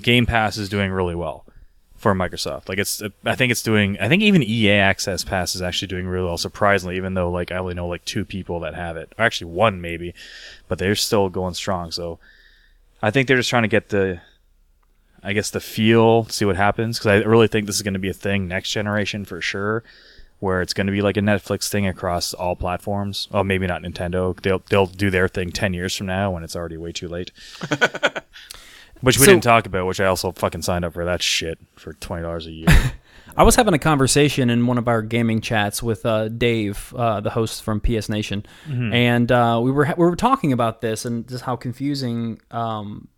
Game 0.00 0.24
Pass 0.26 0.56
is 0.56 0.68
doing 0.68 0.90
really 0.90 1.14
well. 1.14 1.44
For 2.02 2.14
Microsoft. 2.14 2.68
Like 2.68 2.78
it's, 2.78 3.00
I 3.24 3.36
think 3.36 3.52
it's 3.52 3.62
doing. 3.62 3.96
I 4.00 4.08
think 4.08 4.24
even 4.24 4.42
EA 4.42 4.72
Access 4.72 5.22
Pass 5.22 5.54
is 5.54 5.62
actually 5.62 5.86
doing 5.86 6.08
really 6.08 6.26
well. 6.26 6.36
Surprisingly, 6.36 6.96
even 6.96 7.14
though 7.14 7.30
like 7.30 7.52
I 7.52 7.58
only 7.58 7.74
know 7.74 7.86
like 7.86 8.04
two 8.04 8.24
people 8.24 8.58
that 8.60 8.74
have 8.74 8.96
it, 8.96 9.12
or 9.16 9.24
actually 9.24 9.52
one 9.52 9.80
maybe, 9.80 10.12
but 10.66 10.80
they're 10.80 10.96
still 10.96 11.28
going 11.28 11.54
strong. 11.54 11.92
So 11.92 12.18
I 13.00 13.12
think 13.12 13.28
they're 13.28 13.36
just 13.36 13.50
trying 13.50 13.62
to 13.62 13.68
get 13.68 13.90
the, 13.90 14.20
I 15.22 15.32
guess 15.32 15.50
the 15.50 15.60
feel, 15.60 16.24
see 16.24 16.44
what 16.44 16.56
happens. 16.56 16.98
Because 16.98 17.22
I 17.22 17.28
really 17.28 17.46
think 17.46 17.66
this 17.66 17.76
is 17.76 17.82
going 17.82 17.94
to 17.94 18.00
be 18.00 18.10
a 18.10 18.14
thing 18.14 18.48
next 18.48 18.72
generation 18.72 19.24
for 19.24 19.40
sure, 19.40 19.84
where 20.40 20.60
it's 20.60 20.74
going 20.74 20.88
to 20.88 20.92
be 20.92 21.02
like 21.02 21.16
a 21.16 21.20
Netflix 21.20 21.68
thing 21.68 21.86
across 21.86 22.34
all 22.34 22.56
platforms. 22.56 23.28
Oh, 23.30 23.44
maybe 23.44 23.68
not 23.68 23.82
Nintendo. 23.82 24.38
They'll 24.42 24.64
they'll 24.68 24.86
do 24.86 25.08
their 25.08 25.28
thing 25.28 25.52
ten 25.52 25.72
years 25.72 25.94
from 25.94 26.08
now 26.08 26.32
when 26.32 26.42
it's 26.42 26.56
already 26.56 26.78
way 26.78 26.90
too 26.90 27.06
late. 27.06 27.30
Which 29.02 29.18
we 29.18 29.26
So- 29.26 29.32
didn't 29.32 29.42
talk 29.44 29.66
about, 29.66 29.86
which 29.86 30.00
I 30.00 30.06
also 30.06 30.32
fucking 30.32 30.62
signed 30.62 30.84
up 30.84 30.94
for 30.94 31.04
that 31.04 31.22
shit 31.22 31.58
for 31.76 31.92
twenty 31.92 32.22
dollars 32.22 32.46
a 32.46 32.52
year. 32.52 32.66
I 33.36 33.44
was 33.44 33.56
having 33.56 33.72
a 33.72 33.78
conversation 33.78 34.50
in 34.50 34.66
one 34.66 34.76
of 34.78 34.88
our 34.88 35.00
gaming 35.00 35.40
chats 35.40 35.82
with 35.82 36.04
uh, 36.04 36.28
Dave, 36.28 36.92
uh, 36.96 37.20
the 37.20 37.30
host 37.30 37.62
from 37.62 37.80
PS 37.80 38.08
Nation, 38.10 38.44
and 38.68 39.30
uh, 39.32 39.58
we 39.62 39.70
were 39.70 39.86
we 39.96 40.04
were 40.04 40.16
talking 40.16 40.52
about 40.52 40.80
this 40.82 41.04
and 41.04 41.26
just 41.28 41.42
how 41.44 41.56
confusing 41.56 42.40
um, 42.50 43.08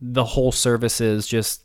the 0.00 0.24
whole 0.24 0.52
service 0.52 1.00
is 1.00 1.26
just 1.26 1.64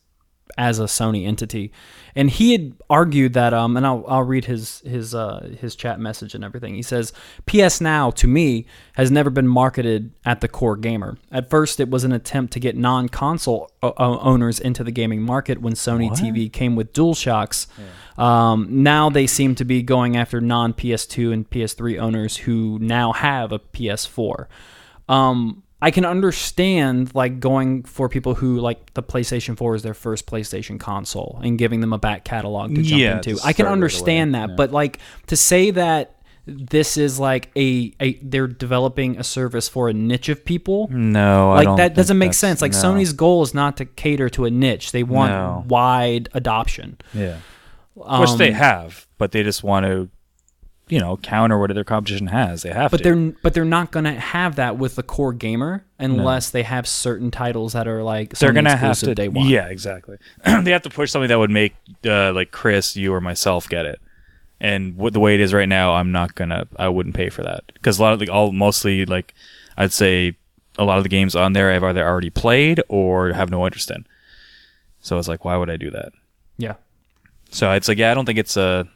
as 0.57 0.79
a 0.79 0.83
Sony 0.85 1.25
entity. 1.27 1.71
And 2.15 2.29
he 2.29 2.51
had 2.53 2.73
argued 2.89 3.33
that, 3.33 3.53
um, 3.53 3.77
and 3.77 3.85
I'll, 3.85 4.03
I'll 4.07 4.23
read 4.23 4.45
his 4.45 4.79
his 4.81 5.13
uh, 5.15 5.49
his 5.59 5.75
chat 5.75 5.99
message 5.99 6.33
and 6.33 6.43
everything. 6.43 6.73
He 6.75 6.81
says, 6.81 7.13
"PS 7.45 7.79
Now 7.79 8.09
to 8.11 8.27
me 8.27 8.65
has 8.95 9.11
never 9.11 9.29
been 9.29 9.47
marketed 9.47 10.11
at 10.25 10.41
the 10.41 10.47
core 10.47 10.75
gamer. 10.75 11.17
At 11.31 11.49
first, 11.49 11.79
it 11.79 11.89
was 11.89 12.03
an 12.03 12.11
attempt 12.11 12.51
to 12.53 12.59
get 12.59 12.75
non-console 12.75 13.71
o- 13.83 13.93
o- 13.95 14.19
owners 14.19 14.59
into 14.59 14.83
the 14.83 14.91
gaming 14.91 15.21
market 15.21 15.61
when 15.61 15.73
Sony 15.73 16.09
TV 16.11 16.51
came 16.51 16.75
with 16.75 16.91
DualShocks. 16.93 17.67
Um, 18.21 18.67
now 18.83 19.09
they 19.09 19.27
seem 19.27 19.55
to 19.55 19.63
be 19.63 19.81
going 19.83 20.17
after 20.17 20.41
non-PS2 20.41 21.31
and 21.31 21.49
PS3 21.49 21.99
owners 21.99 22.37
who 22.37 22.79
now 22.81 23.13
have 23.13 23.51
a 23.51 23.59
PS4." 23.59 24.47
um, 25.07 25.63
I 25.82 25.91
can 25.91 26.03
understand 26.05 27.15
like 27.15 27.39
going 27.39 27.84
for 27.84 28.09
people 28.09 28.36
who 28.36 28.59
like 28.59 28.93
the 28.95 29.03
PlayStation 29.03 29.55
4 29.57 29.75
is 29.75 29.82
their 29.84 29.93
first 29.93 30.25
PlayStation 30.27 30.80
console 30.80 31.39
and 31.43 31.57
giving 31.57 31.80
them 31.80 31.93
a 31.93 31.97
back 31.97 32.25
catalog 32.25 32.75
to 32.75 32.82
jump 32.82 32.99
Yeah, 33.01 33.15
into. 33.17 33.36
to 33.36 33.41
I 33.45 33.53
can 33.53 33.65
understand 33.65 34.36
that, 34.36 34.57
but 34.57 34.71
like 34.71 34.99
to 35.27 35.36
say 35.38 35.71
that 35.71 36.15
this 36.45 36.97
is 36.97 37.19
like 37.19 37.51
a, 37.55 37.93
a 38.01 38.13
they're 38.23 38.47
developing 38.47 39.17
a 39.19 39.23
service 39.23 39.69
for 39.69 39.88
a 39.88 39.93
niche 39.93 40.30
of 40.30 40.43
people. 40.43 40.88
no, 40.91 41.51
I 41.51 41.55
Like 41.57 41.65
don't 41.65 41.77
that 41.77 41.93
doesn't 41.93 42.17
make 42.17 42.34
sense. 42.34 42.61
Like 42.61 42.71
no. 42.73 42.77
Sony's 42.80 43.13
goal 43.13 43.43
is 43.43 43.53
not 43.53 43.77
to 43.77 43.86
cater 43.86 44.30
to 44.30 44.45
a 44.45 44.49
niche. 44.51 44.91
They 44.91 45.03
want 45.03 45.32
No. 45.32 45.63
wide 45.67 46.27
adoption. 46.34 46.97
yeah, 47.13 47.38
which 47.93 48.30
Um, 48.30 48.38
they 48.38 48.51
have, 48.51 49.07
but 49.17 49.32
they 49.32 49.43
just 49.43 49.63
want 49.63 49.86
to, 49.86 50.09
you 50.89 50.99
know, 50.99 51.17
counter 51.17 51.57
what 51.59 51.73
their 51.73 51.83
competition 51.83 52.27
has. 52.27 52.63
They 52.63 52.71
have 52.71 52.91
But 52.91 52.97
to. 52.97 53.03
they're 53.03 53.33
but 53.43 53.53
they're 53.53 53.63
not 53.65 53.91
going 53.91 54.05
to 54.05 54.13
have 54.13 54.55
that 54.57 54.77
with 54.77 54.95
the 54.95 55.03
core 55.03 55.33
gamer 55.33 55.85
unless 55.99 56.49
they 56.49 56.63
have 56.63 56.87
certain 56.87 57.29
titles 57.31 57.73
that 57.73 57.87
are 57.87 58.01
like 58.03 58.37
they're 58.37 58.51
gonna 58.53 58.75
have 58.75 58.97
to 58.99 59.13
day 59.13 59.27
one. 59.27 59.47
yeah 59.47 59.67
exactly 59.67 60.17
they 60.63 60.71
have 60.71 60.81
to 60.81 60.89
push 60.89 61.11
something 61.11 61.27
that 61.29 61.37
would 61.37 61.49
make 61.51 61.75
uh, 62.05 62.31
like 62.33 62.51
chris 62.51 62.95
you 62.95 63.13
or 63.13 63.19
myself 63.21 63.67
get 63.67 63.85
it 63.85 63.99
and 64.61 64.95
what 64.95 65.11
the 65.13 65.19
way 65.19 65.35
it 65.35 65.41
is 65.41 65.53
right 65.53 65.67
now 65.67 65.93
i'm 65.95 66.11
not 66.13 66.35
gonna 66.35 66.65
i 66.77 66.87
wouldn't 66.87 67.15
pay 67.15 67.27
for 67.29 67.43
that 67.43 67.63
because 67.73 67.99
a 67.99 68.01
lot 68.01 68.13
of 68.13 68.19
the 68.19 68.29
all 68.29 68.53
mostly 68.53 69.05
like 69.05 69.33
i'd 69.77 69.91
say 69.91 70.35
a 70.77 70.85
lot 70.85 70.97
of 70.97 71.03
the 71.03 71.09
games 71.09 71.35
on 71.35 71.51
there 71.51 71.69
i've 71.69 71.83
either 71.83 72.07
already 72.07 72.29
played 72.29 72.81
or 72.87 73.33
have 73.33 73.49
no 73.51 73.65
interest 73.65 73.91
in 73.91 74.05
so 75.01 75.17
it's 75.19 75.27
like 75.27 75.43
why 75.43 75.57
would 75.57 75.69
i 75.69 75.75
do 75.75 75.91
that 75.91 76.13
Yeah. 76.57 76.75
so 77.51 77.73
it's 77.73 77.89
like 77.89 77.97
yeah 77.97 78.09
i 78.09 78.13
don't 78.13 78.25
think 78.25 78.39
it's 78.39 78.55
a 78.55 78.87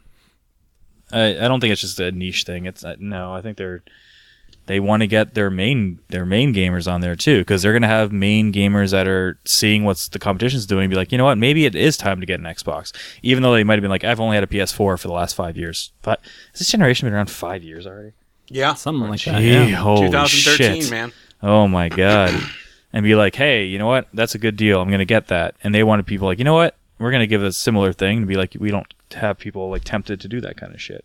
i, 1.13 1.45
I 1.45 1.47
don't 1.47 1.59
think 1.59 1.71
it's 1.71 1.81
just 1.81 1.99
a 1.99 2.11
niche 2.11 2.43
thing 2.43 2.65
it's 2.65 2.83
uh, 2.83 2.95
no 2.99 3.33
i 3.33 3.41
think 3.41 3.57
they're 3.57 3.83
they 4.65 4.79
want 4.79 5.01
to 5.01 5.07
get 5.07 5.33
their 5.33 5.49
main 5.49 5.99
their 6.07 6.25
main 6.25 6.53
gamers 6.53 6.89
on 6.89 7.01
there 7.01 7.15
too 7.17 7.39
because 7.39 7.61
they're 7.61 7.73
going 7.73 7.81
to 7.81 7.87
have 7.87 8.11
main 8.13 8.53
gamers 8.53 8.91
that 8.91 9.07
are 9.09 9.37
seeing 9.43 9.83
what's 9.83 10.07
the 10.07 10.19
competition's 10.19 10.65
doing 10.65 10.85
and 10.85 10.89
be 10.89 10.95
like 10.95 11.11
you 11.11 11.17
know 11.17 11.25
what 11.25 11.37
maybe 11.37 11.65
it 11.65 11.75
is 11.75 11.97
time 11.97 12.19
to 12.21 12.25
get 12.25 12.39
an 12.39 12.45
xbox 12.45 12.93
even 13.21 13.43
though 13.43 13.53
they 13.53 13.63
might 13.65 13.75
have 13.75 13.81
been 13.81 13.91
like 13.91 14.03
i've 14.05 14.19
only 14.21 14.35
had 14.35 14.43
a 14.43 14.47
ps4 14.47 14.73
for 14.75 14.97
the 14.97 15.13
last 15.13 15.35
five 15.35 15.57
years 15.57 15.91
but 16.01 16.21
has 16.51 16.59
this 16.59 16.71
generation 16.71 17.05
been 17.07 17.13
around 17.13 17.29
five 17.29 17.61
years 17.63 17.85
already 17.85 18.13
Yeah. 18.47 18.73
Something 18.75 19.09
like 19.09 19.23
that. 19.23 19.41
Yeah. 19.41 19.65
holy 19.75 20.07
2013, 20.07 20.81
shit. 20.83 20.91
man. 20.91 21.11
oh 21.41 21.67
my 21.67 21.89
god 21.89 22.33
and 22.93 23.03
be 23.03 23.15
like 23.15 23.35
hey 23.35 23.65
you 23.65 23.77
know 23.77 23.87
what 23.87 24.07
that's 24.13 24.33
a 24.35 24.37
good 24.37 24.55
deal 24.55 24.79
i'm 24.79 24.87
going 24.87 24.99
to 24.99 25.05
get 25.05 25.27
that 25.27 25.55
and 25.63 25.75
they 25.75 25.83
wanted 25.83 26.05
people 26.05 26.27
like 26.27 26.37
you 26.37 26.45
know 26.45 26.53
what 26.53 26.77
we're 26.99 27.11
going 27.11 27.21
to 27.21 27.27
give 27.27 27.43
a 27.43 27.51
similar 27.51 27.91
thing 27.93 28.21
to 28.21 28.25
be 28.25 28.35
like 28.35 28.55
we 28.59 28.71
don't 28.71 28.93
have 29.13 29.37
people 29.37 29.69
like 29.69 29.83
tempted 29.83 30.19
to 30.21 30.27
do 30.27 30.39
that 30.41 30.57
kind 30.57 30.73
of 30.73 30.81
shit 30.81 31.03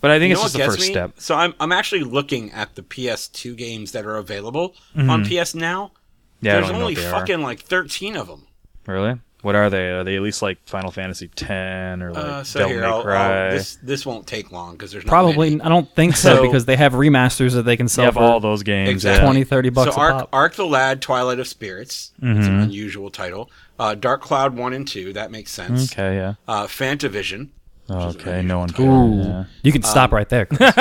but 0.00 0.10
i 0.10 0.18
think 0.18 0.30
You 0.30 0.34
it's 0.34 0.40
know 0.40 0.44
just 0.44 0.54
the 0.58 0.64
first 0.64 0.80
me? 0.80 0.92
step 0.92 1.12
So 1.18 1.34
I'm 1.34 1.54
I'm 1.60 1.72
actually 1.72 2.02
looking 2.04 2.50
at 2.52 2.74
the 2.74 2.82
PS2 2.82 3.56
games 3.56 3.92
that 3.92 4.04
are 4.06 4.16
available 4.16 4.74
Mm-hmm. 4.96 5.10
on 5.10 5.24
PS 5.24 5.54
Now. 5.54 5.92
yeah 6.40 6.52
I 6.52 6.54
There's 6.54 6.66
don't 6.68 6.72
know 6.78 6.80
only 6.82 6.94
what 6.94 7.00
they 7.02 7.06
are. 7.08 7.12
fucking 7.20 7.40
like 7.42 7.60
13 7.60 8.16
of 8.16 8.26
them. 8.28 8.46
Really? 8.86 9.18
What 9.42 9.54
are 9.54 9.70
they? 9.70 9.90
Are 9.90 10.02
they 10.02 10.16
at 10.16 10.22
least 10.22 10.42
like 10.42 10.58
Final 10.66 10.90
Fantasy 10.90 11.28
ten 11.28 12.02
or 12.02 12.10
like 12.12 12.24
Uh, 12.24 12.42
so 12.42 12.58
Devil 12.60 12.72
here, 12.72 12.80
May 12.80 12.86
I'll, 12.88 13.02
Cry? 13.02 13.44
I'll, 13.46 13.50
this 13.52 13.76
this 13.82 14.04
won't 14.06 14.26
take 14.26 14.50
long 14.50 14.72
because 14.72 14.90
there's 14.90 15.04
not 15.04 15.10
Probably, 15.10 15.50
many. 15.50 15.62
I 15.62 15.68
don't 15.68 15.88
think 15.94 16.16
so, 16.16 16.36
So- 16.36 16.42
because 16.42 16.64
they 16.64 16.74
have 16.74 16.94
remasters 16.94 17.52
that 17.52 17.62
they 17.62 17.76
can 17.76 17.84
you 17.84 17.88
sell 17.88 18.04
have 18.06 18.14
for 18.14 18.20
all 18.22 18.40
those 18.40 18.64
games. 18.64 18.90
Exactly. 18.90 19.24
20, 19.24 19.44
30 19.44 19.68
bucks 19.70 19.94
so 19.94 20.00
a 20.00 20.04
Arc, 20.04 20.12
pop. 20.14 20.28
Arc 20.32 20.54
the 20.54 20.66
Lad, 20.66 21.00
Twilight 21.00 21.38
of 21.38 21.46
Spirits. 21.46 22.12
It's 22.16 22.24
Mm-hmm. 22.24 22.40
an 22.54 22.60
unusual 22.60 23.10
title. 23.10 23.50
Uh, 23.78 23.94
Dark 23.94 24.22
Cloud 24.22 24.56
one 24.56 24.72
and 24.72 24.86
two. 24.88 25.12
That 25.12 25.30
makes 25.30 25.50
sense. 25.50 25.92
Okay, 25.92 26.16
yeah. 26.16 26.34
Uh, 26.48 26.66
Fantavision. 26.66 27.50
Okay, 27.88 28.42
no 28.42 28.58
one. 28.60 28.70
Ooh. 28.80 29.22
Yeah. 29.22 29.44
You 29.62 29.70
can 29.70 29.82
stop 29.82 30.10
right 30.12 30.28
there. 30.28 30.46
Chris. 30.46 30.74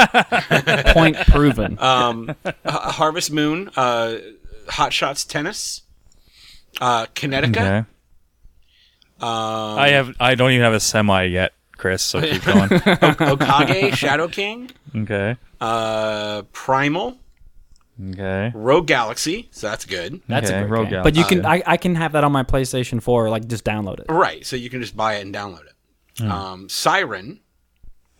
Point 0.93 1.17
proven. 1.27 1.77
Um, 1.81 2.35
H- 2.45 2.55
Harvest 2.65 3.31
Moon. 3.31 3.69
Uh, 3.75 4.17
Hot 4.69 4.91
Shots 4.91 5.23
Tennis. 5.23 5.83
Uh, 6.81 7.05
Kinetica. 7.07 7.49
Okay. 7.57 7.77
Um, 9.21 9.79
I 9.79 9.89
have. 9.89 10.15
I 10.19 10.35
don't 10.35 10.51
even 10.51 10.63
have 10.63 10.73
a 10.73 10.79
semi 10.79 11.23
yet, 11.25 11.53
Chris. 11.77 12.01
So 12.01 12.21
keep 12.27 12.43
going. 12.43 12.69
Okage, 12.69 13.95
Shadow 13.95 14.27
King. 14.27 14.71
okay. 14.95 15.37
Uh, 15.61 16.41
Primal. 16.53 17.17
Okay. 18.11 18.51
Rogue 18.53 18.87
Galaxy. 18.87 19.47
So 19.51 19.69
that's 19.69 19.85
good. 19.85 20.21
That's 20.27 20.49
okay, 20.49 20.59
a 20.59 20.61
great 20.61 20.71
Rogue 20.71 20.85
game. 20.85 21.03
Galaxy. 21.03 21.11
But 21.11 21.17
you 21.17 21.25
can, 21.25 21.45
I, 21.45 21.63
I 21.65 21.77
can 21.77 21.95
have 21.95 22.11
that 22.11 22.23
on 22.23 22.31
my 22.31 22.43
PlayStation 22.43 23.01
4, 23.01 23.29
like 23.29 23.47
just 23.47 23.63
download 23.63 23.99
it. 23.99 24.05
Right. 24.09 24.45
So 24.45 24.55
you 24.55 24.69
can 24.69 24.81
just 24.81 24.97
buy 24.97 25.15
it 25.15 25.21
and 25.21 25.33
download 25.33 25.65
it. 25.65 25.73
Hmm. 26.19 26.31
Um, 26.31 26.69
Siren. 26.69 27.39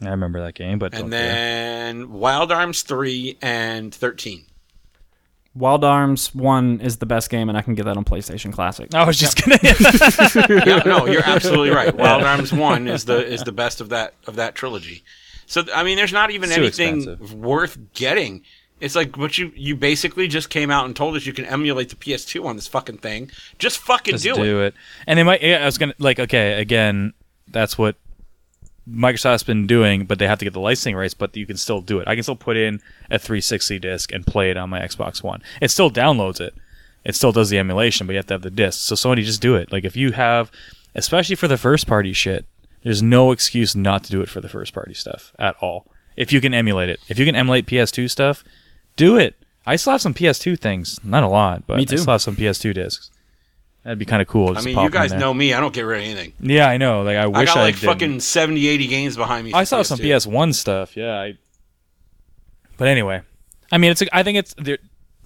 I 0.02 0.10
remember 0.10 0.42
that 0.42 0.56
game, 0.56 0.80
but 0.80 0.94
And 0.94 1.04
okay. 1.04 1.10
then 1.10 2.12
Wild 2.12 2.52
Arms 2.52 2.82
3 2.84 3.38
and 3.42 3.94
13. 3.94 4.46
Wild 5.56 5.86
Arms 5.86 6.36
1 6.36 6.82
is 6.82 6.98
the 6.98 7.06
best 7.06 7.30
game, 7.30 7.48
and 7.48 7.58
I 7.58 7.62
can 7.62 7.76
get 7.76 7.86
that 7.86 7.96
on 7.96 8.04
PlayStation 8.04 8.52
Classic. 8.52 8.94
I 8.94 9.06
was 9.06 9.18
just 9.18 9.42
gonna. 9.42 9.58
yeah, 10.66 10.84
no, 10.86 11.06
you're 11.06 11.24
absolutely 11.24 11.70
right. 11.70 11.96
Wild 11.98 12.24
Arms 12.24 12.52
1 12.52 12.90
is 12.90 13.06
the 13.06 13.26
is 13.26 13.42
the 13.44 13.54
best 13.54 13.80
of 13.80 13.90
that 13.90 14.16
of 14.28 14.36
that 14.36 14.56
trilogy. 14.56 15.06
So 15.46 15.64
I 15.74 15.84
mean 15.84 15.96
there's 15.96 16.12
not 16.12 16.32
even 16.32 16.50
too 16.50 16.56
anything 16.64 16.98
expensive. 16.98 17.34
worth 17.34 17.78
getting. 17.94 18.44
It's 18.82 18.96
like 18.96 19.18
but 19.18 19.38
you 19.38 19.52
you 19.56 19.76
basically 19.76 20.28
just 20.28 20.50
came 20.50 20.70
out 20.70 20.86
and 20.86 20.96
told 20.96 21.16
us 21.16 21.26
you 21.26 21.34
can 21.34 21.46
emulate 21.46 21.90
the 21.90 21.96
PS2 21.96 22.46
on 22.46 22.56
this 22.56 22.68
fucking 22.68 22.98
thing. 22.98 23.32
Just 23.58 23.78
fucking 23.80 24.14
just 24.14 24.24
do, 24.24 24.36
do, 24.36 24.62
it. 24.62 24.68
it. 24.68 24.74
And 25.08 25.18
they 25.18 25.24
might. 25.24 25.42
Yeah, 25.42 25.64
I 25.64 25.66
was 25.66 25.78
gonna 25.78 25.94
like. 25.98 26.20
Okay, 26.20 26.60
again, 26.60 27.14
that's 27.48 27.78
what 27.78 27.96
Microsoft's 28.90 29.44
been 29.44 29.66
doing, 29.66 30.06
but 30.06 30.20
they 30.20 30.28
have 30.28 30.40
to 30.40 30.46
get 30.46 30.54
the 30.54 30.60
licensing 30.60 30.96
rights. 30.96 31.14
But 31.14 31.38
you 31.38 31.46
can 31.46 31.56
still 31.56 31.80
do 31.80 32.00
it. 32.00 32.08
I 32.08 32.16
can 32.16 32.24
still 32.24 32.36
put 32.36 32.58
in 32.58 32.82
a 33.10 33.18
360 33.18 33.80
disc 33.80 34.12
and 34.12 34.28
play 34.28 34.52
it 34.52 34.58
on 34.58 34.70
my 34.70 34.82
Xbox 34.82 35.24
One. 35.24 35.42
It 35.62 35.72
still 35.72 35.90
downloads 35.90 36.42
it. 36.42 36.54
It 37.06 37.16
still 37.16 37.32
does 37.32 37.50
the 37.50 37.60
emulation, 37.60 38.08
but 38.08 38.14
you 38.14 38.18
have 38.18 38.28
to 38.28 38.34
have 38.34 38.42
the 38.42 38.50
disc. 38.50 38.80
So 38.82 38.96
Sony 38.96 39.24
just 39.24 39.42
do 39.42 39.56
it. 39.56 39.72
Like 39.72 39.86
if 39.86 39.96
you 39.96 40.12
have, 40.12 40.52
especially 40.96 41.36
for 41.36 41.48
the 41.48 41.58
first 41.58 41.88
party 41.88 42.14
shit, 42.14 42.46
there's 42.84 43.02
no 43.02 43.32
excuse 43.32 43.76
not 43.76 44.04
to 44.04 44.12
do 44.12 44.22
it 44.22 44.30
for 44.30 44.42
the 44.42 44.50
first 44.50 44.74
party 44.74 44.94
stuff 44.94 45.32
at 45.40 45.56
all. 45.62 45.88
If 46.18 46.34
you 46.34 46.42
can 46.42 46.54
emulate 46.54 46.90
it, 46.90 47.00
if 47.08 47.20
you 47.20 47.26
can 47.26 47.36
emulate 47.36 47.68
PS2 47.68 48.10
stuff, 48.10 48.44
do 48.96 49.18
it. 49.18 49.36
I 49.66 49.76
still 49.78 49.92
have 49.92 50.02
some 50.02 50.14
PS2 50.14 50.60
things, 50.60 51.00
not 51.04 51.24
a 51.24 51.28
lot, 51.28 51.66
but 51.66 51.78
Me 51.78 51.86
too. 51.86 51.96
I 51.96 51.98
still 51.98 52.12
have 52.14 52.22
some 52.22 52.36
PS2 52.36 52.74
discs. 52.74 53.10
That'd 53.84 54.00
be 54.00 54.06
kind 54.06 54.22
of 54.22 54.28
cool. 54.28 54.58
I 54.58 54.62
mean, 54.62 54.78
you 54.80 54.90
guys 54.90 55.14
know 55.14 55.32
me. 55.32 55.54
I 55.54 55.60
don't 55.60 55.74
get 55.74 55.84
rid 55.84 56.00
of 56.00 56.06
anything. 56.06 56.34
Yeah, 56.40 56.68
I 56.68 56.78
know. 56.78 57.04
Like 57.04 57.18
I 57.18 57.28
wish 57.28 57.50
I 57.52 57.54
got 57.54 57.62
like 57.62 57.76
didn't. 57.76 57.86
fucking 57.88 58.20
70, 58.20 58.68
80 58.68 58.88
games 58.88 59.16
behind 59.16 59.46
me. 59.46 59.54
I 59.54 59.64
saw 59.64 59.84
some 59.84 60.00
PS2. 60.00 60.32
PS1 60.32 60.56
stuff. 60.56 60.98
Yeah. 60.98 61.20
I, 61.20 61.38
but 62.78 62.88
anyway, 62.88 63.22
I 63.72 63.78
mean, 63.78 63.92
it's. 63.92 64.02
A, 64.02 64.16
I 64.16 64.24
think 64.24 64.40
it's. 64.40 64.56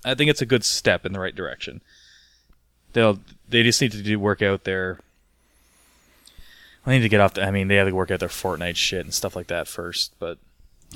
I 0.04 0.16
think 0.16 0.30
it's 0.30 0.42
a 0.42 0.46
good 0.46 0.66
step 0.66 1.06
in 1.06 1.14
the 1.14 1.22
right 1.22 1.34
direction. 1.34 1.82
They'll. 2.92 3.20
They 3.48 3.64
just 3.64 3.82
need 3.82 3.94
to 3.94 4.02
do 4.02 4.20
work 4.20 4.42
out 4.42 4.66
their. 4.66 5.00
I 6.86 6.92
need 6.92 7.02
to 7.02 7.10
get 7.10 7.22
off. 7.22 7.36
The, 7.36 7.44
I 7.44 7.52
mean, 7.52 7.70
they 7.70 7.76
have 7.76 7.88
to 7.88 7.96
work 7.96 8.12
out 8.12 8.20
their 8.20 8.28
Fortnite 8.28 8.76
shit 8.76 9.06
and 9.06 9.14
stuff 9.14 9.38
like 9.38 9.48
that 9.48 9.70
first. 9.70 10.14
But 10.20 10.38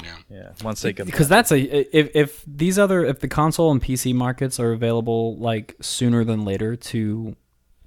Yeah. 0.01 0.15
yeah, 0.29 0.49
once 0.63 0.81
they 0.81 0.91
get 0.91 1.05
because 1.05 1.27
that's 1.29 1.51
a 1.51 1.59
if 1.95 2.15
if 2.15 2.43
these 2.47 2.79
other 2.79 3.05
if 3.05 3.19
the 3.19 3.27
console 3.27 3.71
and 3.71 3.81
PC 3.81 4.13
markets 4.15 4.59
are 4.59 4.71
available 4.71 5.37
like 5.37 5.75
sooner 5.81 6.23
than 6.23 6.43
later 6.45 6.75
to 6.75 7.35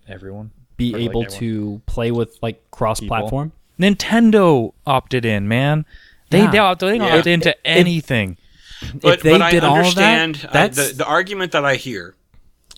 everyone. 0.07 0.53
be 0.77 0.95
Or, 0.95 0.99
like, 0.99 1.11
able 1.11 1.23
everyone. 1.25 1.41
to 1.41 1.83
play 1.87 2.11
with 2.13 2.39
like 2.43 2.71
cross-platform. 2.71 3.51
Nintendo 3.81 4.73
opted 4.87 5.25
in, 5.25 5.49
man. 5.49 5.85
They 6.31 6.39
Yeah. 6.43 6.51
don't, 6.53 6.79
they 6.79 6.99
don't 6.99 7.09
Yeah. 7.09 7.17
opt 7.19 7.27
into 7.27 7.67
anything. 7.67 8.37
But, 9.01 9.15
if 9.19 9.23
they 9.23 9.39
but 9.39 9.51
did 9.51 9.65
I 9.65 9.69
all 9.69 9.77
understand 9.79 10.35
that, 10.53 10.79
uh, 10.79 10.83
the, 10.89 10.93
the 10.99 11.07
argument 11.07 11.53
that 11.53 11.65
I 11.65 11.77
hear, 11.77 12.15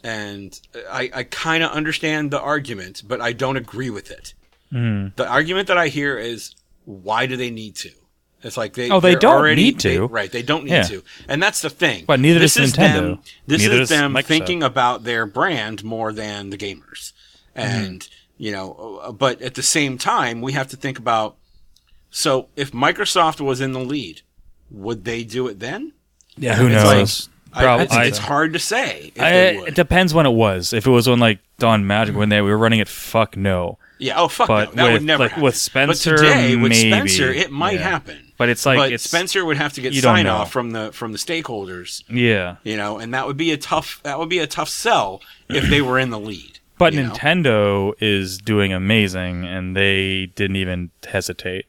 and 0.05 0.59
I, 0.91 1.11
I 1.13 1.23
kind 1.25 1.63
of 1.65 1.73
understand 1.73 2.31
the 2.31 2.41
argument, 2.41 3.03
but 3.07 3.21
I 3.21 3.33
don't 3.33 3.57
agree 3.57 3.91
with 3.91 4.11
it. 4.11 4.33
Hmm. 4.71 5.09
The 5.17 5.27
argument 5.29 5.67
that 5.69 5.77
I 5.77 5.89
hear 5.89 6.17
is, 6.17 6.55
why 6.85 7.27
do 7.27 7.37
they 7.37 7.51
need 7.51 7.75
to? 7.77 7.91
It's 8.43 8.57
like 8.57 8.75
they 8.75 8.89
Oh, 8.91 9.01
they 9.01 9.17
don't 9.17 9.35
already, 9.35 9.63
need 9.65 9.81
to. 9.81 9.89
they- 9.89 9.99
right? 9.99 10.31
They 10.31 10.43
don't 10.43 10.65
need 10.65 10.71
Yeah. 10.71 10.83
to, 10.85 11.03
and 11.29 11.43
that's 11.43 11.61
the 11.61 11.71
thing. 11.71 12.05
But 12.07 12.21
neither 12.21 12.39
this 12.39 12.55
does 12.55 12.69
is 12.69 12.73
Them, 12.75 13.17
Nintendo. 13.17 13.25
this 13.49 13.63
Neither 13.63 13.75
is 13.75 13.89
does 13.89 13.99
them 13.99 14.15
Microsoft. 14.15 14.25
thinking 14.27 14.63
about 14.63 15.05
their 15.05 15.27
brand 15.27 15.83
more 15.83 16.13
than 16.13 16.51
the 16.51 16.57
gamers, 16.57 17.13
and 17.57 18.01
Mm-hmm. 18.03 18.13
you 18.45 18.53
know. 18.53 19.01
uh, 19.03 19.11
But 19.13 19.43
at 19.43 19.55
the 19.55 19.63
same 19.63 19.99
time, 19.99 20.41
we 20.41 20.53
have 20.53 20.69
to 20.69 20.77
think 20.77 20.99
about. 21.01 21.37
So, 22.11 22.49
if 22.57 22.71
Microsoft 22.73 23.41
was 23.41 23.61
in 23.61 23.73
the 23.73 23.81
lead, 23.81 24.23
would 24.71 25.05
they 25.05 25.25
do 25.25 25.49
it 25.49 25.59
then? 25.59 25.93
Yeah, 26.37 26.55
who 26.55 26.67
It's 26.69 26.75
knows? 26.75 27.29
I- 27.53 27.63
Prob- 27.63 27.81
it's, 27.81 27.93
I- 27.95 28.05
it's 28.05 28.19
hard 28.19 28.53
to 28.53 28.59
say. 28.61 29.11
If 29.17 29.21
I- 29.23 29.31
they 29.33 29.57
would. 29.59 29.69
it 29.69 29.75
depends 29.75 30.15
when 30.15 30.27
it 30.27 30.31
was. 30.33 30.73
If 30.73 30.87
it 30.87 30.91
was 30.91 31.09
when 31.09 31.19
like 31.19 31.41
Don 31.59 31.85
Mattrick 31.85 32.15
when 32.15 32.29
they 32.29 32.41
we 32.41 32.51
were 32.51 32.59
running 32.59 32.79
it, 32.79 32.89
fuck 32.89 33.37
no. 33.37 33.79
yeah. 33.99 34.15
Oh 34.17 34.29
fuck 34.29 34.47
but 34.47 34.77
no. 34.77 34.85
That 34.85 34.85
would 34.85 34.93
with- 34.93 35.03
never 35.03 35.23
like, 35.25 35.31
happen. 35.33 35.43
with 35.45 35.57
Spencer, 35.57 36.13
but 36.17 36.23
today 36.23 36.55
with. 36.57 36.75
Spencer, 36.77 37.33
it 37.33 37.51
might 37.51 37.81
Yeah. 37.81 37.89
happen. 37.91 38.28
But 38.39 38.49
it's 38.49 38.65
like 38.65 38.79
but 38.79 38.93
it's 38.93 39.05
Spencer 39.05 39.45
would 39.45 39.57
have 39.57 39.73
to 39.75 39.81
get 39.81 39.95
sign 39.95 40.27
off 40.29 40.51
from 40.53 40.71
the 40.71 40.93
from 40.93 41.13
the 41.13 41.19
stakeholders, 41.19 42.03
Yeah, 42.09 42.57
you 42.63 42.77
know, 42.77 42.99
and 42.99 43.13
that 43.13 43.27
would 43.27 43.37
be 43.37 43.51
a 43.53 43.57
tough 43.59 44.01
that 44.05 44.19
would 44.19 44.29
be 44.29 44.39
a 44.39 44.47
tough 44.47 44.69
sell 44.69 45.21
if 45.49 45.69
they 45.69 45.83
were 45.83 45.99
in 45.99 46.11
the 46.11 46.21
lead. 46.21 46.61
but 46.79 46.93
you 46.95 47.03
know? 47.03 47.11
Nintendo 47.11 47.93
is 48.01 48.39
doing 48.39 48.73
amazing, 48.73 49.45
and 49.45 49.77
they 49.77 50.27
didn't 50.37 50.57
even 50.57 50.91
hesitate. 51.05 51.67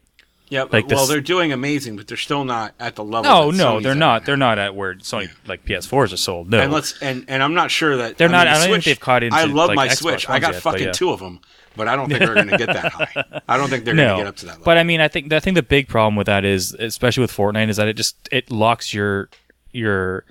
Yeah, 0.49 0.63
like 0.63 0.87
well, 0.87 0.99
this- 1.01 1.07
they're 1.09 1.21
doing 1.21 1.51
amazing, 1.51 1.95
but 1.95 2.07
they're 2.07 2.17
still 2.17 2.43
not 2.43 2.73
at 2.79 2.95
the 2.95 3.03
level. 3.03 3.23
No, 3.23 3.51
no, 3.51 3.75
Sony's 3.77 3.83
they're 3.83 3.91
at 3.91 3.97
not. 3.97 4.25
They're 4.25 4.35
not 4.37 4.57
at 4.57 4.75
where 4.75 4.95
Sony 4.95 5.29
like 5.47 5.63
PS4s 5.63 6.11
are 6.11 6.17
sold. 6.17 6.49
No, 6.49 6.59
And 6.59 6.73
let's 6.73 6.99
and 7.01 7.23
and 7.27 7.43
I'm 7.43 7.53
not 7.53 7.69
sure 7.71 7.97
that 7.97 8.17
They're 8.17 8.27
I 8.29 8.31
not- 8.31 8.47
mean, 8.47 8.55
I 8.55 8.59
don't 8.59 8.71
think 8.73 8.83
they've 8.85 8.99
caught 8.99 9.21
into, 9.23 9.37
I 9.37 9.43
love 9.43 9.67
like, 9.69 9.75
my 9.75 9.87
Xbox 9.87 9.97
Switch. 9.97 10.29
I 10.29 10.39
got 10.39 10.53
yet, 10.53 10.61
fucking 10.63 10.83
yeah. 10.87 10.91
two 10.91 11.11
of 11.11 11.19
them, 11.19 11.39
but 11.75 11.87
I 11.87 11.95
don't 11.95 12.07
think 12.09 12.19
they're 12.19 12.33
going 12.33 12.47
to 12.47 12.57
get 12.57 12.67
that 12.67 12.91
high. 12.93 13.41
I 13.47 13.57
don't 13.57 13.69
think 13.69 13.85
they're 13.85 13.95
going 13.95 14.09
to 14.09 14.23
get 14.23 14.27
up 14.27 14.35
to 14.37 14.45
that 14.47 14.51
level. 14.53 14.65
But 14.65 14.77
I 14.79 14.83
mean, 14.83 15.01
I 15.01 15.07
think 15.07 15.31
I 15.31 15.39
think 15.39 15.53
the 15.55 15.61
big 15.63 15.87
problem 15.87 16.15
with 16.15 16.25
that 16.25 16.43
is, 16.45 16.73
especially 16.73 17.21
with 17.21 17.31
Fortnite, 17.31 17.69
is 17.69 17.77
that 17.77 17.87
it 17.87 17.93
just 17.93 18.27
it 18.31 18.49
locks 18.49 18.91
your 18.93 19.29
your 19.71 20.25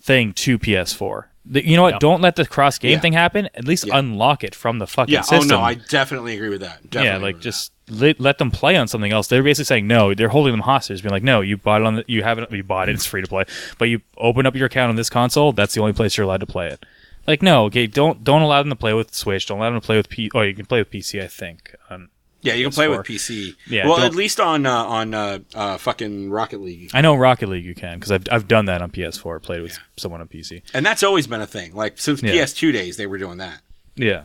thing 0.00 0.32
to 0.34 0.58
PS4. 0.60 1.24
The- 1.44 1.66
you 1.68 1.76
know 1.76 1.82
what? 1.82 2.00
Don't 2.00 2.20
let 2.20 2.36
the 2.36 2.46
cross 2.46 2.78
game 2.78 2.92
Yeah. 2.92 3.00
thing 3.00 3.12
happen. 3.14 3.46
At 3.54 3.64
least 3.64 3.86
Yeah. 3.86 3.98
unlock 3.98 4.44
it 4.44 4.54
from 4.54 4.78
the 4.78 4.86
fucking 4.86 5.12
yeah, 5.12 5.22
oh 5.32 5.40
no, 5.40 5.60
I 5.60 5.74
definitely 5.74 6.34
agree 6.36 6.48
with 6.50 6.60
that. 6.60 6.88
Definitely 6.90 7.18
yeah, 7.20 7.24
like 7.34 7.40
just 7.40 7.72
let, 7.88 8.20
let 8.20 8.38
them 8.38 8.50
play 8.50 8.76
on 8.76 8.88
something 8.88 9.12
else. 9.12 9.28
They're 9.28 9.42
basically 9.42 9.64
saying 9.66 9.86
no. 9.86 10.12
They're 10.14 10.28
holding 10.28 10.52
them 10.52 10.60
hostage, 10.60 11.02
being 11.02 11.12
like, 11.12 11.22
no, 11.22 11.40
you 11.40 11.56
bought 11.56 11.80
it 11.82 11.86
on 11.86 11.94
the, 11.96 12.04
you 12.08 12.22
haven't 12.22 12.50
you 12.50 12.62
bought 12.62 12.88
it. 12.88 12.94
It's 12.94 13.06
free 13.06 13.22
to 13.22 13.28
play, 13.28 13.44
but 13.78 13.88
you 13.88 14.00
open 14.16 14.46
up 14.46 14.54
your 14.56 14.66
account 14.66 14.90
on 14.90 14.96
this 14.96 15.10
console. 15.10 15.52
That's 15.52 15.74
the 15.74 15.80
only 15.80 15.92
place 15.92 16.16
you're 16.16 16.24
allowed 16.24 16.40
to 16.40 16.46
play 16.46 16.68
it. 16.68 16.84
Like 17.26 17.42
no, 17.42 17.64
okay, 17.66 17.86
don't 17.86 18.22
don't 18.24 18.42
allow 18.42 18.62
them 18.62 18.70
to 18.70 18.76
play 18.76 18.92
with 18.92 19.14
Switch. 19.14 19.46
Don't 19.46 19.58
allow 19.58 19.70
them 19.70 19.80
to 19.80 19.84
play 19.86 19.96
with 19.96 20.08
P. 20.08 20.30
Oh, 20.34 20.42
you 20.42 20.54
can 20.54 20.66
play 20.66 20.78
with 20.80 20.90
PC, 20.90 21.22
I 21.22 21.26
think. 21.26 21.74
Um, 21.90 22.08
Yeah, 22.42 22.54
you 22.54 22.64
can 22.66 22.72
play 22.72 22.86
with 22.86 23.00
PC. 23.00 23.54
Yeah, 23.68 23.86
well, 23.88 23.98
at 24.00 24.14
least 24.14 24.38
on 24.38 24.64
uh, 24.66 24.70
on 24.84 25.12
uh, 25.14 25.38
uh, 25.54 25.76
fucking 25.78 26.30
Rocket 26.30 26.60
League, 26.60 26.90
I 26.94 27.00
know 27.00 27.16
Rocket 27.16 27.48
League 27.48 27.64
you 27.64 27.74
can 27.74 27.98
because 27.98 28.12
I've 28.12 28.24
I've 28.30 28.46
done 28.46 28.66
that 28.66 28.80
on 28.82 28.90
PS4. 28.92 29.42
Played 29.42 29.62
with 29.62 29.76
someone 29.96 30.20
on 30.20 30.28
PC. 30.28 30.62
and 30.72 30.86
that's 30.86 31.02
always 31.02 31.26
been 31.26 31.40
a 31.40 31.46
thing. 31.48 31.74
Like 31.74 31.98
since 31.98 32.22
Yeah. 32.22 32.32
PS2 32.32 32.72
days, 32.72 32.96
they 32.96 33.06
were 33.06 33.18
doing 33.18 33.38
that, 33.38 33.60
Yeah, 33.96 34.24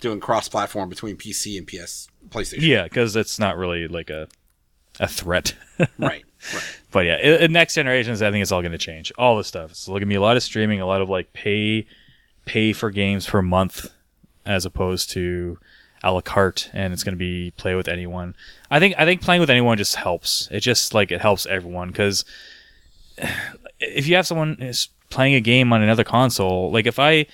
doing 0.00 0.20
cross-platform 0.20 0.90
between 0.90 1.16
PC 1.16 1.56
and 1.56 1.66
PS 1.66 2.08
PlayStation. 2.28 2.62
yeah, 2.62 2.84
because 2.84 3.16
it's 3.16 3.38
not 3.38 3.56
really 3.56 3.88
like 3.88 4.10
a 4.10 4.28
a 5.00 5.08
threat. 5.08 5.54
Right. 5.98 6.24
Right. 6.54 6.80
But 6.92 7.00
yeah, 7.00 7.16
in, 7.18 7.42
in 7.42 7.52
next 7.52 7.74
generations, 7.74 8.22
I 8.22 8.30
think 8.30 8.42
it's 8.42 8.52
all 8.52 8.62
going 8.62 8.70
to 8.70 8.78
change. 8.78 9.10
All 9.18 9.36
this 9.36 9.48
stuff. 9.48 9.72
It's 9.72 9.88
going 9.88 10.00
to 10.00 10.06
be 10.06 10.14
a 10.14 10.20
lot 10.20 10.36
of 10.36 10.42
streaming, 10.44 10.80
a 10.80 10.86
lot 10.86 11.00
of 11.00 11.08
like 11.08 11.32
pay, 11.32 11.86
pay 12.44 12.72
for 12.72 12.92
games 12.92 13.26
per 13.26 13.42
month, 13.42 13.90
as 14.46 14.64
opposed 14.64 15.10
to 15.10 15.58
a 16.04 16.12
la 16.12 16.20
carte, 16.20 16.70
and 16.72 16.92
it's 16.92 17.02
going 17.02 17.14
to 17.14 17.18
be 17.18 17.50
play 17.56 17.74
with 17.74 17.88
anyone. 17.88 18.36
I 18.70 18.78
think 18.78 18.94
I 18.98 19.04
think 19.04 19.20
playing 19.20 19.40
with 19.40 19.50
anyone 19.50 19.78
just 19.78 19.96
helps. 19.96 20.48
It 20.52 20.60
just 20.60 20.94
like 20.94 21.10
it 21.10 21.20
helps 21.20 21.44
everyone 21.46 21.88
because 21.88 22.24
if 23.80 24.06
you 24.06 24.14
have 24.14 24.28
someone 24.28 24.58
is 24.60 24.88
playing 25.10 25.34
a 25.34 25.40
game 25.40 25.72
on 25.72 25.82
another 25.82 26.04
console, 26.04 26.70
like 26.70 26.86
if 26.86 27.00
I 27.00 27.26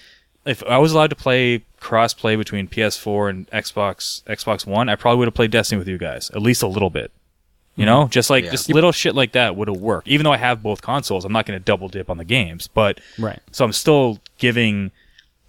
if 0.50 0.62
I 0.64 0.78
was 0.78 0.92
allowed 0.92 1.10
to 1.10 1.16
play 1.16 1.64
cross 1.78 2.12
play 2.12 2.36
between 2.36 2.66
PS4 2.68 3.30
and 3.30 3.50
Xbox 3.50 4.22
Xbox 4.24 4.66
One, 4.66 4.88
I 4.88 4.96
probably 4.96 5.20
would 5.20 5.28
have 5.28 5.34
played 5.34 5.50
Destiny 5.50 5.78
with 5.78 5.88
you 5.88 5.98
guys 5.98 6.30
at 6.30 6.42
least 6.42 6.62
a 6.62 6.66
little 6.66 6.90
bit. 6.90 7.12
You 7.76 7.86
know, 7.86 8.02
mm-hmm. 8.02 8.10
just 8.10 8.28
like 8.28 8.44
Yeah. 8.44 8.50
just 8.50 8.68
little 8.68 8.92
shit 8.92 9.14
like 9.14 9.32
that 9.32 9.56
would 9.56 9.68
have 9.68 9.78
worked. 9.78 10.08
Even 10.08 10.24
though 10.24 10.32
I 10.32 10.36
have 10.38 10.62
both 10.62 10.82
consoles, 10.82 11.24
I'm 11.24 11.32
not 11.32 11.46
going 11.46 11.58
to 11.58 11.64
double 11.64 11.88
dip 11.88 12.10
on 12.10 12.18
the 12.18 12.24
games, 12.24 12.66
but 12.66 13.00
right. 13.18 13.40
so 13.52 13.64
I'm 13.64 13.72
still 13.72 14.18
giving 14.38 14.90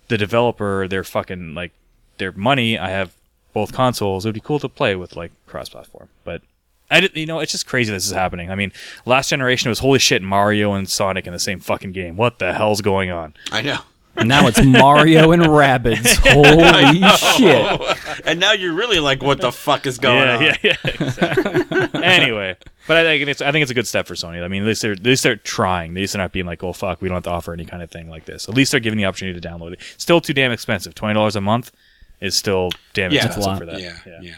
the 0.08 0.18
developer 0.18 0.88
their 0.88 1.04
fucking 1.04 1.56
like 1.56 1.72
their 2.20 2.32
money. 2.32 2.78
I 2.78 2.90
have 2.90 3.12
both 3.54 3.74
consoles. 3.74 4.24
It 4.24 4.30
would 4.30 4.36
be 4.36 4.40
cool 4.40 4.60
to 4.60 4.70
play 4.70 4.96
with 4.96 5.16
like 5.16 5.32
cross-platform, 5.48 6.10
but 6.24 6.42
I 6.90 7.00
did, 7.02 7.18
you 7.18 7.26
know 7.26 7.40
it's 7.40 7.52
just 7.52 7.66
crazy 7.66 7.92
this 7.92 8.06
is 8.06 8.14
happening. 8.14 8.52
I 8.52 8.56
mean, 8.56 8.72
last 9.06 9.30
generation 9.30 9.70
was 9.70 9.80
holy 9.80 10.00
shit 10.00 10.22
Mario 10.22 10.74
and 10.74 10.88
Sonic 10.88 11.26
in 11.26 11.34
the 11.34 11.40
same 11.40 11.60
fucking 11.60 11.92
game. 11.92 12.16
What 12.18 12.40
the 12.40 12.54
hell's 12.54 12.82
going 12.82 13.10
on? 13.10 13.34
I 13.52 13.62
know. 13.62 13.80
Now 14.18 14.48
it's 14.48 14.64
Mario 14.64 15.32
and 15.32 15.44
Rabbids. 15.44 16.18
Holy 16.34 17.02
shit! 17.38 18.26
And 18.26 18.40
now 18.40 18.52
you're 18.52 18.74
really 18.74 19.00
like, 19.00 19.24
what 19.24 19.40
the 19.42 19.52
fuck 19.52 19.86
is 19.86 19.98
going 19.98 20.18
yeah, 20.18 20.36
on? 20.36 20.42
yeah, 20.44 20.56
yeah, 20.64 20.76
exactly. 20.84 22.02
anyway, 22.04 22.58
but 22.88 22.98
I 22.98 23.04
think 23.04 23.28
it's 23.30 23.42
I 23.42 23.52
think 23.52 23.64
it's 23.64 23.72
a 23.72 23.76
good 23.76 23.88
step 23.88 24.08
for 24.08 24.16
Sony. 24.16 24.44
I 24.44 24.48
mean, 24.48 24.64
at 24.64 24.68
least 24.68 24.82
they're 24.82 24.92
at 24.92 25.04
least 25.04 25.24
they're 25.24 25.38
trying. 25.38 25.92
At 25.92 25.96
least 25.96 26.14
they're 26.14 26.22
not 26.22 26.34
being 26.34 26.46
like, 26.46 26.64
oh 26.64 26.74
fuck, 26.74 27.02
we 27.02 27.08
don't 27.08 27.16
have 27.16 27.24
to 27.24 27.32
offer 27.32 27.54
any 27.54 27.66
kind 27.66 27.82
of 27.82 27.90
thing 27.90 28.10
like 28.10 28.26
this. 28.26 28.50
At 28.50 28.56
least 28.56 28.72
they're 28.72 28.80
giving 28.82 28.98
the 28.98 29.06
opportunity 29.06 29.40
to 29.40 29.48
download 29.48 29.74
it. 29.74 29.82
Still 29.98 30.20
too 30.22 30.34
damn 30.34 30.52
expensive. 30.52 30.94
Twenty 30.94 31.14
dollars 31.14 31.36
a 31.36 31.42
month 31.42 31.72
is 32.20 32.36
still 32.36 32.70
damn 32.94 33.12
Yeah. 33.12 33.26
expensive 33.26 33.44
That's 33.44 33.60
for 33.60 33.66
that. 33.66 33.82
Yeah, 33.82 33.98
yeah. 34.06 34.20
yeah. 34.22 34.36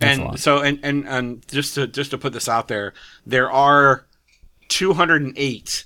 And 0.00 0.38
so, 0.38 0.60
and, 0.60 0.78
and 0.82 1.08
and 1.08 1.48
just 1.48 1.74
to 1.76 1.86
just 1.86 2.10
to 2.10 2.18
put 2.18 2.32
this 2.32 2.48
out 2.48 2.68
there, 2.68 2.92
there 3.24 3.50
are 3.50 4.04
208 4.68 5.84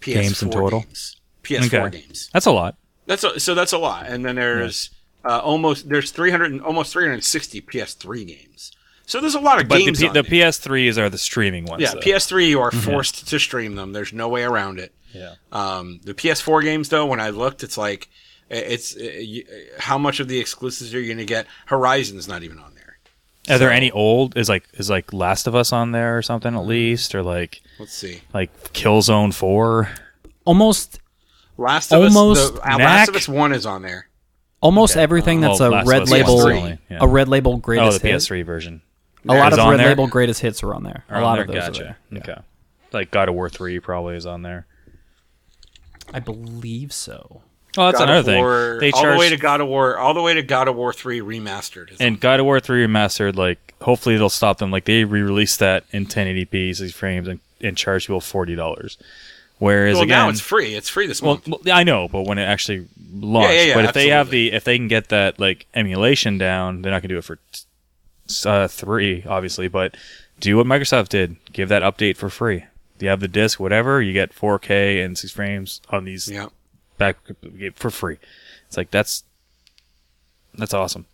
PS4 0.00 0.14
Games 0.14 0.42
in 0.42 0.50
total? 0.50 0.80
games. 0.80 1.16
PS4 1.42 1.86
Okay. 1.88 2.00
games. 2.02 2.30
That's 2.32 2.46
a 2.46 2.52
lot. 2.52 2.76
That's 3.06 3.24
a, 3.24 3.40
so 3.40 3.54
that's 3.54 3.72
a 3.72 3.78
lot. 3.78 4.06
And 4.06 4.24
then 4.24 4.36
there's 4.36 4.90
uh, 5.24 5.40
almost 5.40 5.88
there's 5.88 6.10
300 6.12 6.60
almost 6.62 6.92
360 6.92 7.60
PS3 7.62 8.26
games. 8.26 8.72
So 9.06 9.20
there's 9.20 9.34
a 9.34 9.40
lot 9.40 9.60
of 9.60 9.68
But 9.68 9.78
the, 9.78 9.84
games 9.86 10.00
P- 10.00 10.06
on 10.08 10.14
the 10.14 10.22
there. 10.22 10.30
PS3s 10.48 10.96
are 10.96 11.10
the 11.10 11.18
streaming 11.18 11.64
ones. 11.66 11.82
yeah, 11.82 11.92
though. 11.94 12.00
PS3 12.00 12.48
you 12.48 12.60
are 12.60 12.70
forced 12.70 13.26
to 13.28 13.38
stream 13.38 13.74
them. 13.74 13.92
There's 13.92 14.12
no 14.12 14.28
way 14.28 14.44
around 14.44 14.78
it. 14.78 14.94
Yeah. 15.12 15.34
Um, 15.50 16.00
the 16.04 16.14
PS4 16.14 16.62
games, 16.62 16.88
though, 16.88 17.04
when 17.04 17.20
I 17.20 17.30
looked, 17.30 17.62
it's 17.62 17.76
like 17.76 18.08
it's 18.48 18.96
uh, 18.96 19.00
you, 19.02 19.44
how 19.78 19.98
much 19.98 20.20
of 20.20 20.28
the 20.28 20.38
exclusives 20.38 20.94
are 20.94 21.00
you 21.00 21.06
going 21.08 21.18
to 21.18 21.24
get? 21.26 21.46
Horizon's 21.66 22.28
not 22.28 22.42
even 22.44 22.58
on 22.58 22.74
there. 22.74 22.96
Are 23.54 23.58
there 23.58 23.72
any 23.72 23.90
old? 23.90 24.38
Is 24.38 24.48
like 24.48 24.68
is 24.74 24.88
like 24.88 25.12
Last 25.12 25.46
of 25.48 25.54
Us 25.54 25.72
on 25.72 25.90
there 25.92 26.16
or 26.16 26.22
something 26.22 26.54
at 26.54 26.64
least, 26.64 27.14
or 27.14 27.22
like 27.22 27.60
Let's 27.80 27.92
see. 27.92 28.22
like 28.32 28.72
Killzone 28.72 29.34
Four? 29.34 29.90
Almost, 30.44 31.00
Last 31.62 31.92
of 31.92 32.02
Almost 32.02 32.40
Us. 32.40 32.50
The, 32.60 32.72
uh, 32.74 32.78
Last 32.78 33.08
of 33.08 33.16
Us 33.16 33.28
One 33.28 33.52
is 33.52 33.64
on 33.66 33.82
there. 33.82 34.08
almost 34.60 34.94
Okay. 34.94 35.02
everything 35.02 35.40
that's 35.40 35.60
Oh, 35.60 35.68
a 35.68 35.70
Last 35.70 35.82
of 35.82 35.88
red 35.88 36.02
Us 36.02 36.10
label, 36.10 36.40
only, 36.40 36.78
yeah. 36.90 36.98
a 37.00 37.06
red 37.06 37.28
label 37.28 37.54
Oh, 37.54 37.56
greatest 37.56 38.00
the 38.02 38.08
hit. 38.08 38.16
PS3 38.16 38.42
version. 38.44 38.82
A 39.28 39.34
lot 39.34 39.52
Is 39.52 39.58
of 39.58 39.64
on 39.64 39.70
red 39.72 39.80
there? 39.80 39.88
label 39.88 40.06
greatest 40.08 40.40
hits 40.40 40.62
are 40.62 40.74
on 40.74 40.82
there. 40.82 41.04
Are 41.08 41.16
a 41.16 41.18
on 41.18 41.22
lot 41.24 41.34
there? 41.36 41.42
of 41.44 41.48
those 41.48 41.56
gotcha. 41.78 41.82
are 41.82 41.96
there. 42.10 42.22
Okay. 42.34 42.40
Like 42.92 43.10
God 43.10 43.28
of 43.28 43.34
War 43.34 43.48
Three 43.48 43.78
probably 43.80 44.16
is 44.16 44.26
on 44.26 44.42
there. 44.42 44.66
I 46.12 46.20
believe 46.20 46.92
so. 46.92 47.42
Oh, 47.78 47.86
that's 47.86 47.98
God 47.98 48.04
another 48.04 48.18
of 48.20 48.24
thing. 48.26 48.38
War, 48.38 48.76
They 48.80 48.90
all 48.92 49.00
charge 49.00 49.14
the 49.14 49.18
way 49.18 49.28
to 49.30 49.36
God 49.38 49.60
of 49.62 49.68
War, 49.68 49.96
all 49.96 50.12
the 50.12 50.20
way 50.20 50.34
to 50.34 50.42
God 50.42 50.68
of 50.68 50.76
War 50.76 50.92
Three 50.92 51.20
remastered. 51.20 51.90
is 51.92 52.00
and 52.00 52.20
God 52.20 52.38
of 52.40 52.44
War 52.46 52.60
Three 52.60 52.86
remastered. 52.86 53.36
Like 53.36 53.74
hopefully 53.80 54.16
they'll 54.18 54.28
stop 54.28 54.58
them. 54.58 54.70
Like 54.70 54.84
they 54.84 55.04
re-released 55.04 55.58
that 55.60 55.84
in 55.90 56.04
1080p 56.06 56.76
60 56.76 56.92
frames 56.92 57.28
and, 57.28 57.40
and 57.62 57.76
charge 57.76 58.06
people 58.08 58.20
forty 58.20 58.54
dollars. 58.54 58.98
Whereas 59.62 59.94
well, 59.94 60.02
again, 60.02 60.18
now 60.24 60.28
it's 60.28 60.40
free. 60.40 60.74
It's 60.74 60.88
free 60.88 61.06
this 61.06 61.22
Well, 61.22 61.34
month. 61.34 61.46
well, 61.64 61.76
I 61.76 61.84
know, 61.84 62.08
but 62.08 62.22
when 62.22 62.36
it 62.36 62.42
actually 62.42 62.88
launched, 63.12 63.54
yeah, 63.54 63.62
yeah, 63.62 63.74
but 63.76 63.84
if 63.84 63.92
they 63.92 64.08
have 64.08 64.28
the 64.28 64.50
if 64.50 64.64
they 64.64 64.76
can 64.76 64.88
get 64.88 65.10
that 65.10 65.38
like 65.38 65.66
emulation 65.72 66.36
down, 66.36 66.82
they're 66.82 66.90
not 66.90 67.00
gonna 67.00 67.14
do 67.14 67.18
it 67.18 67.24
for 67.24 67.38
uh, 68.44 68.66
three, 68.66 69.22
obviously. 69.24 69.68
But 69.68 69.96
do 70.40 70.56
what 70.56 70.66
Microsoft 70.66 71.10
did: 71.10 71.36
give 71.52 71.68
that 71.68 71.82
update 71.82 72.16
for 72.16 72.28
free. 72.28 72.64
You 72.98 73.08
have 73.08 73.20
the 73.20 73.28
disc, 73.28 73.60
whatever, 73.60 74.02
you 74.02 74.12
get 74.12 74.34
4K 74.34 75.04
and 75.04 75.16
six 75.16 75.32
frames 75.32 75.80
on 75.90 76.04
these 76.06 76.28
yeah. 76.28 76.48
back 76.98 77.18
for 77.76 77.90
free. 77.90 78.18
It's 78.66 78.76
like 78.76 78.90
that's 78.90 79.22
that's 80.54 80.74
awesome. 80.74 81.06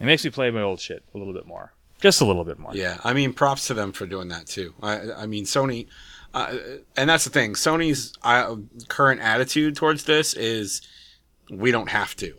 It 0.00 0.04
makes 0.06 0.24
me 0.24 0.30
play 0.30 0.50
my 0.50 0.62
old 0.62 0.80
shit 0.80 1.02
a 1.14 1.18
little 1.18 1.34
bit 1.34 1.46
more, 1.46 1.74
just 2.00 2.22
a 2.22 2.24
little 2.24 2.44
bit 2.44 2.58
more. 2.58 2.74
Yeah, 2.74 2.96
I 3.04 3.12
mean, 3.12 3.34
props 3.34 3.66
to 3.66 3.74
them 3.74 3.92
for 3.92 4.06
doing 4.06 4.28
that 4.28 4.46
too. 4.46 4.72
I, 4.82 5.12
I 5.12 5.26
mean, 5.26 5.44
Sony, 5.44 5.88
uh, 6.34 6.54
and 6.96 7.08
that's 7.10 7.24
the 7.24 7.30
thing. 7.30 7.54
Sony's 7.54 8.12
uh, 8.22 8.56
current 8.88 9.20
attitude 9.20 9.76
towards 9.76 10.04
this 10.04 10.34
is, 10.34 10.82
we 11.50 11.70
don't 11.70 11.88
have 11.90 12.14
to. 12.16 12.34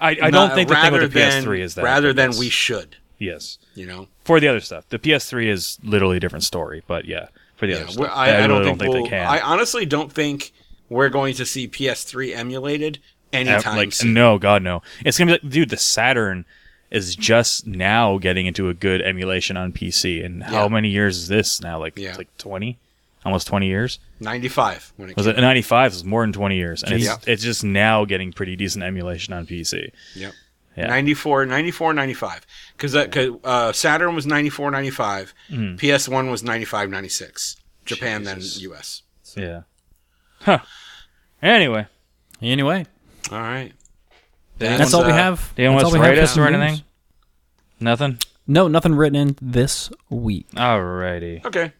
I, 0.00 0.10
I 0.10 0.14
Not- 0.14 0.30
don't 0.30 0.54
think 0.54 0.68
the 0.68 0.74
thing 0.76 0.92
with 0.92 1.02
the 1.02 1.08
than, 1.08 1.44
PS3 1.44 1.60
is 1.60 1.74
that. 1.76 1.84
rather 1.84 2.12
than 2.12 2.36
we 2.38 2.48
should. 2.48 2.96
Yes. 3.18 3.58
You 3.74 3.86
know, 3.86 4.08
For 4.24 4.40
the 4.40 4.48
other 4.48 4.60
stuff, 4.60 4.88
the 4.88 4.98
PS3 4.98 5.46
is 5.48 5.78
literally 5.84 6.16
a 6.16 6.20
different 6.20 6.44
story. 6.44 6.82
But 6.86 7.04
yeah, 7.04 7.28
for 7.56 7.66
the 7.66 7.74
Yeah, 7.74 7.78
other 7.80 7.92
stuff, 7.92 8.10
I, 8.12 8.30
I, 8.30 8.46
really 8.46 8.64
don't 8.64 8.78
think, 8.78 8.92
we'll, 8.92 9.04
they 9.04 9.08
can. 9.08 9.26
I 9.26 9.40
honestly 9.40 9.86
don't 9.86 10.12
think 10.12 10.52
we're 10.88 11.08
going 11.08 11.34
to 11.34 11.46
see 11.46 11.68
PS3 11.68 12.34
emulated 12.36 12.98
anytime 13.32 13.76
like 13.76 13.92
soon. 13.92 14.12
no, 14.14 14.38
God 14.38 14.62
no. 14.62 14.82
It's 15.04 15.18
gonna 15.18 15.28
be 15.28 15.32
like, 15.42 15.52
dude, 15.52 15.70
the 15.70 15.76
Saturn 15.76 16.44
is 16.90 17.16
just 17.16 17.66
now 17.66 18.18
getting 18.18 18.46
into 18.46 18.68
a 18.68 18.74
good 18.74 19.00
emulation 19.00 19.56
on 19.56 19.72
PC. 19.72 20.22
And 20.24 20.42
how 20.42 20.68
many 20.68 20.88
years 20.90 21.16
is 21.16 21.28
this 21.28 21.60
now? 21.62 21.78
Like 21.78 21.96
Yeah. 21.96 22.16
like 22.16 22.36
twenty, 22.38 22.78
almost 23.24 23.46
twenty 23.46 23.66
years. 23.66 23.98
95 24.20 24.92
when 24.96 25.10
it 25.10 25.16
Was 25.16 25.26
came 25.26 25.36
it 25.36 25.40
ninety 25.40 25.62
five? 25.62 25.92
It's 25.92 26.04
more 26.04 26.22
than 26.22 26.32
twenty 26.32 26.56
years, 26.56 26.82
and 26.82 26.92
it's 26.94 27.04
Yeah. 27.04 27.16
it's 27.26 27.42
just 27.42 27.64
now 27.64 28.04
getting 28.04 28.32
pretty 28.32 28.56
decent 28.56 28.84
emulation 28.84 29.32
on 29.34 29.46
PC. 29.46 29.90
Yep. 30.14 30.32
Yeah. 30.76 30.86
94, 30.86 31.44
94, 31.44 31.92
95. 31.92 32.46
Because 32.74 32.96
uh, 32.96 33.72
Saturn 33.72 34.14
was 34.14 34.24
94, 34.26 34.70
95. 34.70 35.34
Mm-hmm. 35.50 35.74
PS1 35.76 36.30
was 36.30 36.42
95, 36.42 36.88
96. 36.88 37.56
Japan, 37.84 38.24
then 38.24 38.38
US. 38.40 39.02
Yeah. 39.36 39.62
Huh. 40.40 40.60
Anyway, 41.42 41.86
Anyway, 42.40 42.86
All 43.30 43.38
right. 43.38 43.72
that's 44.58 44.94
all 44.94 45.04
we 45.04 45.12
uh, 45.12 45.14
have. 45.14 45.52
do 45.56 45.62
you 45.62 45.68
want 45.68 45.80
That's 45.80 45.88
us 45.88 45.92
all 45.92 45.92
to 45.92 46.00
we 46.00 46.06
have 46.06 46.10
rate 46.12 46.16
for 46.18 46.22
us 46.24 46.34
some 46.34 46.42
or 46.42 46.46
anything? 46.48 46.84
Nothing. 47.78 48.18
No, 48.46 48.66
nothing 48.66 48.94
written 48.94 49.16
in 49.16 49.36
this 49.42 49.90
week. 50.10 50.48
Alrighty. 50.52 51.44
Okay. 51.44 51.72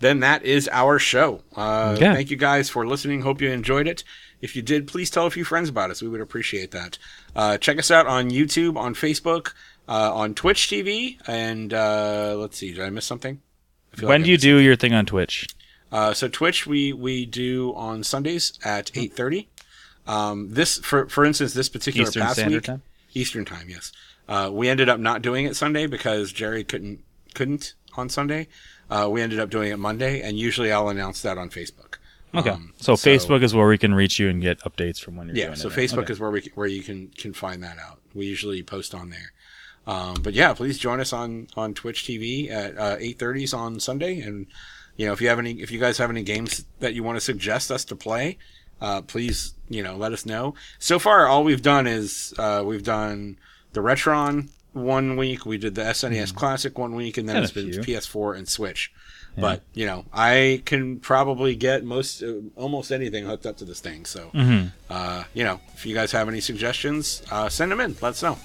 Then 0.00 0.20
that 0.20 0.42
is 0.44 0.68
our 0.72 0.98
show. 0.98 1.42
Uh, 1.56 1.92
Okay. 1.96 2.12
Thank 2.12 2.30
you 2.30 2.36
guys 2.36 2.68
for 2.68 2.86
listening. 2.86 3.22
Hope 3.22 3.40
you 3.40 3.50
enjoyed 3.50 3.86
it. 3.86 4.04
If 4.40 4.54
you 4.54 4.62
did, 4.62 4.86
please 4.86 5.08
tell 5.10 5.26
a 5.26 5.30
few 5.30 5.44
friends 5.44 5.68
about 5.68 5.90
us. 5.90 6.02
We 6.02 6.08
would 6.08 6.20
appreciate 6.20 6.70
that. 6.72 6.98
Uh, 7.34 7.56
check 7.56 7.78
us 7.78 7.90
out 7.90 8.06
on 8.06 8.30
YouTube, 8.30 8.76
on 8.76 8.94
Facebook, 8.94 9.52
uh, 9.88 10.12
on 10.14 10.34
Twitch 10.34 10.68
TV, 10.68 11.16
and 11.26 11.72
uh, 11.72 12.34
let's 12.36 12.58
see. 12.58 12.72
Did 12.74 12.84
I 12.84 12.90
miss 12.90 13.06
something? 13.06 13.40
When 14.00 14.08
like 14.08 14.24
do 14.24 14.30
you 14.32 14.38
do 14.38 14.58
your 14.58 14.76
thing 14.76 14.92
on 14.92 15.06
Twitch? 15.06 15.48
Uh, 15.92 16.12
so 16.12 16.26
Twitch 16.28 16.66
we 16.66 16.92
we 16.92 17.24
do 17.24 17.72
on 17.76 18.02
Sundays 18.02 18.58
at 18.64 18.90
eight 18.96 19.14
thirty. 19.14 19.48
Um, 20.06 20.50
this 20.50 20.78
for 20.78 21.08
for 21.08 21.24
instance 21.24 21.54
this 21.54 21.68
particular 21.68 22.08
Eastern 22.08 22.22
past 22.24 22.34
Standard 22.36 22.56
week 22.56 22.64
Time? 22.64 22.82
Eastern 23.14 23.44
time 23.44 23.68
yes. 23.70 23.92
Uh, 24.28 24.50
we 24.52 24.68
ended 24.68 24.88
up 24.88 24.98
not 24.98 25.22
doing 25.22 25.46
it 25.46 25.54
Sunday 25.56 25.86
because 25.86 26.32
Jerry 26.32 26.64
couldn't 26.64 27.00
couldn't 27.34 27.74
on 27.96 28.08
Sunday. 28.08 28.48
Uh, 28.90 29.08
we 29.10 29.22
ended 29.22 29.40
up 29.40 29.50
doing 29.50 29.72
it 29.72 29.78
Monday, 29.78 30.20
and 30.20 30.38
usually 30.38 30.70
I'll 30.72 30.88
announce 30.88 31.22
that 31.22 31.38
on 31.38 31.50
Facebook. 31.50 31.96
Okay. 32.34 32.50
Um, 32.50 32.72
so, 32.76 32.94
Facebook 32.94 33.42
is 33.42 33.54
where 33.54 33.68
we 33.68 33.78
can 33.78 33.94
reach 33.94 34.18
you 34.18 34.28
and 34.28 34.42
get 34.42 34.58
updates 34.60 34.98
from 34.98 35.16
when 35.16 35.28
you're 35.28 35.36
yeah, 35.36 35.46
doing 35.46 35.56
so 35.56 35.68
it. 35.68 35.74
Facebook 35.74 36.04
Okay. 36.04 36.12
is 36.12 36.20
where 36.20 36.30
we 36.30 36.50
where 36.54 36.66
you 36.66 36.82
can 36.82 37.08
can 37.16 37.32
find 37.32 37.62
that 37.62 37.78
out. 37.78 38.00
We 38.12 38.26
usually 38.26 38.62
post 38.62 38.94
on 38.94 39.10
there. 39.10 39.32
Um, 39.86 40.14
but 40.22 40.32
yeah, 40.32 40.52
please 40.54 40.78
join 40.78 41.00
us 41.00 41.12
on 41.12 41.46
on 41.56 41.74
Twitch 41.74 42.04
TV 42.04 42.50
at 42.50 42.76
uh, 42.76 42.96
eight 42.98 43.18
thirties 43.18 43.54
on 43.54 43.78
Sunday. 43.78 44.20
And 44.20 44.46
you 44.96 45.06
know, 45.06 45.12
if 45.12 45.20
you 45.20 45.28
have 45.28 45.38
any, 45.38 45.60
if 45.60 45.70
you 45.70 45.78
guys 45.78 45.98
have 45.98 46.10
any 46.10 46.22
games 46.22 46.64
that 46.80 46.94
you 46.94 47.02
want 47.02 47.16
to 47.16 47.20
suggest 47.20 47.70
us 47.70 47.84
to 47.86 47.96
play, 47.96 48.38
uh, 48.80 49.02
please 49.02 49.54
you 49.68 49.82
know 49.82 49.96
let 49.96 50.12
us 50.12 50.26
know. 50.26 50.54
So 50.78 50.98
far, 50.98 51.26
all 51.26 51.44
we've 51.44 51.62
done 51.62 51.86
is 51.86 52.34
uh, 52.38 52.62
we've 52.66 52.84
done 52.84 53.38
the 53.74 53.80
Retron 53.80 54.48
one 54.74 55.16
week, 55.16 55.46
we 55.46 55.56
did 55.58 55.74
the 55.74 55.82
SNES 55.82 56.34
Classic 56.34 56.76
one 56.78 56.94
week, 56.94 57.16
and 57.18 57.28
then 57.28 57.36
Had 57.36 57.44
it's 57.44 57.52
a 57.52 57.54
been 57.54 57.72
few. 57.72 57.80
PS4 57.96 58.36
and 58.36 58.48
Switch. 58.48 58.92
But 59.36 59.62
you 59.72 59.84
know, 59.86 60.04
I 60.12 60.62
can 60.64 61.00
probably 61.00 61.56
get 61.56 61.84
most 61.84 62.22
uh, 62.22 62.34
almost 62.54 62.92
anything 62.92 63.24
hooked 63.26 63.46
up 63.46 63.56
to 63.56 63.64
this 63.64 63.80
thing. 63.80 64.04
So 64.04 64.30
Mm-hmm. 64.32 64.68
uh, 64.88 65.24
you 65.34 65.42
know, 65.42 65.58
if 65.74 65.84
you 65.84 65.92
guys 65.94 66.12
have 66.12 66.28
any 66.28 66.40
suggestions, 66.40 67.20
uh, 67.32 67.48
send 67.48 67.72
them 67.72 67.80
in. 67.80 67.96
Let 68.00 68.10
us 68.10 68.22
know. 68.22 68.38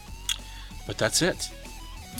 But 0.88 0.98
that's 0.98 1.22
it. 1.22 1.50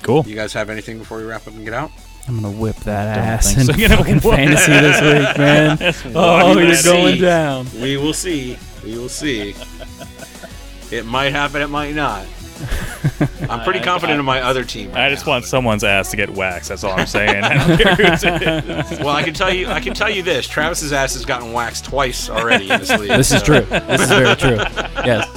Cool. 0.04 0.24
You 0.28 0.36
guys 0.36 0.54
have 0.54 0.70
anything 0.70 1.00
before 1.00 1.18
we 1.18 1.24
wrap 1.24 1.48
up 1.48 1.54
and 1.56 1.66
get 1.66 1.74
out? 1.74 1.90
I'm 2.28 2.36
gonna 2.42 2.52
whip 2.56 2.76
that 2.82 3.16
Don't 3.16 3.24
ass 3.26 3.58
in 3.58 3.64
so. 3.66 3.74
Fucking 3.98 4.20
fantasy 4.20 4.72
this 4.72 5.02
week, 5.02 5.38
man. 5.40 6.14
oh, 6.16 6.56
we 6.56 6.62
you're 6.62 6.72
will 6.76 6.84
going 6.84 7.16
see. 7.16 7.22
down. 7.22 7.68
We 7.82 7.98
will 7.98 8.14
see. 8.14 8.56
We 8.84 9.00
will 9.00 9.10
see. 9.10 9.56
It 10.92 11.06
might 11.08 11.32
happen. 11.32 11.64
It 11.64 11.70
might 11.72 11.96
not. 11.96 12.26
I'm 13.50 13.64
pretty 13.64 13.80
I- 13.80 13.84
confident 13.84 14.18
I- 14.18 14.20
in 14.20 14.26
my 14.26 14.42
other 14.42 14.64
team. 14.64 14.92
I 14.94 15.10
just 15.10 15.26
now, 15.26 15.32
want 15.34 15.44
but- 15.44 15.50
someone's 15.50 15.84
ass 15.84 16.12
to 16.12 16.18
get 16.18 16.30
waxed. 16.30 16.70
That's 16.70 16.84
all 16.84 16.92
I'm 17.00 17.06
saying. 17.08 17.44
I 17.44 17.68
don't 17.68 17.78
care 17.80 17.96
whose 17.96 18.24
it 18.24 18.42
is. 18.42 19.00
Well, 19.00 19.10
I 19.10 19.24
can 19.24 19.34
tell 19.34 19.54
you. 19.54 19.68
I 19.68 19.80
can 19.80 19.94
tell 19.94 20.10
you 20.10 20.22
this: 20.24 20.48
Travis's 20.48 20.92
ass 20.94 21.14
has 21.14 21.26
gotten 21.26 21.52
waxed 21.54 21.86
twice 21.86 22.30
already 22.30 22.70
in 22.70 22.80
this 22.80 22.90
league. 23.00 23.10
This 23.10 23.32
is 23.32 23.40
so- 23.40 23.46
true. 23.46 23.62
This 23.62 24.02
is 24.02 24.10
very 24.10 24.36
true. 24.36 24.58
Yes. 25.06 25.28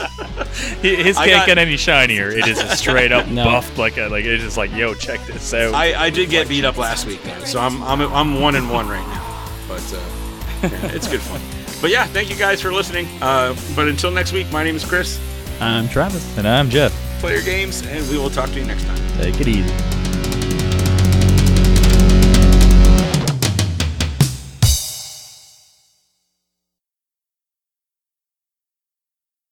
His 0.82 1.16
I 1.16 1.26
can't 1.28 1.40
got- 1.40 1.46
get 1.46 1.58
any 1.58 1.76
shinier. 1.76 2.28
It 2.30 2.46
is 2.46 2.58
a 2.60 2.76
straight 2.76 3.12
up 3.12 3.26
No. 3.32 3.44
buffed 3.44 3.78
like 3.78 3.96
a, 3.96 4.08
like 4.08 4.24
it's 4.24 4.42
just 4.42 4.56
like 4.56 4.72
yo 4.72 4.94
check 4.94 5.24
this 5.26 5.54
out. 5.54 5.74
I, 5.74 6.06
I 6.06 6.10
did 6.10 6.28
get 6.30 6.48
beat 6.48 6.64
up 6.64 6.76
last 6.76 7.06
week 7.06 7.22
though, 7.22 7.44
so 7.44 7.60
I'm 7.60 7.82
I'm 7.82 8.00
I'm 8.12 8.40
one 8.40 8.54
and 8.56 8.70
one 8.70 8.88
right 8.88 9.06
now. 9.06 9.48
But 9.68 9.80
uh, 9.94 10.68
yeah, 10.68 10.92
it's 10.94 11.08
good 11.08 11.20
fun. 11.20 11.40
But 11.80 11.90
yeah, 11.90 12.04
thank 12.06 12.30
you 12.30 12.36
guys 12.36 12.60
for 12.60 12.72
listening. 12.72 13.06
Uh, 13.20 13.56
but 13.74 13.88
until 13.88 14.10
next 14.10 14.32
week, 14.32 14.50
my 14.52 14.62
name 14.62 14.76
is 14.76 14.84
Chris. 14.84 15.18
I'm 15.60 15.88
Travis. 15.88 16.36
and 16.38 16.46
I'm 16.46 16.68
Jeff. 16.70 16.92
Play 17.22 17.34
your 17.34 17.42
games, 17.42 17.86
and 17.86 18.08
we 18.10 18.18
will 18.18 18.30
talk 18.30 18.50
to 18.50 18.58
you 18.58 18.64
next 18.64 18.82
time. 18.82 18.98
Take 19.16 19.40
it 19.40 19.46
easy. 19.46 20.11